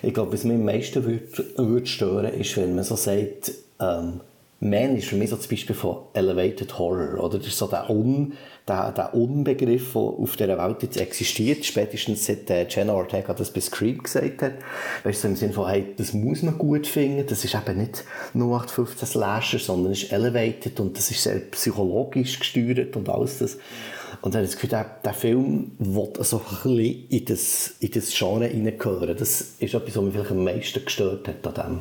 Ich 0.03 0.15
glaube, 0.15 0.33
was 0.33 0.45
mich 0.45 0.55
am 0.55 0.65
meisten 0.65 1.05
würde, 1.05 1.23
würde 1.57 1.87
stören, 1.87 2.33
ist, 2.35 2.57
wenn 2.57 2.75
man 2.75 2.85
so 2.85 2.97
sagt, 2.97 3.53
ähm, 3.81 4.21
Man 4.59 4.97
ist 4.97 5.09
für 5.09 5.17
mich 5.17 5.29
so 5.29 5.37
das 5.37 5.49
Beispiel 5.49 5.77
von 5.77 5.99
Elevated 6.15 6.79
Horror, 6.79 7.23
oder? 7.23 7.37
Das 7.37 7.47
ist 7.47 7.59
so 7.59 7.67
der, 7.67 7.91
Un, 7.91 8.33
der, 8.67 8.91
der 8.91 9.13
Unbegriff, 9.15 9.93
der 9.93 10.01
auf 10.01 10.37
dieser 10.37 10.57
Welt 10.57 10.83
jetzt 10.83 10.97
existiert, 10.97 11.63
spätestens 11.67 12.25
seit 12.25 12.49
äh, 12.49 12.67
Jenna 12.67 12.95
Ortega 12.95 13.35
das 13.35 13.51
bei 13.51 13.61
Scream 13.61 14.03
gesagt 14.03 14.41
hat. 14.41 14.55
Weißt 15.05 15.19
du, 15.19 15.23
so 15.23 15.29
im 15.29 15.37
Sinne 15.37 15.53
von, 15.53 15.69
hey, 15.69 15.93
das 15.99 16.15
muss 16.15 16.43
man 16.43 16.57
gut 16.57 16.87
finden, 16.87 17.27
das 17.27 17.45
ist 17.45 17.55
eben 17.55 17.77
nicht 17.77 18.03
nur 18.33 18.57
0815 18.57 19.07
Slasher, 19.07 19.59
sondern 19.59 19.93
ist 19.93 20.11
elevated 20.11 20.81
und 20.81 20.97
das 20.97 21.11
ist 21.11 21.23
sehr 21.23 21.39
psychologisch 21.51 22.39
gesteuert 22.39 22.97
und 22.97 23.11
alles 23.11 23.41
das. 23.41 23.59
Und 24.27 24.35
dann 24.35 24.41
habe 24.41 24.47
ich 24.47 24.55
das 24.55 24.61
Gefühl, 24.61 24.71
der, 24.71 24.91
der 25.05 25.15
Film 25.15 25.71
will 25.79 26.09
so 26.25 26.39
ein 26.39 26.45
bisschen 26.45 27.09
in 27.11 27.25
das, 27.27 27.75
in 27.79 27.91
das 27.93 28.13
Genre 28.13 28.47
hineingehören. 28.47 29.17
Das 29.17 29.41
ist 29.41 29.73
etwas, 29.73 29.97
was 29.97 30.03
mich 30.03 30.15
vielleicht 30.15 30.31
am 30.33 30.43
meisten 30.43 30.85
gestört 30.85 31.29
hat 31.29 31.47
an 31.47 31.55
dem. 31.55 31.81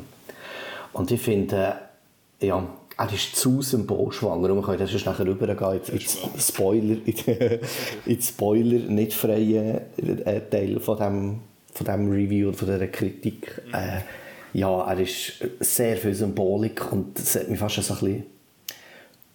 Und 0.92 1.10
ich 1.10 1.20
finde, 1.20 1.74
ja, 2.40 2.64
er 2.96 3.12
ist 3.12 3.34
zu 3.34 3.62
symbolschwanger. 3.62 4.50
Und 4.50 4.58
wir 4.58 4.62
können 4.62 4.78
das 4.78 5.04
nachher 5.04 5.26
rübergehen 5.26 5.80
ins, 5.92 6.18
ins 6.22 6.46
Spoiler, 6.46 6.98
in 8.06 8.22
Spoiler 8.22 8.78
nicht 8.90 9.12
freien 9.12 9.80
äh, 10.24 10.40
Teil 10.48 10.78
von 10.78 10.98
dem, 10.98 11.40
von 11.74 11.84
dem 11.84 12.12
Review 12.12 12.50
und 12.50 12.54
von 12.54 12.68
dieser 12.68 12.86
Kritik. 12.86 13.60
Mhm. 13.66 13.74
Äh, 13.74 14.02
ja, 14.52 14.88
er 14.88 15.00
ist 15.00 15.44
sehr 15.58 15.96
viel 15.96 16.14
Symbolik 16.14 16.92
und 16.92 17.18
das 17.18 17.34
hat 17.34 17.50
mich 17.50 17.58
fast 17.58 17.82
so 17.82 17.94
ein 17.94 17.98
bisschen 17.98 18.35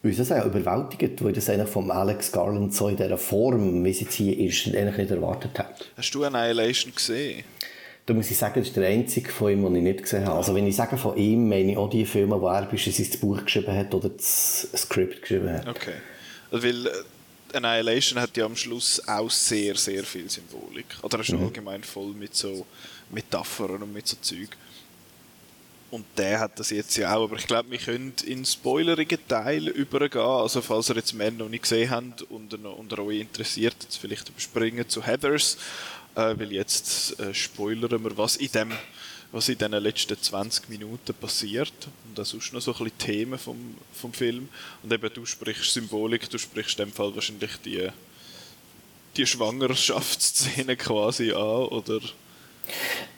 soll 0.03 0.11
ich 0.11 0.27
sagen, 0.27 0.49
überwältigt, 0.49 1.23
weil 1.23 1.33
das 1.33 1.49
eigentlich 1.49 1.69
vom 1.69 1.91
Alex 1.91 2.31
Garland 2.31 2.73
so 2.73 2.87
in 2.87 2.97
dieser 2.97 3.17
Form, 3.17 3.83
wie 3.83 3.93
sie 3.93 4.05
jetzt 4.05 4.15
hier 4.15 4.37
ist, 4.39 4.67
eigentlich 4.67 4.97
nicht 4.97 5.11
erwartet 5.11 5.57
hat. 5.59 5.91
Hast 5.95 6.13
du 6.15 6.23
Annihilation 6.23 6.93
gesehen? 6.93 7.43
Da 8.05 8.15
muss 8.15 8.31
ich 8.31 8.37
sagen, 8.37 8.55
das 8.55 8.67
ist 8.67 8.75
der 8.75 8.87
einzige 8.87 9.29
von 9.29 9.51
ihm, 9.51 9.63
den 9.63 9.75
ich 9.75 9.83
nicht 9.83 10.03
gesehen 10.03 10.25
habe. 10.25 10.37
Also 10.37 10.55
wenn 10.55 10.65
ich 10.65 10.75
sage 10.75 10.97
von 10.97 11.15
ihm, 11.17 11.47
meine 11.47 11.73
ich 11.73 11.77
auch 11.77 11.89
die 11.89 12.05
Filme, 12.05 12.41
wo 12.41 12.47
er 12.47 12.63
beispielsweise 12.63 13.11
das 13.11 13.19
Buch 13.19 13.43
geschrieben 13.45 13.75
hat 13.75 13.93
oder 13.93 14.09
das 14.09 14.67
Skript 14.75 15.21
geschrieben 15.21 15.53
hat. 15.53 15.67
Okay. 15.67 15.93
Also 16.49 16.67
weil, 16.67 16.91
Annihilation 17.53 18.19
hat 18.19 18.35
ja 18.37 18.45
am 18.45 18.55
Schluss 18.55 19.07
auch 19.07 19.29
sehr, 19.29 19.75
sehr 19.75 20.03
viel 20.03 20.29
Symbolik. 20.29 20.85
Oder 21.03 21.19
er 21.19 21.21
ist 21.21 21.31
mhm. 21.31 21.43
allgemein 21.43 21.83
voll 21.83 22.13
mit 22.13 22.35
so 22.35 22.65
Metaphern 23.11 23.83
und 23.83 23.93
mit 23.93 24.07
so 24.07 24.17
Zeug. 24.21 24.49
Und 25.91 26.05
der 26.17 26.39
hat 26.39 26.57
das 26.57 26.69
jetzt 26.69 26.95
ja 26.95 27.13
auch, 27.13 27.25
aber 27.25 27.35
ich 27.35 27.45
glaube, 27.45 27.69
wir 27.69 27.77
können 27.77 28.13
in 28.25 28.45
spoilerigen 28.45 29.19
Teil 29.27 29.67
übergehen. 29.67 30.21
Also 30.21 30.61
falls 30.61 30.89
ihr 30.89 30.95
jetzt 30.95 31.13
mehr 31.13 31.31
noch 31.31 31.49
nicht 31.49 31.63
gesehen 31.63 31.89
habt 31.89 32.21
und, 32.23 32.53
und 32.53 32.99
euch 32.99 33.19
interessiert, 33.19 33.75
jetzt 33.81 33.97
vielleicht 33.97 34.29
überspringen 34.29 34.87
zu 34.87 35.05
Heathers, 35.05 35.57
äh, 36.15 36.33
weil 36.37 36.53
jetzt 36.53 37.19
äh, 37.19 37.33
spoilern 37.33 38.03
wir, 38.05 38.17
was 38.17 38.37
in 38.37 38.51
dem 38.53 38.71
was 39.33 39.47
in 39.47 39.57
den 39.57 39.71
letzten 39.71 40.21
20 40.21 40.67
Minuten 40.67 41.13
passiert 41.13 41.71
und 42.05 42.17
das 42.17 42.33
ist 42.33 42.51
noch 42.51 42.59
so 42.59 42.73
ein 42.73 42.83
bisschen 42.83 42.97
Themen 42.97 43.39
vom, 43.39 43.75
vom 43.93 44.11
Film 44.11 44.49
und 44.83 44.91
eben 44.91 45.09
du 45.13 45.25
sprichst 45.25 45.73
Symbolik, 45.73 46.29
du 46.29 46.37
sprichst 46.37 46.77
in 46.79 46.87
dem 46.87 46.93
Fall 46.93 47.15
wahrscheinlich 47.15 47.51
die, 47.63 47.87
die 49.15 49.25
Schwangerschaftsszene 49.25 50.75
quasi 50.75 51.31
an, 51.31 51.39
oder? 51.39 52.01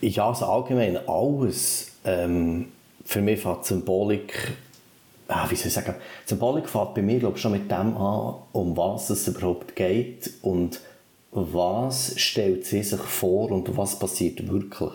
Ja, 0.01 0.27
also 0.27 0.45
allgemein 0.45 0.97
alles. 1.07 1.92
Ähm, 2.05 2.67
für 3.05 3.21
mich 3.21 3.39
fängt 3.39 3.65
Symbolik, 3.65 4.53
ah, 5.27 5.49
wie 5.49 5.55
soll 5.55 5.67
ich 5.67 5.73
sagen, 5.73 5.95
Symbolik 6.25 6.69
fängt 6.69 6.93
bei 6.95 7.01
mir 7.01 7.19
glaube 7.19 7.37
schon 7.37 7.51
mit 7.51 7.69
dem 7.69 7.97
an, 7.97 8.35
um 8.51 8.75
was 8.77 9.09
es 9.09 9.27
überhaupt 9.27 9.75
geht 9.75 10.31
und 10.41 10.79
was 11.31 12.19
stellt 12.19 12.65
sie 12.65 12.83
sich 12.83 13.01
vor 13.01 13.51
und 13.51 13.75
was 13.77 13.97
passiert 13.97 14.47
wirklich. 14.47 14.91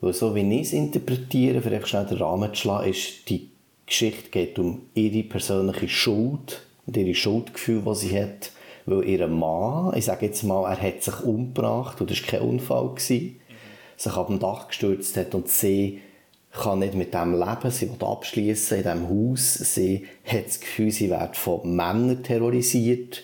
Weil 0.00 0.12
so 0.12 0.34
wie 0.34 0.60
ich 0.60 0.66
es 0.68 0.72
interpretiere, 0.72 1.62
vielleicht 1.62 1.88
schnell 1.88 2.06
den 2.06 2.18
Rahmen 2.18 2.54
zu 2.54 2.60
schlagen, 2.60 2.90
ist, 2.90 3.28
die 3.28 3.50
Geschichte 3.86 4.30
geht 4.30 4.58
um 4.58 4.82
ihre 4.94 5.22
persönliche 5.22 5.88
Schuld 5.88 6.62
und 6.86 6.96
ihre 6.96 7.14
Schuldgefühle, 7.14 7.82
die 7.82 7.94
sie 7.94 8.20
hat. 8.20 8.52
Weil 8.84 9.04
ihr 9.08 9.26
Mann, 9.26 9.96
ich 9.96 10.04
sage 10.04 10.26
jetzt 10.26 10.44
mal, 10.44 10.70
er 10.70 10.80
hat 10.80 11.02
sich 11.02 11.20
umgebracht 11.20 12.00
und 12.00 12.10
das 12.10 12.20
war 12.22 12.28
kein 12.28 12.48
Unfall, 12.48 12.90
gewesen, 12.90 13.40
mhm. 13.45 13.45
Sich 13.96 14.12
ab 14.12 14.28
dem 14.28 14.38
Dach 14.38 14.68
gestürzt 14.68 15.16
hat 15.16 15.34
und 15.34 15.48
sie 15.48 16.00
kann 16.52 16.78
nicht 16.78 16.94
mit 16.94 17.12
dem 17.12 17.32
leben, 17.32 17.70
sie 17.70 17.90
will 17.90 18.06
abschließen 18.06 18.78
in 18.78 18.82
diesem 18.82 19.08
Haus, 19.08 19.54
sie 19.54 20.06
hat 20.24 20.46
das 20.46 20.60
Gefühl, 20.60 20.90
sie 20.90 21.10
wird 21.10 21.36
von 21.36 21.74
Männern 21.74 22.22
terrorisiert. 22.22 23.22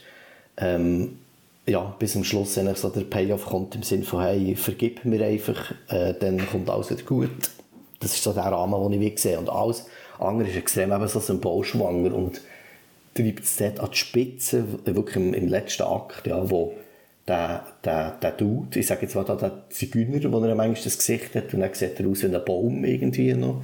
Ähm, 0.58 1.18
ja, 1.66 1.94
bis 1.98 2.12
zum 2.12 2.24
Schluss 2.24 2.58
eigentlich 2.58 2.78
so 2.78 2.88
der 2.88 3.02
Payoff 3.02 3.46
kommt 3.46 3.74
im 3.74 3.82
Sinne 3.82 4.02
von, 4.02 4.22
hey, 4.22 4.54
vergib 4.56 5.04
mir 5.04 5.24
einfach, 5.24 5.72
äh, 5.88 6.14
dann 6.18 6.44
kommt 6.46 6.68
alles 6.68 6.90
wieder 6.90 7.04
gut. 7.04 7.30
Das 8.00 8.14
ist 8.14 8.24
so 8.24 8.32
der 8.32 8.44
Rahmen, 8.44 8.90
den 8.90 9.00
ich 9.00 9.18
sehe. 9.20 9.38
Und 9.38 9.48
alles 9.48 9.86
andere 10.18 10.48
ist 10.48 10.56
extrem 10.56 10.92
eben 10.92 11.06
so 11.06 11.20
symbolschwanger 11.20 12.14
und 12.14 12.40
treibt 13.14 13.44
es 13.44 13.56
dort 13.56 13.78
an 13.78 13.90
die 13.92 13.96
Spitze, 13.96 14.64
wirklich 14.84 15.16
im, 15.16 15.34
im 15.34 15.48
letzten 15.48 15.84
Akt, 15.84 16.26
ja, 16.26 16.50
wo 16.50 16.74
der, 17.32 17.64
der, 17.82 18.10
der 18.20 18.32
Dude, 18.32 18.78
ich 18.78 18.86
sage 18.86 19.02
jetzt 19.02 19.14
mal 19.14 19.24
da, 19.24 19.34
der 19.34 19.52
Zigeuner, 19.70 20.30
wo 20.30 20.44
er 20.44 20.54
manchmal 20.54 20.84
das 20.84 20.98
Gesicht 20.98 21.34
hat 21.34 21.54
und 21.54 21.60
dann 21.60 21.72
sieht 21.72 21.98
er 21.98 22.06
aus 22.06 22.22
wie 22.22 22.26
ein 22.26 22.44
Baum 22.44 22.84
irgendwie 22.84 23.32
noch 23.32 23.62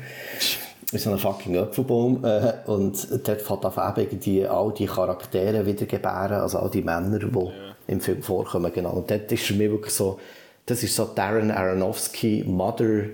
wie 0.90 0.96
so 0.96 1.10
ein 1.10 1.18
fucking 1.18 1.58
Apfelbaum. 1.58 2.24
Äh, 2.24 2.54
und 2.64 3.08
dort 3.26 3.42
fängt 3.42 3.66
auf 3.66 3.76
irgendwie 3.98 4.46
all 4.46 4.72
die 4.72 4.86
Charaktere 4.86 5.66
wieder 5.66 5.84
gebären, 5.84 6.40
also 6.40 6.60
all 6.60 6.70
die 6.70 6.80
Männer, 6.80 7.18
die 7.18 7.26
ja. 7.26 7.52
im 7.88 8.00
Film 8.00 8.22
vorkommen. 8.22 8.72
Genau. 8.72 8.92
Und 8.92 9.10
dort 9.10 9.30
ist 9.30 9.44
für 9.44 9.52
mich 9.52 9.70
wirklich 9.70 9.92
so, 9.92 10.18
das 10.64 10.82
ist 10.82 10.96
so 10.96 11.04
Darren 11.04 11.50
Aronofsky 11.50 12.42
Mother 12.46 13.04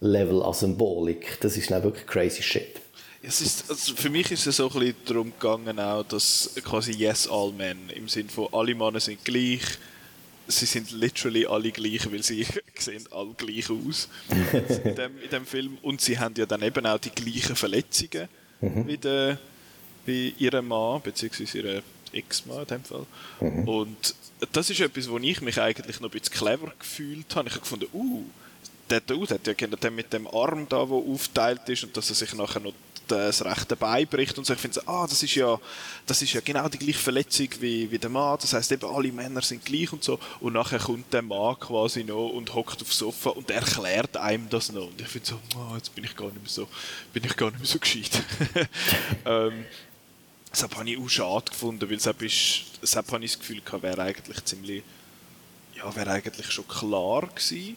Level 0.00 0.42
an 0.42 0.54
Symbolik. 0.54 1.38
Das 1.40 1.56
ist 1.56 1.70
dann 1.70 1.84
wirklich 1.84 2.04
crazy 2.04 2.42
shit. 2.42 2.80
Es 3.26 3.40
ist, 3.40 3.70
also 3.70 3.94
für 3.96 4.10
mich 4.10 4.30
ist 4.30 4.46
es 4.46 4.56
so 4.56 4.68
ein 4.68 4.78
bisschen 4.78 4.96
darum 5.06 5.32
gegangen, 5.32 5.78
auch, 5.80 6.02
dass 6.04 6.50
quasi 6.62 6.92
Yes 6.92 7.26
All 7.26 7.52
Men 7.52 7.88
im 7.90 8.08
Sinne 8.08 8.28
von 8.28 8.48
alle 8.52 8.74
Männer 8.74 9.00
sind 9.00 9.24
gleich, 9.24 9.62
sie 10.46 10.66
sind 10.66 10.90
literally 10.90 11.46
alle 11.46 11.70
gleich, 11.70 12.10
weil 12.10 12.22
sie 12.22 12.46
sehen 12.78 13.04
alle 13.10 13.32
gleich 13.36 13.70
aus 13.70 14.08
in, 14.84 14.94
dem, 14.94 15.22
in 15.22 15.30
dem 15.30 15.46
Film. 15.46 15.78
Und 15.82 16.00
sie 16.00 16.18
haben 16.18 16.34
ja 16.36 16.44
dann 16.44 16.62
eben 16.62 16.84
auch 16.86 16.98
die 16.98 17.10
gleichen 17.10 17.56
Verletzungen 17.56 18.28
mhm. 18.60 18.86
wie, 18.86 18.98
der, 18.98 19.38
wie 20.04 20.34
ihr 20.38 20.60
Mann, 20.60 21.00
beziehungsweise 21.00 21.58
ihre 21.58 21.82
Ex-Mann 22.12 22.62
in 22.62 22.66
dem 22.66 22.84
Fall. 22.84 23.06
Mhm. 23.40 23.68
Und 23.68 24.14
das 24.52 24.68
ist 24.68 24.80
etwas, 24.80 25.08
wo 25.08 25.18
ich 25.18 25.40
mich 25.40 25.58
eigentlich 25.60 26.00
noch 26.00 26.10
ein 26.10 26.18
bisschen 26.18 26.34
clever 26.34 26.72
gefühlt 26.78 27.34
habe. 27.34 27.48
Ich 27.48 27.54
habe 27.54 27.62
gefunden, 27.62 27.86
uh, 27.94 28.24
der 28.90 29.00
Dude 29.00 29.34
hat 29.34 29.46
ja 29.46 29.90
mit 29.90 30.12
dem 30.12 30.26
Arm 30.26 30.68
da, 30.68 30.84
der 30.84 30.94
aufteilt 30.94 31.66
ist 31.68 31.84
und 31.84 31.96
dass 31.96 32.10
er 32.10 32.16
sich 32.16 32.34
nachher 32.34 32.60
noch 32.60 32.74
das 33.08 33.44
rechte 33.44 33.76
Bein 33.76 34.06
bricht 34.06 34.36
und 34.38 34.44
so. 34.44 34.52
Ich 34.52 34.58
finde, 34.58 34.80
ah, 34.86 35.06
das 35.06 35.22
ist 35.22 35.34
ja, 35.34 35.58
das 36.06 36.22
ist 36.22 36.32
ja 36.32 36.40
genau 36.40 36.68
die 36.68 36.78
gleiche 36.78 36.98
Verletzung 36.98 37.48
wie, 37.60 37.90
wie 37.90 37.98
der 37.98 38.10
Mann. 38.10 38.38
Das 38.40 38.52
heißt 38.52 38.72
eben, 38.72 38.86
alle 38.86 39.12
Männer 39.12 39.42
sind 39.42 39.64
gleich 39.64 39.92
und 39.92 40.02
so. 40.02 40.18
Und 40.40 40.54
nachher 40.54 40.78
kommt 40.78 41.12
der 41.12 41.22
Mann 41.22 41.58
quasi 41.58 42.04
noch 42.04 42.28
und 42.30 42.54
hockt 42.54 42.82
aufs 42.82 42.98
Sofa 42.98 43.30
und 43.30 43.50
erklärt 43.50 44.16
einem 44.16 44.48
das 44.48 44.72
noch. 44.72 44.86
Und 44.86 45.00
ich 45.00 45.08
finde 45.08 45.26
so, 45.28 45.40
oh, 45.56 45.74
jetzt 45.76 45.94
bin 45.94 46.04
ich 46.04 46.16
gar 46.16 46.26
nicht 46.26 46.42
mehr 46.42 46.50
so, 46.50 46.68
bin 47.12 47.24
ich 47.24 47.36
gar 47.36 47.50
nicht 47.50 47.60
mehr 47.60 47.68
so 47.68 47.78
gescheit. 47.78 48.22
ähm, 49.26 49.64
deshalb 50.50 50.76
habe 50.76 50.90
ich 50.90 50.98
auch 50.98 51.08
schade 51.08 51.50
gefunden, 51.50 51.82
weil 51.82 51.96
deshalb, 51.96 52.22
ist, 52.22 52.62
deshalb 52.82 53.10
habe 53.12 53.24
ich 53.24 53.32
das 53.32 53.40
Gefühl 53.40 53.60
gehabt, 53.60 53.82
wäre 53.82 54.02
eigentlich 54.02 54.44
ziemlich, 54.44 54.82
ja, 55.76 55.94
wäre 55.94 56.10
eigentlich 56.10 56.50
schon 56.50 56.66
klar 56.68 57.22
gewesen, 57.26 57.76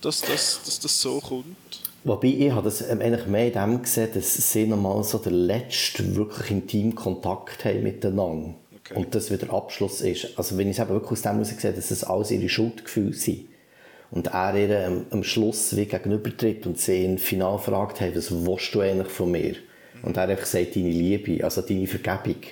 dass 0.00 0.20
das, 0.20 0.62
dass 0.64 0.80
das 0.80 1.00
so 1.00 1.20
kommt. 1.20 1.81
Wobei 2.04 2.28
ich 2.28 2.50
habe 2.50 2.64
das 2.64 2.88
ähm, 2.88 3.00
eigentlich 3.00 3.26
mehr 3.26 3.46
in 3.46 3.52
dem 3.52 3.82
gesehen, 3.82 4.08
dass 4.12 4.34
sie 4.52 4.66
nochmal 4.66 5.02
so 5.04 5.18
den 5.18 5.34
letzten 5.34 6.16
wirklich 6.16 6.50
intimen 6.50 6.94
Kontakt 6.94 7.64
haben 7.64 7.82
miteinander. 7.84 8.54
Okay. 8.84 8.98
Und 8.98 9.14
das 9.14 9.30
wieder 9.30 9.52
Abschluss 9.52 10.00
ist. 10.00 10.36
Also 10.36 10.58
wenn 10.58 10.68
ich 10.68 10.78
es 10.78 10.82
eben 10.82 10.94
wirklich 10.94 11.12
aus 11.12 11.22
dem 11.22 11.32
heraus 11.32 11.48
sehe, 11.56 11.72
dass 11.72 11.90
es 11.90 12.02
alles 12.02 12.32
ihre 12.32 12.48
Schuldgefühle 12.48 13.12
sind. 13.12 13.46
Und 14.10 14.26
er 14.26 14.54
ihr 14.56 14.70
ähm, 14.70 15.06
am 15.10 15.22
Schluss 15.22 15.76
wie 15.76 15.86
gegenübertritt 15.86 16.66
und 16.66 16.78
sie 16.78 17.04
ihn 17.04 17.18
final 17.18 17.58
fragt, 17.58 18.00
hey, 18.00 18.14
was 18.14 18.30
willst 18.30 18.74
du 18.74 18.80
eigentlich 18.80 19.08
von 19.08 19.30
mir? 19.30 19.52
Mhm. 19.52 20.04
Und 20.04 20.16
er 20.16 20.28
einfach 20.28 20.44
sagt, 20.44 20.76
deine 20.76 20.90
Liebe, 20.90 21.42
also 21.44 21.62
deine 21.62 21.86
Vergebung. 21.86 22.42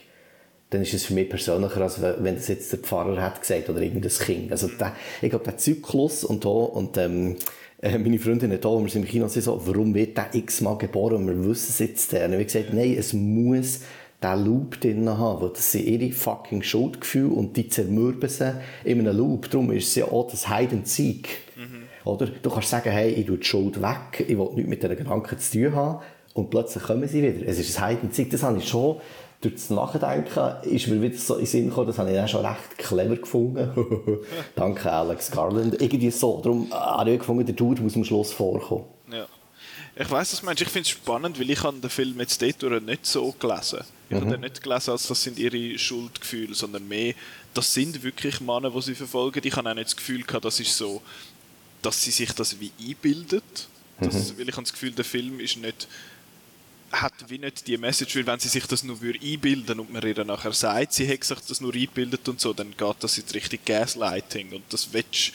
Dann 0.70 0.82
ist 0.82 0.94
es 0.94 1.05
für 1.06 1.14
mich 1.14 1.28
persönlicher, 1.28 1.81
als 1.81 2.01
wenn 2.01 2.36
das 2.36 2.47
jetzt 2.47 2.72
der 2.72 2.78
Pfarrer 2.78 3.20
hat 3.20 3.40
gesagt 3.40 3.68
oder 3.68 3.82
irgendein 3.82 4.12
Kind. 4.12 4.52
Also 4.52 4.68
der, 4.68 4.94
ich 5.20 5.28
glaube, 5.28 5.44
der 5.44 5.59
Zyklus 5.59 6.22
und 6.22 6.44
da, 6.44 6.48
und 6.48 6.97
ähm, 6.97 7.36
äh, 7.82 7.98
meine 7.98 8.19
Freundin 8.19 8.52
hat 8.52 8.66
auch, 8.66 8.81
wir 8.81 8.89
sind 8.89 9.02
im 9.02 9.09
Kino, 9.09 9.28
sie 9.28 9.40
so, 9.40 9.61
warum 9.65 9.94
wird 9.94 10.16
der 10.16 10.35
x-mal 10.35 10.77
geboren? 10.77 11.16
Und 11.16 11.27
wir 11.28 11.48
wissen 11.48 11.69
es 11.70 11.78
jetzt. 11.78 12.12
Und 12.12 12.35
ich 12.35 12.47
gesagt, 12.47 12.74
nein, 12.74 12.94
es 12.98 13.12
muss 13.12 13.81
diesen 14.23 14.44
Loop 14.44 14.81
drin 14.81 15.09
haben, 15.09 15.43
weil 15.43 15.51
das 15.51 15.73
sind 15.73 15.86
ihre 15.86 16.12
fucking 16.12 16.62
Schuldgefühle 16.62 17.31
und 17.31 17.57
die 17.57 17.69
zermürben 17.69 18.28
sie 18.28 18.55
in 18.85 19.01
einem 19.01 19.16
Loop. 19.16 19.51
Darum 19.51 19.73
ist 19.73 19.89
es 19.89 19.94
ja 19.94 20.05
auch 20.07 20.31
das 20.31 20.48
Hide 20.48 20.73
and 20.73 20.89
Seek. 20.89 21.28
Mhm. 21.57 21.82
Oder? 22.05 22.27
Du 22.27 22.51
kannst 22.51 22.69
sagen, 22.69 22.90
hey, 22.90 23.12
ich 23.12 23.27
tue 23.27 23.39
die 23.39 23.47
Schuld 23.47 23.81
weg, 23.81 24.27
ich 24.27 24.36
will 24.36 24.51
nichts 24.55 24.69
mit 24.69 24.82
diesen 24.82 24.97
Gedanken 24.97 25.39
zu 25.39 25.59
tun 25.59 25.74
haben 25.74 26.02
und 26.35 26.51
plötzlich 26.51 26.82
kommen 26.82 27.09
sie 27.09 27.23
wieder. 27.23 27.47
Es 27.47 27.59
ist 27.59 27.78
ein 27.81 27.89
Hide 27.89 28.01
and 28.02 28.15
Seek, 28.15 28.31
das 28.31 28.43
habe 28.43 28.59
ich 28.59 28.69
schon 28.69 28.97
durch 29.40 29.54
das 29.54 29.70
Nachdenken 29.70 30.68
ist 30.68 30.86
mir 30.88 31.00
wieder 31.00 31.16
so 31.16 31.34
in 31.34 31.40
den 31.40 31.46
Sinn 31.46 31.68
gekommen, 31.68 31.86
das 31.86 31.98
habe 31.98 32.12
ich 32.12 32.20
auch 32.20 32.28
schon 32.28 32.44
recht 32.44 32.76
clever 32.76 33.16
gefunden. 33.16 34.18
Danke 34.54 34.92
Alex 34.92 35.30
Garland. 35.30 35.80
Irgendwie 35.80 36.10
so. 36.10 36.40
Darum 36.42 36.70
habe 36.70 37.12
ich 37.12 37.18
gefunden, 37.18 37.46
der 37.46 37.54
Dude 37.54 37.80
muss 37.80 37.96
am 37.96 38.04
Schluss 38.04 38.32
vorkommen. 38.32 38.84
Ja. 39.10 39.26
Ich 39.96 40.10
weiss, 40.10 40.32
was 40.32 40.42
meinst. 40.42 40.62
Ich 40.62 40.68
finde 40.68 40.86
es 40.86 40.90
spannend, 40.90 41.40
weil 41.40 41.50
ich 41.50 41.60
den 41.60 41.90
Film 41.90 42.20
jetzt 42.20 42.42
dort 42.42 42.82
nicht 42.82 43.06
so 43.06 43.34
gelesen. 43.38 43.80
Ich 44.08 44.16
mhm. 44.16 44.20
habe 44.20 44.30
den 44.32 44.40
nicht 44.42 44.62
gelesen, 44.62 44.90
als 44.90 45.06
das 45.08 45.22
sind 45.22 45.38
ihre 45.38 45.78
Schuldgefühle, 45.78 46.54
sondern 46.54 46.86
mehr, 46.86 47.14
das 47.54 47.72
sind 47.72 48.02
wirklich 48.02 48.40
Männer, 48.40 48.70
die 48.70 48.82
sie 48.82 48.94
verfolgen. 48.94 49.40
Ich 49.42 49.56
habe 49.56 49.70
auch 49.70 49.74
nicht 49.74 49.86
das 49.86 49.96
Gefühl 49.96 50.22
gehabt, 50.22 50.44
das 50.44 50.60
ist 50.60 50.76
so, 50.76 51.00
dass 51.80 52.02
sie 52.02 52.10
sich 52.10 52.32
das 52.32 52.60
wie 52.60 52.72
einbildet. 52.78 53.68
Das, 54.00 54.14
mhm. 54.14 54.38
Weil 54.38 54.48
ich 54.48 54.54
habe 54.54 54.62
das 54.62 54.72
Gefühl, 54.72 54.92
der 54.92 55.04
Film 55.04 55.40
ist 55.40 55.56
nicht 55.56 55.88
hat 56.92 57.12
wie 57.28 57.38
nicht 57.38 57.66
die 57.66 57.76
Message, 57.76 58.16
weil 58.16 58.26
wenn 58.26 58.40
sie 58.40 58.48
sich 58.48 58.66
das 58.66 58.82
nur 58.82 58.98
einbilden 59.00 59.80
und 59.80 59.92
man 59.92 60.02
ihr 60.02 60.24
nachher 60.24 60.52
sagt, 60.52 60.92
sie 60.92 61.06
hätte 61.06 61.26
sich 61.26 61.38
das 61.46 61.60
nur 61.60 61.72
eingebildet 61.72 62.28
und 62.28 62.40
so, 62.40 62.52
dann 62.52 62.76
geht 62.76 62.96
das 63.00 63.16
jetzt 63.16 63.34
richtig 63.34 63.64
Gaslighting 63.64 64.52
und 64.52 64.64
das 64.70 64.92
willst, 64.92 65.32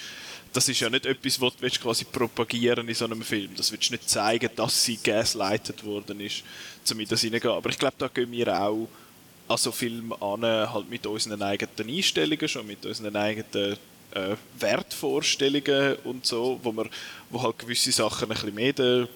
das 0.52 0.70
ist 0.70 0.80
ja 0.80 0.90
nicht 0.90 1.06
etwas, 1.06 1.40
was 1.42 1.56
du 1.58 1.70
quasi 1.70 2.06
propagieren 2.06 2.88
in 2.88 2.96
so 2.96 3.06
einem 3.06 3.22
Film. 3.22 3.52
Das 3.56 3.72
willst 3.72 3.90
du 3.90 3.94
nicht 3.94 4.10
zeigen, 4.10 4.50
dass 4.56 4.84
sie 4.84 4.98
gaslightet 4.98 5.84
worden 5.84 6.20
ist, 6.22 6.44
in 6.90 7.08
das 7.08 7.22
hineingehen. 7.22 7.54
Aber 7.54 7.70
ich 7.70 7.78
glaube, 7.78 7.96
da 7.98 8.08
gehen 8.08 8.32
wir 8.32 8.58
auch 8.58 8.88
an 9.48 9.58
so 9.58 9.72
Filme 9.72 10.20
an, 10.22 10.44
halt 10.44 10.90
mit 10.90 11.06
unseren 11.06 11.42
eigenen 11.42 11.90
Einstellungen 11.90 12.48
schon, 12.48 12.68
mit 12.68 12.86
unseren 12.86 13.16
eigenen 13.16 13.78
äh, 14.12 14.36
Wertvorstellungen 14.58 15.98
und 16.06 16.26
so, 16.26 16.60
wo 16.64 16.72
man, 16.72 16.90
wo 17.30 17.42
halt 17.42 17.60
gewisse 17.60 17.92
Sachen 17.92 18.24
ein 18.24 18.30
bisschen 18.30 18.56
mehr 18.56 19.08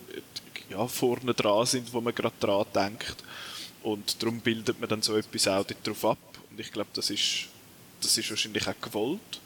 ja, 0.70 0.88
vorne 0.88 1.34
dran 1.34 1.66
sind, 1.66 1.92
wo 1.94 2.02
man 2.02 2.14
gerade 2.14 2.36
dran 2.40 2.66
denkt. 2.74 3.24
Und 3.84 4.22
darum 4.22 4.40
bildet 4.40 4.80
man 4.80 4.90
dann 4.90 5.02
so 5.02 5.16
etwas 5.16 5.48
auch 5.48 5.66
darauf 5.84 6.06
ab. 6.06 6.18
Und 6.52 6.60
ich 6.60 6.72
glaube, 6.72 6.90
das 6.94 7.10
ist, 7.10 7.48
das 8.02 8.18
ist 8.18 8.30
wahrscheinlich 8.30 8.68
auch 8.68 8.82
gewollt. 8.82 9.42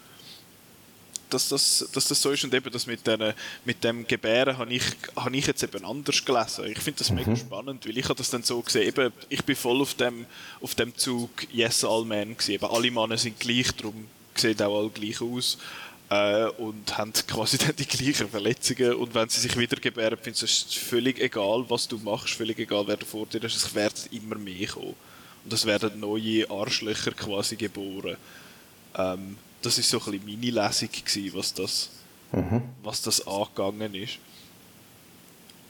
dass 1.30 1.50
das, 1.50 1.90
dass 1.92 2.08
das 2.08 2.22
so 2.22 2.32
ist 2.32 2.44
und 2.44 2.54
eben 2.54 2.72
das 2.72 2.86
mit, 2.86 3.06
den, 3.08 3.34
mit 3.66 3.84
dem 3.84 4.08
Gebären 4.08 4.58
habe 4.58 4.74
ich, 4.74 4.84
habe 5.16 5.36
ich 5.36 5.48
jetzt 5.48 5.64
eben 5.64 5.84
anders 5.84 6.24
gelesen. 6.24 6.66
Ich 6.68 6.80
finde 6.80 7.00
das 7.00 7.10
mhm. 7.10 7.18
mega 7.18 7.36
spannend, 7.36 7.86
weil 7.86 7.98
ich 7.98 8.06
habe 8.06 8.16
das 8.16 8.30
dann 8.30 8.44
so 8.44 8.62
gesehen, 8.62 8.88
eben, 8.88 9.12
ich 9.30 9.44
bin 9.44 9.56
voll 9.56 9.82
auf 9.82 9.94
dem, 9.96 10.26
auf 10.62 10.76
dem 10.76 10.96
Zug 10.96 11.30
Yes 11.52 11.84
All 11.84 12.06
Men 12.06 12.38
gewesen. 12.38 12.52
Eben, 12.52 12.66
alle 12.66 12.92
Männer 12.92 13.18
sind 13.18 13.40
gleich, 13.40 13.72
darum 13.76 14.08
sehen 14.36 14.62
auch 14.62 14.80
alle 14.80 14.90
gleich 14.90 15.22
aus 15.22 15.58
äh, 16.14 16.48
und 16.58 16.96
haben 16.98 17.12
quasi 17.14 17.58
dann 17.66 17.76
die 17.76 17.88
gleichen 17.88 18.30
Verletzungen 18.30 18.94
und 18.96 19.16
wenn 19.16 19.30
sie 19.30 19.42
sich 19.42 19.58
wieder 19.58 19.78
gebären, 19.78 20.18
findest 20.22 20.44
es 20.44 20.74
völlig 20.76 21.20
egal, 21.20 21.66
was 21.70 21.88
du 21.88 21.98
machst, 21.98 22.36
völlig 22.36 22.60
egal, 22.60 22.86
wer 22.88 22.98
du 22.98 23.06
vor 23.06 23.26
dir 23.26 23.44
ist, 23.44 23.56
es 23.56 23.74
werden 23.74 24.12
immer 24.12 24.36
mehr 24.36 24.68
kommen. 24.68 24.96
Und 25.44 25.52
es 25.52 25.66
werden 25.66 26.00
neue 26.00 26.50
Arschlöcher 26.50 27.12
quasi 27.12 27.56
geboren. 27.56 28.16
Ähm, 28.96 29.38
das 29.62 29.78
ist 29.78 29.90
so 29.90 30.00
ein 30.00 30.12
bisschen 30.20 30.26
meine 30.26 30.68
Lesung 30.68 30.90
gewesen, 30.90 31.32
was 31.34 31.54
das, 31.54 31.90
mhm. 32.32 32.62
was 32.84 33.02
das 33.02 33.26
angegangen 33.28 33.96
ist. 33.96 34.20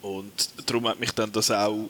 Und 0.02 0.50
darum 0.66 0.86
hat 0.88 1.00
mich 1.00 1.12
dann 1.12 1.32
das 1.32 1.50
auch 1.50 1.88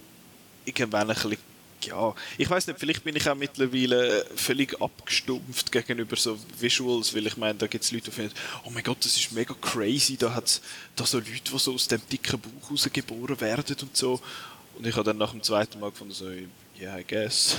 irgendwann 0.64 1.10
ein 1.10 1.14
bisschen 1.14 1.36
ja, 1.86 2.14
ich 2.38 2.48
weiß 2.48 2.66
nicht, 2.66 2.78
vielleicht 2.78 3.04
bin 3.04 3.16
ich 3.16 3.28
auch 3.28 3.34
mittlerweile 3.34 4.26
völlig 4.36 4.80
abgestumpft 4.80 5.72
gegenüber 5.72 6.16
so 6.16 6.38
Visuals, 6.58 7.14
weil 7.14 7.26
ich 7.26 7.36
meine, 7.36 7.54
da 7.54 7.66
gibt 7.66 7.84
es 7.84 7.92
Leute, 7.92 8.06
die 8.06 8.10
finden, 8.10 8.34
oh 8.64 8.70
mein 8.70 8.82
Gott, 8.82 8.98
das 9.00 9.16
ist 9.16 9.32
mega 9.32 9.54
crazy, 9.60 10.16
da 10.16 10.34
hat 10.34 10.46
es 10.46 10.60
da 10.96 11.06
so 11.06 11.18
Leute, 11.18 11.52
die 11.52 11.58
so 11.58 11.74
aus 11.74 11.88
dem 11.88 12.00
dicken 12.10 12.40
Bauch 12.40 12.70
raus 12.70 12.88
geboren 12.92 13.40
werden 13.40 13.76
und 13.82 13.96
so. 13.96 14.20
Und 14.76 14.86
ich 14.86 14.94
habe 14.94 15.04
dann 15.04 15.18
nach 15.18 15.30
dem 15.30 15.42
zweiten 15.42 15.78
Mal 15.78 15.90
gefunden, 15.90 16.14
so, 16.14 16.28
yeah, 16.80 16.98
I 16.98 17.04
guess. 17.04 17.56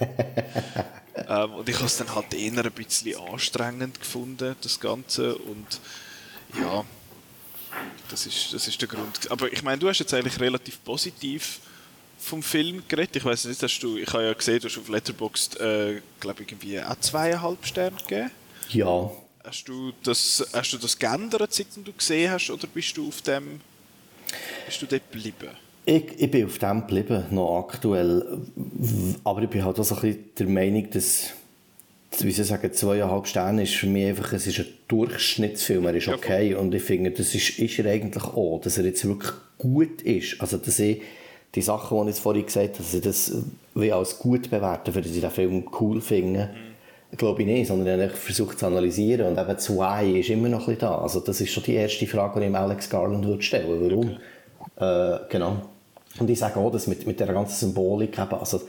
ähm, 1.28 1.52
und 1.54 1.68
ich 1.68 1.76
habe 1.76 1.86
es 1.86 1.96
dann 1.96 2.14
halt 2.14 2.32
eher 2.32 2.64
ein 2.64 2.72
bisschen 2.72 3.16
anstrengend 3.18 4.00
gefunden, 4.00 4.56
das 4.62 4.80
Ganze. 4.80 5.36
Und 5.36 5.80
ja, 6.58 6.84
das 8.10 8.26
ist, 8.26 8.52
das 8.52 8.68
ist 8.68 8.80
der 8.80 8.88
Grund. 8.88 9.30
Aber 9.30 9.52
ich 9.52 9.62
meine, 9.62 9.78
du 9.78 9.88
hast 9.88 9.98
jetzt 9.98 10.14
eigentlich 10.14 10.40
relativ 10.40 10.82
positiv 10.84 11.60
vom 12.22 12.42
Film 12.42 12.82
geredet. 12.88 13.16
Ich 13.16 13.24
weiß 13.24 13.46
nicht, 13.46 13.62
hast 13.62 13.80
du, 13.80 13.96
ich 13.96 14.12
habe 14.12 14.24
ja 14.24 14.32
gesehen, 14.32 14.60
du 14.60 14.68
hast 14.68 14.78
auf 14.78 14.88
Letterboxd, 14.88 15.60
äh, 15.60 16.00
glaube 16.20 16.42
ich, 16.42 16.52
irgendwie 16.52 16.80
auch 16.80 16.98
zweieinhalb 17.00 17.66
Sterne 17.66 17.96
gegeben. 17.96 18.30
Ja. 18.70 19.10
Hast 19.44 19.68
du 19.68 19.92
das, 20.04 20.46
hast 20.52 20.72
du 20.72 20.78
das 20.78 20.96
geändert, 20.96 21.52
seit 21.52 21.66
du 21.76 21.92
gesehen 21.92 22.30
hast, 22.30 22.48
oder 22.48 22.68
bist 22.68 22.96
du 22.96 23.08
auf 23.08 23.22
dem, 23.22 23.60
bist 24.66 24.80
du 24.80 24.86
dort 24.86 25.10
geblieben? 25.10 25.50
Ich, 25.84 26.04
ich 26.16 26.30
bin 26.30 26.46
auf 26.46 26.58
dem 26.58 26.80
geblieben, 26.82 27.24
noch 27.30 27.58
aktuell. 27.58 28.38
Aber 29.24 29.42
ich 29.42 29.50
bin 29.50 29.64
halt 29.64 29.80
auch 29.80 29.84
so 29.84 29.96
ein 29.96 30.00
bisschen 30.00 30.24
der 30.38 30.46
Meinung, 30.46 30.88
dass, 30.90 31.30
wie 32.20 32.30
sie 32.30 32.44
sagen, 32.44 32.72
zweieinhalb 32.72 33.26
Sterne 33.26 33.64
ist 33.64 33.74
für 33.74 33.88
mich 33.88 34.06
einfach, 34.06 34.32
es 34.32 34.46
ist 34.46 34.60
ein 34.60 34.68
Durchschnittsfilm, 34.86 35.84
er 35.86 35.94
ist 35.96 36.06
okay. 36.06 36.54
Und 36.54 36.72
ich 36.72 36.84
finde, 36.84 37.10
das 37.10 37.34
ist, 37.34 37.58
ist 37.58 37.78
er 37.80 37.90
eigentlich 37.90 38.22
auch, 38.22 38.60
dass 38.62 38.78
er 38.78 38.84
jetzt 38.84 39.04
wirklich 39.04 39.32
gut 39.58 40.02
ist. 40.02 40.40
Also, 40.40 40.56
dass 40.56 40.78
ich 40.78 41.02
die 41.54 41.62
Sachen, 41.62 42.06
die 42.06 42.12
ich 42.12 42.18
vorhin 42.18 42.46
gesagt 42.46 42.74
habe, 42.74 42.78
dass 42.78 42.94
ich 42.94 43.02
das 43.02 43.32
wie 43.74 43.92
als 43.92 44.18
gut 44.18 44.50
bewerten, 44.50 44.92
dass 44.92 45.06
ich 45.06 45.20
den 45.20 45.30
Film 45.30 45.64
cool 45.80 46.00
finde, 46.00 46.50
mhm. 46.52 47.16
glaube 47.16 47.42
ich 47.42 47.48
nicht, 47.48 47.68
sondern 47.68 48.00
ich 48.00 48.08
habe 48.08 48.16
versucht 48.16 48.58
zu 48.58 48.66
analysieren 48.66 49.28
und 49.28 49.38
eben 49.38 49.58
zwei 49.58 50.06
ist 50.06 50.30
immer 50.30 50.48
noch 50.48 50.60
ein 50.60 50.74
bisschen 50.74 50.80
da. 50.80 50.98
Also 50.98 51.20
das 51.20 51.40
ist 51.40 51.52
schon 51.52 51.64
die 51.64 51.74
erste 51.74 52.06
Frage, 52.06 52.40
die 52.40 52.46
ich 52.46 52.54
Alex 52.54 52.88
Garland 52.88 53.24
würde 53.26 53.42
stellen 53.42 53.80
Warum? 53.80 54.18
Okay. 54.76 55.14
Äh, 55.14 55.18
genau. 55.28 55.56
Und 56.18 56.28
ich 56.28 56.38
sage 56.38 56.58
auch, 56.58 56.70
dass 56.70 56.86
mit, 56.86 57.06
mit 57.06 57.20
der 57.20 57.28
ganzen 57.28 57.54
Symbolik 57.54 58.18
eben, 58.18 58.34
also 58.34 58.60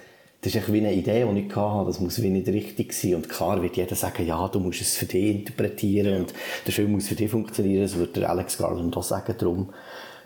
das 0.41 0.55
ist 0.55 0.73
wie 0.73 0.80
eine 0.80 0.93
Idee, 0.93 1.26
die 1.26 1.39
ich 1.39 1.55
hatte, 1.55 1.88
das 1.88 1.99
muss 2.01 2.22
wie 2.22 2.30
nicht 2.30 2.47
richtig 2.47 2.91
sein. 2.93 3.15
Und 3.15 3.30
klar 3.30 3.61
wird 3.61 3.77
jeder 3.77 3.95
sagen, 3.95 4.26
ja, 4.26 4.47
du 4.49 4.60
musst 4.60 4.81
es 4.81 4.97
für 4.97 5.05
dich 5.05 5.35
interpretieren 5.35 6.22
und 6.22 6.34
der 6.65 6.73
Film 6.73 6.91
muss 6.91 7.07
für 7.07 7.15
dich 7.15 7.31
funktionieren, 7.31 7.84
das 7.84 7.95
würde 7.95 8.27
Alex 8.27 8.57
Garland 8.57 8.95
auch 8.95 9.03
sagen. 9.03 9.35
Darum 9.38 9.69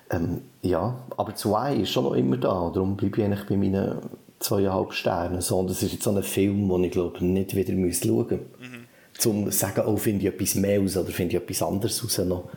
ähm, 0.09 0.41
ja, 0.61 0.97
aber 1.17 1.35
zwei 1.35 1.75
ist 1.75 1.91
schon 1.91 2.05
noch 2.05 2.13
immer 2.13 2.38
da. 2.38 2.71
Darum 2.73 2.95
bleibe 2.95 3.19
ich 3.19 3.25
eigentlich 3.25 3.47
bei 3.47 3.57
meinen 3.57 3.99
zweieinhalb 4.39 4.93
Sternen. 4.93 5.41
So, 5.41 5.59
und 5.59 5.69
das 5.69 5.84
ist 5.84 5.93
jetzt 5.93 6.03
so 6.03 6.15
ein 6.15 6.23
Film, 6.23 6.69
den 6.69 6.84
ich 6.85 6.91
glaube 6.91 7.23
nicht 7.23 7.55
wieder 7.55 7.73
schauen 7.93 8.15
muss. 8.15 8.31
Mhm. 8.31 8.85
Zum 9.17 9.51
zu 9.51 9.57
sagen, 9.57 9.84
oh, 9.85 9.97
finde 9.97 10.27
ich 10.27 10.34
etwas 10.34 10.55
mehr 10.55 10.79
aus 10.79 10.95
oder 10.95 11.11
finde 11.11 11.35
ich 11.35 11.41
etwas 11.41 11.61
anderes 11.63 12.03
raus 12.03 12.17
noch. 12.19 12.49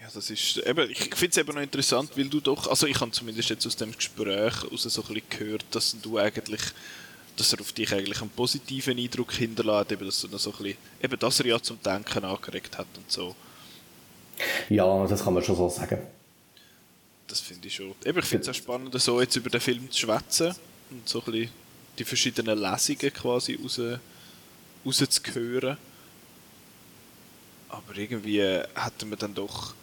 Ja, 0.00 0.08
das 0.12 0.30
ist, 0.30 0.62
eben, 0.66 0.90
ich 0.90 1.14
finde 1.14 1.30
es 1.30 1.36
eben 1.36 1.54
noch 1.54 1.62
interessant, 1.62 2.10
weil 2.16 2.28
du 2.28 2.40
doch, 2.40 2.68
also 2.68 2.86
ich 2.86 2.98
habe 3.00 3.10
zumindest 3.10 3.50
jetzt 3.50 3.66
aus 3.66 3.76
dem 3.76 3.92
Gespräch 3.92 4.54
aus 4.72 4.82
so 4.82 5.02
ein 5.02 5.14
bisschen 5.14 5.28
gehört, 5.28 5.64
dass 5.70 5.96
du 6.00 6.18
eigentlich 6.18 6.62
dass 7.38 7.52
er 7.52 7.60
auf 7.60 7.72
dich 7.72 7.92
eigentlich 7.92 8.20
einen 8.20 8.30
positiven 8.30 8.98
Eindruck 8.98 9.32
hinterlässt, 9.32 9.92
eben, 9.92 10.06
dass, 10.06 10.24
er 10.24 10.38
so 10.38 10.50
ein 10.50 10.56
bisschen, 10.56 10.78
eben, 11.02 11.18
dass 11.18 11.40
er 11.40 11.46
ja 11.46 11.62
zum 11.62 11.80
Denken 11.82 12.24
angeregt 12.24 12.76
hat 12.76 12.88
und 12.96 13.10
so. 13.10 13.34
Ja, 14.68 15.06
das 15.06 15.22
kann 15.22 15.34
man 15.34 15.42
schon 15.42 15.56
so 15.56 15.68
sagen. 15.68 15.98
Das 17.26 17.40
finde 17.40 17.68
ich 17.68 17.74
schon. 17.74 17.94
Eben, 18.04 18.18
ich 18.18 18.24
finde 18.24 18.42
es 18.42 18.48
auch 18.48 18.54
spannend, 18.54 18.98
so 19.00 19.20
jetzt 19.20 19.36
über 19.36 19.50
den 19.50 19.60
Film 19.60 19.90
zu 19.90 20.00
schwätzen 20.00 20.54
und 20.90 21.08
so 21.08 21.20
ein 21.20 21.32
bisschen 21.32 21.50
die 21.98 22.04
verschiedenen 22.04 22.58
Lesungen 22.58 23.12
quasi 23.12 23.58
raus, 23.62 23.80
rauszuhören. 24.84 25.76
Aber 27.68 27.96
irgendwie 27.96 28.42
hatten 28.74 29.10
wir 29.10 29.16
dann 29.16 29.34
doch, 29.34 29.74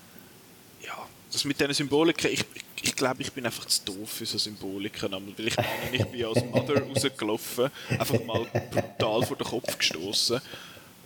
ja, 0.84 1.07
das 1.32 1.45
mit 1.45 1.60
diesen 1.60 1.73
Symboliken, 1.73 2.32
ich, 2.32 2.40
ich, 2.53 2.64
ich 2.82 2.95
glaube, 2.95 3.22
ich 3.22 3.32
bin 3.32 3.45
einfach 3.45 3.65
zu 3.65 3.82
doof 3.86 4.10
für 4.10 4.26
so 4.26 4.38
Symboliken. 4.40 5.11
Weil 5.11 5.48
ich 5.48 5.57
meine, 5.57 5.69
ich 5.91 6.06
bin 6.06 6.26
als 6.26 6.44
Mother 6.45 6.82
rausgelaufen, 6.88 7.69
einfach 7.90 8.23
mal 8.23 8.45
brutal 8.72 9.23
vor 9.23 9.38
den 9.38 9.45
Kopf 9.45 9.77
gestoßen. 9.77 10.41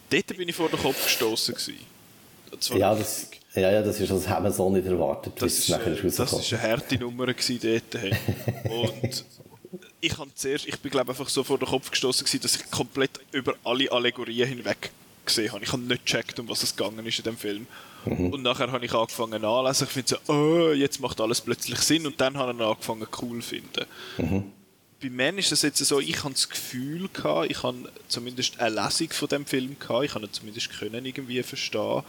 Dort 0.10 0.28
bin 0.38 0.48
ich 0.48 0.56
vor 0.56 0.70
den 0.70 0.80
Kopf 0.80 1.04
gestoßen 1.04 1.56
ja, 2.74 2.96
das, 2.96 3.30
ja, 3.56 3.72
ja, 3.72 3.82
das 3.82 4.00
ist, 4.00 4.12
das 4.12 4.28
haben 4.28 4.46
wir 4.46 4.52
so 4.52 4.70
nicht 4.70 4.86
erwartet. 4.86 5.34
Das, 5.38 5.58
ist, 5.58 5.70
äh, 5.70 5.80
das 6.02 6.34
ist 6.34 6.54
eine 6.54 6.62
harte 6.62 6.98
Nummer 6.98 7.26
dort. 7.26 7.96
Und 8.70 9.26
ich 10.02 10.18
habe 10.18 10.30
zuerst, 10.36 10.68
ich 10.68 10.80
bin 10.80 10.92
glaube 10.92 11.12
einfach 11.12 11.30
so 11.30 11.44
vor 11.44 11.58
den 11.58 11.68
Kopf 11.68 11.90
gestoßen 11.90 12.26
dass 12.42 12.56
ich 12.56 12.72
komplett 12.72 13.20
über 13.32 13.56
alle 13.64 13.92
Allegorien 13.92 14.48
hinweg 14.48 14.92
gesehen 15.26 15.52
habe. 15.52 15.64
Ich 15.64 15.72
habe 15.72 15.82
nicht 15.82 16.06
gecheckt, 16.06 16.40
um 16.40 16.48
was 16.48 16.64
es 16.64 16.76
gegangen 16.76 17.06
ist 17.06 17.18
in 17.20 17.24
dem 17.24 17.38
Film. 17.38 17.68
Mhm. 18.06 18.34
Und 18.34 18.44
nachher 18.44 18.72
habe 18.72 18.86
ich 18.86 18.94
angefangen 18.94 19.44
anzulesen. 19.44 19.88
Ich 19.88 19.94
finde 19.94 20.10
so, 20.26 20.34
oh, 20.34 20.72
jetzt 20.72 21.00
macht 21.00 21.20
alles 21.20 21.42
plötzlich 21.42 21.80
Sinn. 21.80 22.06
Und 22.06 22.22
dann 22.22 22.38
habe 22.38 22.54
ich 22.54 22.62
angefangen 22.62 23.08
cool 23.22 23.42
zu 23.42 23.50
finden. 23.50 23.86
Mhm. 24.18 24.52
Bei 25.02 25.10
Man 25.10 25.38
ist 25.38 25.52
es 25.52 25.62
jetzt 25.62 25.80
so, 25.80 26.00
ich 26.00 26.24
habe 26.24 26.34
das 26.34 26.50
Gefühl 26.50 27.08
gehabt, 27.14 27.50
ich 27.50 27.64
habe 27.64 27.90
zumindest 28.10 28.60
eine 28.60 28.76
Lesung 28.84 29.10
von 29.12 29.28
dem 29.30 29.46
Film 29.46 29.78
gehabt, 29.80 30.06
ich 30.06 30.14
habe 30.14 30.26
ihn 30.26 30.34
zumindest 30.34 30.78
können 30.78 31.06
irgendwie 31.06 31.42
verstehen 31.42 32.04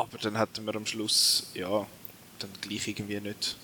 aber 0.00 0.18
dann 0.18 0.36
hätten 0.36 0.64
wir 0.64 0.74
am 0.74 0.86
Schluss, 0.86 1.46
ja, 1.54 1.86
dann 2.38 2.50
gleich 2.60 2.88
irgendwie 2.88 3.20
nicht, 3.20 3.56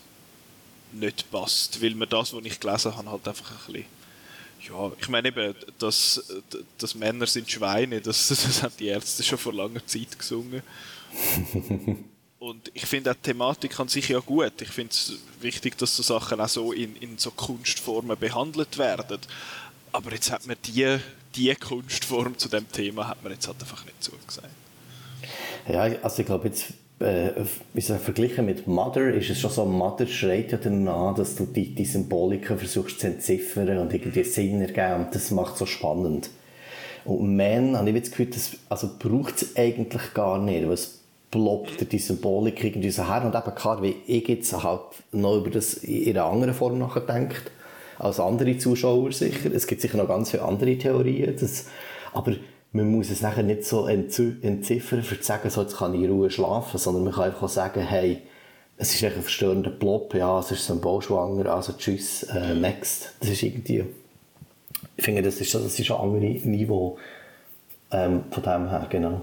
nicht 0.93 1.31
passt. 1.31 1.83
Weil 1.83 1.95
mir 1.95 2.07
das, 2.07 2.33
was 2.33 2.45
ich 2.45 2.61
gelesen 2.61 2.97
habe, 2.97 3.11
halt 3.11 3.29
einfach 3.29 3.51
ein 3.51 3.73
bisschen. 3.73 3.97
Ja, 4.69 4.93
ich 4.99 5.09
meine 5.09 5.29
eben, 5.29 5.55
dass, 5.79 6.23
dass 6.79 6.95
Männer 6.95 7.27
sind 7.27 7.51
Schweine, 7.51 8.01
das, 8.01 8.29
das 8.29 8.63
haben 8.63 8.75
die 8.79 8.87
Ärzte 8.87 9.23
schon 9.23 9.39
vor 9.39 9.53
langer 9.53 9.85
Zeit 9.87 10.19
gesungen. 10.19 10.63
Und 12.39 12.71
ich 12.75 12.85
finde 12.87 13.11
auch 13.11 13.15
die 13.15 13.23
Thematik 13.23 13.79
an 13.81 13.89
sich 13.89 14.09
ja 14.09 14.21
gut. 14.21 14.61
Ich 14.61 14.69
finde 14.69 14.93
es 14.93 15.15
wichtig, 15.41 15.79
dass 15.79 15.97
so 15.97 16.03
Sachen 16.03 16.41
auch 16.41 16.49
so 16.49 16.73
in, 16.73 16.95
in 16.97 17.19
so 17.19 17.31
Kunstformen 17.31 18.17
behandelt 18.19 18.79
werden. 18.79 19.19
Aber 19.91 20.13
jetzt 20.13 20.31
hat 20.31 20.47
man 20.47 20.57
die, 20.65 20.99
die 21.35 21.55
Kunstform 21.55 22.39
zu 22.39 22.49
dem 22.49 22.71
Thema 22.71 23.09
hat 23.09 23.23
man 23.23 23.33
jetzt 23.33 23.49
halt 23.49 23.61
einfach 23.61 23.85
nicht 23.85 24.03
zugesagt. 24.05 24.51
Ja, 25.69 25.89
also 26.03 26.21
ich 26.21 26.27
glaube 26.27 26.49
jetzt, 26.49 26.75
äh, 27.01 27.31
sage, 27.81 28.01
verglichen 28.01 28.47
mit 28.47 28.67
Mother 28.67 29.13
ist 29.13 29.31
es 29.31 29.41
schon 29.41 29.51
so, 29.51 29.65
Mother 29.65 30.07
schreit 30.07 30.53
ja 30.53 30.59
danach, 30.63 31.15
dass 31.17 31.35
du 31.35 31.45
die, 31.45 31.75
die 31.75 31.85
Symboliken 31.85 32.59
versuchst 32.59 33.01
zu 33.01 33.09
entziffern 33.09 33.79
und 33.79 33.93
irgendwie 33.93 34.23
Sinn 34.23 34.63
ergeben 34.63 35.07
und 35.07 35.15
das 35.15 35.31
macht 35.31 35.55
es 35.55 35.59
so 35.59 35.67
spannend. 35.67 36.31
Und 37.05 37.37
Man, 37.37 37.77
habe 37.77 37.91
ich 37.91 38.01
das 38.01 38.11
Gefühl, 38.11 38.27
das, 38.27 38.53
also 38.69 38.91
braucht 38.99 39.43
es 39.43 39.57
eigentlich 39.57 40.15
gar 40.15 40.39
nicht, 40.39 40.65
weil 40.65 40.73
es 40.73 41.01
ploppt 41.31 41.93
die 41.93 41.99
Symbolik 41.99 42.63
irgendwie 42.65 42.91
so 42.91 43.07
her 43.09 43.25
und 43.25 43.35
eben 43.35 43.55
klar, 43.57 43.83
wie 43.83 43.97
ich 44.07 44.29
jetzt 44.29 44.63
halt 44.63 44.81
noch 45.13 45.37
über 45.39 45.51
das 45.51 45.75
in 45.75 46.17
einer 46.17 46.27
anderen 46.27 46.55
Form 46.55 46.79
nachdenkt 46.79 47.51
als 47.99 48.21
andere 48.21 48.59
Zuschauer 48.59 49.13
sicher. 49.13 49.51
Es 49.53 49.67
gibt 49.67 49.81
sicher 49.81 49.99
noch 49.99 50.09
ganz 50.09 50.31
viele 50.31 50.45
andere 50.45 50.79
Theorien, 50.79 51.35
das, 51.39 51.67
aber 52.13 52.37
man 52.77 52.91
muss 52.91 53.11
es 53.11 53.23
nachher 53.23 53.43
nicht 53.43 53.65
so 53.65 53.87
entziffern, 53.87 54.99
um 55.01 55.05
zu 55.05 55.23
sagen, 55.23 55.51
so, 55.51 55.63
jetzt 55.63 55.77
kann 55.77 55.95
ich 55.95 56.03
in 56.03 56.11
Ruhe 56.11 56.31
schlafen, 56.31 56.79
sondern 56.79 57.05
man 57.05 57.13
kann 57.13 57.25
einfach 57.25 57.49
sagen, 57.49 57.81
hey, 57.81 58.23
es 58.77 58.95
ist 58.95 59.03
ein 59.05 59.13
verstörender 59.13 59.71
Plop, 59.71 60.15
ja, 60.15 60.39
es 60.39 60.51
ist 60.51 60.67
symbolschwanger, 60.67 61.47
also 61.47 61.73
tschüss, 61.73 62.25
äh, 62.25 62.55
next. 62.55 63.15
Das 63.21 63.31
ist 63.31 63.43
irgendwie, 63.43 63.85
ich 64.97 65.05
finde, 65.05 65.23
das 65.23 65.41
ist, 65.41 65.55
das 65.55 65.79
ist 65.79 65.91
ein 65.91 65.97
anderes 65.97 66.45
Niveau 66.45 66.99
ähm, 67.91 68.25
von 68.31 68.43
dem 68.43 68.69
her, 68.69 68.87
genau. 68.91 69.23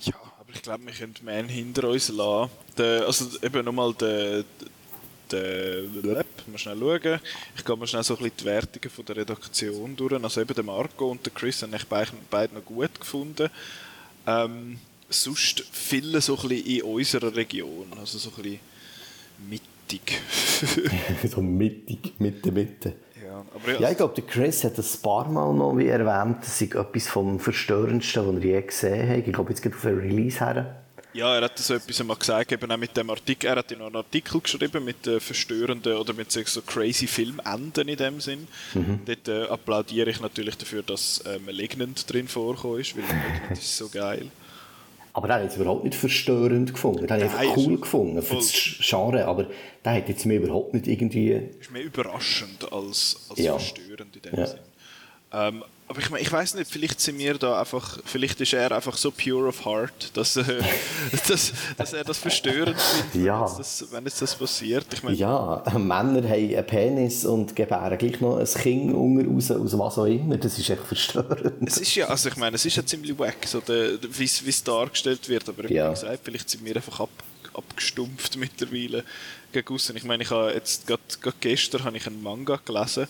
Ja, 0.00 0.14
aber 0.40 0.52
ich 0.52 0.62
glaube, 0.62 0.84
wir 0.86 0.92
können 0.92 1.14
Man 1.24 1.48
hinter 1.48 1.88
uns 1.88 2.08
lassen. 2.08 2.50
Der, 2.76 3.06
also 3.06 3.26
eben 3.42 3.64
nochmal 3.64 3.94
der, 3.94 4.44
der 5.32 6.24
mal 6.46 6.58
schnell 6.58 6.78
schauen. 6.78 7.20
Ich 7.56 7.64
gehe 7.64 7.76
mal 7.76 7.86
schnell 7.86 8.02
so 8.02 8.14
ein 8.14 8.22
bisschen 8.22 8.36
die 8.40 8.44
Wertungen 8.44 8.90
von 8.90 9.04
der 9.04 9.16
Redaktion 9.16 9.96
durch. 9.96 10.22
Also 10.22 10.40
eben 10.40 10.54
der 10.54 10.64
Marco 10.64 11.10
und 11.10 11.24
der 11.24 11.32
Chris 11.32 11.62
haben 11.62 11.74
ich 11.74 11.84
beide, 11.86 12.54
noch 12.54 12.64
gut 12.64 12.98
gefunden. 12.98 13.48
Ähm, 14.26 14.78
sonst 15.08 15.64
viele 15.72 16.20
so 16.20 16.36
ein 16.36 16.48
bisschen 16.48 16.66
in 16.66 16.82
unserer 16.82 17.34
Region, 17.34 17.86
also 17.98 18.18
so 18.18 18.30
ein 18.30 18.42
bisschen 18.42 18.60
mittig. 19.48 20.20
so 21.30 21.42
mittig, 21.42 22.14
Mitte, 22.18 22.52
Mitte. 22.52 22.94
Ja, 23.24 23.44
aber 23.54 23.72
ja, 23.72 23.80
ja 23.80 23.90
ich 23.90 23.96
glaube, 23.96 24.14
der 24.14 24.24
Chris 24.24 24.64
hat 24.64 24.78
ein 24.78 24.84
paar 25.02 25.28
Mal 25.28 25.52
noch 25.54 25.76
wie 25.76 25.88
erwähnt, 25.88 26.38
das 26.40 26.58
sei 26.58 26.66
etwas 26.66 27.08
vom 27.08 27.40
Verstörendsten, 27.40 28.26
was 28.26 28.42
er 28.42 28.48
je 28.48 28.62
gesehen 28.62 29.08
hat. 29.08 29.26
Ich 29.26 29.32
glaube, 29.32 29.50
jetzt 29.50 29.62
geht 29.62 29.74
auf 29.74 29.84
ein 29.84 29.98
Release 29.98 30.40
her. 30.40 30.81
Ja, 31.14 31.36
er 31.36 31.42
hat 31.42 31.58
so 31.58 31.74
etwas 31.74 32.00
einmal 32.00 32.16
gesagt, 32.16 32.52
eben 32.52 32.70
auch 32.70 32.76
mit 32.76 32.96
dem 32.96 33.10
Artikel. 33.10 33.48
Er 33.48 33.56
hat 33.56 33.70
ja 33.70 33.76
noch 33.76 33.86
einen 33.86 33.96
Artikel 33.96 34.40
geschrieben 34.40 34.84
mit 34.84 35.06
äh, 35.06 35.20
verstörenden 35.20 35.96
oder 35.96 36.14
mit 36.14 36.32
so 36.32 36.40
crazy 36.62 37.06
Filmenden 37.06 37.88
in 37.88 37.96
dem 37.96 38.20
Sinn. 38.20 38.48
Mhm. 38.72 39.00
Dort 39.04 39.28
äh, 39.28 39.44
applaudiere 39.44 40.10
ich 40.10 40.20
natürlich 40.20 40.56
dafür, 40.56 40.82
dass 40.82 41.18
äh, 41.20 41.38
Malignant 41.38 42.10
drin 42.10 42.28
vorkommt, 42.28 42.96
weil 42.96 43.04
Malignant 43.04 43.52
ist 43.52 43.76
so 43.76 43.88
geil. 43.88 44.30
Aber 45.14 45.28
der 45.28 45.42
hat 45.42 45.50
es 45.50 45.56
überhaupt 45.56 45.84
nicht 45.84 45.94
verstörend 45.94 46.72
gefunden. 46.72 47.06
Den 47.06 47.22
hat 47.22 47.38
einfach 47.38 47.56
cool 47.58 47.78
gefunden 47.78 48.22
für 48.22 48.36
das 48.36 48.50
Genre, 48.80 49.26
aber 49.26 49.46
der 49.84 49.96
hat 49.96 50.08
jetzt 50.08 50.24
mir 50.24 50.36
überhaupt 50.36 50.72
nicht 50.72 50.86
irgendwie... 50.86 51.32
Ist 51.60 51.70
mehr 51.70 51.84
überraschend 51.84 52.72
als, 52.72 53.26
als 53.28 53.38
ja. 53.38 53.52
verstörend 53.58 54.16
in 54.16 54.22
dem 54.22 54.38
ja. 54.38 54.46
Sinn. 54.46 54.58
Ähm, 55.34 55.64
aber 55.92 56.00
ich 56.00 56.08
meine, 56.08 56.22
ich 56.22 56.32
weiß 56.32 56.54
nicht, 56.54 56.70
vielleicht 56.70 57.00
sind 57.00 57.18
wir 57.18 57.34
da 57.34 57.60
einfach, 57.60 57.98
vielleicht 58.06 58.40
ist 58.40 58.54
er 58.54 58.72
einfach 58.72 58.96
so 58.96 59.10
pure 59.10 59.48
of 59.48 59.66
heart, 59.66 60.16
dass, 60.16 60.38
äh, 60.38 60.42
dass, 61.28 61.52
dass 61.76 61.92
er 61.92 62.02
das 62.02 62.16
verstörend 62.16 62.80
findet, 62.80 63.26
ja. 63.26 63.46
wenn, 63.46 63.58
das, 63.58 63.84
wenn 63.90 64.04
jetzt 64.06 64.22
das 64.22 64.34
passiert. 64.34 64.86
Ich 64.90 65.02
meine, 65.02 65.18
ja, 65.18 65.62
Männer 65.74 65.82
haben 65.82 65.92
einen 65.92 66.66
Penis 66.66 67.26
und 67.26 67.54
gebären 67.54 67.98
gleich 67.98 68.22
noch 68.22 68.38
ein 68.38 68.46
Kind 68.46 68.94
unter 68.94 69.28
raus, 69.28 69.50
aus 69.50 69.78
was 69.78 69.98
auch 69.98 70.06
immer. 70.06 70.38
Das 70.38 70.58
ist 70.58 70.70
echt 70.70 70.82
verstörend. 70.82 71.52
Es 71.66 71.76
ist 71.76 71.94
ja, 71.94 72.06
also 72.06 72.30
ich 72.30 72.38
meine, 72.38 72.56
es 72.56 72.64
ist 72.64 72.76
ja 72.76 72.86
ziemlich 72.86 73.18
wack, 73.18 73.46
so 73.46 73.60
wie 73.68 74.24
es 74.24 74.64
dargestellt 74.64 75.28
wird, 75.28 75.46
aber 75.46 75.70
ja. 75.70 75.90
wie 75.90 75.94
gesagt, 75.94 76.20
vielleicht 76.24 76.48
sind 76.48 76.64
wir 76.64 76.74
einfach 76.74 77.00
ab, 77.00 77.10
abgestumpft 77.52 78.36
mittlerweile 78.38 79.04
gegen 79.52 79.76
Ich 79.76 80.04
meine, 80.04 80.22
ich 80.22 80.30
habe 80.30 80.54
jetzt 80.54 80.86
gerade 80.86 81.02
gestern 81.38 81.84
habe 81.84 81.98
ich 81.98 82.06
einen 82.06 82.22
Manga 82.22 82.58
gelesen, 82.64 83.08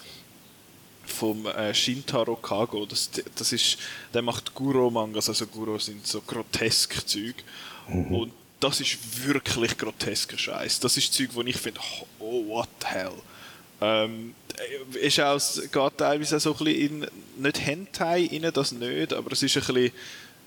vom 1.04 1.46
äh, 1.46 1.74
Shintaro 1.74 2.36
Kago. 2.36 2.86
Das, 2.86 3.10
das 3.34 3.52
ist, 3.52 3.78
der 4.12 4.22
macht 4.22 4.54
Guro-Mangas, 4.54 5.28
also 5.28 5.46
Guro 5.46 5.78
sind 5.78 6.06
so 6.06 6.20
grotesk 6.20 7.06
Zeug. 7.06 7.34
Mhm. 7.88 8.14
Und 8.14 8.32
das 8.60 8.80
ist 8.80 9.26
wirklich 9.26 9.76
grotesker 9.76 10.38
Scheiß. 10.38 10.80
Das 10.80 10.96
ist 10.96 11.12
Zeug, 11.12 11.30
wo 11.32 11.42
ich 11.42 11.56
finde, 11.56 11.80
oh, 12.20 12.46
what 12.46 12.68
the 12.80 12.86
hell. 12.86 13.12
Ähm, 13.80 14.34
ist 14.94 15.18
auch, 15.18 15.40
geht 15.54 15.98
teilweise 15.98 16.38
so 16.38 16.52
ein 16.52 16.64
bisschen 16.64 17.02
in, 17.02 17.06
nicht 17.42 17.66
Hentai 17.66 18.28
rein, 18.30 18.50
das 18.54 18.70
nicht, 18.70 19.12
aber 19.12 19.32
es 19.32 19.42
ist 19.42 19.56
ein 19.56 19.64
bisschen, 19.64 19.92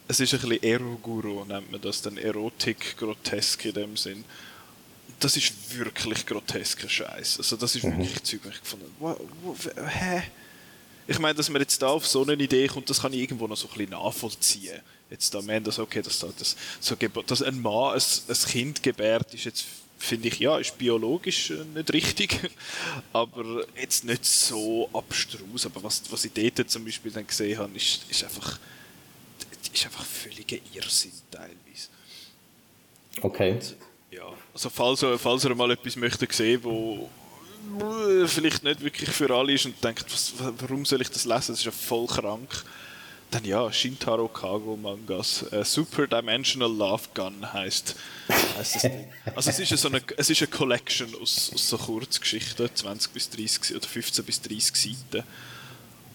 es 0.07 0.19
ist 0.21 0.33
ein 0.33 0.39
bisschen 0.39 0.63
Eroguro, 0.63 1.43
nennt 1.43 1.69
man 1.69 1.81
das, 1.81 2.01
dann 2.01 2.17
Erotik, 2.17 2.95
grotesk 2.97 3.65
in 3.65 3.73
dem 3.73 3.97
Sinn. 3.97 4.23
Das 5.19 5.35
ist 5.35 5.77
wirklich 5.77 6.25
grotesker 6.25 6.87
Scheiß. 6.87 7.39
Also 7.39 7.57
das 7.57 7.75
ist 7.75 7.83
mhm. 7.83 7.97
wirklich 7.97 8.23
Zeug, 8.23 8.41
wo 8.43 8.49
ich 8.49 8.61
gefunden 8.61 8.85
habe, 9.01 9.89
hä? 9.89 10.23
Ich 11.07 11.19
meine, 11.19 11.35
dass 11.35 11.49
man 11.49 11.61
jetzt 11.61 11.81
da 11.81 11.89
auf 11.89 12.07
so 12.07 12.23
eine 12.23 12.33
Idee 12.33 12.67
kommt, 12.67 12.89
das 12.89 13.01
kann 13.01 13.13
ich 13.13 13.19
irgendwo 13.19 13.47
noch 13.47 13.57
so 13.57 13.67
ein 13.67 13.73
bisschen 13.73 13.91
nachvollziehen. 13.91 14.79
Jetzt 15.09 15.33
da 15.33 15.41
meinen 15.41 15.63
das 15.63 15.77
okay, 15.77 16.01
dass, 16.01 16.19
das, 16.19 16.55
so, 16.79 16.95
dass 16.95 17.41
ein 17.43 17.61
Mann 17.61 17.93
ein, 17.93 18.01
ein 18.01 18.35
Kind 18.49 18.81
gebärt, 18.81 19.33
ist 19.33 19.45
jetzt 19.45 19.65
finde 19.97 20.27
ich, 20.27 20.39
ja, 20.39 20.57
ist 20.57 20.77
biologisch 20.77 21.51
äh, 21.51 21.63
nicht 21.73 21.93
richtig, 21.93 22.39
aber 23.13 23.65
jetzt 23.79 24.03
nicht 24.03 24.25
so 24.25 24.89
abstrus. 24.93 25.65
Aber 25.65 25.83
was, 25.83 26.01
was 26.09 26.25
ich 26.25 26.31
dort 26.33 26.69
zum 26.69 26.85
Beispiel 26.85 27.11
dann 27.11 27.25
gesehen 27.25 27.57
habe, 27.59 27.75
ist, 27.75 28.01
ist 28.09 28.23
einfach, 28.23 28.59
ist 29.73 29.85
einfach 29.85 30.05
völliger 30.05 30.57
Irrsinn 30.73 31.11
teilweise. 31.31 31.89
Okay. 33.21 33.51
Und, 33.53 33.75
ja, 34.11 34.25
also 34.53 34.69
falls, 34.69 35.05
falls 35.21 35.45
ihr 35.45 35.55
mal 35.55 35.71
etwas 35.71 35.95
möchte 35.95 36.27
sehen, 36.31 36.63
wo 36.63 37.09
vielleicht 38.27 38.63
nicht 38.63 38.81
wirklich 38.81 39.09
für 39.09 39.29
alle 39.33 39.53
ist 39.53 39.65
und 39.65 39.83
denkt, 39.83 40.05
was, 40.11 40.33
warum 40.59 40.85
soll 40.85 41.01
ich 41.01 41.09
das 41.09 41.25
lesen? 41.25 41.53
Das 41.53 41.59
ist 41.59 41.65
ja 41.65 41.71
voll 41.71 42.07
krank. 42.07 42.63
Dann 43.31 43.43
ja, 43.43 43.71
Shintaro 43.71 44.27
Kago 44.27 44.77
Mangas. 44.77 45.45
Uh, 45.51 45.63
Super 45.63 46.07
Dimensional 46.07 46.71
Love 46.71 47.03
Gun 47.13 47.51
heißt, 47.51 47.95
heißt 48.57 48.75
das. 48.75 48.85
Also 49.35 49.49
es 49.49 49.59
ist, 49.59 49.81
so 49.81 49.89
eine, 49.89 50.01
es 50.15 50.29
ist 50.29 50.41
eine 50.41 50.47
Collection 50.47 51.13
aus, 51.21 51.51
aus 51.53 51.69
so 51.69 51.77
Kurzgeschichten, 51.77 52.69
20 52.73 53.11
bis 53.11 53.29
30 53.29 53.75
oder 53.75 53.87
15 53.87 54.25
bis 54.25 54.41
30 54.41 54.75
Seiten. 54.75 55.27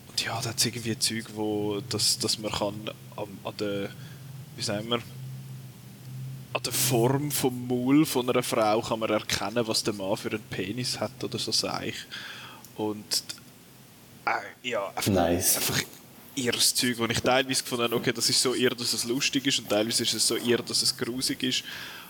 Und 0.09 0.25
ja, 0.25 0.41
da 0.41 0.51
hat 0.51 0.59
es 0.59 0.67
irgendwie 0.67 0.99
Zeug, 0.99 1.27
wo 1.35 1.81
das, 1.89 2.19
dass 2.19 2.39
man 2.39 2.53
kann 2.53 2.91
an, 3.17 3.39
an 3.45 3.57
der, 3.59 3.91
wie 4.57 4.63
sagen 4.63 4.89
wir, 4.89 5.03
an 6.53 6.63
der 6.63 6.73
Form 6.73 7.31
vom 7.31 7.69
Maul 7.69 8.05
von 8.05 8.29
einer 8.29 8.43
Frau 8.43 8.81
kann 8.83 8.99
man 8.99 9.11
erkennen, 9.11 9.67
was 9.67 9.85
der 9.85 9.95
Mann 9.95 10.17
für 10.17 10.31
einen 10.31 10.43
Penis 10.51 10.99
hat 10.99 11.23
oder 11.23 11.39
so 11.39 11.53
sage 11.53 11.89
ich. 11.89 11.97
Und 12.77 13.25
äh, 14.27 14.69
ja, 14.69 14.89
einfach, 14.89 15.13
nice. 15.13 15.57
einfach 15.57 15.81
irres 16.35 16.75
Zeug, 16.75 16.99
wo 16.99 17.05
ich 17.07 17.21
teilweise 17.21 17.63
gefunden 17.63 17.85
habe, 17.85 17.97
okay, 17.97 18.13
das 18.13 18.29
ist 18.29 18.41
so 18.41 18.55
eher, 18.55 18.71
dass 18.71 18.93
es 18.93 19.05
lustig 19.05 19.47
ist 19.47 19.59
und 19.61 19.69
teilweise 19.69 20.03
ist 20.03 20.15
es 20.15 20.27
so 20.27 20.37
eher, 20.37 20.59
dass 20.59 20.83
es 20.83 20.97
grusig 20.97 21.43
ist 21.43 21.65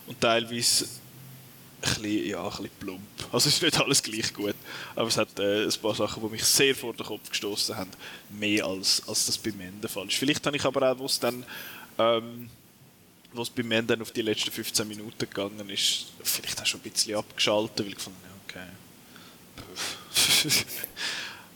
und 0.06 0.20
teilweise 0.20 0.86
ein 1.82 1.94
bisschen, 2.02 2.26
ja, 2.26 2.42
ein 2.42 2.50
bisschen 2.50 2.70
plump. 2.78 3.00
Also 3.32 3.48
es 3.48 3.54
ist 3.54 3.62
nicht 3.62 3.80
alles 3.80 4.02
gleich 4.02 4.32
gut, 4.32 4.54
aber 4.94 5.08
es 5.08 5.16
hat 5.16 5.38
äh, 5.38 5.64
ein 5.64 5.72
paar 5.82 5.94
Sachen, 5.94 6.22
die 6.22 6.28
mich 6.30 6.44
sehr 6.44 6.74
vor 6.74 6.94
den 6.94 7.06
Kopf 7.06 7.28
gestoßen 7.28 7.76
haben, 7.76 7.90
mehr 8.30 8.64
als, 8.66 9.02
als 9.06 9.26
das 9.26 9.38
beim 9.38 9.60
Ende 9.60 9.88
Fall 9.88 10.06
ist. 10.06 10.16
Vielleicht 10.16 10.46
habe 10.46 10.56
ich 10.56 10.64
aber 10.64 10.92
auch, 10.92 10.98
wo 10.98 11.06
es 11.06 11.18
dann 11.18 11.44
ähm, 11.98 12.50
was 13.32 13.50
bei 13.50 13.62
mir 13.62 13.82
dann 13.82 14.02
auf 14.02 14.10
die 14.10 14.22
letzten 14.22 14.50
15 14.50 14.86
Minuten 14.88 15.18
gegangen 15.18 15.68
ist, 15.70 16.06
vielleicht 16.22 16.60
auch 16.60 16.66
schon 16.66 16.80
ein 16.80 16.90
bisschen 16.90 17.16
abgeschaltet, 17.16 17.86
weil 17.86 17.92
ich 17.92 17.98
fand, 17.98 18.16
okay. 18.48 18.66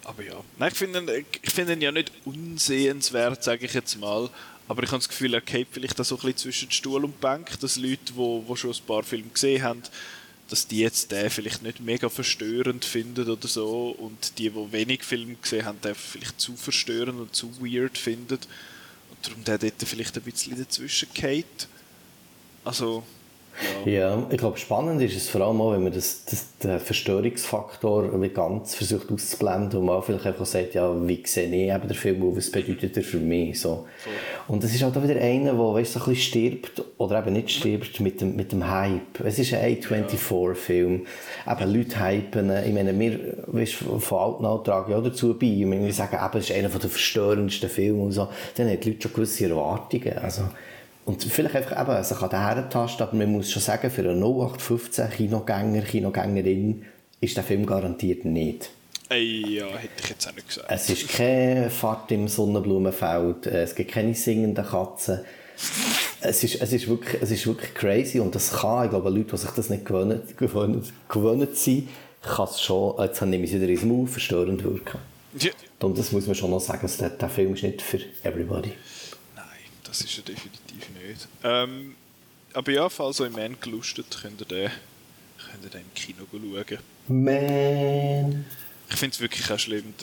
aber 0.05 0.23
ja. 0.23 0.41
Nein, 0.59 0.71
ich 0.73 0.79
finde 0.79 1.25
ich 1.43 1.53
find 1.53 1.71
ihn 1.71 1.81
ja 1.81 1.91
nicht 1.91 2.13
unsehenswert, 2.25 3.43
sage 3.43 3.67
ich 3.67 3.75
jetzt 3.75 3.99
mal. 3.99 4.31
Aber 4.67 4.83
ich 4.83 4.89
habe 4.89 4.99
das 4.99 5.09
Gefühl, 5.09 5.35
er 5.35 5.41
geht 5.41 5.69
vielleicht 5.71 6.01
auch 6.01 6.05
so 6.05 6.15
ein 6.15 6.21
bisschen 6.21 6.39
zwischen 6.39 6.71
Stuhl 6.71 7.05
und 7.05 7.21
Bank, 7.21 7.59
dass 7.61 7.77
Leute, 7.77 7.99
die 8.09 8.17
wo, 8.17 8.45
wo 8.47 8.57
schon 8.57 8.71
ein 8.71 8.87
paar 8.87 9.03
Filme 9.03 9.29
gesehen 9.29 9.63
haben, 9.63 9.83
dass 10.49 10.67
die 10.67 10.79
jetzt 10.79 11.11
den 11.11 11.29
vielleicht 11.31 11.63
nicht 11.63 11.81
mega 11.81 12.09
verstörend 12.09 12.85
finden 12.85 13.29
oder 13.29 13.49
so 13.49 13.91
und 13.91 14.39
die, 14.39 14.51
die 14.51 14.73
wenig 14.73 15.03
Filme 15.03 15.35
gesehen 15.35 15.65
haben, 15.65 15.81
den 15.81 15.95
vielleicht 15.95 16.41
zu 16.41 16.55
verstörend 16.57 17.19
und 17.19 17.35
zu 17.35 17.51
weird 17.61 17.99
finden 17.99 18.39
darum 19.25 19.45
der 19.45 19.59
dort 19.59 19.83
vielleicht 19.85 20.17
ein 20.17 20.23
bisschen 20.23 20.57
dazwischen 20.57 21.09
geht. 21.15 21.69
Also, 22.65 23.05
ja. 23.85 23.93
ja, 23.93 24.27
ich 24.31 24.39
glaube, 24.39 24.59
spannend 24.59 25.01
ist 25.03 25.17
es 25.17 25.29
vor 25.29 25.41
allem 25.43 25.61
auch, 25.61 25.73
wenn 25.73 25.83
man 25.83 25.93
das, 25.93 26.25
das, 26.25 26.47
den 26.63 26.81
Verstörungsfaktor 26.81 28.11
ganz 28.29 28.75
versucht 28.75 29.11
auszublenden 29.13 29.81
und 29.81 29.87
man 29.87 30.03
vielleicht 30.03 30.27
einfach 30.27 30.47
sagt, 30.47 30.75
ja, 30.75 30.93
wie 31.07 31.23
sehe 31.25 31.47
ich 31.47 31.73
eben 31.73 31.89
den 31.89 31.97
Film 31.97 32.23
und 32.23 32.37
was 32.37 32.51
bedeutet 32.51 32.97
er 32.97 33.03
für 33.03 33.19
mich? 33.19 33.61
So. 33.61 33.87
so. 34.05 34.53
Und 34.53 34.63
es 34.65 34.75
ist 34.75 34.83
halt 34.83 34.97
auch 34.97 35.03
wieder 35.03 35.21
einer, 35.21 35.53
der 35.53 35.59
weißt, 35.59 35.93
so 35.93 36.01
ein 36.01 36.07
bisschen 36.07 36.23
stirbt 36.23 36.83
oder 36.99 37.21
eben 37.21 37.33
nicht 37.33 37.51
stirbt 37.51 38.01
mit 38.01 38.21
dem, 38.21 38.37
mit 38.37 38.53
dem 38.53 38.69
Hype. 38.69 39.21
Es 39.25 39.39
ist 39.39 39.55
ein 39.55 39.77
A24-Film. 39.77 41.07
Eben 41.51 41.75
Leute 41.75 42.05
hypen. 42.05 42.51
Ich 42.65 42.73
meine, 42.73 42.99
wir 42.99 43.19
weißt, 43.47 43.75
von 43.75 44.19
alten 44.19 44.45
Alt 44.45 44.65
tragen 44.65 44.93
ja 44.93 45.01
dazu 45.01 45.35
bei. 45.35 45.47
Wir 45.47 45.93
sagen, 45.93 46.19
eben, 46.23 46.39
es 46.39 46.51
ist 46.51 46.57
einer 46.57 46.69
der 46.69 46.91
verstörendsten 46.91 47.71
Filme 47.71 48.03
und 48.03 48.13
so. 48.13 48.29
Dann 48.57 48.69
haben 48.69 48.81
die 48.81 48.91
Leute 48.91 49.03
schon 49.03 49.13
gewisse 49.13 49.49
Erwartungen. 49.49 50.19
Also, 50.19 50.43
und 51.05 51.23
vielleicht 51.23 51.55
einfach 51.55 51.81
eben 51.81 52.05
sich 52.05 52.19
an 52.19 52.31
den 52.31 52.41
Herentasten, 52.41 53.07
aber 53.07 53.17
man 53.17 53.33
muss 53.33 53.51
schon 53.51 53.63
sagen, 53.63 53.91
für 53.91 54.03
einen 54.03 54.23
0815 54.23 55.11
Kinogänger, 55.11 55.83
Kinogängerin 55.83 56.85
ist 57.21 57.37
der 57.37 57.45
Film 57.45 57.67
garantiert 57.67 58.25
nicht. 58.25 58.71
Ey, 59.11 59.59
ja, 59.59 59.67
hätte 59.67 60.03
ich 60.03 60.09
jetzt 60.09 60.27
auch 60.27 60.35
nicht 60.35 60.49
gesagt. 60.49 60.67
Es 60.71 60.89
ist 60.89 61.09
keine 61.09 61.69
Fahrt 61.69 62.11
im 62.11 62.27
Sonnenblumenfeld, 62.27 63.47
äh, 63.47 63.63
es 63.63 63.75
gibt 63.75 63.93
keine 63.93 64.15
singenden 64.15 64.65
Katzen. 64.65 65.21
Es 66.21 66.43
ist, 66.43 66.61
es, 66.61 66.73
ist 66.73 66.89
wirklich, 66.89 67.23
es 67.23 67.31
ist 67.31 67.47
wirklich 67.47 67.75
crazy 67.75 68.19
und 68.19 68.35
das 68.35 68.51
kann, 68.51 68.85
ich 68.85 68.91
glaube, 68.91 69.11
Leute, 69.11 69.31
die 69.33 69.37
sich 69.37 69.51
das 69.51 69.69
nicht 69.69 69.85
gewöhnt, 69.85 70.37
gewöhnt, 70.39 70.93
gewöhnt 71.09 71.55
sind, 71.55 71.89
kann 72.23 72.49
es 72.49 72.63
schon, 72.63 72.95
jetzt 72.99 73.21
nehme 73.23 73.45
ich 73.45 73.53
es 73.53 73.61
wieder 73.61 73.71
ins 73.71 73.85
Maul, 73.85 74.07
verstörend 74.07 74.65
wirken. 74.65 74.99
Ja. 75.39 75.51
Und 75.81 75.99
das 75.99 76.13
muss 76.13 76.27
man 76.27 76.35
schon 76.35 76.51
noch 76.51 76.61
sagen, 76.61 76.91
der, 76.99 77.11
der 77.11 77.29
Film 77.29 77.55
ist 77.55 77.63
nicht 77.63 77.83
für 77.83 78.01
everybody. 78.23 78.73
Das 79.95 80.01
ist 80.01 80.19
er 80.19 80.25
definitiv 80.25 80.89
nicht. 81.07 81.29
Ähm, 81.45 81.95
aber 82.53 82.73
ja, 82.73 82.89
falls 82.89 83.21
euch 83.21 83.31
Man 83.31 83.61
gelustet, 83.61 84.07
könnt 84.21 84.41
ihr 84.41 84.47
den, 84.47 84.71
könnt 85.49 85.63
ihr 85.63 85.71
den 85.71 85.83
im 85.83 85.95
Kino 85.95 86.25
schauen. 86.33 86.81
Man! 87.07 88.45
Ich 88.91 88.97
finde 88.97 89.15
es 89.15 89.21
wirklich 89.21 89.49
auch 89.53 89.59
schlimm. 89.59 89.95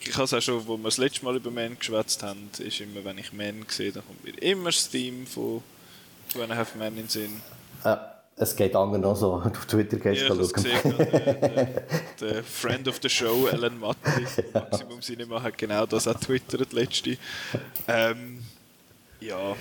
Ich 0.00 0.14
habe 0.14 0.24
es 0.24 0.34
auch 0.34 0.40
schon, 0.40 0.66
wo 0.66 0.76
wir 0.76 0.82
das 0.82 0.98
letzte 0.98 1.24
Mal 1.24 1.36
über 1.36 1.52
Man 1.52 1.78
geschwätzt 1.78 2.24
haben, 2.24 2.50
ist 2.58 2.80
immer, 2.80 3.04
wenn 3.04 3.18
ich 3.18 3.32
Man 3.32 3.64
sehe, 3.68 3.92
dann 3.92 4.04
kommt 4.04 4.24
mir 4.24 4.36
immer 4.42 4.70
das 4.70 4.90
Theme 4.90 5.24
von 5.24 5.62
When 6.34 6.50
I 6.50 6.54
Have 6.54 6.76
Man 6.76 6.98
in 6.98 7.08
Sinn. 7.08 7.40
Ja. 7.84 8.08
Es 8.34 8.56
geht 8.56 8.74
anderen 8.74 9.04
auch 9.04 9.14
so. 9.14 9.34
Auf 9.44 9.66
Twitter 9.66 9.98
gehst 9.98 10.22
du 10.22 10.26
ja, 10.26 10.34
schauen. 10.34 10.52
Gesehen, 10.52 10.96
der, 10.98 11.82
der, 12.20 12.42
Friend 12.42 12.88
of 12.88 12.98
the 13.00 13.08
Show, 13.08 13.46
Alan 13.46 13.78
Matti, 13.78 14.26
Maximum 14.52 15.00
Cinema, 15.00 15.40
hat 15.40 15.56
genau 15.58 15.86
das 15.86 16.08
auch 16.08 16.18
twittert, 16.18 16.72
letzte. 16.72 17.18
Ähm, 17.86 18.41
ja, 19.26 19.56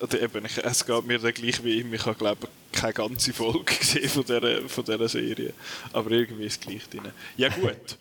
oder 0.00 0.22
eben, 0.22 0.44
ich, 0.44 0.58
es 0.58 0.86
geht 0.86 1.06
mir 1.06 1.18
dann 1.18 1.34
gleich 1.34 1.62
wie 1.64 1.80
ihm, 1.80 1.92
ich 1.92 2.04
habe 2.06 2.16
glaube 2.16 2.48
keine 2.72 2.92
ganze 2.92 3.32
Folge 3.32 3.74
gesehen 3.78 4.08
von 4.08 4.24
dieser, 4.24 4.68
von 4.68 4.84
dieser 4.84 5.08
Serie, 5.08 5.52
aber 5.92 6.10
irgendwie 6.10 6.46
ist 6.46 6.60
es 6.60 6.60
gleich 6.60 6.88
drin. 6.88 7.12
Ja 7.36 7.48
gut, 7.48 7.98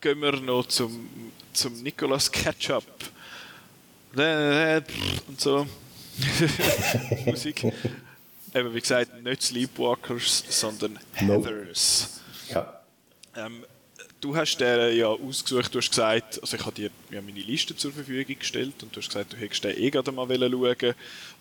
gehen 0.00 0.20
wir 0.20 0.32
noch 0.32 0.66
zum, 0.66 1.08
zum 1.52 1.82
Nicolas 1.82 2.30
Ketchup 2.30 2.84
und 4.14 5.40
so. 5.40 5.66
Musik. 7.24 7.64
Eben, 8.54 8.74
wie 8.74 8.80
gesagt, 8.80 9.22
nicht 9.22 9.42
Sleepwalkers, 9.42 10.44
sondern 10.50 10.98
Heathers. 11.14 12.20
Ja. 12.50 12.82
Ähm, 13.34 13.64
du 14.22 14.34
hast 14.34 14.56
den 14.56 14.96
ja 14.96 15.08
ausgesucht, 15.08 15.74
du 15.74 15.78
hast 15.78 15.90
gesagt, 15.90 16.40
also 16.40 16.56
ich 16.56 16.64
habe 16.64 16.74
dir 16.74 16.90
ja 17.10 17.20
meine 17.20 17.40
Liste 17.40 17.76
zur 17.76 17.92
Verfügung 17.92 18.38
gestellt 18.38 18.82
und 18.82 18.96
du 18.96 19.00
hast 19.00 19.08
gesagt, 19.08 19.34
du 19.34 19.36
hättest 19.36 19.64
den 19.64 19.76
eh 19.76 19.90
gerade 19.90 20.10
mal 20.12 20.26
schauen 20.26 20.94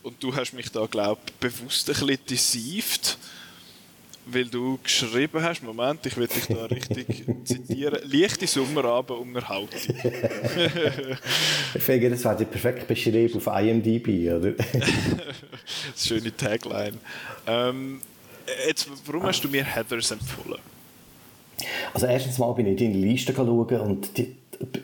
und 0.03 0.21
du 0.21 0.35
hast 0.35 0.51
mich 0.53 0.69
da, 0.69 0.85
glaube 0.87 1.21
ich, 1.25 1.33
bewusst 1.35 1.89
ein 1.89 1.95
bisschen 1.95 2.25
deceived 2.29 3.17
weil 4.25 4.45
du 4.45 4.77
geschrieben 4.83 5.41
hast, 5.41 5.63
Moment, 5.63 6.05
ich 6.05 6.15
will 6.15 6.27
dich 6.27 6.45
da 6.45 6.65
richtig 6.65 7.25
zitieren, 7.43 7.99
leichte 8.05 8.45
Sommerabendunterhaltung. 8.47 9.79
ich 11.73 11.81
finde, 11.81 12.09
das 12.11 12.23
wäre 12.23 12.37
die 12.37 12.45
perfekt 12.45 12.87
beschrieben 12.87 13.35
auf 13.35 13.47
IMDb, 13.47 14.31
oder? 14.31 14.51
das 15.91 16.07
schöne 16.07 16.35
Tagline. 16.35 16.99
Ähm, 17.47 18.01
jetzt, 18.67 18.87
warum 19.05 19.23
hast 19.23 19.43
du 19.43 19.49
mir 19.49 19.63
Heathers 19.63 20.11
empfohlen? 20.11 20.59
Also 21.93 22.07
erstens 22.07 22.37
mal 22.37 22.51
bin 22.53 22.67
ich 22.67 22.81
in 22.81 22.93
deine 22.93 23.05
Liste 23.05 23.33
schauen 23.33 23.49
und 23.49 24.17
die, 24.17 24.35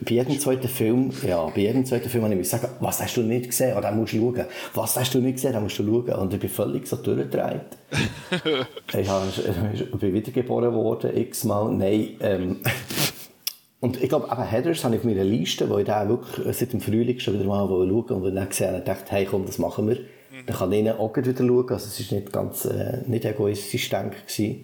bei 0.04 0.14
jedem 0.14 0.38
zweiten 0.40 0.68
Film, 0.68 1.12
ja, 1.26 1.44
bei 1.46 1.60
jedem 1.60 1.84
zweiten 1.84 2.08
Film 2.08 2.24
habe 2.24 2.34
ich 2.34 2.40
gesagt, 2.40 2.68
was 2.80 3.00
hast 3.00 3.16
du 3.16 3.22
nicht 3.22 3.46
gesehen? 3.46 3.76
Oder 3.76 3.92
musst 3.92 4.12
du 4.12 4.18
schauen. 4.18 4.46
Was 4.74 4.96
hast 4.96 5.14
du 5.14 5.20
nicht 5.20 5.36
gesehen? 5.36 5.52
Dann 5.52 5.62
musst 5.62 5.78
du 5.78 5.84
schauen. 5.84 6.18
Und 6.20 6.34
ich 6.34 6.40
bin 6.40 6.50
völlig 6.50 6.86
so 6.86 6.96
durchgedreht. 6.96 7.60
ich, 8.98 9.08
habe, 9.08 9.26
ich 9.74 9.90
bin 9.92 10.14
wiedergeboren 10.14 10.74
worden, 10.74 11.16
x-mal. 11.16 11.70
Nein, 11.72 12.16
ähm, 12.20 12.56
und 13.80 14.02
ich 14.02 14.08
glaube, 14.08 14.28
eben 14.30 14.42
Headers 14.42 14.82
habe 14.82 14.96
ich 14.96 15.00
auf 15.00 15.04
meiner 15.04 15.24
Liste, 15.24 15.70
wo 15.70 15.78
ich 15.78 15.86
da 15.86 16.08
wirklich 16.08 16.56
seit 16.56 16.72
dem 16.72 16.80
Frühling 16.80 17.20
schon 17.20 17.34
wieder 17.34 17.44
mal 17.44 17.66
schauen 17.68 17.92
wollte. 17.92 18.14
Und 18.14 18.34
dann 18.34 18.48
gesehen 18.48 18.74
habe, 18.74 18.80
dachte 18.80 19.12
hey, 19.12 19.26
komm, 19.26 19.46
das 19.46 19.58
machen 19.58 19.88
wir. 19.88 19.96
Mhm. 19.96 20.46
Dann 20.46 20.56
kann 20.56 20.72
ich 20.72 20.90
auch 20.90 21.16
wieder 21.16 21.36
schauen. 21.36 21.70
Also 21.70 21.86
es 21.86 22.10
war 22.10 22.18
nicht 22.18 22.32
ganz, 22.32 22.64
äh, 22.64 23.02
nicht 23.06 23.24
egoistisch, 23.24 23.88
denke 23.88 24.16
ich. 24.26 24.56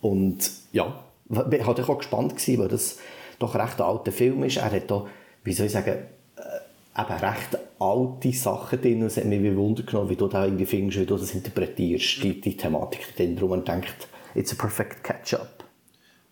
Und 0.00 0.50
ja, 0.72 1.04
ich 1.28 1.66
war 1.66 1.88
auch 1.88 1.98
gespannt, 1.98 2.36
gewesen, 2.36 2.58
weil 2.58 2.68
das 2.68 2.98
doch 3.38 3.54
recht 3.54 3.80
alter 3.80 4.12
Film 4.12 4.44
ist. 4.44 4.56
Er 4.56 4.70
hat 4.70 4.90
da, 4.90 5.06
wie 5.42 5.52
soll 5.52 5.66
ich 5.66 5.72
sagen, 5.72 5.90
äh, 6.36 7.00
eben 7.00 7.18
recht 7.18 7.58
alte 7.78 8.32
Sachen 8.32 8.80
drin 8.80 9.02
es 9.02 9.16
hat 9.16 9.24
mich 9.24 9.42
wie 9.42 9.56
Wunder 9.56 9.82
genommen, 9.82 10.10
wie 10.10 10.16
du 10.16 10.28
da 10.28 10.44
irgendwie 10.44 10.66
findest, 10.66 11.00
wie 11.00 11.06
du 11.06 11.16
das 11.16 11.34
interpretierst, 11.34 12.22
die, 12.22 12.40
die 12.40 12.56
Thematik 12.56 13.16
drin. 13.16 13.34
Darum 13.34 13.50
man 13.50 13.64
denkt, 13.64 14.08
it's 14.34 14.52
a 14.52 14.56
perfect 14.56 15.02
catch-up. 15.02 15.64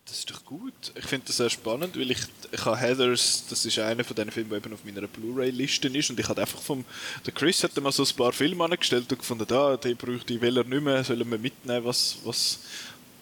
Das 0.05 0.19
ist 0.19 0.29
doch 0.29 0.43
gut. 0.43 0.91
Ich 0.95 1.05
finde 1.05 1.27
das 1.27 1.37
sehr 1.37 1.49
spannend, 1.49 1.97
weil 1.97 2.11
ich, 2.11 2.19
ich 2.51 2.65
habe 2.65 2.77
Heathers, 2.77 3.45
das 3.49 3.65
ist 3.65 3.79
einer 3.79 4.03
von 4.03 4.15
den 4.15 4.29
Filmen, 4.31 4.49
der 4.49 4.57
eben 4.57 4.73
auf 4.73 4.83
meiner 4.83 5.07
Blu-ray-Liste 5.07 5.87
ist 5.87 6.09
und 6.09 6.19
ich 6.19 6.27
habe 6.27 6.41
einfach 6.41 6.59
vom, 6.59 6.83
der 7.25 7.33
Chris 7.33 7.63
hat 7.63 7.75
mal 7.81 7.91
so 7.91 8.03
ein 8.03 8.15
paar 8.17 8.33
Filme 8.33 8.65
angestellt 8.65 9.09
und 9.11 9.19
gefunden, 9.19 9.45
da, 9.47 9.77
den 9.77 9.95
bräuchte 9.95 10.33
ich 10.33 10.41
will 10.41 10.57
er 10.57 10.65
nicht 10.65 10.83
mehr, 10.83 11.05
sollen 11.05 11.29
wir 11.31 11.37
mitnehmen, 11.37 11.85
was, 11.85 12.17
was, 12.25 12.59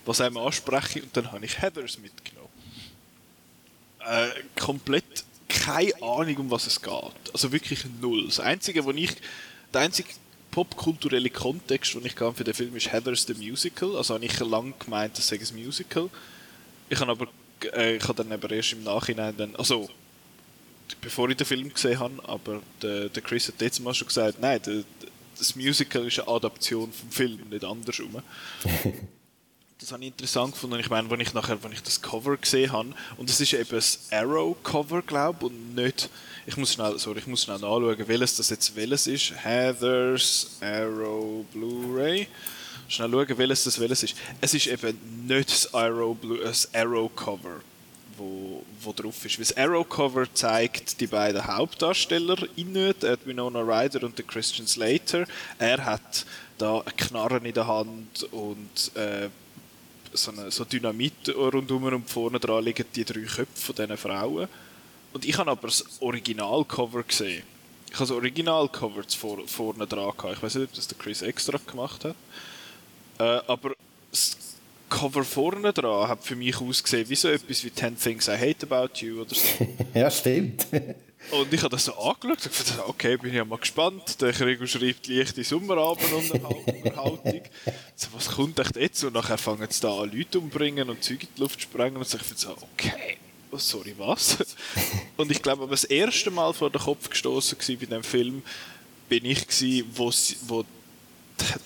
was 0.05 0.21
einem 0.21 0.37
anspreche 0.37 1.01
und 1.01 1.15
dann 1.15 1.31
habe 1.31 1.45
ich 1.45 1.61
Heathers 1.61 1.97
mitgenommen 1.99 2.41
äh, 4.05 4.29
komplett 4.59 5.25
keine 5.47 5.93
Ahnung, 6.01 6.37
um 6.37 6.51
was 6.51 6.65
es 6.67 6.81
geht. 6.81 6.93
Also 7.33 7.51
wirklich 7.51 7.83
null. 7.99 8.25
Das 8.25 8.39
Einzige, 8.39 8.85
wo 8.85 8.91
ich, 8.91 9.11
der 9.73 9.81
einzige 9.81 10.09
popkulturelle 10.49 11.29
Kontext, 11.29 11.93
den 11.93 12.05
ich 12.05 12.13
für 12.13 12.43
den 12.43 12.53
Film 12.53 12.75
ist 12.75 12.91
Heathers 12.91 13.25
the 13.25 13.33
Musical. 13.33 13.95
Also 13.97 14.13
habe 14.13 14.25
ich 14.25 14.39
lange 14.39 14.73
gemeint, 14.79 15.17
das 15.17 15.27
sei 15.27 15.37
ein 15.37 15.63
Musical. 15.63 16.09
Ich 16.89 16.99
habe 16.99 17.11
aber 17.11 17.27
äh, 17.73 17.97
ich 17.97 18.03
habe 18.03 18.23
dann 18.23 18.31
aber 18.31 18.51
erst 18.51 18.73
im 18.73 18.83
Nachhinein 18.83 19.35
dann, 19.37 19.55
also 19.55 19.89
bevor 20.99 21.29
ich 21.29 21.37
den 21.37 21.45
Film 21.45 21.73
gesehen 21.73 21.99
habe, 21.99 22.27
aber 22.27 22.61
der, 22.81 23.09
der 23.09 23.21
Chris 23.21 23.47
hat 23.47 23.61
jetzt 23.61 23.79
mal 23.79 23.93
schon 23.93 24.07
gesagt, 24.07 24.39
nein, 24.41 24.61
der, 24.65 24.83
das 25.37 25.55
Musical 25.55 26.07
ist 26.07 26.19
eine 26.19 26.27
Adaption 26.27 26.91
vom 26.91 27.11
Film, 27.11 27.49
nicht 27.49 27.63
andersrum. 27.63 28.21
das 29.81 29.91
habe 29.91 30.03
ich 30.03 30.09
interessant 30.09 30.53
gefunden. 30.53 30.79
Ich 30.79 30.91
meine, 30.91 31.09
wenn 31.09 31.19
ich 31.19 31.33
nachher, 31.33 31.61
wenn 31.63 31.71
ich 31.71 31.81
das 31.81 32.01
Cover 32.01 32.37
gesehen 32.37 32.71
habe, 32.71 32.93
und 33.17 33.29
es 33.29 33.41
ist 33.41 33.53
eben 33.53 33.69
das 33.71 33.99
Arrow-Cover, 34.11 35.01
glaube 35.01 35.39
ich, 35.39 35.45
und 35.45 35.75
nicht, 35.75 36.09
ich 36.45 36.55
muss 36.55 36.73
schnell, 36.73 36.99
sorry, 36.99 37.19
ich 37.19 37.27
muss 37.27 37.43
schnell 37.43 37.57
nachschauen, 37.57 38.07
welches 38.07 38.35
das 38.35 38.51
jetzt 38.51 38.75
welches 38.75 39.07
ist. 39.07 39.33
Heather's 39.43 40.51
Arrow 40.61 41.43
Blu-ray. 41.51 42.27
Schnell 42.87 43.09
schauen, 43.09 43.37
welches 43.37 43.63
das 43.63 43.79
welches 43.79 44.03
ist. 44.03 44.15
Es 44.39 44.53
ist 44.53 44.67
eben 44.67 45.25
nicht 45.27 45.49
das 45.49 45.73
Arrow, 45.73 46.15
das 46.43 46.69
Arrow 46.75 47.09
Cover, 47.15 47.61
wo, 48.17 48.63
wo 48.81 48.93
drauf 48.93 49.25
ist. 49.25 49.39
Weil 49.39 49.45
das 49.45 49.57
Arrow 49.57 49.87
Cover 49.89 50.31
zeigt 50.31 51.01
die 51.01 51.07
beiden 51.07 51.43
Hauptdarsteller 51.43 52.37
in 52.55 52.75
Winona 53.25 53.61
Ryder 53.61 54.03
und 54.03 54.15
der 54.15 54.25
Christian 54.25 54.67
Slater. 54.67 55.25
Er 55.57 55.83
hat 55.83 56.25
da 56.59 56.81
eine 56.81 56.91
Knarre 56.95 57.37
in 57.37 57.53
der 57.53 57.65
Hand 57.65 58.23
und 58.31 58.95
äh, 58.95 59.29
so, 60.13 60.31
eine, 60.31 60.51
so 60.51 60.65
Dynamit 60.65 61.29
rundum 61.35 61.83
und 61.83 62.09
vorne 62.09 62.39
dran 62.39 62.63
liegen 62.63 62.85
die 62.95 63.05
drei 63.05 63.21
Köpfe 63.21 63.47
von 63.55 63.75
diesen 63.75 63.97
Frauen. 63.97 64.47
Und 65.13 65.25
ich 65.25 65.37
habe 65.37 65.51
aber 65.51 65.67
das 65.67 65.85
Originalcover 65.99 67.03
gesehen. 67.03 67.43
Ich 67.87 67.95
habe 67.95 68.05
das 68.07 68.11
Originalcover 68.11 69.03
vor, 69.17 69.45
vorne 69.47 69.85
dran 69.85 70.11
gehabt. 70.15 70.37
Ich 70.37 70.43
weiß 70.43 70.55
nicht, 70.55 70.69
ob 70.69 70.73
das 70.73 70.87
der 70.87 70.97
Chris 70.97 71.21
extra 71.21 71.59
gemacht 71.65 72.05
hat. 72.05 72.15
Äh, 73.19 73.41
aber 73.47 73.73
das 74.09 74.37
Cover 74.89 75.23
vorne 75.23 75.73
dran 75.73 76.07
hat 76.07 76.23
für 76.23 76.35
mich 76.35 76.59
ausgesehen 76.59 77.09
wie 77.09 77.15
so 77.15 77.27
etwas 77.27 77.63
wie 77.63 77.73
10 77.73 77.97
Things 77.97 78.27
I 78.27 78.37
Hate 78.37 78.65
About 78.69 78.93
You 78.95 79.21
oder 79.21 79.35
so. 79.35 79.67
ja, 79.93 80.09
stimmt. 80.09 80.67
Und 81.31 81.53
ich 81.53 81.61
habe 81.61 81.69
das 81.69 81.85
so 81.85 81.93
angeschaut 81.93 82.45
und 82.45 82.57
gedacht, 82.57 82.83
okay, 82.87 83.17
bin 83.17 83.29
ich 83.29 83.37
ja 83.37 83.45
mal 83.45 83.57
gespannt. 83.57 84.19
Der 84.21 84.33
Gregor 84.33 84.67
schreibt 84.67 85.07
leichte 85.07 85.43
Sommerabendunterhaltung. 85.43 87.41
so, 87.95 88.07
was 88.13 88.29
kommt 88.29 88.59
echt 88.59 88.75
jetzt? 88.75 89.03
Und 89.03 89.13
nachher 89.13 89.37
fangen 89.37 89.67
sie 89.69 89.81
da 89.81 90.01
an, 90.01 90.11
Leute 90.11 90.39
umbringen 90.39 90.89
und 90.89 91.03
Zeug 91.03 91.23
in 91.23 91.29
die 91.35 91.41
Luft 91.41 91.55
zu 91.55 91.61
sprengen. 91.61 91.97
Und 91.97 92.07
so, 92.07 92.17
ich 92.17 92.23
so, 92.37 92.55
okay, 92.73 93.17
oh, 93.51 93.57
sorry, 93.57 93.95
was? 93.97 94.37
und 95.17 95.31
ich 95.31 95.41
glaube, 95.41 95.67
das 95.67 95.85
erste 95.85 96.31
Mal 96.31 96.53
vor 96.53 96.69
den 96.69 96.81
Kopf 96.81 97.09
gestoßen 97.09 97.57
bei 97.57 97.75
diesem 97.75 98.03
Film 98.03 98.43
bin 99.07 99.25
ich, 99.25 99.47
gewesen, 99.47 99.89
wo, 99.95 100.11
wo 100.47 100.65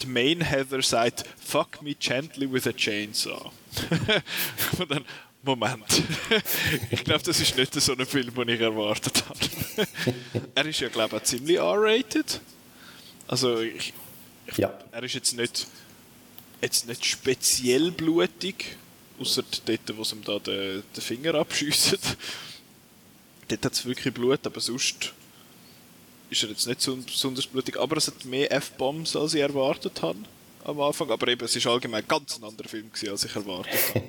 die 0.02 0.08
Main 0.08 0.42
Heather 0.42 0.82
sagt, 0.82 1.26
fuck 1.44 1.82
me 1.82 1.96
gently 1.96 2.52
with 2.52 2.68
a 2.68 2.74
chainsaw. 2.74 3.52
und 4.80 4.92
dann, 4.92 5.06
Moment. 5.46 6.04
ich 6.92 7.04
glaube, 7.04 7.24
das 7.24 7.40
ist 7.40 7.56
nicht 7.56 7.74
so 7.74 7.94
ein 7.94 8.06
Film, 8.06 8.34
den 8.34 8.50
ich 8.50 8.60
erwartet 8.60 9.24
habe. 9.30 9.88
er 10.56 10.66
ist 10.66 10.80
ja, 10.80 10.90
glaube 10.90 11.16
ich, 11.16 11.22
auch 11.22 11.26
ziemlich 11.26 11.58
R-rated. 11.58 12.42
Also, 13.28 13.60
ich, 13.60 13.94
ich, 14.48 14.58
ja. 14.58 14.78
er 14.92 15.04
ist 15.04 15.14
jetzt 15.14 15.38
nicht, 15.38 15.68
jetzt 16.62 16.88
nicht 16.88 17.06
speziell 17.06 17.92
blutig, 17.92 18.76
außer 19.20 19.44
dort, 19.66 19.98
wo 19.98 20.04
sie 20.04 20.16
ihm 20.16 20.24
da 20.24 20.40
den, 20.40 20.84
den 20.96 21.02
Finger 21.02 21.36
abschiessen. 21.36 22.00
dort 23.48 23.66
hat 23.66 23.74
es 23.74 23.86
wirklich 23.86 24.14
Blut, 24.14 24.46
aber 24.46 24.60
sonst 24.60 25.14
ist 26.30 26.44
er 26.44 26.50
jetzt 26.50 26.68
nicht 26.68 26.82
so 26.82 26.96
besonders 26.96 27.48
blutig. 27.48 27.78
Aber 27.78 27.98
es 27.98 28.08
hat 28.08 28.26
mehr 28.26 28.52
F-Bombs, 28.52 29.16
als 29.16 29.34
ich 29.34 29.42
erwartet 29.42 30.02
habe 30.02 30.20
am 30.64 30.82
Anfang. 30.82 31.10
Aber 31.12 31.28
eben, 31.28 31.46
es 31.46 31.66
war 31.66 31.74
allgemein 31.74 32.04
ganz 32.08 32.38
ein 32.38 32.44
anderer 32.44 32.68
Film, 32.68 32.92
gewesen, 32.92 33.10
als 33.10 33.24
ich 33.26 33.36
erwartet 33.36 33.80
habe. 33.94 34.06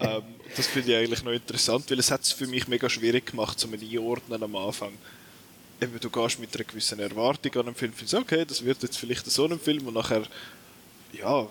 ähm, 0.00 0.35
das 0.56 0.66
finde 0.66 0.92
ich 0.92 0.96
eigentlich 0.98 1.22
noch 1.22 1.32
interessant, 1.32 1.90
weil 1.90 1.98
es 1.98 2.10
hat 2.10 2.22
es 2.22 2.32
für 2.32 2.46
mich 2.46 2.66
mega 2.68 2.88
schwierig 2.88 3.26
gemacht, 3.26 3.58
zum 3.58 3.72
einordnen 3.74 4.42
am 4.42 4.56
Anfang. 4.56 4.92
Eben, 5.80 6.00
du 6.00 6.08
gehst 6.08 6.38
mit 6.38 6.54
einer 6.54 6.64
gewissen 6.64 6.98
Erwartung 6.98 7.54
an 7.54 7.66
einen 7.66 7.74
Film, 7.74 7.92
findest, 7.92 8.14
okay, 8.14 8.44
das 8.46 8.64
wird 8.64 8.82
jetzt 8.82 8.96
vielleicht 8.96 9.30
so 9.30 9.44
ein 9.44 9.60
Film 9.60 9.86
und 9.86 9.94
nachher, 9.94 10.22
ja, 11.12 11.46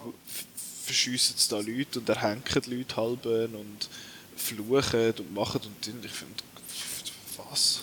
verschiessen 0.83 1.35
es 1.37 1.47
da 1.47 1.57
Leute 1.57 1.99
und 1.99 2.09
erhängen 2.09 2.41
Leute 2.67 2.95
halben 2.95 3.55
und 3.55 3.89
fluchen 4.35 5.13
und 5.19 5.33
machen 5.33 5.61
und 5.63 6.05
ich 6.05 6.11
finde, 6.11 6.33
was? 7.37 7.81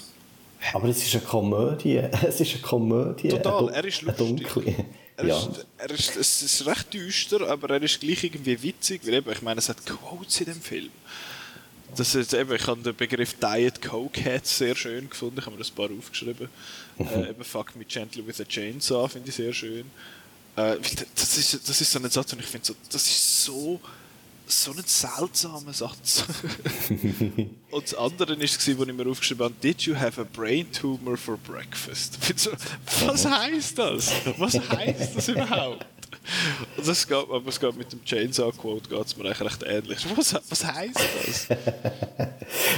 Aber 0.73 0.89
es 0.89 1.03
ist 1.03 1.15
eine 1.15 1.25
Komödie. 1.25 2.03
Es 2.23 2.41
ist 2.41 2.53
eine 2.53 2.63
Komödie. 2.63 3.29
Total, 3.29 3.69
er 3.71 3.85
ist 3.85 4.03
lustig. 4.03 4.47
Er, 5.23 5.29
ja. 5.29 5.39
ist, 5.39 5.67
er 5.79 5.91
ist, 5.91 6.17
es 6.17 6.43
ist 6.43 6.67
recht 6.67 6.93
düster, 6.93 7.49
aber 7.49 7.71
er 7.71 7.83
ist 7.83 8.01
gleich 8.01 8.25
irgendwie 8.25 8.63
witzig, 8.63 9.03
weil 9.05 9.15
eben, 9.15 9.31
ich 9.31 9.43
meine, 9.43 9.59
es 9.59 9.69
hat 9.69 9.85
Quotes 9.87 10.41
in 10.41 10.47
dem 10.47 10.61
Film. 10.61 10.91
Das 11.97 12.15
ist 12.15 12.33
eben, 12.33 12.55
ich 12.55 12.67
habe 12.67 12.83
den 12.83 12.97
Begriff 12.97 13.35
Diet 13.35 13.83
Cokehead 13.83 14.47
sehr 14.47 14.75
schön 14.75 15.09
gefunden, 15.11 15.39
ich 15.39 15.45
habe 15.45 15.55
mir 15.55 15.59
das 15.59 15.71
ein 15.71 15.75
paar 15.75 15.91
aufgeschrieben. 15.97 16.49
äh, 16.99 17.31
eben 17.31 17.45
Fuck 17.45 17.77
me 17.77 17.85
gently 17.85 18.27
with 18.27 18.41
a 18.41 18.45
chainsaw 18.45 19.09
finde 19.09 19.29
ich 19.29 19.35
sehr 19.35 19.53
schön. 19.53 19.91
Äh, 20.57 20.77
das, 21.15 21.39
ist, 21.39 21.69
das 21.69 21.81
ist 21.81 21.93
so 21.93 21.99
ein 21.99 22.11
Satz, 22.11 22.33
und 22.33 22.41
ich 22.41 22.47
finde 22.47 22.67
so, 22.67 22.75
das 22.91 23.07
ist 23.07 23.45
so 23.45 23.81
so 24.53 24.73
ein 24.73 24.83
seltsamer 24.85 25.73
Satz. 25.73 26.25
und 27.71 27.85
das 27.85 27.95
andere 27.95 28.39
war, 28.39 28.79
wo 28.79 28.83
ich 28.85 28.93
mir 28.93 29.11
aufgeschrieben 29.11 29.45
habe, 29.45 29.55
Did 29.63 29.83
you 29.83 29.95
have 29.95 30.21
a 30.21 30.25
brain 30.25 30.71
tumor 30.73 31.17
for 31.17 31.37
breakfast? 31.37 32.19
So, 32.37 32.51
was 33.07 33.25
heißt 33.25 33.79
das? 33.79 34.13
Was 34.39 34.55
heißt 34.55 35.17
das 35.17 35.29
überhaupt? 35.29 35.87
Und 36.77 36.87
das 36.89 37.07
geht, 37.07 37.17
aber 37.17 37.47
es 37.47 37.61
geht 37.61 37.77
mit 37.77 37.93
dem 37.93 38.05
Chainsaw-Quote 38.05 38.89
geht 38.89 39.07
es 39.07 39.17
mir 39.17 39.25
eigentlich 39.25 39.41
recht 39.41 39.63
ähnlich. 39.67 40.07
Was, 40.17 40.35
was 40.49 40.65
heisst 40.65 41.01
das? 41.27 41.47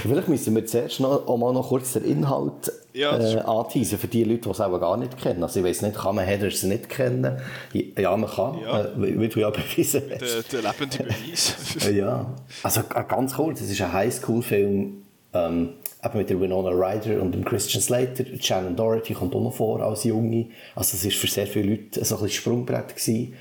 Vielleicht 0.03 0.29
müssen 0.29 0.55
wir 0.55 0.67
zuerst 0.67 1.01
noch, 1.01 1.27
auch 1.27 1.37
mal 1.37 1.53
noch 1.53 1.69
kurz 1.69 1.95
den 1.95 2.05
Inhalt 2.05 2.73
ja, 2.93 3.19
äh, 3.19 3.41
anteasen 3.41 3.99
für 3.99 4.07
die 4.07 4.25
Leute, 4.25 4.43
die 4.43 4.51
es 4.51 4.61
auch 4.61 4.79
gar 4.79 4.97
nicht 4.97 5.19
kennen. 5.19 5.43
Also 5.43 5.61
ich 5.61 5.67
weiß 5.67 5.83
nicht, 5.83 5.97
kann 5.97 6.15
man 6.15 6.25
Headers 6.25 6.63
nicht 6.63 6.89
kennen? 6.89 7.41
Ja, 7.73 8.17
man 8.17 8.31
kann, 8.31 8.61
ja. 8.61 8.85
Äh, 8.85 9.21
wie 9.21 9.29
du 9.29 9.41
ja 9.41 9.51
bewiesen 9.51 10.03
hast. 10.11 10.21
Der, 10.53 10.63
der 10.63 10.71
lebende 10.71 10.99
Beweis. 10.99 11.55
ja, 11.93 12.27
also 12.63 12.83
ganz 13.09 13.35
kurz, 13.35 13.61
es 13.61 13.71
ist 13.71 13.81
ein 13.81 13.93
Highschool-Film 13.93 15.03
ähm, 15.33 15.71
mit 16.13 16.29
der 16.29 16.41
Winona 16.41 16.71
Ryder 16.71 17.23
und 17.23 17.35
dem 17.35 17.45
Christian 17.45 17.83
Slater. 17.83 18.25
Shannon 18.41 18.77
Doherty 18.77 19.15
kommt 19.15 19.35
auch 19.35 19.43
noch 19.43 19.55
vor 19.55 19.81
als 19.81 20.05
Junge. 20.05 20.49
Also 20.75 20.97
es 20.97 21.05
war 21.05 21.11
für 21.11 21.27
sehr 21.27 21.47
viele 21.47 21.71
Leute 21.71 22.05
so 22.05 22.19
ein 22.19 22.29
Sprungbrett 22.29 22.97
gewesen. 22.97 23.35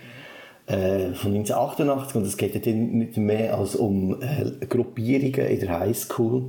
Äh, 0.66 1.14
von 1.14 1.34
1988 1.36 2.16
und 2.16 2.26
es 2.26 2.38
geht 2.38 2.66
dann 2.66 2.92
nicht 3.00 3.18
mehr 3.18 3.58
als 3.58 3.76
um 3.76 4.22
äh, 4.22 4.66
Gruppierungen 4.66 5.48
in 5.48 5.60
der 5.60 5.80
Highschool. 5.80 6.46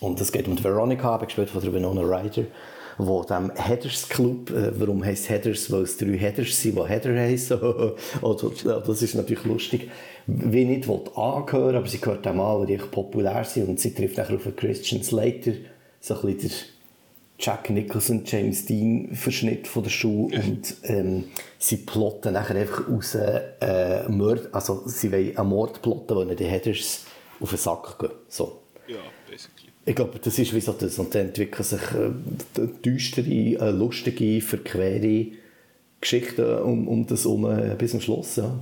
Und 0.00 0.20
es 0.20 0.32
geht 0.32 0.48
um 0.48 0.56
die 0.56 0.64
Veronica, 0.64 1.16
gespielt 1.18 1.50
von 1.50 1.62
der 1.62 1.72
Winona 1.72 2.02
Ryder, 2.02 2.44
wo 2.98 3.22
dem 3.22 3.50
Headers 3.54 4.08
Club, 4.08 4.50
äh, 4.50 4.78
warum 4.78 5.04
heisst 5.04 5.30
Headers, 5.30 5.70
weil 5.70 5.82
es 5.82 5.96
drei 5.96 6.18
Headers 6.18 6.60
sind, 6.60 6.76
die 6.76 6.82
Header 6.82 7.14
heißen. 7.14 7.60
das 8.86 9.02
ist 9.02 9.14
natürlich 9.14 9.44
lustig 9.44 9.88
wie 10.28 10.66
nicht 10.66 10.88
angehören 11.16 11.76
aber 11.76 11.86
sie 11.86 12.00
gehört 12.00 12.26
auch 12.26 12.34
mal, 12.34 12.60
weil 12.60 12.66
die 12.66 12.76
populär 12.76 13.44
sind 13.44 13.68
und 13.68 13.80
sie 13.80 13.94
trifft 13.94 14.18
nachher 14.18 14.36
auf 14.36 14.44
einen 14.44 14.56
Christian 14.56 15.02
Slater, 15.02 15.52
so 16.00 16.14
ein 16.14 16.34
bisschen 16.34 16.50
der 16.50 16.56
Jack 17.38 17.70
Nicholson, 17.70 18.22
James 18.26 18.66
Dean 18.66 19.14
Verschnitt 19.14 19.66
von 19.66 19.84
der 19.84 19.90
Schule 19.90 20.38
und 20.38 20.76
ähm, 20.82 21.24
sie 21.58 21.78
plotten 21.78 22.34
nachher 22.34 22.56
einfach 22.56 22.88
aus 22.88 23.14
äh, 23.14 24.06
Mord, 24.08 24.48
also 24.52 24.82
sie 24.86 25.10
wollen 25.10 25.36
einen 25.36 25.48
Mord 25.48 25.80
plotten, 25.80 26.14
wo 26.14 26.24
die 26.24 26.44
Headers 26.44 27.06
auf 27.40 27.48
den 27.48 27.58
Sack 27.58 27.98
gehen. 27.98 28.10
So. 28.28 28.60
Ja, 28.86 28.98
basically. 29.30 29.67
Ich 29.88 29.94
glaube, 29.96 30.18
das 30.18 30.38
ist 30.38 30.54
wie 30.54 30.60
so 30.60 30.72
das 30.72 30.98
und 30.98 31.14
dann 31.14 31.28
entwickeln 31.28 31.64
sich 31.64 31.80
äh, 31.80 32.66
düstere, 32.84 33.30
äh, 33.30 33.70
lustige, 33.70 34.42
verquere 34.42 35.28
Geschichten 35.98 36.58
um, 36.58 36.86
um 36.86 37.06
das 37.06 37.24
um 37.24 37.46
äh, 37.46 37.74
bis 37.74 37.92
zum 37.92 38.02
Schluss. 38.02 38.36
Ja. 38.36 38.54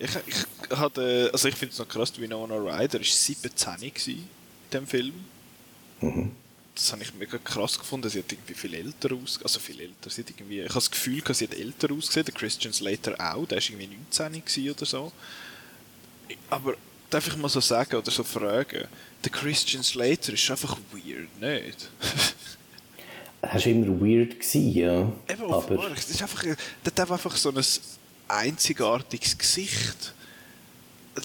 Ich, 0.00 0.10
ich, 0.26 0.76
hatte, 0.76 1.30
also 1.32 1.46
ich 1.46 1.54
finde 1.54 1.72
es 1.72 1.78
noch 1.78 1.86
krass, 1.86 2.20
Winona 2.20 2.56
Ryder 2.56 2.98
war 2.98 3.04
17 3.04 3.74
in 3.80 3.92
diesem 4.72 4.86
Film. 4.88 5.14
Mhm. 6.00 6.32
Das 6.74 6.90
habe 6.90 7.04
ich 7.04 7.14
mega 7.14 7.38
krass 7.38 7.78
gefunden. 7.78 8.10
Sie 8.10 8.18
hat 8.18 8.32
irgendwie 8.32 8.54
viel 8.54 8.74
älter 8.74 9.14
aus, 9.14 9.38
also 9.40 9.60
viel 9.60 9.80
älter. 9.80 10.10
Sie 10.10 10.22
hat 10.22 10.30
irgendwie, 10.30 10.62
ich 10.62 10.68
habe 10.68 10.74
das 10.74 10.90
Gefühl, 10.90 11.22
sie 11.32 11.44
hat 11.44 11.54
älter 11.54 11.92
ausgesehen. 11.92 12.24
Der 12.24 12.34
Christian 12.34 12.72
Slater 12.72 13.12
auch, 13.20 13.46
der 13.46 13.58
war 13.58 13.70
irgendwie 13.70 13.96
19 14.10 14.70
oder 14.72 14.84
so. 14.84 15.12
Aber 16.50 16.74
darf 17.08 17.28
ich 17.28 17.36
mal 17.36 17.48
so 17.48 17.60
sagen 17.60 17.94
oder 17.94 18.10
so 18.10 18.24
fragen, 18.24 18.88
der 19.24 19.32
Christian 19.32 19.82
Slater 19.82 20.32
ist 20.32 20.50
einfach 20.50 20.76
weird, 20.92 21.40
nicht? 21.40 21.88
Er 23.42 23.54
war 23.54 23.66
immer 23.66 24.00
weird, 24.00 24.38
gewesen, 24.38 24.72
ja. 24.72 25.12
Eben, 25.28 25.52
aber... 25.52 25.90
Das 25.90 26.10
ist 26.10 26.22
einfach, 26.22 26.42
der 26.44 26.56
hat 26.86 27.10
einfach 27.10 27.36
so 27.36 27.50
ein 27.50 27.64
einzigartiges 28.28 29.36
Gesicht. 29.36 30.14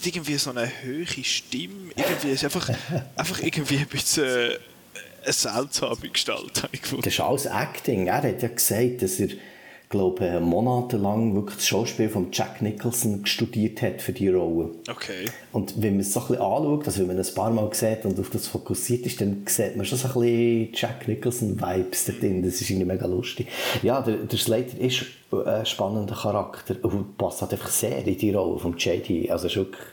Irgendwie 0.04 0.36
so 0.36 0.50
eine 0.50 0.70
hohe 0.84 1.24
Stimme. 1.24 1.92
Irgendwie 1.96 2.30
ist 2.30 2.44
einfach, 2.44 2.68
einfach 3.16 3.40
irgendwie 3.40 3.78
ein 3.78 3.86
bisschen 3.86 4.24
äh, 4.24 4.58
eine 5.24 5.32
seltsame 5.32 6.08
Gestalt, 6.10 6.68
gefunden. 6.72 7.04
Das 7.04 7.14
ist 7.14 7.20
alles 7.20 7.46
Acting. 7.46 8.08
Er 8.08 8.22
hat 8.22 8.42
ja 8.42 8.48
gesagt, 8.48 9.02
dass 9.02 9.20
er 9.20 9.28
glaube 9.88 10.26
äh, 10.26 10.40
monatelang 10.40 11.34
wirklich 11.34 11.56
das 11.56 11.66
Schauspiel 11.66 12.08
von 12.08 12.28
Jack 12.32 12.60
Nicholson 12.60 13.24
studiert 13.24 13.80
hat 13.80 14.02
für 14.02 14.12
die 14.12 14.28
Rolle. 14.28 14.70
Okay. 14.88 15.24
Und 15.52 15.80
wenn 15.80 15.94
man 15.94 16.00
es 16.00 16.12
so 16.12 16.20
ein 16.20 16.26
bisschen 16.28 16.42
anschaut, 16.42 16.86
also 16.86 17.00
wenn 17.00 17.16
man 17.16 17.18
ein 17.18 17.34
paar 17.34 17.50
Mal 17.50 17.72
sieht 17.72 18.04
und 18.04 18.20
auf 18.20 18.30
das 18.30 18.48
fokussiert 18.48 19.06
ist, 19.06 19.20
dann 19.20 19.44
sieht 19.46 19.76
man 19.76 19.86
schon 19.86 19.98
so 19.98 20.08
ein 20.08 20.14
bisschen 20.14 20.68
Jack 20.74 21.08
Nicholson-Vibes 21.08 22.04
da 22.04 22.12
drin. 22.12 22.42
Das 22.42 22.60
ist 22.60 22.68
irgendwie 22.68 22.86
mega 22.86 23.06
lustig. 23.06 23.48
Ja, 23.82 24.02
der, 24.02 24.16
der 24.16 24.38
Slater 24.38 24.78
ist 24.78 25.06
ein 25.32 25.64
spannender 25.64 26.14
Charakter 26.14 26.76
und 26.82 27.16
passt 27.16 27.40
halt 27.40 27.52
einfach 27.52 27.70
sehr 27.70 28.06
in 28.06 28.18
die 28.18 28.32
Rolle 28.32 28.58
von 28.58 28.76
JD. 28.76 29.30
Also 29.30 29.46
ist 29.46 29.56
wirklich, 29.56 29.86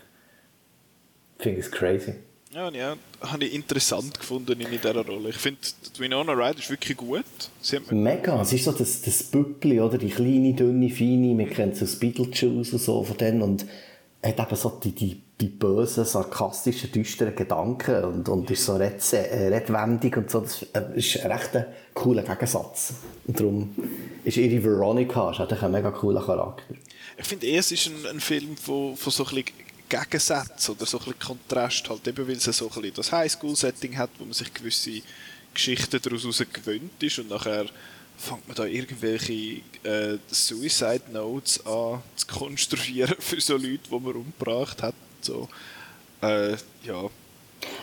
ich 1.37 1.43
finde 1.43 1.59
es 1.61 1.71
crazy. 1.71 2.13
Ja, 2.55 2.69
ja, 2.71 2.95
habe 3.19 3.43
ich 3.43 3.53
interessant 3.53 4.17
gefunden 4.17 4.57
in 4.61 4.71
dieser 4.71 5.05
Rolle. 5.05 5.27
Ich 5.27 5.35
finde, 5.35 5.59
Winona 5.97 6.31
Ryder 6.31 6.59
ist 6.59 6.69
wirklich 6.69 6.95
gut. 6.95 7.25
Mega, 7.89 8.41
es 8.41 8.53
ist 8.53 8.63
so 8.63 8.71
das, 8.71 9.01
das 9.01 9.23
Büppli, 9.23 9.81
oder? 9.81 9.97
Die 9.97 10.09
kleine, 10.09 10.53
dünne, 10.53 10.89
feine, 10.89 11.35
man 11.35 11.49
kennt 11.49 11.75
so 11.75 11.83
das 11.83 11.99
Beetlejuice 11.99 12.71
und 12.71 12.79
so 12.79 13.03
von 13.03 13.17
denen 13.17 13.41
und 13.41 13.65
hat 14.23 14.39
eben 14.39 14.55
so 14.55 14.69
die, 14.81 14.93
die, 14.93 15.21
die 15.41 15.49
bösen, 15.49 16.05
sarkastischen, 16.05 16.93
düsteren 16.93 17.35
Gedanken 17.35 18.05
und, 18.05 18.29
und 18.29 18.49
ist 18.49 18.63
so 18.63 18.77
red, 18.77 19.01
äh, 19.11 19.47
redwendig 19.49 20.15
und 20.15 20.31
so. 20.31 20.39
Das 20.39 20.63
äh, 20.71 20.97
ist 20.97 21.19
ein 21.25 21.31
recht 21.33 21.51
cooler 21.93 22.23
Gegensatz. 22.23 22.93
Und 23.27 23.37
darum 23.37 23.75
ist 24.23 24.37
ihre 24.37 24.63
Veronica 24.63 25.29
ist 25.31 25.41
ein 25.41 25.71
mega 25.73 25.91
cooler 25.91 26.25
Charakter. 26.25 26.73
Ich 27.17 27.25
finde, 27.25 27.47
es 27.47 27.73
ist 27.73 27.87
ein, 27.87 28.11
ein 28.11 28.19
Film 28.21 28.55
von, 28.55 28.95
von 28.95 29.11
so 29.11 29.25
ein 29.25 29.35
bisschen 29.35 29.64
Gegensätze 29.89 30.71
oder 30.71 30.85
so 30.85 30.97
ein 30.97 31.05
bisschen 31.05 31.19
Kontrast, 31.19 31.89
halt 31.89 32.07
eben 32.07 32.27
weil 32.27 32.35
es 32.35 32.43
so 32.43 32.67
ein 32.67 32.73
bisschen 32.73 32.93
das 32.95 33.11
Highschool-Setting 33.11 33.97
hat, 33.97 34.09
wo 34.17 34.25
man 34.25 34.33
sich 34.33 34.53
gewisse 34.53 35.01
Geschichten 35.53 35.99
daraus 36.01 36.43
gewöhnt 36.53 37.01
ist 37.01 37.19
und 37.19 37.29
nachher 37.29 37.65
fängt 38.17 38.47
man 38.47 38.55
da 38.55 38.65
irgendwelche 38.65 39.61
äh, 39.83 40.17
Suicide 40.27 41.03
Notes 41.11 41.65
an 41.65 42.01
zu 42.15 42.27
konstruieren 42.27 43.15
für 43.19 43.41
so 43.41 43.53
Leute, 43.53 43.89
die 43.89 43.99
man 43.99 44.13
umgebracht 44.13 44.81
hat. 44.81 44.95
So, 45.21 45.49
äh, 46.21 46.51
ja. 46.83 47.09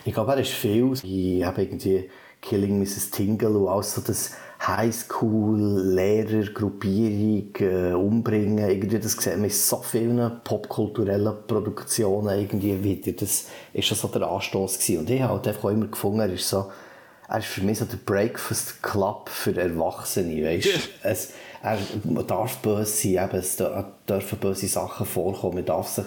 Ich 0.04 0.12
glaube, 0.12 0.32
er 0.32 0.40
ist 0.40 0.52
viel. 0.52 0.92
Ich 1.02 1.44
habe 1.44 1.62
irgendwie 1.62 2.08
Killing 2.40 2.80
Mrs. 2.80 3.10
Tingle 3.10 3.56
und 3.56 3.84
so 3.84 4.00
das 4.00 4.32
Highschool-Lehrer-Gruppierung 4.66 7.54
äh, 7.58 7.92
umbringen. 7.94 8.58
Irgendwie, 8.58 8.98
das 8.98 9.12
sieht 9.12 9.34
man 9.34 9.44
in 9.44 9.50
so 9.50 9.76
vielen 9.78 10.40
popkulturellen 10.44 11.34
Produktionen 11.46 12.38
irgendwie 12.38 12.82
wieder. 12.82 13.12
Das 13.12 13.46
war 13.72 13.82
schon 13.82 13.96
so 13.96 14.08
der 14.08 14.28
Anstoß 14.30 14.78
gewesen. 14.78 14.98
Und 15.00 15.08
ich 15.10 15.20
habe 15.20 15.34
halt 15.34 15.46
einfach 15.48 15.64
auch 15.64 15.70
immer 15.70 15.88
gefunden, 15.88 16.20
er 16.20 16.32
ist 16.32 16.48
so, 16.48 16.70
er 17.28 17.38
ist 17.38 17.46
für 17.46 17.62
mich 17.62 17.78
so 17.78 17.84
der 17.86 17.96
Breakfast 17.96 18.82
Club 18.82 19.28
für 19.28 19.56
Erwachsene, 19.56 20.44
weißt? 20.44 20.68
es, 21.02 21.32
er 21.62 21.78
darf 22.26 22.58
böse 22.58 22.84
sein, 22.84 23.24
eben, 23.24 23.38
es 23.38 23.56
dürfen 23.56 24.38
böse 24.38 24.68
Sachen 24.68 25.06
vorkommen, 25.06 25.54
man 25.56 25.64
darf 25.64 25.88
sich 25.88 26.04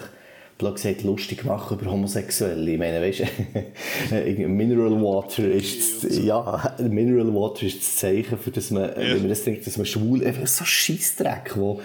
blöd 0.58 0.76
gesagt, 0.76 1.02
lustig 1.02 1.44
machen 1.44 1.78
über 1.78 1.90
Homosexuelle. 1.90 2.70
Ich 2.70 2.78
meine, 2.78 3.00
weißt 3.00 3.20
du, 3.20 4.46
Mineral 4.48 5.02
Water 5.02 5.50
ist, 5.50 6.04
das, 6.04 6.18
ja, 6.18 6.74
Mineral 6.78 7.32
Water 7.34 7.64
ist 7.66 7.80
das 7.80 7.96
Zeichen, 7.96 8.38
für 8.38 8.50
das 8.50 8.70
man, 8.70 8.88
ja. 8.90 8.96
wenn 8.96 9.18
man 9.18 9.28
das 9.28 9.44
denkt, 9.44 9.66
dass 9.66 9.76
man 9.76 9.86
schwul, 9.86 10.24
einfach 10.24 10.46
so 10.46 10.64
Scheissdreck, 10.64 11.56
wo, 11.56 11.80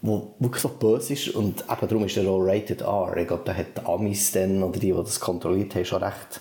wo 0.00 0.34
wirklich 0.38 0.62
so 0.62 0.68
böse 0.68 1.12
ist 1.12 1.28
und 1.28 1.60
eben 1.70 1.88
darum 1.88 2.04
ist 2.04 2.16
er 2.16 2.28
auch 2.28 2.40
Rated 2.40 2.80
R. 2.80 3.16
Ich 3.18 3.28
glaube, 3.28 3.42
da 3.44 3.54
hat 3.54 3.86
Amis 3.86 4.32
dann, 4.32 4.62
oder 4.62 4.78
die, 4.78 4.92
die 4.92 4.96
das 4.96 5.20
kontrolliert 5.20 5.74
haben, 5.74 5.84
schon 5.84 6.02
recht 6.02 6.40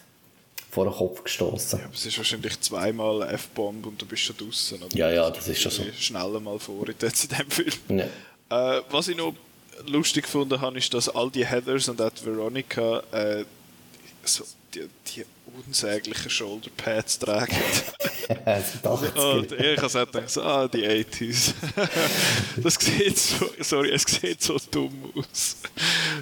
vor 0.73 0.85
den 0.85 0.93
Kopf 0.93 1.23
gestoßen. 1.23 1.79
Ja, 1.79 1.85
aber 1.85 1.93
es 1.93 2.05
ist 2.05 2.17
wahrscheinlich 2.17 2.59
zweimal 2.59 3.21
F-Bomb 3.33 3.85
und 3.85 4.01
du 4.01 4.05
bist 4.07 4.23
schon 4.23 4.35
draußen. 4.37 4.79
Ja, 4.93 5.11
ja, 5.11 5.29
das 5.29 5.47
ist 5.47 5.61
schon 5.61 5.71
so. 5.71 5.83
Schneller 5.97 6.39
mal 6.39 6.57
vor 6.57 6.87
in 6.89 6.95
diesem 6.97 7.29
Film. 7.49 7.99
Ja. 8.49 8.77
Äh, 8.77 8.81
was 8.89 9.07
ich 9.07 9.15
noch 9.15 9.33
lustig 9.87 10.25
gefunden 10.25 10.59
habe, 10.61 10.77
ist, 10.77 10.93
dass 10.93 11.09
all 11.09 11.29
die 11.29 11.45
Heathers 11.45 11.89
und 11.89 12.01
auch 12.01 12.11
die 12.11 12.25
Veronica 12.25 13.03
äh, 13.11 13.45
so 14.23 14.45
die, 14.73 14.87
die 15.07 15.25
unsäglichen 15.67 16.29
Shoulderpads 16.29 17.19
tragen. 17.19 17.55
und 19.15 19.51
ich 19.51 19.77
habe 19.77 19.89
so 19.89 19.99
gedacht, 20.05 20.37
ah, 20.39 20.67
die 20.67 20.87
80s. 20.87 21.53
das 22.63 22.75
sieht 22.75 23.17
so, 23.17 23.49
sorry, 23.59 23.91
es 23.91 24.03
sieht 24.03 24.41
so 24.41 24.57
dumm 24.71 25.11
aus. 25.15 25.57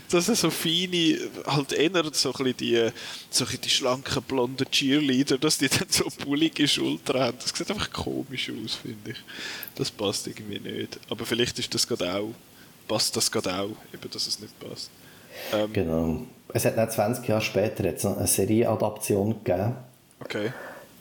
Das 0.09 0.25
sind 0.25 0.37
so 0.37 0.49
feine, 0.49 1.19
halt 1.45 1.71
eher 1.71 2.03
so 2.11 2.33
ein 2.33 2.53
die, 2.57 2.89
so 3.29 3.45
die 3.45 3.69
schlanken, 3.69 4.21
blonden 4.23 4.69
Cheerleader, 4.69 5.37
dass 5.37 5.57
die 5.57 5.69
dann 5.69 5.87
so 5.89 6.05
bullige 6.25 6.67
Schultern 6.67 7.21
haben. 7.21 7.37
Das 7.39 7.57
sieht 7.57 7.69
einfach 7.69 7.91
komisch 7.91 8.49
aus, 8.49 8.75
finde 8.75 9.11
ich. 9.11 9.17
Das 9.75 9.91
passt 9.91 10.27
irgendwie 10.27 10.59
nicht. 10.59 10.99
Aber 11.09 11.25
vielleicht 11.25 11.57
ist 11.59 11.73
das 11.73 11.87
gerade 11.87 12.13
auch 12.15 12.33
passt 12.91 13.15
das 13.15 13.31
gerade 13.31 13.53
auch, 13.53 13.69
eben, 13.93 14.11
dass 14.11 14.27
es 14.27 14.41
nicht 14.41 14.59
passt. 14.59 14.91
Ähm, 15.53 15.71
genau. 15.71 16.21
Es 16.53 16.65
hat 16.65 16.77
dann 16.77 16.89
20 16.89 17.25
Jahre 17.25 17.41
später 17.41 17.85
jetzt 17.85 18.05
eine 18.05 18.27
Serieadaption 18.27 19.41
gegeben. 19.45 19.75
Okay. 20.19 20.51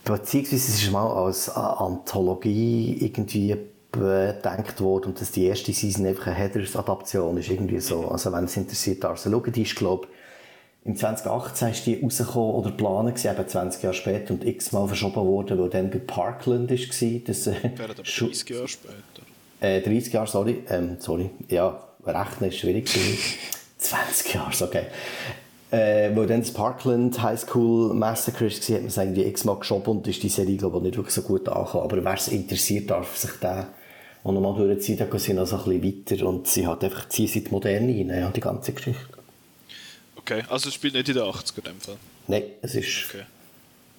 Beziehungsweise 0.05 0.71
es 0.71 0.83
ist 0.83 0.93
mal 0.93 1.11
als 1.11 1.49
Anthologie 1.49 2.97
irgendwie 3.01 3.57
bedenkt 3.91 4.81
worden 4.81 5.07
und 5.07 5.21
dass 5.21 5.33
die 5.33 5.47
erste 5.47 5.73
Season 5.73 6.07
einfach 6.07 6.29
eine 6.29 6.37
Heathers-Adaption 6.37 7.37
ist. 7.39 7.51
Irgendwie 7.51 7.81
so. 7.81 8.09
Also 8.09 8.33
wenn 8.33 8.45
es 8.45 8.57
interessiert, 8.57 9.05
also 9.05 9.29
schauen, 9.29 9.53
die 9.53 9.63
ist, 9.63 9.75
glaube 9.75 10.07
im 10.85 10.97
2018 10.97 11.69
ist 11.71 11.87
die 11.87 12.01
rausgekommen 12.01 12.55
oder 12.55 12.71
geplant 12.71 13.15
gewesen, 13.15 13.35
eben 13.37 13.49
20 13.49 13.83
Jahre 13.83 13.95
später 13.95 14.33
und 14.33 14.47
x-mal 14.47 14.89
verschoben 14.89 15.27
worden, 15.27 15.59
weil 15.59 15.69
dann 15.69 15.91
bei 15.91 15.99
Parkland 15.99 16.71
war. 16.71 16.77
Das, 17.27 17.47
äh, 17.47 17.55
Wäre 17.77 17.91
aber 17.91 18.03
30 18.03 18.49
Jahre 18.49 18.69
später. 18.69 18.95
Äh, 19.61 19.81
30 19.83 20.13
Jahre, 20.13 20.27
sorry. 20.27 20.65
Ähm, 20.69 20.97
sorry. 20.99 21.31
Ja, 21.49 21.83
rechnen 22.05 22.51
ist 22.51 22.59
schwierig. 22.59 22.91
20 23.79 24.35
Jahre, 24.35 24.65
okay. 24.65 24.85
Äh, 25.71 26.15
weil 26.17 26.27
dann 26.27 26.41
das 26.41 26.53
Parkland 26.53 27.23
High 27.23 27.39
School 27.39 27.95
Massacre 27.95 28.47
war, 28.47 28.51
hat 28.51 28.71
man 28.71 28.87
es 28.87 28.99
eigentlich 28.99 29.27
x-mal 29.29 29.57
geschoben 29.57 29.99
und 29.99 30.07
ist 30.09 30.23
die 30.23 30.29
Serie, 30.29 30.57
glaube 30.57 30.79
ich, 30.79 30.85
nicht 30.85 30.97
wirklich 30.97 31.15
so 31.15 31.23
gut 31.23 31.49
angekommen. 31.49 31.85
Aber 31.85 32.05
wer 32.05 32.15
es 32.15 32.29
interessiert, 32.29 32.91
darf 32.91 33.17
sich 33.17 33.31
da 33.41 33.69
auch 34.25 34.33
nochmal 34.33 34.55
durchziehen. 34.55 34.99
Da 34.99 35.07
sind 35.19 35.39
also 35.39 35.57
ein 35.57 35.81
bisschen 35.81 36.11
weiter 36.11 36.27
und 36.27 36.49
sie 36.49 36.67
hat 36.67 36.83
einfach, 36.83 37.09
ziehen 37.09 37.29
sie 37.29 37.45
die 37.45 37.51
Moderne 37.51 37.87
rein, 37.87 38.09
ja, 38.09 38.31
die 38.31 38.41
ganze 38.41 38.73
Geschichte. 38.73 39.07
Okay, 40.17 40.43
also 40.49 40.69
es 40.69 40.75
spielt 40.75 40.95
nicht 40.95 41.09
in 41.09 41.15
den 41.15 41.25
80er 41.25 41.59
in 41.59 41.65
dem 41.65 41.81
Fall? 41.81 41.97
Nein, 42.27 42.43
es 42.63 42.75
ist... 42.75 43.07
Okay. 43.09 43.25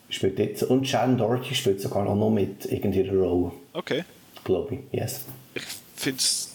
Spielt 0.09 0.39
jetzt, 0.39 0.63
und 0.63 0.85
Shannon 0.85 1.17
Doherty 1.17 1.55
spielt 1.55 1.79
sogar 1.79 2.05
auch 2.05 2.15
noch 2.15 2.29
mit 2.29 2.65
irgendeiner 2.65 3.13
Rolle. 3.13 3.53
Okay. 3.71 4.03
Glaube 4.43 4.75
ich, 4.75 4.99
yes. 4.99 5.21
Ich 6.01 6.03
finde 6.03 6.19
es, 6.19 6.49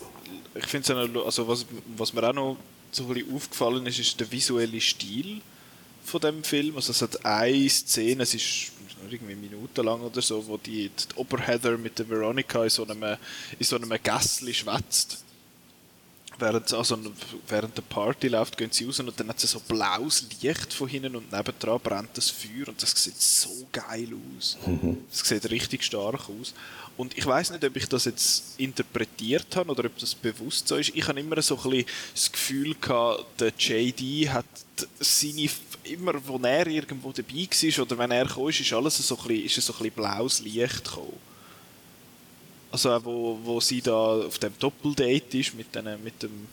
ich 0.56 0.66
find's 0.66 0.90
also 0.90 1.46
was, 1.46 1.64
was 1.96 2.12
mir 2.12 2.28
auch 2.28 2.32
noch 2.32 2.56
so 2.90 3.04
ein 3.04 3.14
bisschen 3.14 3.32
aufgefallen 3.32 3.86
ist, 3.86 4.00
ist 4.00 4.18
der 4.18 4.32
visuelle 4.32 4.80
Stil 4.80 5.40
von 6.04 6.20
dem 6.20 6.42
Film. 6.42 6.74
Also 6.74 6.90
es 6.90 7.00
hat 7.00 7.24
eine 7.24 7.68
Szene, 7.68 8.24
es 8.24 8.34
ist 8.34 8.72
irgendwie 9.08 9.36
minutenlang 9.36 10.00
oder 10.00 10.20
so, 10.20 10.44
wo 10.48 10.56
die, 10.56 10.88
die 10.88 11.14
Oberheather 11.14 11.78
mit 11.78 11.96
der 11.96 12.08
Veronica 12.08 12.64
in 12.64 12.70
so 12.70 12.84
einem, 12.84 13.16
in 13.56 13.64
so 13.64 13.76
einem 13.76 13.96
Gässli 14.02 14.52
schwätzt. 14.52 15.22
Während, 16.40 16.72
also, 16.72 16.98
während 17.46 17.76
der 17.76 17.82
Party 17.82 18.26
läuft, 18.26 18.58
gehen 18.58 18.72
sie 18.72 18.84
raus 18.84 18.98
und 18.98 19.18
dann 19.20 19.28
hat 19.28 19.38
sie 19.38 19.46
so 19.46 19.60
blaues 19.60 20.26
Licht 20.42 20.72
von 20.72 20.88
hinten 20.88 21.14
und 21.14 21.30
nebendran 21.30 21.78
brennt 21.80 22.10
das 22.14 22.30
Feuer 22.30 22.66
und 22.66 22.82
das 22.82 22.90
sieht 22.90 23.20
so 23.22 23.68
geil 23.70 24.08
aus. 24.36 24.58
Mhm. 24.66 24.98
Das 25.08 25.20
sieht 25.20 25.48
richtig 25.48 25.84
stark 25.84 26.28
aus. 26.28 26.52
Und 26.96 27.16
ich 27.16 27.26
weiß 27.26 27.50
nicht, 27.50 27.64
ob 27.64 27.76
ich 27.76 27.88
das 27.88 28.06
jetzt 28.06 28.58
interpretiert 28.58 29.54
habe 29.54 29.70
oder 29.70 29.84
ob 29.84 29.98
das 29.98 30.14
bewusst 30.14 30.66
so 30.68 30.76
ist. 30.76 30.92
Ich 30.94 31.06
habe 31.06 31.20
immer 31.20 31.40
so 31.42 31.58
ein 31.62 31.84
das 32.14 32.32
Gefühl 32.32 32.74
gehabt, 32.74 33.40
der 33.40 33.52
JD 33.58 34.30
hat 34.30 34.46
seine, 34.98 35.48
immer, 35.84 36.14
wo 36.26 36.38
er 36.38 36.66
irgendwo 36.66 37.12
dabei 37.12 37.48
war 37.50 37.82
oder 37.82 37.98
wenn 37.98 38.10
er 38.10 38.26
kam, 38.26 38.48
ist, 38.48 38.72
alles 38.72 38.96
so 38.96 39.16
ein 39.18 39.28
bisschen, 39.28 39.44
ist 39.44 39.66
so 39.66 39.74
ein 39.78 39.90
blaues 39.90 40.40
Licht 40.40 40.84
gekommen. 40.84 41.18
Also 42.70 42.92
auch 42.92 43.04
wo, 43.04 43.38
wo 43.42 43.60
sie 43.60 43.82
da 43.82 44.22
auf 44.22 44.38
dem 44.38 44.58
Doppeldate 44.58 45.38
ist 45.38 45.54
mit 45.54 45.74
den, 45.74 46.02
mit 46.02 46.22
dem 46.22 46.48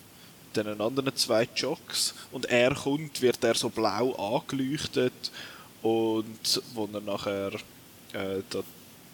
mit 0.55 0.65
den 0.65 0.81
anderen 0.81 1.15
zwei 1.15 1.47
Jocks 1.55 2.13
und 2.31 2.45
er 2.45 2.75
kommt, 2.75 3.21
wird 3.21 3.43
er 3.43 3.55
so 3.55 3.69
blau 3.69 4.13
angeleuchtet 4.13 5.31
und 5.81 6.61
wo 6.73 6.87
er 6.93 7.01
nachher 7.01 7.53
äh, 8.13 8.41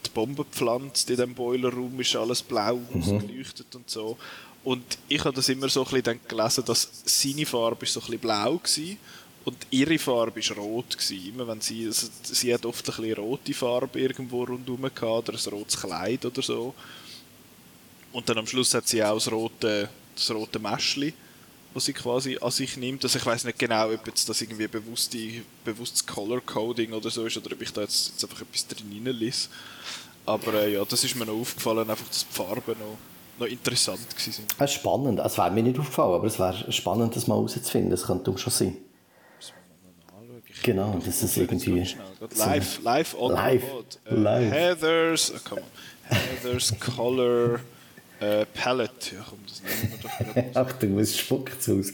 die 0.05 0.09
Bombe 0.11 0.45
pflanzt 0.45 1.09
in 1.09 1.17
dem 1.17 1.33
Boilerraum, 1.33 1.99
ist 1.99 2.15
alles 2.15 2.41
blau 2.41 2.75
mhm. 2.75 3.01
ausgeleuchtet 3.01 3.75
und 3.75 3.89
so. 3.89 4.17
Und 4.63 4.97
ich 5.07 5.23
habe 5.23 5.35
das 5.35 5.49
immer 5.49 5.69
so 5.69 5.85
ein 5.85 5.91
bisschen 5.91 6.19
gelesen, 6.27 6.65
dass 6.65 6.89
seine 7.05 7.45
Farbe 7.45 7.85
ist 7.85 7.93
so 7.93 7.99
ein 8.01 8.05
bisschen 8.05 8.19
blau 8.19 8.55
war 8.55 8.97
und 9.45 9.57
ihre 9.71 9.97
Farbe 9.97 10.39
ist 10.39 10.55
rot 10.55 10.97
gewesen. 10.97 11.29
Immer 11.29 11.47
wenn 11.47 11.61
sie, 11.61 11.85
also 11.85 12.07
sie 12.21 12.53
hat 12.53 12.65
oft 12.65 12.87
ein 12.87 12.95
bisschen 12.95 13.13
rote 13.13 13.53
Farbe 13.53 13.99
irgendwo 13.99 14.43
rundherum 14.43 14.81
gehabt 14.81 15.29
oder 15.29 15.33
ein 15.33 15.49
rotes 15.51 15.79
Kleid 15.79 16.25
oder 16.25 16.41
so. 16.41 16.73
Und 18.11 18.27
dann 18.27 18.39
am 18.39 18.47
Schluss 18.47 18.73
hat 18.73 18.87
sie 18.87 19.03
auch 19.03 19.15
das 19.15 19.31
rote, 19.31 19.89
das 20.15 20.31
rote 20.31 20.59
Mäschli, 20.59 21.13
was 21.73 21.85
sie 21.85 21.93
quasi 21.93 22.37
an 22.41 22.51
sich 22.51 22.77
nimmt. 22.77 23.03
Also 23.03 23.19
ich 23.19 23.25
weiß 23.25 23.43
nicht 23.43 23.59
genau, 23.59 23.91
ob 23.91 24.07
jetzt 24.07 24.27
das 24.27 24.41
irgendwie 24.41 24.67
bewusste, 24.67 25.17
bewusstes 25.63 26.05
Color 26.05 26.41
Coding 26.41 26.93
oder 26.93 27.09
so 27.09 27.25
ist 27.25 27.37
oder 27.37 27.53
ob 27.53 27.61
ich 27.61 27.71
da 27.71 27.81
jetzt, 27.81 28.09
jetzt 28.09 28.23
einfach 28.23 28.41
etwas 28.41 28.67
drin 28.67 29.03
reinlese. 29.05 29.49
Aber 30.25 30.53
äh, 30.55 30.73
ja, 30.73 30.85
das 30.85 31.03
ist 31.03 31.15
mir 31.15 31.25
noch 31.25 31.39
aufgefallen, 31.39 31.89
einfach, 31.89 32.07
dass 32.07 32.27
die 32.27 32.33
Farben 32.33 32.75
noch, 32.79 32.97
noch 33.39 33.47
interessant 33.47 33.99
waren. 33.99 34.49
Es 34.59 34.71
ist 34.71 34.73
spannend. 34.73 35.19
Es 35.19 35.37
wäre 35.37 35.51
mir 35.51 35.63
nicht 35.63 35.79
aufgefallen, 35.79 36.15
aber 36.15 36.27
es 36.27 36.39
wäre 36.39 36.71
spannend, 36.71 37.15
das 37.15 37.27
mal 37.27 37.35
herauszufinden. 37.35 37.91
Das 37.91 38.05
könnte 38.05 38.37
schon 38.37 38.53
sein. 38.53 38.77
Genau, 40.63 40.99
das 41.05 41.23
ist 41.23 41.37
irgendwie. 41.37 41.87
Live, 42.35 42.83
live 42.83 43.15
on 43.17 43.31
live, 43.31 43.63
uh, 43.63 44.13
live. 44.13 44.51
Heather's, 44.51 45.31
oh, 45.33 45.39
come 45.47 45.61
on. 45.61 46.17
Heather's 46.17 46.73
Color 46.79 47.61
uh, 48.21 48.45
Palette. 48.53 49.15
Ja, 49.15 49.25
komm, 49.29 49.39
das 49.47 49.61
nehmen 49.61 49.99
wir 50.01 50.53
doch 50.53 50.55
Achtung, 50.61 50.97
was 50.97 51.17
spuckt 51.17 51.69
aus? 51.69 51.93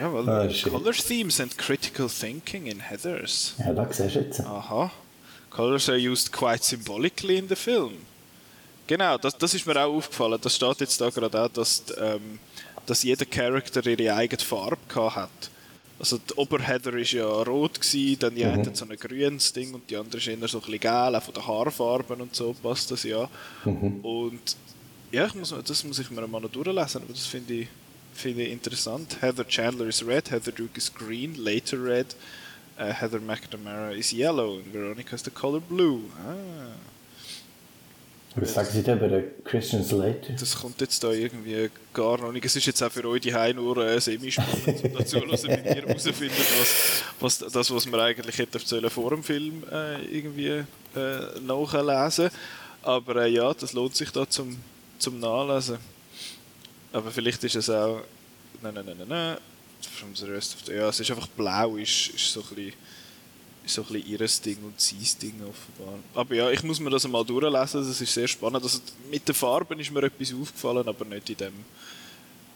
Ja, 0.00 0.12
weil 0.12 0.28
ah, 0.28 0.48
Color 0.68 0.92
Themes 0.92 1.40
and 1.40 1.56
Critical 1.56 2.08
Thinking 2.08 2.66
in 2.66 2.80
Heathers. 2.80 3.54
Ja, 3.58 3.72
da 3.72 3.86
siehst 3.92 4.16
du 4.16 4.20
jetzt. 4.20 4.40
Aha. 4.40 4.90
Colors 5.50 5.88
are 5.88 5.96
used 5.96 6.32
quite 6.32 6.62
symbolically 6.62 7.38
in 7.38 7.48
the 7.48 7.56
film. 7.56 7.94
Genau, 8.86 9.18
das, 9.18 9.36
das 9.36 9.54
ist 9.54 9.66
mir 9.66 9.76
auch 9.76 9.94
aufgefallen. 9.94 10.38
Das 10.40 10.54
steht 10.54 10.80
jetzt 10.80 11.00
da 11.00 11.08
gerade 11.10 11.42
auch, 11.42 11.48
dass, 11.48 11.82
ähm, 11.98 12.38
dass 12.84 13.02
jeder 13.02 13.24
Charakter 13.24 13.84
ihre 13.86 14.14
eigene 14.14 14.42
Farbe 14.42 15.14
hat. 15.14 15.30
Also 15.98 16.18
die 16.18 16.34
Oberheader 16.34 16.92
war 16.92 17.00
ja 17.00 17.26
rot, 17.26 17.80
gewesen, 17.80 18.18
dann 18.18 18.34
die 18.34 18.44
mhm. 18.44 18.52
eine 18.52 18.74
so 18.74 18.84
ein 18.84 18.96
grünes 18.96 19.52
Ding 19.52 19.72
und 19.72 19.88
die 19.88 19.96
andere 19.96 20.18
ist 20.18 20.26
eher 20.26 20.36
so 20.46 20.58
ein 20.58 20.60
bisschen 20.60 20.80
gel, 20.80 21.16
auch 21.16 21.22
von 21.22 21.34
den 21.34 21.46
Haarfarben 21.46 22.20
und 22.20 22.34
so 22.34 22.54
passt 22.62 22.90
das 22.90 23.02
ja. 23.04 23.28
Mhm. 23.64 24.00
Und 24.02 24.56
ja, 25.16 25.24
ich 25.24 25.34
muss, 25.34 25.54
das 25.66 25.82
muss 25.82 25.98
ich 25.98 26.10
mir 26.10 26.26
mal 26.26 26.40
noch 26.40 26.50
durchlesen, 26.50 27.02
aber 27.02 27.12
das 27.14 27.24
finde 27.24 27.54
ich, 27.54 27.68
find 28.12 28.38
ich 28.38 28.50
interessant. 28.50 29.16
Heather 29.22 29.48
Chandler 29.48 29.86
is 29.86 30.06
red, 30.06 30.30
Heather 30.30 30.52
Duke 30.52 30.76
is 30.76 30.92
green, 30.92 31.34
later 31.36 31.82
red, 31.82 32.14
uh, 32.78 32.92
Heather 32.92 33.18
McNamara 33.18 33.96
is 33.96 34.12
yellow 34.12 34.58
and 34.58 34.70
Veronica 34.74 35.14
is 35.14 35.22
the 35.22 35.30
color 35.30 35.60
blue. 35.60 36.02
Ah. 36.18 36.76
Was 38.38 38.52
sagen 38.52 38.68
Sie 38.70 38.82
denn 38.82 38.98
bei 38.98 39.08
der 39.08 39.22
Christian 39.42 39.82
Slater? 39.82 40.34
Das 40.38 40.54
kommt 40.54 40.78
jetzt 40.82 41.02
da 41.02 41.10
irgendwie 41.10 41.70
gar 41.94 42.18
noch 42.18 42.32
nicht. 42.32 42.44
Es 42.44 42.54
ist 42.54 42.66
jetzt 42.66 42.82
auch 42.82 42.92
für 42.92 43.08
euch 43.08 43.22
die 43.22 43.32
Heim 43.32 43.56
nur 43.56 43.78
äh, 43.78 43.98
semi-spannend, 43.98 44.84
um 44.84 44.92
dazu 44.92 45.16
hören, 45.16 45.38
wenn 45.44 45.64
ihr 45.64 45.74
herausfindet, 45.76 46.46
was, 46.60 47.02
was 47.18 47.50
das, 47.50 47.70
was 47.74 47.86
man 47.86 48.00
eigentlich 48.00 48.36
hätte 48.36 48.58
erzählen 48.58 48.90
vor 48.90 49.08
dem 49.08 49.22
Film 49.22 49.64
äh, 49.72 50.04
irgendwie 50.14 50.48
äh, 50.48 50.64
nachlesen. 51.40 52.28
Aber 52.82 53.24
äh, 53.24 53.30
ja, 53.30 53.54
das 53.54 53.72
lohnt 53.72 53.96
sich 53.96 54.10
da 54.10 54.28
zum, 54.28 54.58
zum 54.98 55.18
Nachlesen. 55.20 55.78
Aber 56.92 57.10
vielleicht 57.10 57.42
ist 57.44 57.56
es 57.56 57.70
auch. 57.70 58.02
Nein, 58.62 58.74
nein, 58.74 58.84
nein, 58.86 59.08
nein. 59.08 59.38
From 59.98 60.14
the 60.14 60.26
rest 60.26 60.54
of 60.54 60.66
the, 60.66 60.72
ja, 60.72 60.88
es 60.88 61.00
ist 61.00 61.10
einfach 61.10 61.28
blau, 61.28 61.76
ist, 61.76 62.08
ist 62.08 62.32
so 62.32 62.40
ein 62.40 62.54
bisschen 62.54 62.72
so 63.66 63.82
ein 63.82 63.88
bisschen 63.88 64.08
ihres 64.08 64.40
Ding 64.40 64.58
und 64.62 64.80
sein 64.80 64.98
Ding 65.20 65.34
offenbar. 65.42 65.98
Aber 66.14 66.34
ja, 66.34 66.50
ich 66.50 66.62
muss 66.62 66.80
mir 66.80 66.90
das 66.90 67.04
einmal 67.04 67.24
durchlesen, 67.24 67.86
das 67.86 68.00
ist 68.00 68.14
sehr 68.14 68.28
spannend. 68.28 68.62
Also 68.62 68.78
mit 69.10 69.26
den 69.26 69.34
Farben 69.34 69.78
ist 69.80 69.90
mir 69.90 70.04
etwas 70.04 70.32
aufgefallen, 70.32 70.88
aber 70.88 71.04
nicht 71.04 71.28
in 71.30 71.36
dem, 71.36 71.52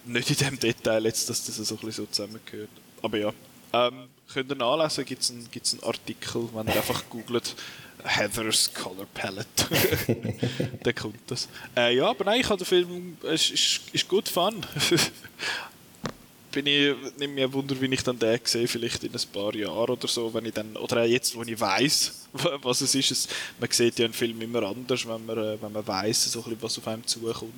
nicht 0.07 0.31
in 0.31 0.37
dem 0.37 0.59
Detail 0.59 1.05
jetzt, 1.05 1.29
dass 1.29 1.45
das 1.45 1.57
so 1.57 1.75
ein 1.75 1.79
bisschen 1.79 2.07
so 2.07 2.07
zusammengehört. 2.07 2.71
Aber 3.03 3.19
ja, 3.19 3.33
ähm, 3.73 4.09
könnt 4.33 4.51
ihr 4.51 4.57
nachlesen, 4.57 5.05
gibt 5.05 5.23
es 5.23 5.31
einen, 5.31 5.49
einen 5.53 5.83
Artikel, 5.83 6.49
wenn 6.55 6.67
ihr 6.69 6.77
einfach 6.77 7.03
googelt 7.11 7.57
Heather's 8.05 8.73
Color 8.73 9.07
Palette. 9.15 9.47
dann 10.83 10.95
kommt 10.95 11.19
das. 11.27 11.49
Äh, 11.77 11.97
ja, 11.97 12.09
aber 12.11 12.25
nein, 12.25 12.41
ich 12.41 12.49
habe 12.49 12.59
den 12.59 12.67
Film, 12.67 13.17
es 13.23 13.51
ist, 13.51 13.81
ist 13.93 14.09
gut 14.09 14.29
fun. 14.29 14.65
bin 16.51 16.67
ich 16.67 16.95
nicht 17.19 17.35
mehr 17.35 17.53
Wunder, 17.53 17.81
wie 17.81 17.87
ich 17.87 18.03
dann 18.03 18.19
den 18.19 18.41
sehe, 18.45 18.67
vielleicht 18.67 19.05
in 19.05 19.13
ein 19.13 19.33
paar 19.33 19.55
Jahren 19.55 19.91
oder 19.91 20.09
so, 20.09 20.33
wenn 20.35 20.47
ich 20.47 20.55
dann, 20.55 20.77
oder 20.77 21.03
auch 21.03 21.07
jetzt, 21.07 21.35
wo 21.37 21.43
ich 21.43 21.59
weiß, 21.59 22.29
was 22.63 22.81
es 22.81 22.95
ist. 22.95 23.11
Es, 23.11 23.29
man 23.59 23.71
sieht 23.71 23.99
ja 23.99 24.05
einen 24.05 24.15
Film 24.15 24.41
immer 24.41 24.63
anders, 24.63 25.07
wenn 25.07 25.25
man, 25.25 25.39
äh, 25.39 25.63
wenn 25.63 25.73
man 25.73 25.87
weiß, 25.87 26.33
so 26.33 26.45
was 26.61 26.79
auf 26.79 26.89
einem 26.89 27.07
zukommt. 27.07 27.53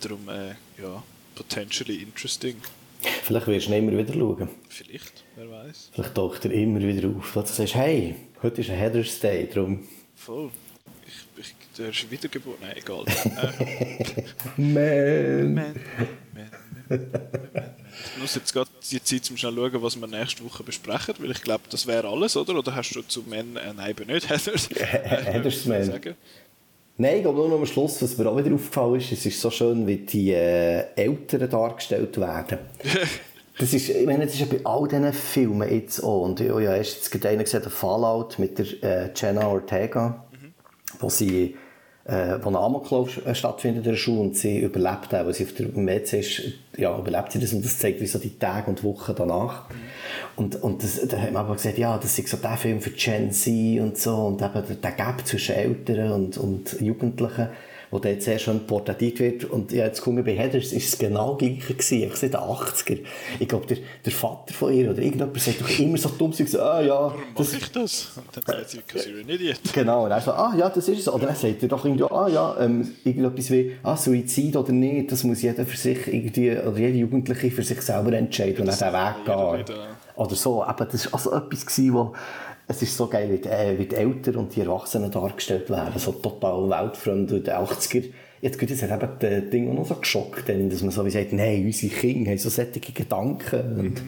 Darum, 0.00 0.28
äh, 0.28 0.50
ja, 0.80 1.02
potentially 1.34 1.96
interesting. 1.96 2.56
Vielleicht 3.22 3.46
wirst 3.46 3.68
du 3.68 3.76
immer 3.76 3.96
wieder 3.96 4.12
schauen. 4.12 4.48
Vielleicht, 4.68 5.24
wer 5.36 5.50
weiß. 5.50 5.90
Vielleicht 5.92 6.14
taucht 6.14 6.44
er 6.44 6.50
immer 6.52 6.80
wieder 6.80 7.08
auf, 7.08 7.32
dass 7.34 7.50
du 7.50 7.54
sagst, 7.54 7.74
hey, 7.74 8.14
heute 8.42 8.60
ist 8.60 8.70
ein 8.70 8.76
Heather's 8.76 9.20
Day, 9.20 9.48
darum... 9.52 9.86
Voll. 10.14 10.50
Ich, 11.06 11.40
ich, 11.40 11.54
der 11.76 11.88
ist 11.88 12.10
wiedergeboren. 12.10 12.58
Nein, 12.60 12.76
egal. 12.76 13.04
Man. 14.56 15.54
Man. 15.54 15.74
Ich 16.90 18.20
muss 18.20 18.34
jetzt 18.34 18.52
gerade 18.52 18.70
die 18.90 19.02
Zeit 19.02 19.30
um 19.30 19.36
schnell 19.36 19.54
schauen, 19.54 19.82
was 19.82 20.00
wir 20.00 20.06
nächste 20.06 20.44
Woche 20.44 20.62
besprechen, 20.62 21.14
weil 21.18 21.30
ich 21.30 21.42
glaube, 21.42 21.64
das 21.70 21.86
wäre 21.86 22.08
alles, 22.08 22.36
oder? 22.36 22.56
Oder 22.58 22.74
hast 22.74 22.94
du 22.94 23.02
zu 23.02 23.22
Men, 23.22 23.56
äh, 23.56 23.72
nein, 23.74 23.90
eben 23.90 24.06
nicht, 24.06 24.28
Heathers? 24.28 24.68
Heathers 24.74 25.66
Man. 25.66 26.00
Nein, 26.98 27.16
ich 27.16 27.22
glaube 27.22 27.38
nur 27.38 27.48
noch 27.48 27.58
am 27.58 27.66
Schluss, 27.66 28.02
was 28.02 28.18
mir 28.18 28.28
auch 28.28 28.36
wieder 28.36 28.54
aufgefallen 28.54 28.96
ist, 28.96 29.10
es 29.12 29.24
ist 29.24 29.40
so 29.40 29.50
schön, 29.50 29.86
wie 29.86 29.96
die 29.96 30.32
äh, 30.32 30.84
Eltern 30.96 31.48
dargestellt 31.48 32.20
werden. 32.20 32.58
Das 33.60 33.74
ist, 33.74 33.90
ich 33.90 34.06
meine, 34.06 34.24
das 34.24 34.32
ist 34.32 34.40
ja 34.40 34.46
bei 34.46 34.64
all 34.64 34.88
diesen 34.88 35.12
Filmen 35.12 35.70
jetzt 35.70 36.02
auch. 36.02 36.22
Und 36.22 36.40
ich 36.40 36.48
habe 36.48 36.64
ja 36.64 36.74
erst 36.74 37.12
jetzt 37.12 37.26
einen 37.26 37.44
gesehen, 37.44 37.60
der 37.60 37.70
Fallout 37.70 38.38
mit 38.38 38.58
der 38.58 38.66
äh, 38.82 39.10
Jenna 39.14 39.48
Ortega, 39.48 40.24
mhm. 40.32 40.54
wo 40.98 41.10
sie 41.10 41.56
äh, 42.06 42.38
wo 42.42 42.48
ein 42.48 42.56
Amoklauf 42.56 43.24
äh, 43.26 43.34
stattfindet 43.34 43.84
in 43.84 43.90
der 43.90 43.98
Schule 43.98 44.20
und 44.20 44.36
sie 44.36 44.60
überlebt 44.60 45.14
auch, 45.14 45.26
weil 45.26 45.34
sie 45.34 45.44
auf 45.44 45.52
der 45.52 45.66
WC 45.76 46.20
ist, 46.20 46.42
ja, 46.78 46.98
überlebt 46.98 47.32
sie 47.32 47.38
das 47.38 47.52
und 47.52 47.62
das 47.62 47.78
zeigt 47.78 48.00
wie 48.00 48.06
so 48.06 48.18
die 48.18 48.38
Tage 48.38 48.70
und 48.70 48.82
Wochen 48.82 49.12
danach. 49.14 49.68
Mhm. 49.68 49.74
Und, 50.36 50.62
und 50.62 50.82
das, 50.82 51.06
da 51.06 51.18
hat 51.18 51.32
man 51.32 51.44
aber 51.44 51.56
gesagt, 51.56 51.76
ja, 51.76 51.98
das 51.98 52.18
ist 52.18 52.28
so 52.28 52.38
der 52.38 52.56
Film 52.56 52.80
für 52.80 52.90
Gen 52.90 53.30
Z 53.30 53.52
und 53.78 53.98
so 53.98 54.16
und 54.16 54.40
eben 54.40 54.66
der, 54.66 54.76
der 54.76 54.92
Gap 54.92 55.26
zwischen 55.26 55.54
Eltern 55.54 56.12
und, 56.12 56.38
und 56.38 56.80
Jugendlichen 56.80 57.48
wo 57.90 57.98
dort 57.98 58.22
sehr 58.22 58.38
schön 58.38 58.66
porträtiert 58.66 59.18
wird. 59.18 59.44
Und 59.44 59.72
ja, 59.72 59.86
jetzt 59.86 60.00
gucken 60.00 60.24
bei 60.24 60.34
Heathers 60.34 60.72
ist 60.72 60.92
es 60.92 60.98
genau 60.98 61.36
gleich 61.36 61.66
gewesen, 61.66 62.04
einfach 62.04 62.16
seit 62.16 62.34
den 62.34 62.40
80er. 62.40 62.98
Ich 63.38 63.48
glaube, 63.48 63.66
der, 63.66 63.78
der 64.04 64.12
Vater 64.12 64.54
von 64.54 64.72
ihr 64.72 64.90
oder 64.90 65.00
irgendjemand 65.00 65.40
sagt 65.40 65.60
doch 65.60 65.78
immer 65.78 65.98
so 65.98 66.08
dumm, 66.10 66.32
so, 66.32 66.60
ah 66.60 66.80
ja. 66.80 66.94
Warum 66.94 67.20
das, 67.36 67.52
mache 67.52 67.62
ich 67.62 67.72
das? 67.72 68.10
Und 68.16 68.36
dann 68.36 68.44
sagt 68.44 68.70
sie, 68.70 68.78
because 68.78 69.08
you're 69.08 69.20
an 69.20 69.28
idiot. 69.28 69.60
Genau, 69.72 70.04
und 70.04 70.10
er 70.10 70.20
sagt, 70.20 70.38
ah 70.38 70.54
ja, 70.56 70.68
das 70.68 70.88
ist 70.88 71.00
es. 71.00 71.08
Oder 71.08 71.26
dann 71.26 71.36
sagt 71.36 71.62
er 71.62 71.68
doch 71.68 71.84
irgendwie, 71.84 72.04
ah 72.04 72.28
ja, 72.28 72.56
ähm, 72.60 72.88
irgendetwas 73.04 73.50
wie, 73.50 73.76
ah, 73.82 73.96
Suizid 73.96 74.56
oder 74.56 74.72
nicht, 74.72 75.10
das 75.10 75.24
muss 75.24 75.42
jeder 75.42 75.66
für 75.66 75.76
sich 75.76 76.06
irgendwie, 76.06 76.52
oder 76.52 76.78
jede 76.78 76.98
Jugendliche 76.98 77.50
für 77.50 77.62
sich 77.62 77.80
selber 77.82 78.12
entscheiden 78.12 78.60
und 78.60 78.66
dann 78.68 78.78
den 78.78 78.92
Weg 78.92 79.66
gehen. 79.66 79.76
Oder 80.16 80.34
so, 80.34 80.62
aber 80.62 80.84
das 80.84 81.06
war 81.06 81.14
also 81.14 81.32
etwas 81.32 81.64
gewesen, 81.64 81.94
wo, 81.94 82.12
es 82.70 82.82
ist 82.82 82.96
so 82.96 83.08
geil, 83.08 83.28
wie 83.32 83.38
die, 83.38 83.48
äh, 83.48 83.76
wie 83.76 83.86
die 83.86 83.96
Eltern 83.96 84.36
und 84.36 84.54
die 84.54 84.60
Erwachsenen 84.60 85.10
dargestellt 85.10 85.68
werden, 85.70 85.98
so 85.98 86.12
total 86.12 86.70
weltfremd. 86.70 87.32
Und 87.32 87.38
in 87.38 87.44
den 87.44 87.54
80er, 87.54 88.12
jetzt 88.40 88.60
geht 88.60 88.70
es 88.70 88.80
eben 88.80 89.08
das 89.18 89.50
Ding 89.50 89.70
auch 89.70 89.74
noch 89.74 89.86
so 89.86 89.96
geschockt, 89.96 90.46
denn, 90.46 90.70
dass 90.70 90.80
man 90.82 90.92
so 90.92 91.04
wie 91.04 91.10
sagt, 91.10 91.32
nein, 91.32 91.66
unsere 91.66 91.92
Kinder 91.92 92.30
haben 92.30 92.38
so 92.38 92.48
solche 92.48 92.78
Gedanken. 92.78 93.74
Mhm. 93.74 93.80
Und, 93.80 94.02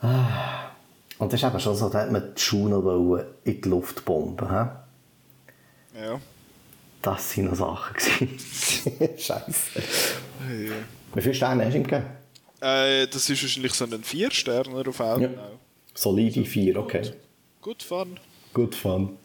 ah. 0.00 0.70
und 1.18 1.32
das 1.32 1.42
ist 1.42 1.48
eben 1.48 1.58
schon 1.58 1.74
so, 1.74 1.88
da 1.88 2.02
hat 2.02 2.12
man 2.12 2.32
die 2.36 2.40
Schuhe 2.40 3.26
in 3.42 3.60
die 3.60 3.68
Luft 3.68 4.04
bomben. 4.04 4.48
He? 4.48 6.00
Ja. 6.04 6.20
Das 7.02 7.36
waren 7.36 7.46
noch 7.46 7.56
Sachen. 7.56 7.96
Scheiße. 9.18 9.80
Ja. 9.80 10.72
Wie 11.14 11.20
viele 11.20 11.34
Sterne 11.34 11.64
hast 11.64 11.72
du 11.72 11.78
ihm 11.78 11.82
gegeben? 11.82 12.04
Äh, 12.60 13.08
das 13.08 13.28
ist 13.28 13.42
wahrscheinlich 13.42 13.74
so 13.74 13.86
ein 13.86 13.90
4-Sterner 13.90 14.86
auf 14.86 15.00
Augen. 15.00 15.34
Ja. 15.34 15.50
Solide 15.94 16.44
4, 16.44 16.76
okay. 16.78 17.12
Good 17.62 17.84
fun. 17.84 18.18
Good 18.54 18.74
fun. 18.74 19.16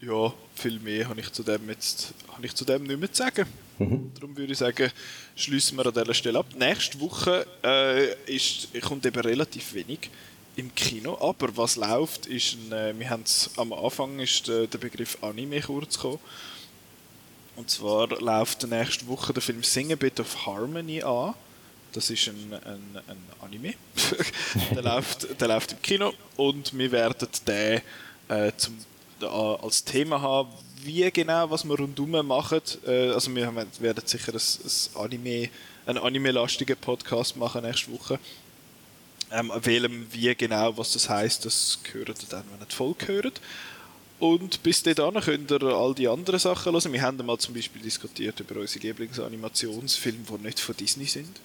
Ja, 0.00 0.32
viel 0.54 0.80
mehr 0.80 1.10
habe 1.10 1.20
ich 1.20 1.30
zu 1.30 1.42
dem 1.42 1.68
jetzt 1.68 2.14
habe 2.32 2.46
ich 2.46 2.54
zu 2.54 2.64
dem 2.64 2.84
nicht 2.84 2.98
mehr 2.98 3.12
zu 3.12 3.22
sagen. 3.22 3.46
Mhm. 3.78 4.12
Darum 4.14 4.34
würde 4.34 4.52
ich 4.52 4.58
sagen, 4.58 4.90
schließen 5.34 5.76
wir 5.76 5.84
an 5.84 5.92
dieser 5.92 6.14
Stelle 6.14 6.38
ab. 6.38 6.46
Nächste 6.58 6.98
Woche 7.00 7.46
äh, 7.62 8.14
ist, 8.34 8.68
kommt 8.80 9.04
eben 9.04 9.20
relativ 9.20 9.74
wenig 9.74 10.08
im 10.56 10.74
Kino, 10.74 11.18
aber 11.20 11.54
was 11.54 11.76
läuft, 11.76 12.24
ist 12.24 12.54
ein, 12.54 12.72
äh, 12.72 12.98
wir 12.98 13.10
haben 13.10 13.24
am 13.58 13.74
Anfang 13.74 14.20
ist 14.20 14.48
der, 14.48 14.66
der 14.68 14.78
Begriff 14.78 15.18
Anime 15.22 15.60
kurz 15.60 15.96
gekommen. 15.96 16.20
Und 17.56 17.68
zwar 17.68 18.08
läuft 18.22 18.66
nächste 18.66 19.06
Woche 19.06 19.34
der 19.34 19.42
Film 19.42 19.62
Sing 19.62 19.92
a 19.92 19.96
Bit 19.96 20.20
of 20.20 20.46
Harmony 20.46 21.02
an. 21.02 21.34
Das 21.96 22.10
ist 22.10 22.28
ein, 22.28 22.52
ein, 22.52 23.00
ein 23.08 23.16
Anime. 23.40 23.72
der, 24.74 24.82
läuft, 24.82 25.40
der 25.40 25.48
läuft 25.48 25.72
im 25.72 25.80
Kino 25.80 26.12
und 26.36 26.76
wir 26.76 26.92
werden 26.92 27.26
den 27.46 27.80
äh, 28.28 28.52
zum, 28.54 28.76
äh, 29.22 29.24
als 29.24 29.82
Thema 29.82 30.20
haben, 30.20 30.50
wie 30.84 31.10
genau, 31.10 31.50
was 31.50 31.64
wir 31.64 31.74
rundum 31.74 32.10
machen. 32.10 32.60
Äh, 32.86 33.12
also 33.12 33.34
wir 33.34 33.46
haben, 33.46 33.66
werden 33.80 34.06
sicher 34.06 34.34
ein, 34.34 34.38
ein 34.38 35.04
Anime, 35.04 35.48
einen 35.86 35.98
anime-lastigen 35.98 36.76
Podcast 36.76 37.34
machen 37.38 37.62
nächste 37.62 37.90
Woche. 37.90 38.18
Ähm, 39.32 39.50
wählen 39.62 40.06
wie 40.12 40.34
genau, 40.34 40.76
was 40.76 40.92
das 40.92 41.08
heißt, 41.08 41.46
das 41.46 41.78
gehört 41.82 42.30
dann, 42.30 42.44
wenn 42.52 42.60
ihr 42.60 42.66
die 42.66 42.74
Folge 42.74 43.06
hört. 43.06 43.40
Und 44.20 44.62
bis 44.62 44.82
dahin 44.82 45.18
könnt 45.22 45.50
ihr 45.50 45.62
all 45.62 45.94
die 45.94 46.08
anderen 46.08 46.40
Sachen 46.40 46.74
hören. 46.74 46.92
Wir 46.92 47.00
haben 47.00 47.24
mal 47.24 47.38
zum 47.38 47.54
Beispiel 47.54 47.80
diskutiert 47.80 48.38
über 48.38 48.60
unsere 48.60 48.86
Lieblingsanimationsfilme, 48.86 50.18
die 50.28 50.44
nicht 50.44 50.60
von 50.60 50.76
Disney 50.76 51.06
sind. 51.06 51.40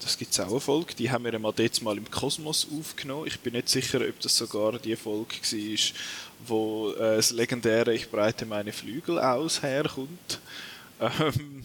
Das 0.00 0.16
gibt 0.16 0.32
es 0.32 0.40
auch 0.40 0.50
eine 0.50 0.60
Folge, 0.60 0.94
die 0.94 1.10
haben 1.10 1.24
wir 1.24 1.38
mal 1.38 1.52
jetzt 1.58 1.82
mal 1.82 1.96
im 1.96 2.10
Kosmos 2.10 2.66
aufgenommen. 2.76 3.26
Ich 3.26 3.40
bin 3.40 3.54
nicht 3.54 3.68
sicher, 3.68 4.00
ob 4.00 4.20
das 4.20 4.36
sogar 4.36 4.78
die 4.78 4.96
Folge 4.96 5.34
war, 5.34 5.94
wo 6.46 6.90
äh, 6.92 7.16
das 7.16 7.30
legendäre 7.32 7.94
Ich 7.94 8.10
breite 8.10 8.46
meine 8.46 8.72
Flügel 8.72 9.18
aus 9.18 9.62
herkommt. 9.62 10.38
Ähm, 11.00 11.64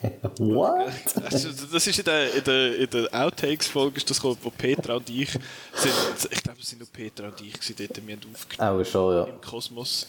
What? 0.38 0.92
Also, 1.24 1.48
das 1.72 1.86
ist 1.86 1.98
in 1.98 2.04
der, 2.04 2.34
in 2.34 2.44
der, 2.44 2.76
in 2.76 2.90
der 2.90 3.08
Outtakes-Folge, 3.12 4.00
wo 4.42 4.50
Petra 4.50 4.94
und 4.96 5.10
ich 5.10 5.30
sind, 5.30 5.92
ich 6.30 6.42
glaube, 6.42 6.60
es 6.60 6.68
sind 6.68 6.78
nur 6.78 6.88
Petra 6.88 7.28
und 7.28 7.40
ich 7.40 7.54
dort, 7.76 8.06
wir 8.06 8.16
haben 8.16 8.20
aufgenommen 8.32 8.80
Auch 8.80 8.84
schon, 8.84 9.14
ja. 9.14 9.24
im 9.24 9.40
Kosmos. 9.40 10.06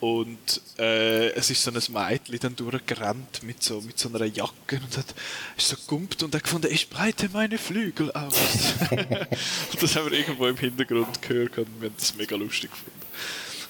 Und 0.00 0.62
äh, 0.78 1.28
es 1.32 1.50
ist 1.50 1.62
so 1.62 1.70
ein 1.70 2.08
Mädchen 2.08 2.38
dann 2.40 2.56
durchgerannt 2.56 3.42
mit 3.42 3.62
so, 3.62 3.82
mit 3.82 3.98
so 3.98 4.08
einer 4.08 4.24
Jacke 4.24 4.80
und 4.82 4.96
hat 4.96 5.14
ist 5.58 5.68
so 5.68 5.76
gumpt 5.86 6.22
und 6.22 6.34
hat 6.34 6.42
gefunden, 6.42 6.68
ich 6.72 6.88
breite 6.88 7.28
meine 7.28 7.58
Flügel 7.58 8.10
aus. 8.12 8.34
und 8.90 9.82
das 9.82 9.96
haben 9.96 10.10
wir 10.10 10.18
irgendwo 10.18 10.46
im 10.46 10.56
Hintergrund 10.56 11.20
gehört 11.20 11.58
und 11.58 11.80
wir 11.82 11.90
haben 11.90 11.96
das 11.98 12.14
mega 12.14 12.34
lustig 12.36 12.70
gefunden. 12.70 13.00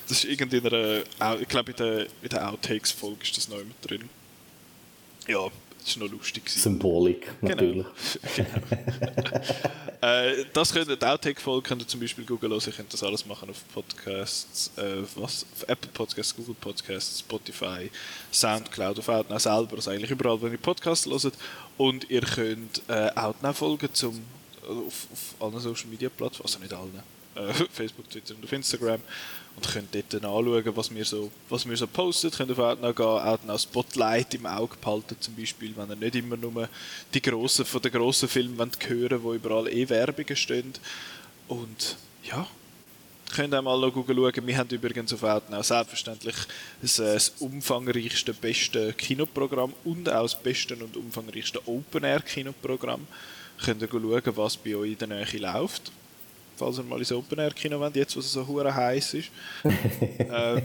Das 0.07 0.19
ist 0.19 0.31
irgendwie 0.31 0.59
in 0.59 0.67
einer, 0.67 1.41
ich 1.41 1.49
glaube 1.49 1.73
in 1.73 1.77
der, 1.77 2.07
der 2.31 2.49
Outtakes-Folge 2.49 3.23
ist 3.23 3.37
das 3.37 3.49
noch 3.49 3.59
immer 3.59 3.75
drin. 3.83 4.09
Ja, 5.27 5.49
das 5.91 6.01
war 6.01 6.09
noch 6.09 6.15
lustig. 6.15 6.49
Symbolik, 6.49 7.29
genau. 7.41 7.55
natürlich. 7.55 7.87
Genau. 8.37 8.49
äh, 10.01 10.45
das 10.53 10.73
könnt 10.73 10.89
ihr, 10.89 10.97
die 10.97 11.05
Outtake-Folge 11.05 11.69
könnt 11.69 11.83
ihr 11.83 11.89
zum 11.89 12.01
Beispiel 12.01 12.25
googeln 12.25 12.53
hören. 12.53 12.63
Ihr 12.67 12.73
könnt 12.73 12.93
das 12.93 13.03
alles 13.03 13.27
machen 13.27 13.51
auf 13.51 13.57
Podcasts, 13.73 14.71
äh, 14.77 15.03
was, 15.17 15.47
auf 15.55 15.69
Apple 15.69 15.91
Podcasts, 15.93 16.35
Google 16.35 16.57
Podcasts, 16.61 17.21
Spotify, 17.21 17.91
Soundcloud, 18.33 18.99
auf 18.99 19.09
Outnow 19.09 19.39
selber, 19.39 19.77
also 19.77 19.91
eigentlich 19.91 20.11
überall, 20.11 20.41
wenn 20.43 20.53
ihr 20.53 20.59
Podcasts 20.59 21.07
hört. 21.07 21.35
Und 21.77 22.09
ihr 22.11 22.23
könnt 22.23 22.83
äh, 22.89 23.11
Outnow 23.15 23.57
folgen 23.57 23.89
zum, 23.93 24.21
auf, 24.69 25.07
auf 25.13 25.35
allen 25.41 25.61
Social 25.61 25.89
Media 25.89 26.09
Plattformen, 26.09 26.47
also 26.47 26.59
nicht 26.59 26.73
allen, 26.73 27.20
äh, 27.49 27.53
Facebook, 27.73 28.09
Twitter 28.11 28.35
und 28.35 28.45
auf 28.45 28.53
Instagram 28.53 29.01
und 29.57 29.73
könnt 29.73 29.95
dort 29.95 30.15
dann 30.15 30.25
anschauen, 30.25 30.77
was 30.77 30.95
wir 30.95 31.05
so, 31.05 31.31
was 31.49 31.69
wir 31.69 31.77
so 31.77 31.87
posten. 31.87 32.31
Könnt 32.31 32.51
auf 32.53 32.59
Outnow 32.59 32.95
gehen, 32.95 33.07
Outnow 33.07 33.61
Spotlight 33.61 34.35
im 34.35 34.47
Auge 34.47 34.77
behalten 34.81 35.17
zum 35.21 35.35
Beispiel, 35.35 35.75
wenn 35.77 35.91
ihr 35.91 35.97
nicht 35.97 36.15
immer 36.15 36.37
nur 36.37 36.69
die 37.13 37.23
grossen, 37.23 37.65
von 37.65 37.83
den 37.83 37.93
grossen 37.93 38.29
Filmen 38.29 38.59
wollt 38.59 38.89
hören 38.89 39.23
wo 39.23 39.35
überall 39.35 39.69
eh 39.69 39.89
Werbungen 39.89 40.37
stehen. 40.37 40.73
Und 41.49 41.97
ja, 42.25 42.47
könnt 43.35 43.55
auch 43.55 43.63
mal 43.63 43.81
schauen. 43.81 44.47
Wir 44.47 44.57
haben 44.57 44.71
übrigens 44.71 45.13
auf 45.13 45.23
Outnow 45.23 45.65
selbstverständlich 45.65 46.37
das, 46.81 46.99
äh, 46.99 47.15
das 47.15 47.29
umfangreichste, 47.41 48.33
beste 48.33 48.93
Kinoprogramm 48.93 49.75
und 49.85 50.09
auch 50.09 50.23
das 50.23 50.41
beste 50.41 50.77
und 50.77 50.97
umfangreichste 50.97 51.61
Open-Air-Kinoprogramm. 51.67 53.07
Könnt 53.65 53.83
ihr 53.83 53.89
schauen, 53.89 54.37
was 54.37 54.57
bei 54.57 54.75
euch 54.75 54.93
in 54.93 54.99
der 54.99 55.09
Nähe 55.09 55.39
läuft 55.39 55.93
falls 56.61 56.79
ihr 56.79 56.85
mal 56.85 56.99
ins 56.99 57.11
Open 57.11 57.39
Air 57.39 57.51
Kino 57.51 57.81
wollt, 57.81 57.97
jetzt 57.97 58.15
wo 58.15 58.21
es 58.21 58.33
so 58.33 58.47
hure 58.47 58.75
heiß 58.75 59.15
ist. 59.15 59.31
ähm, 59.65 60.63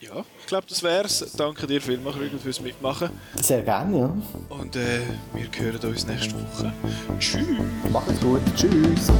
ja, 0.00 0.24
ich 0.40 0.46
glaube, 0.46 0.66
das 0.68 0.82
wär's. 0.82 1.32
Danke 1.36 1.66
dir 1.66 1.80
vielmals, 1.80 2.16
Rügel, 2.16 2.38
fürs 2.38 2.60
Mitmachen. 2.60 3.10
Sehr 3.42 3.62
gerne, 3.62 3.98
ja. 3.98 4.16
Und 4.48 4.76
äh, 4.76 5.00
wir 5.34 5.48
hören 5.58 5.90
uns 5.90 6.06
nächste 6.06 6.34
Woche. 6.34 6.72
Tschüss. 7.18 7.46
Macht's 7.90 8.20
gut. 8.20 8.40
Tschüss. 8.56 9.10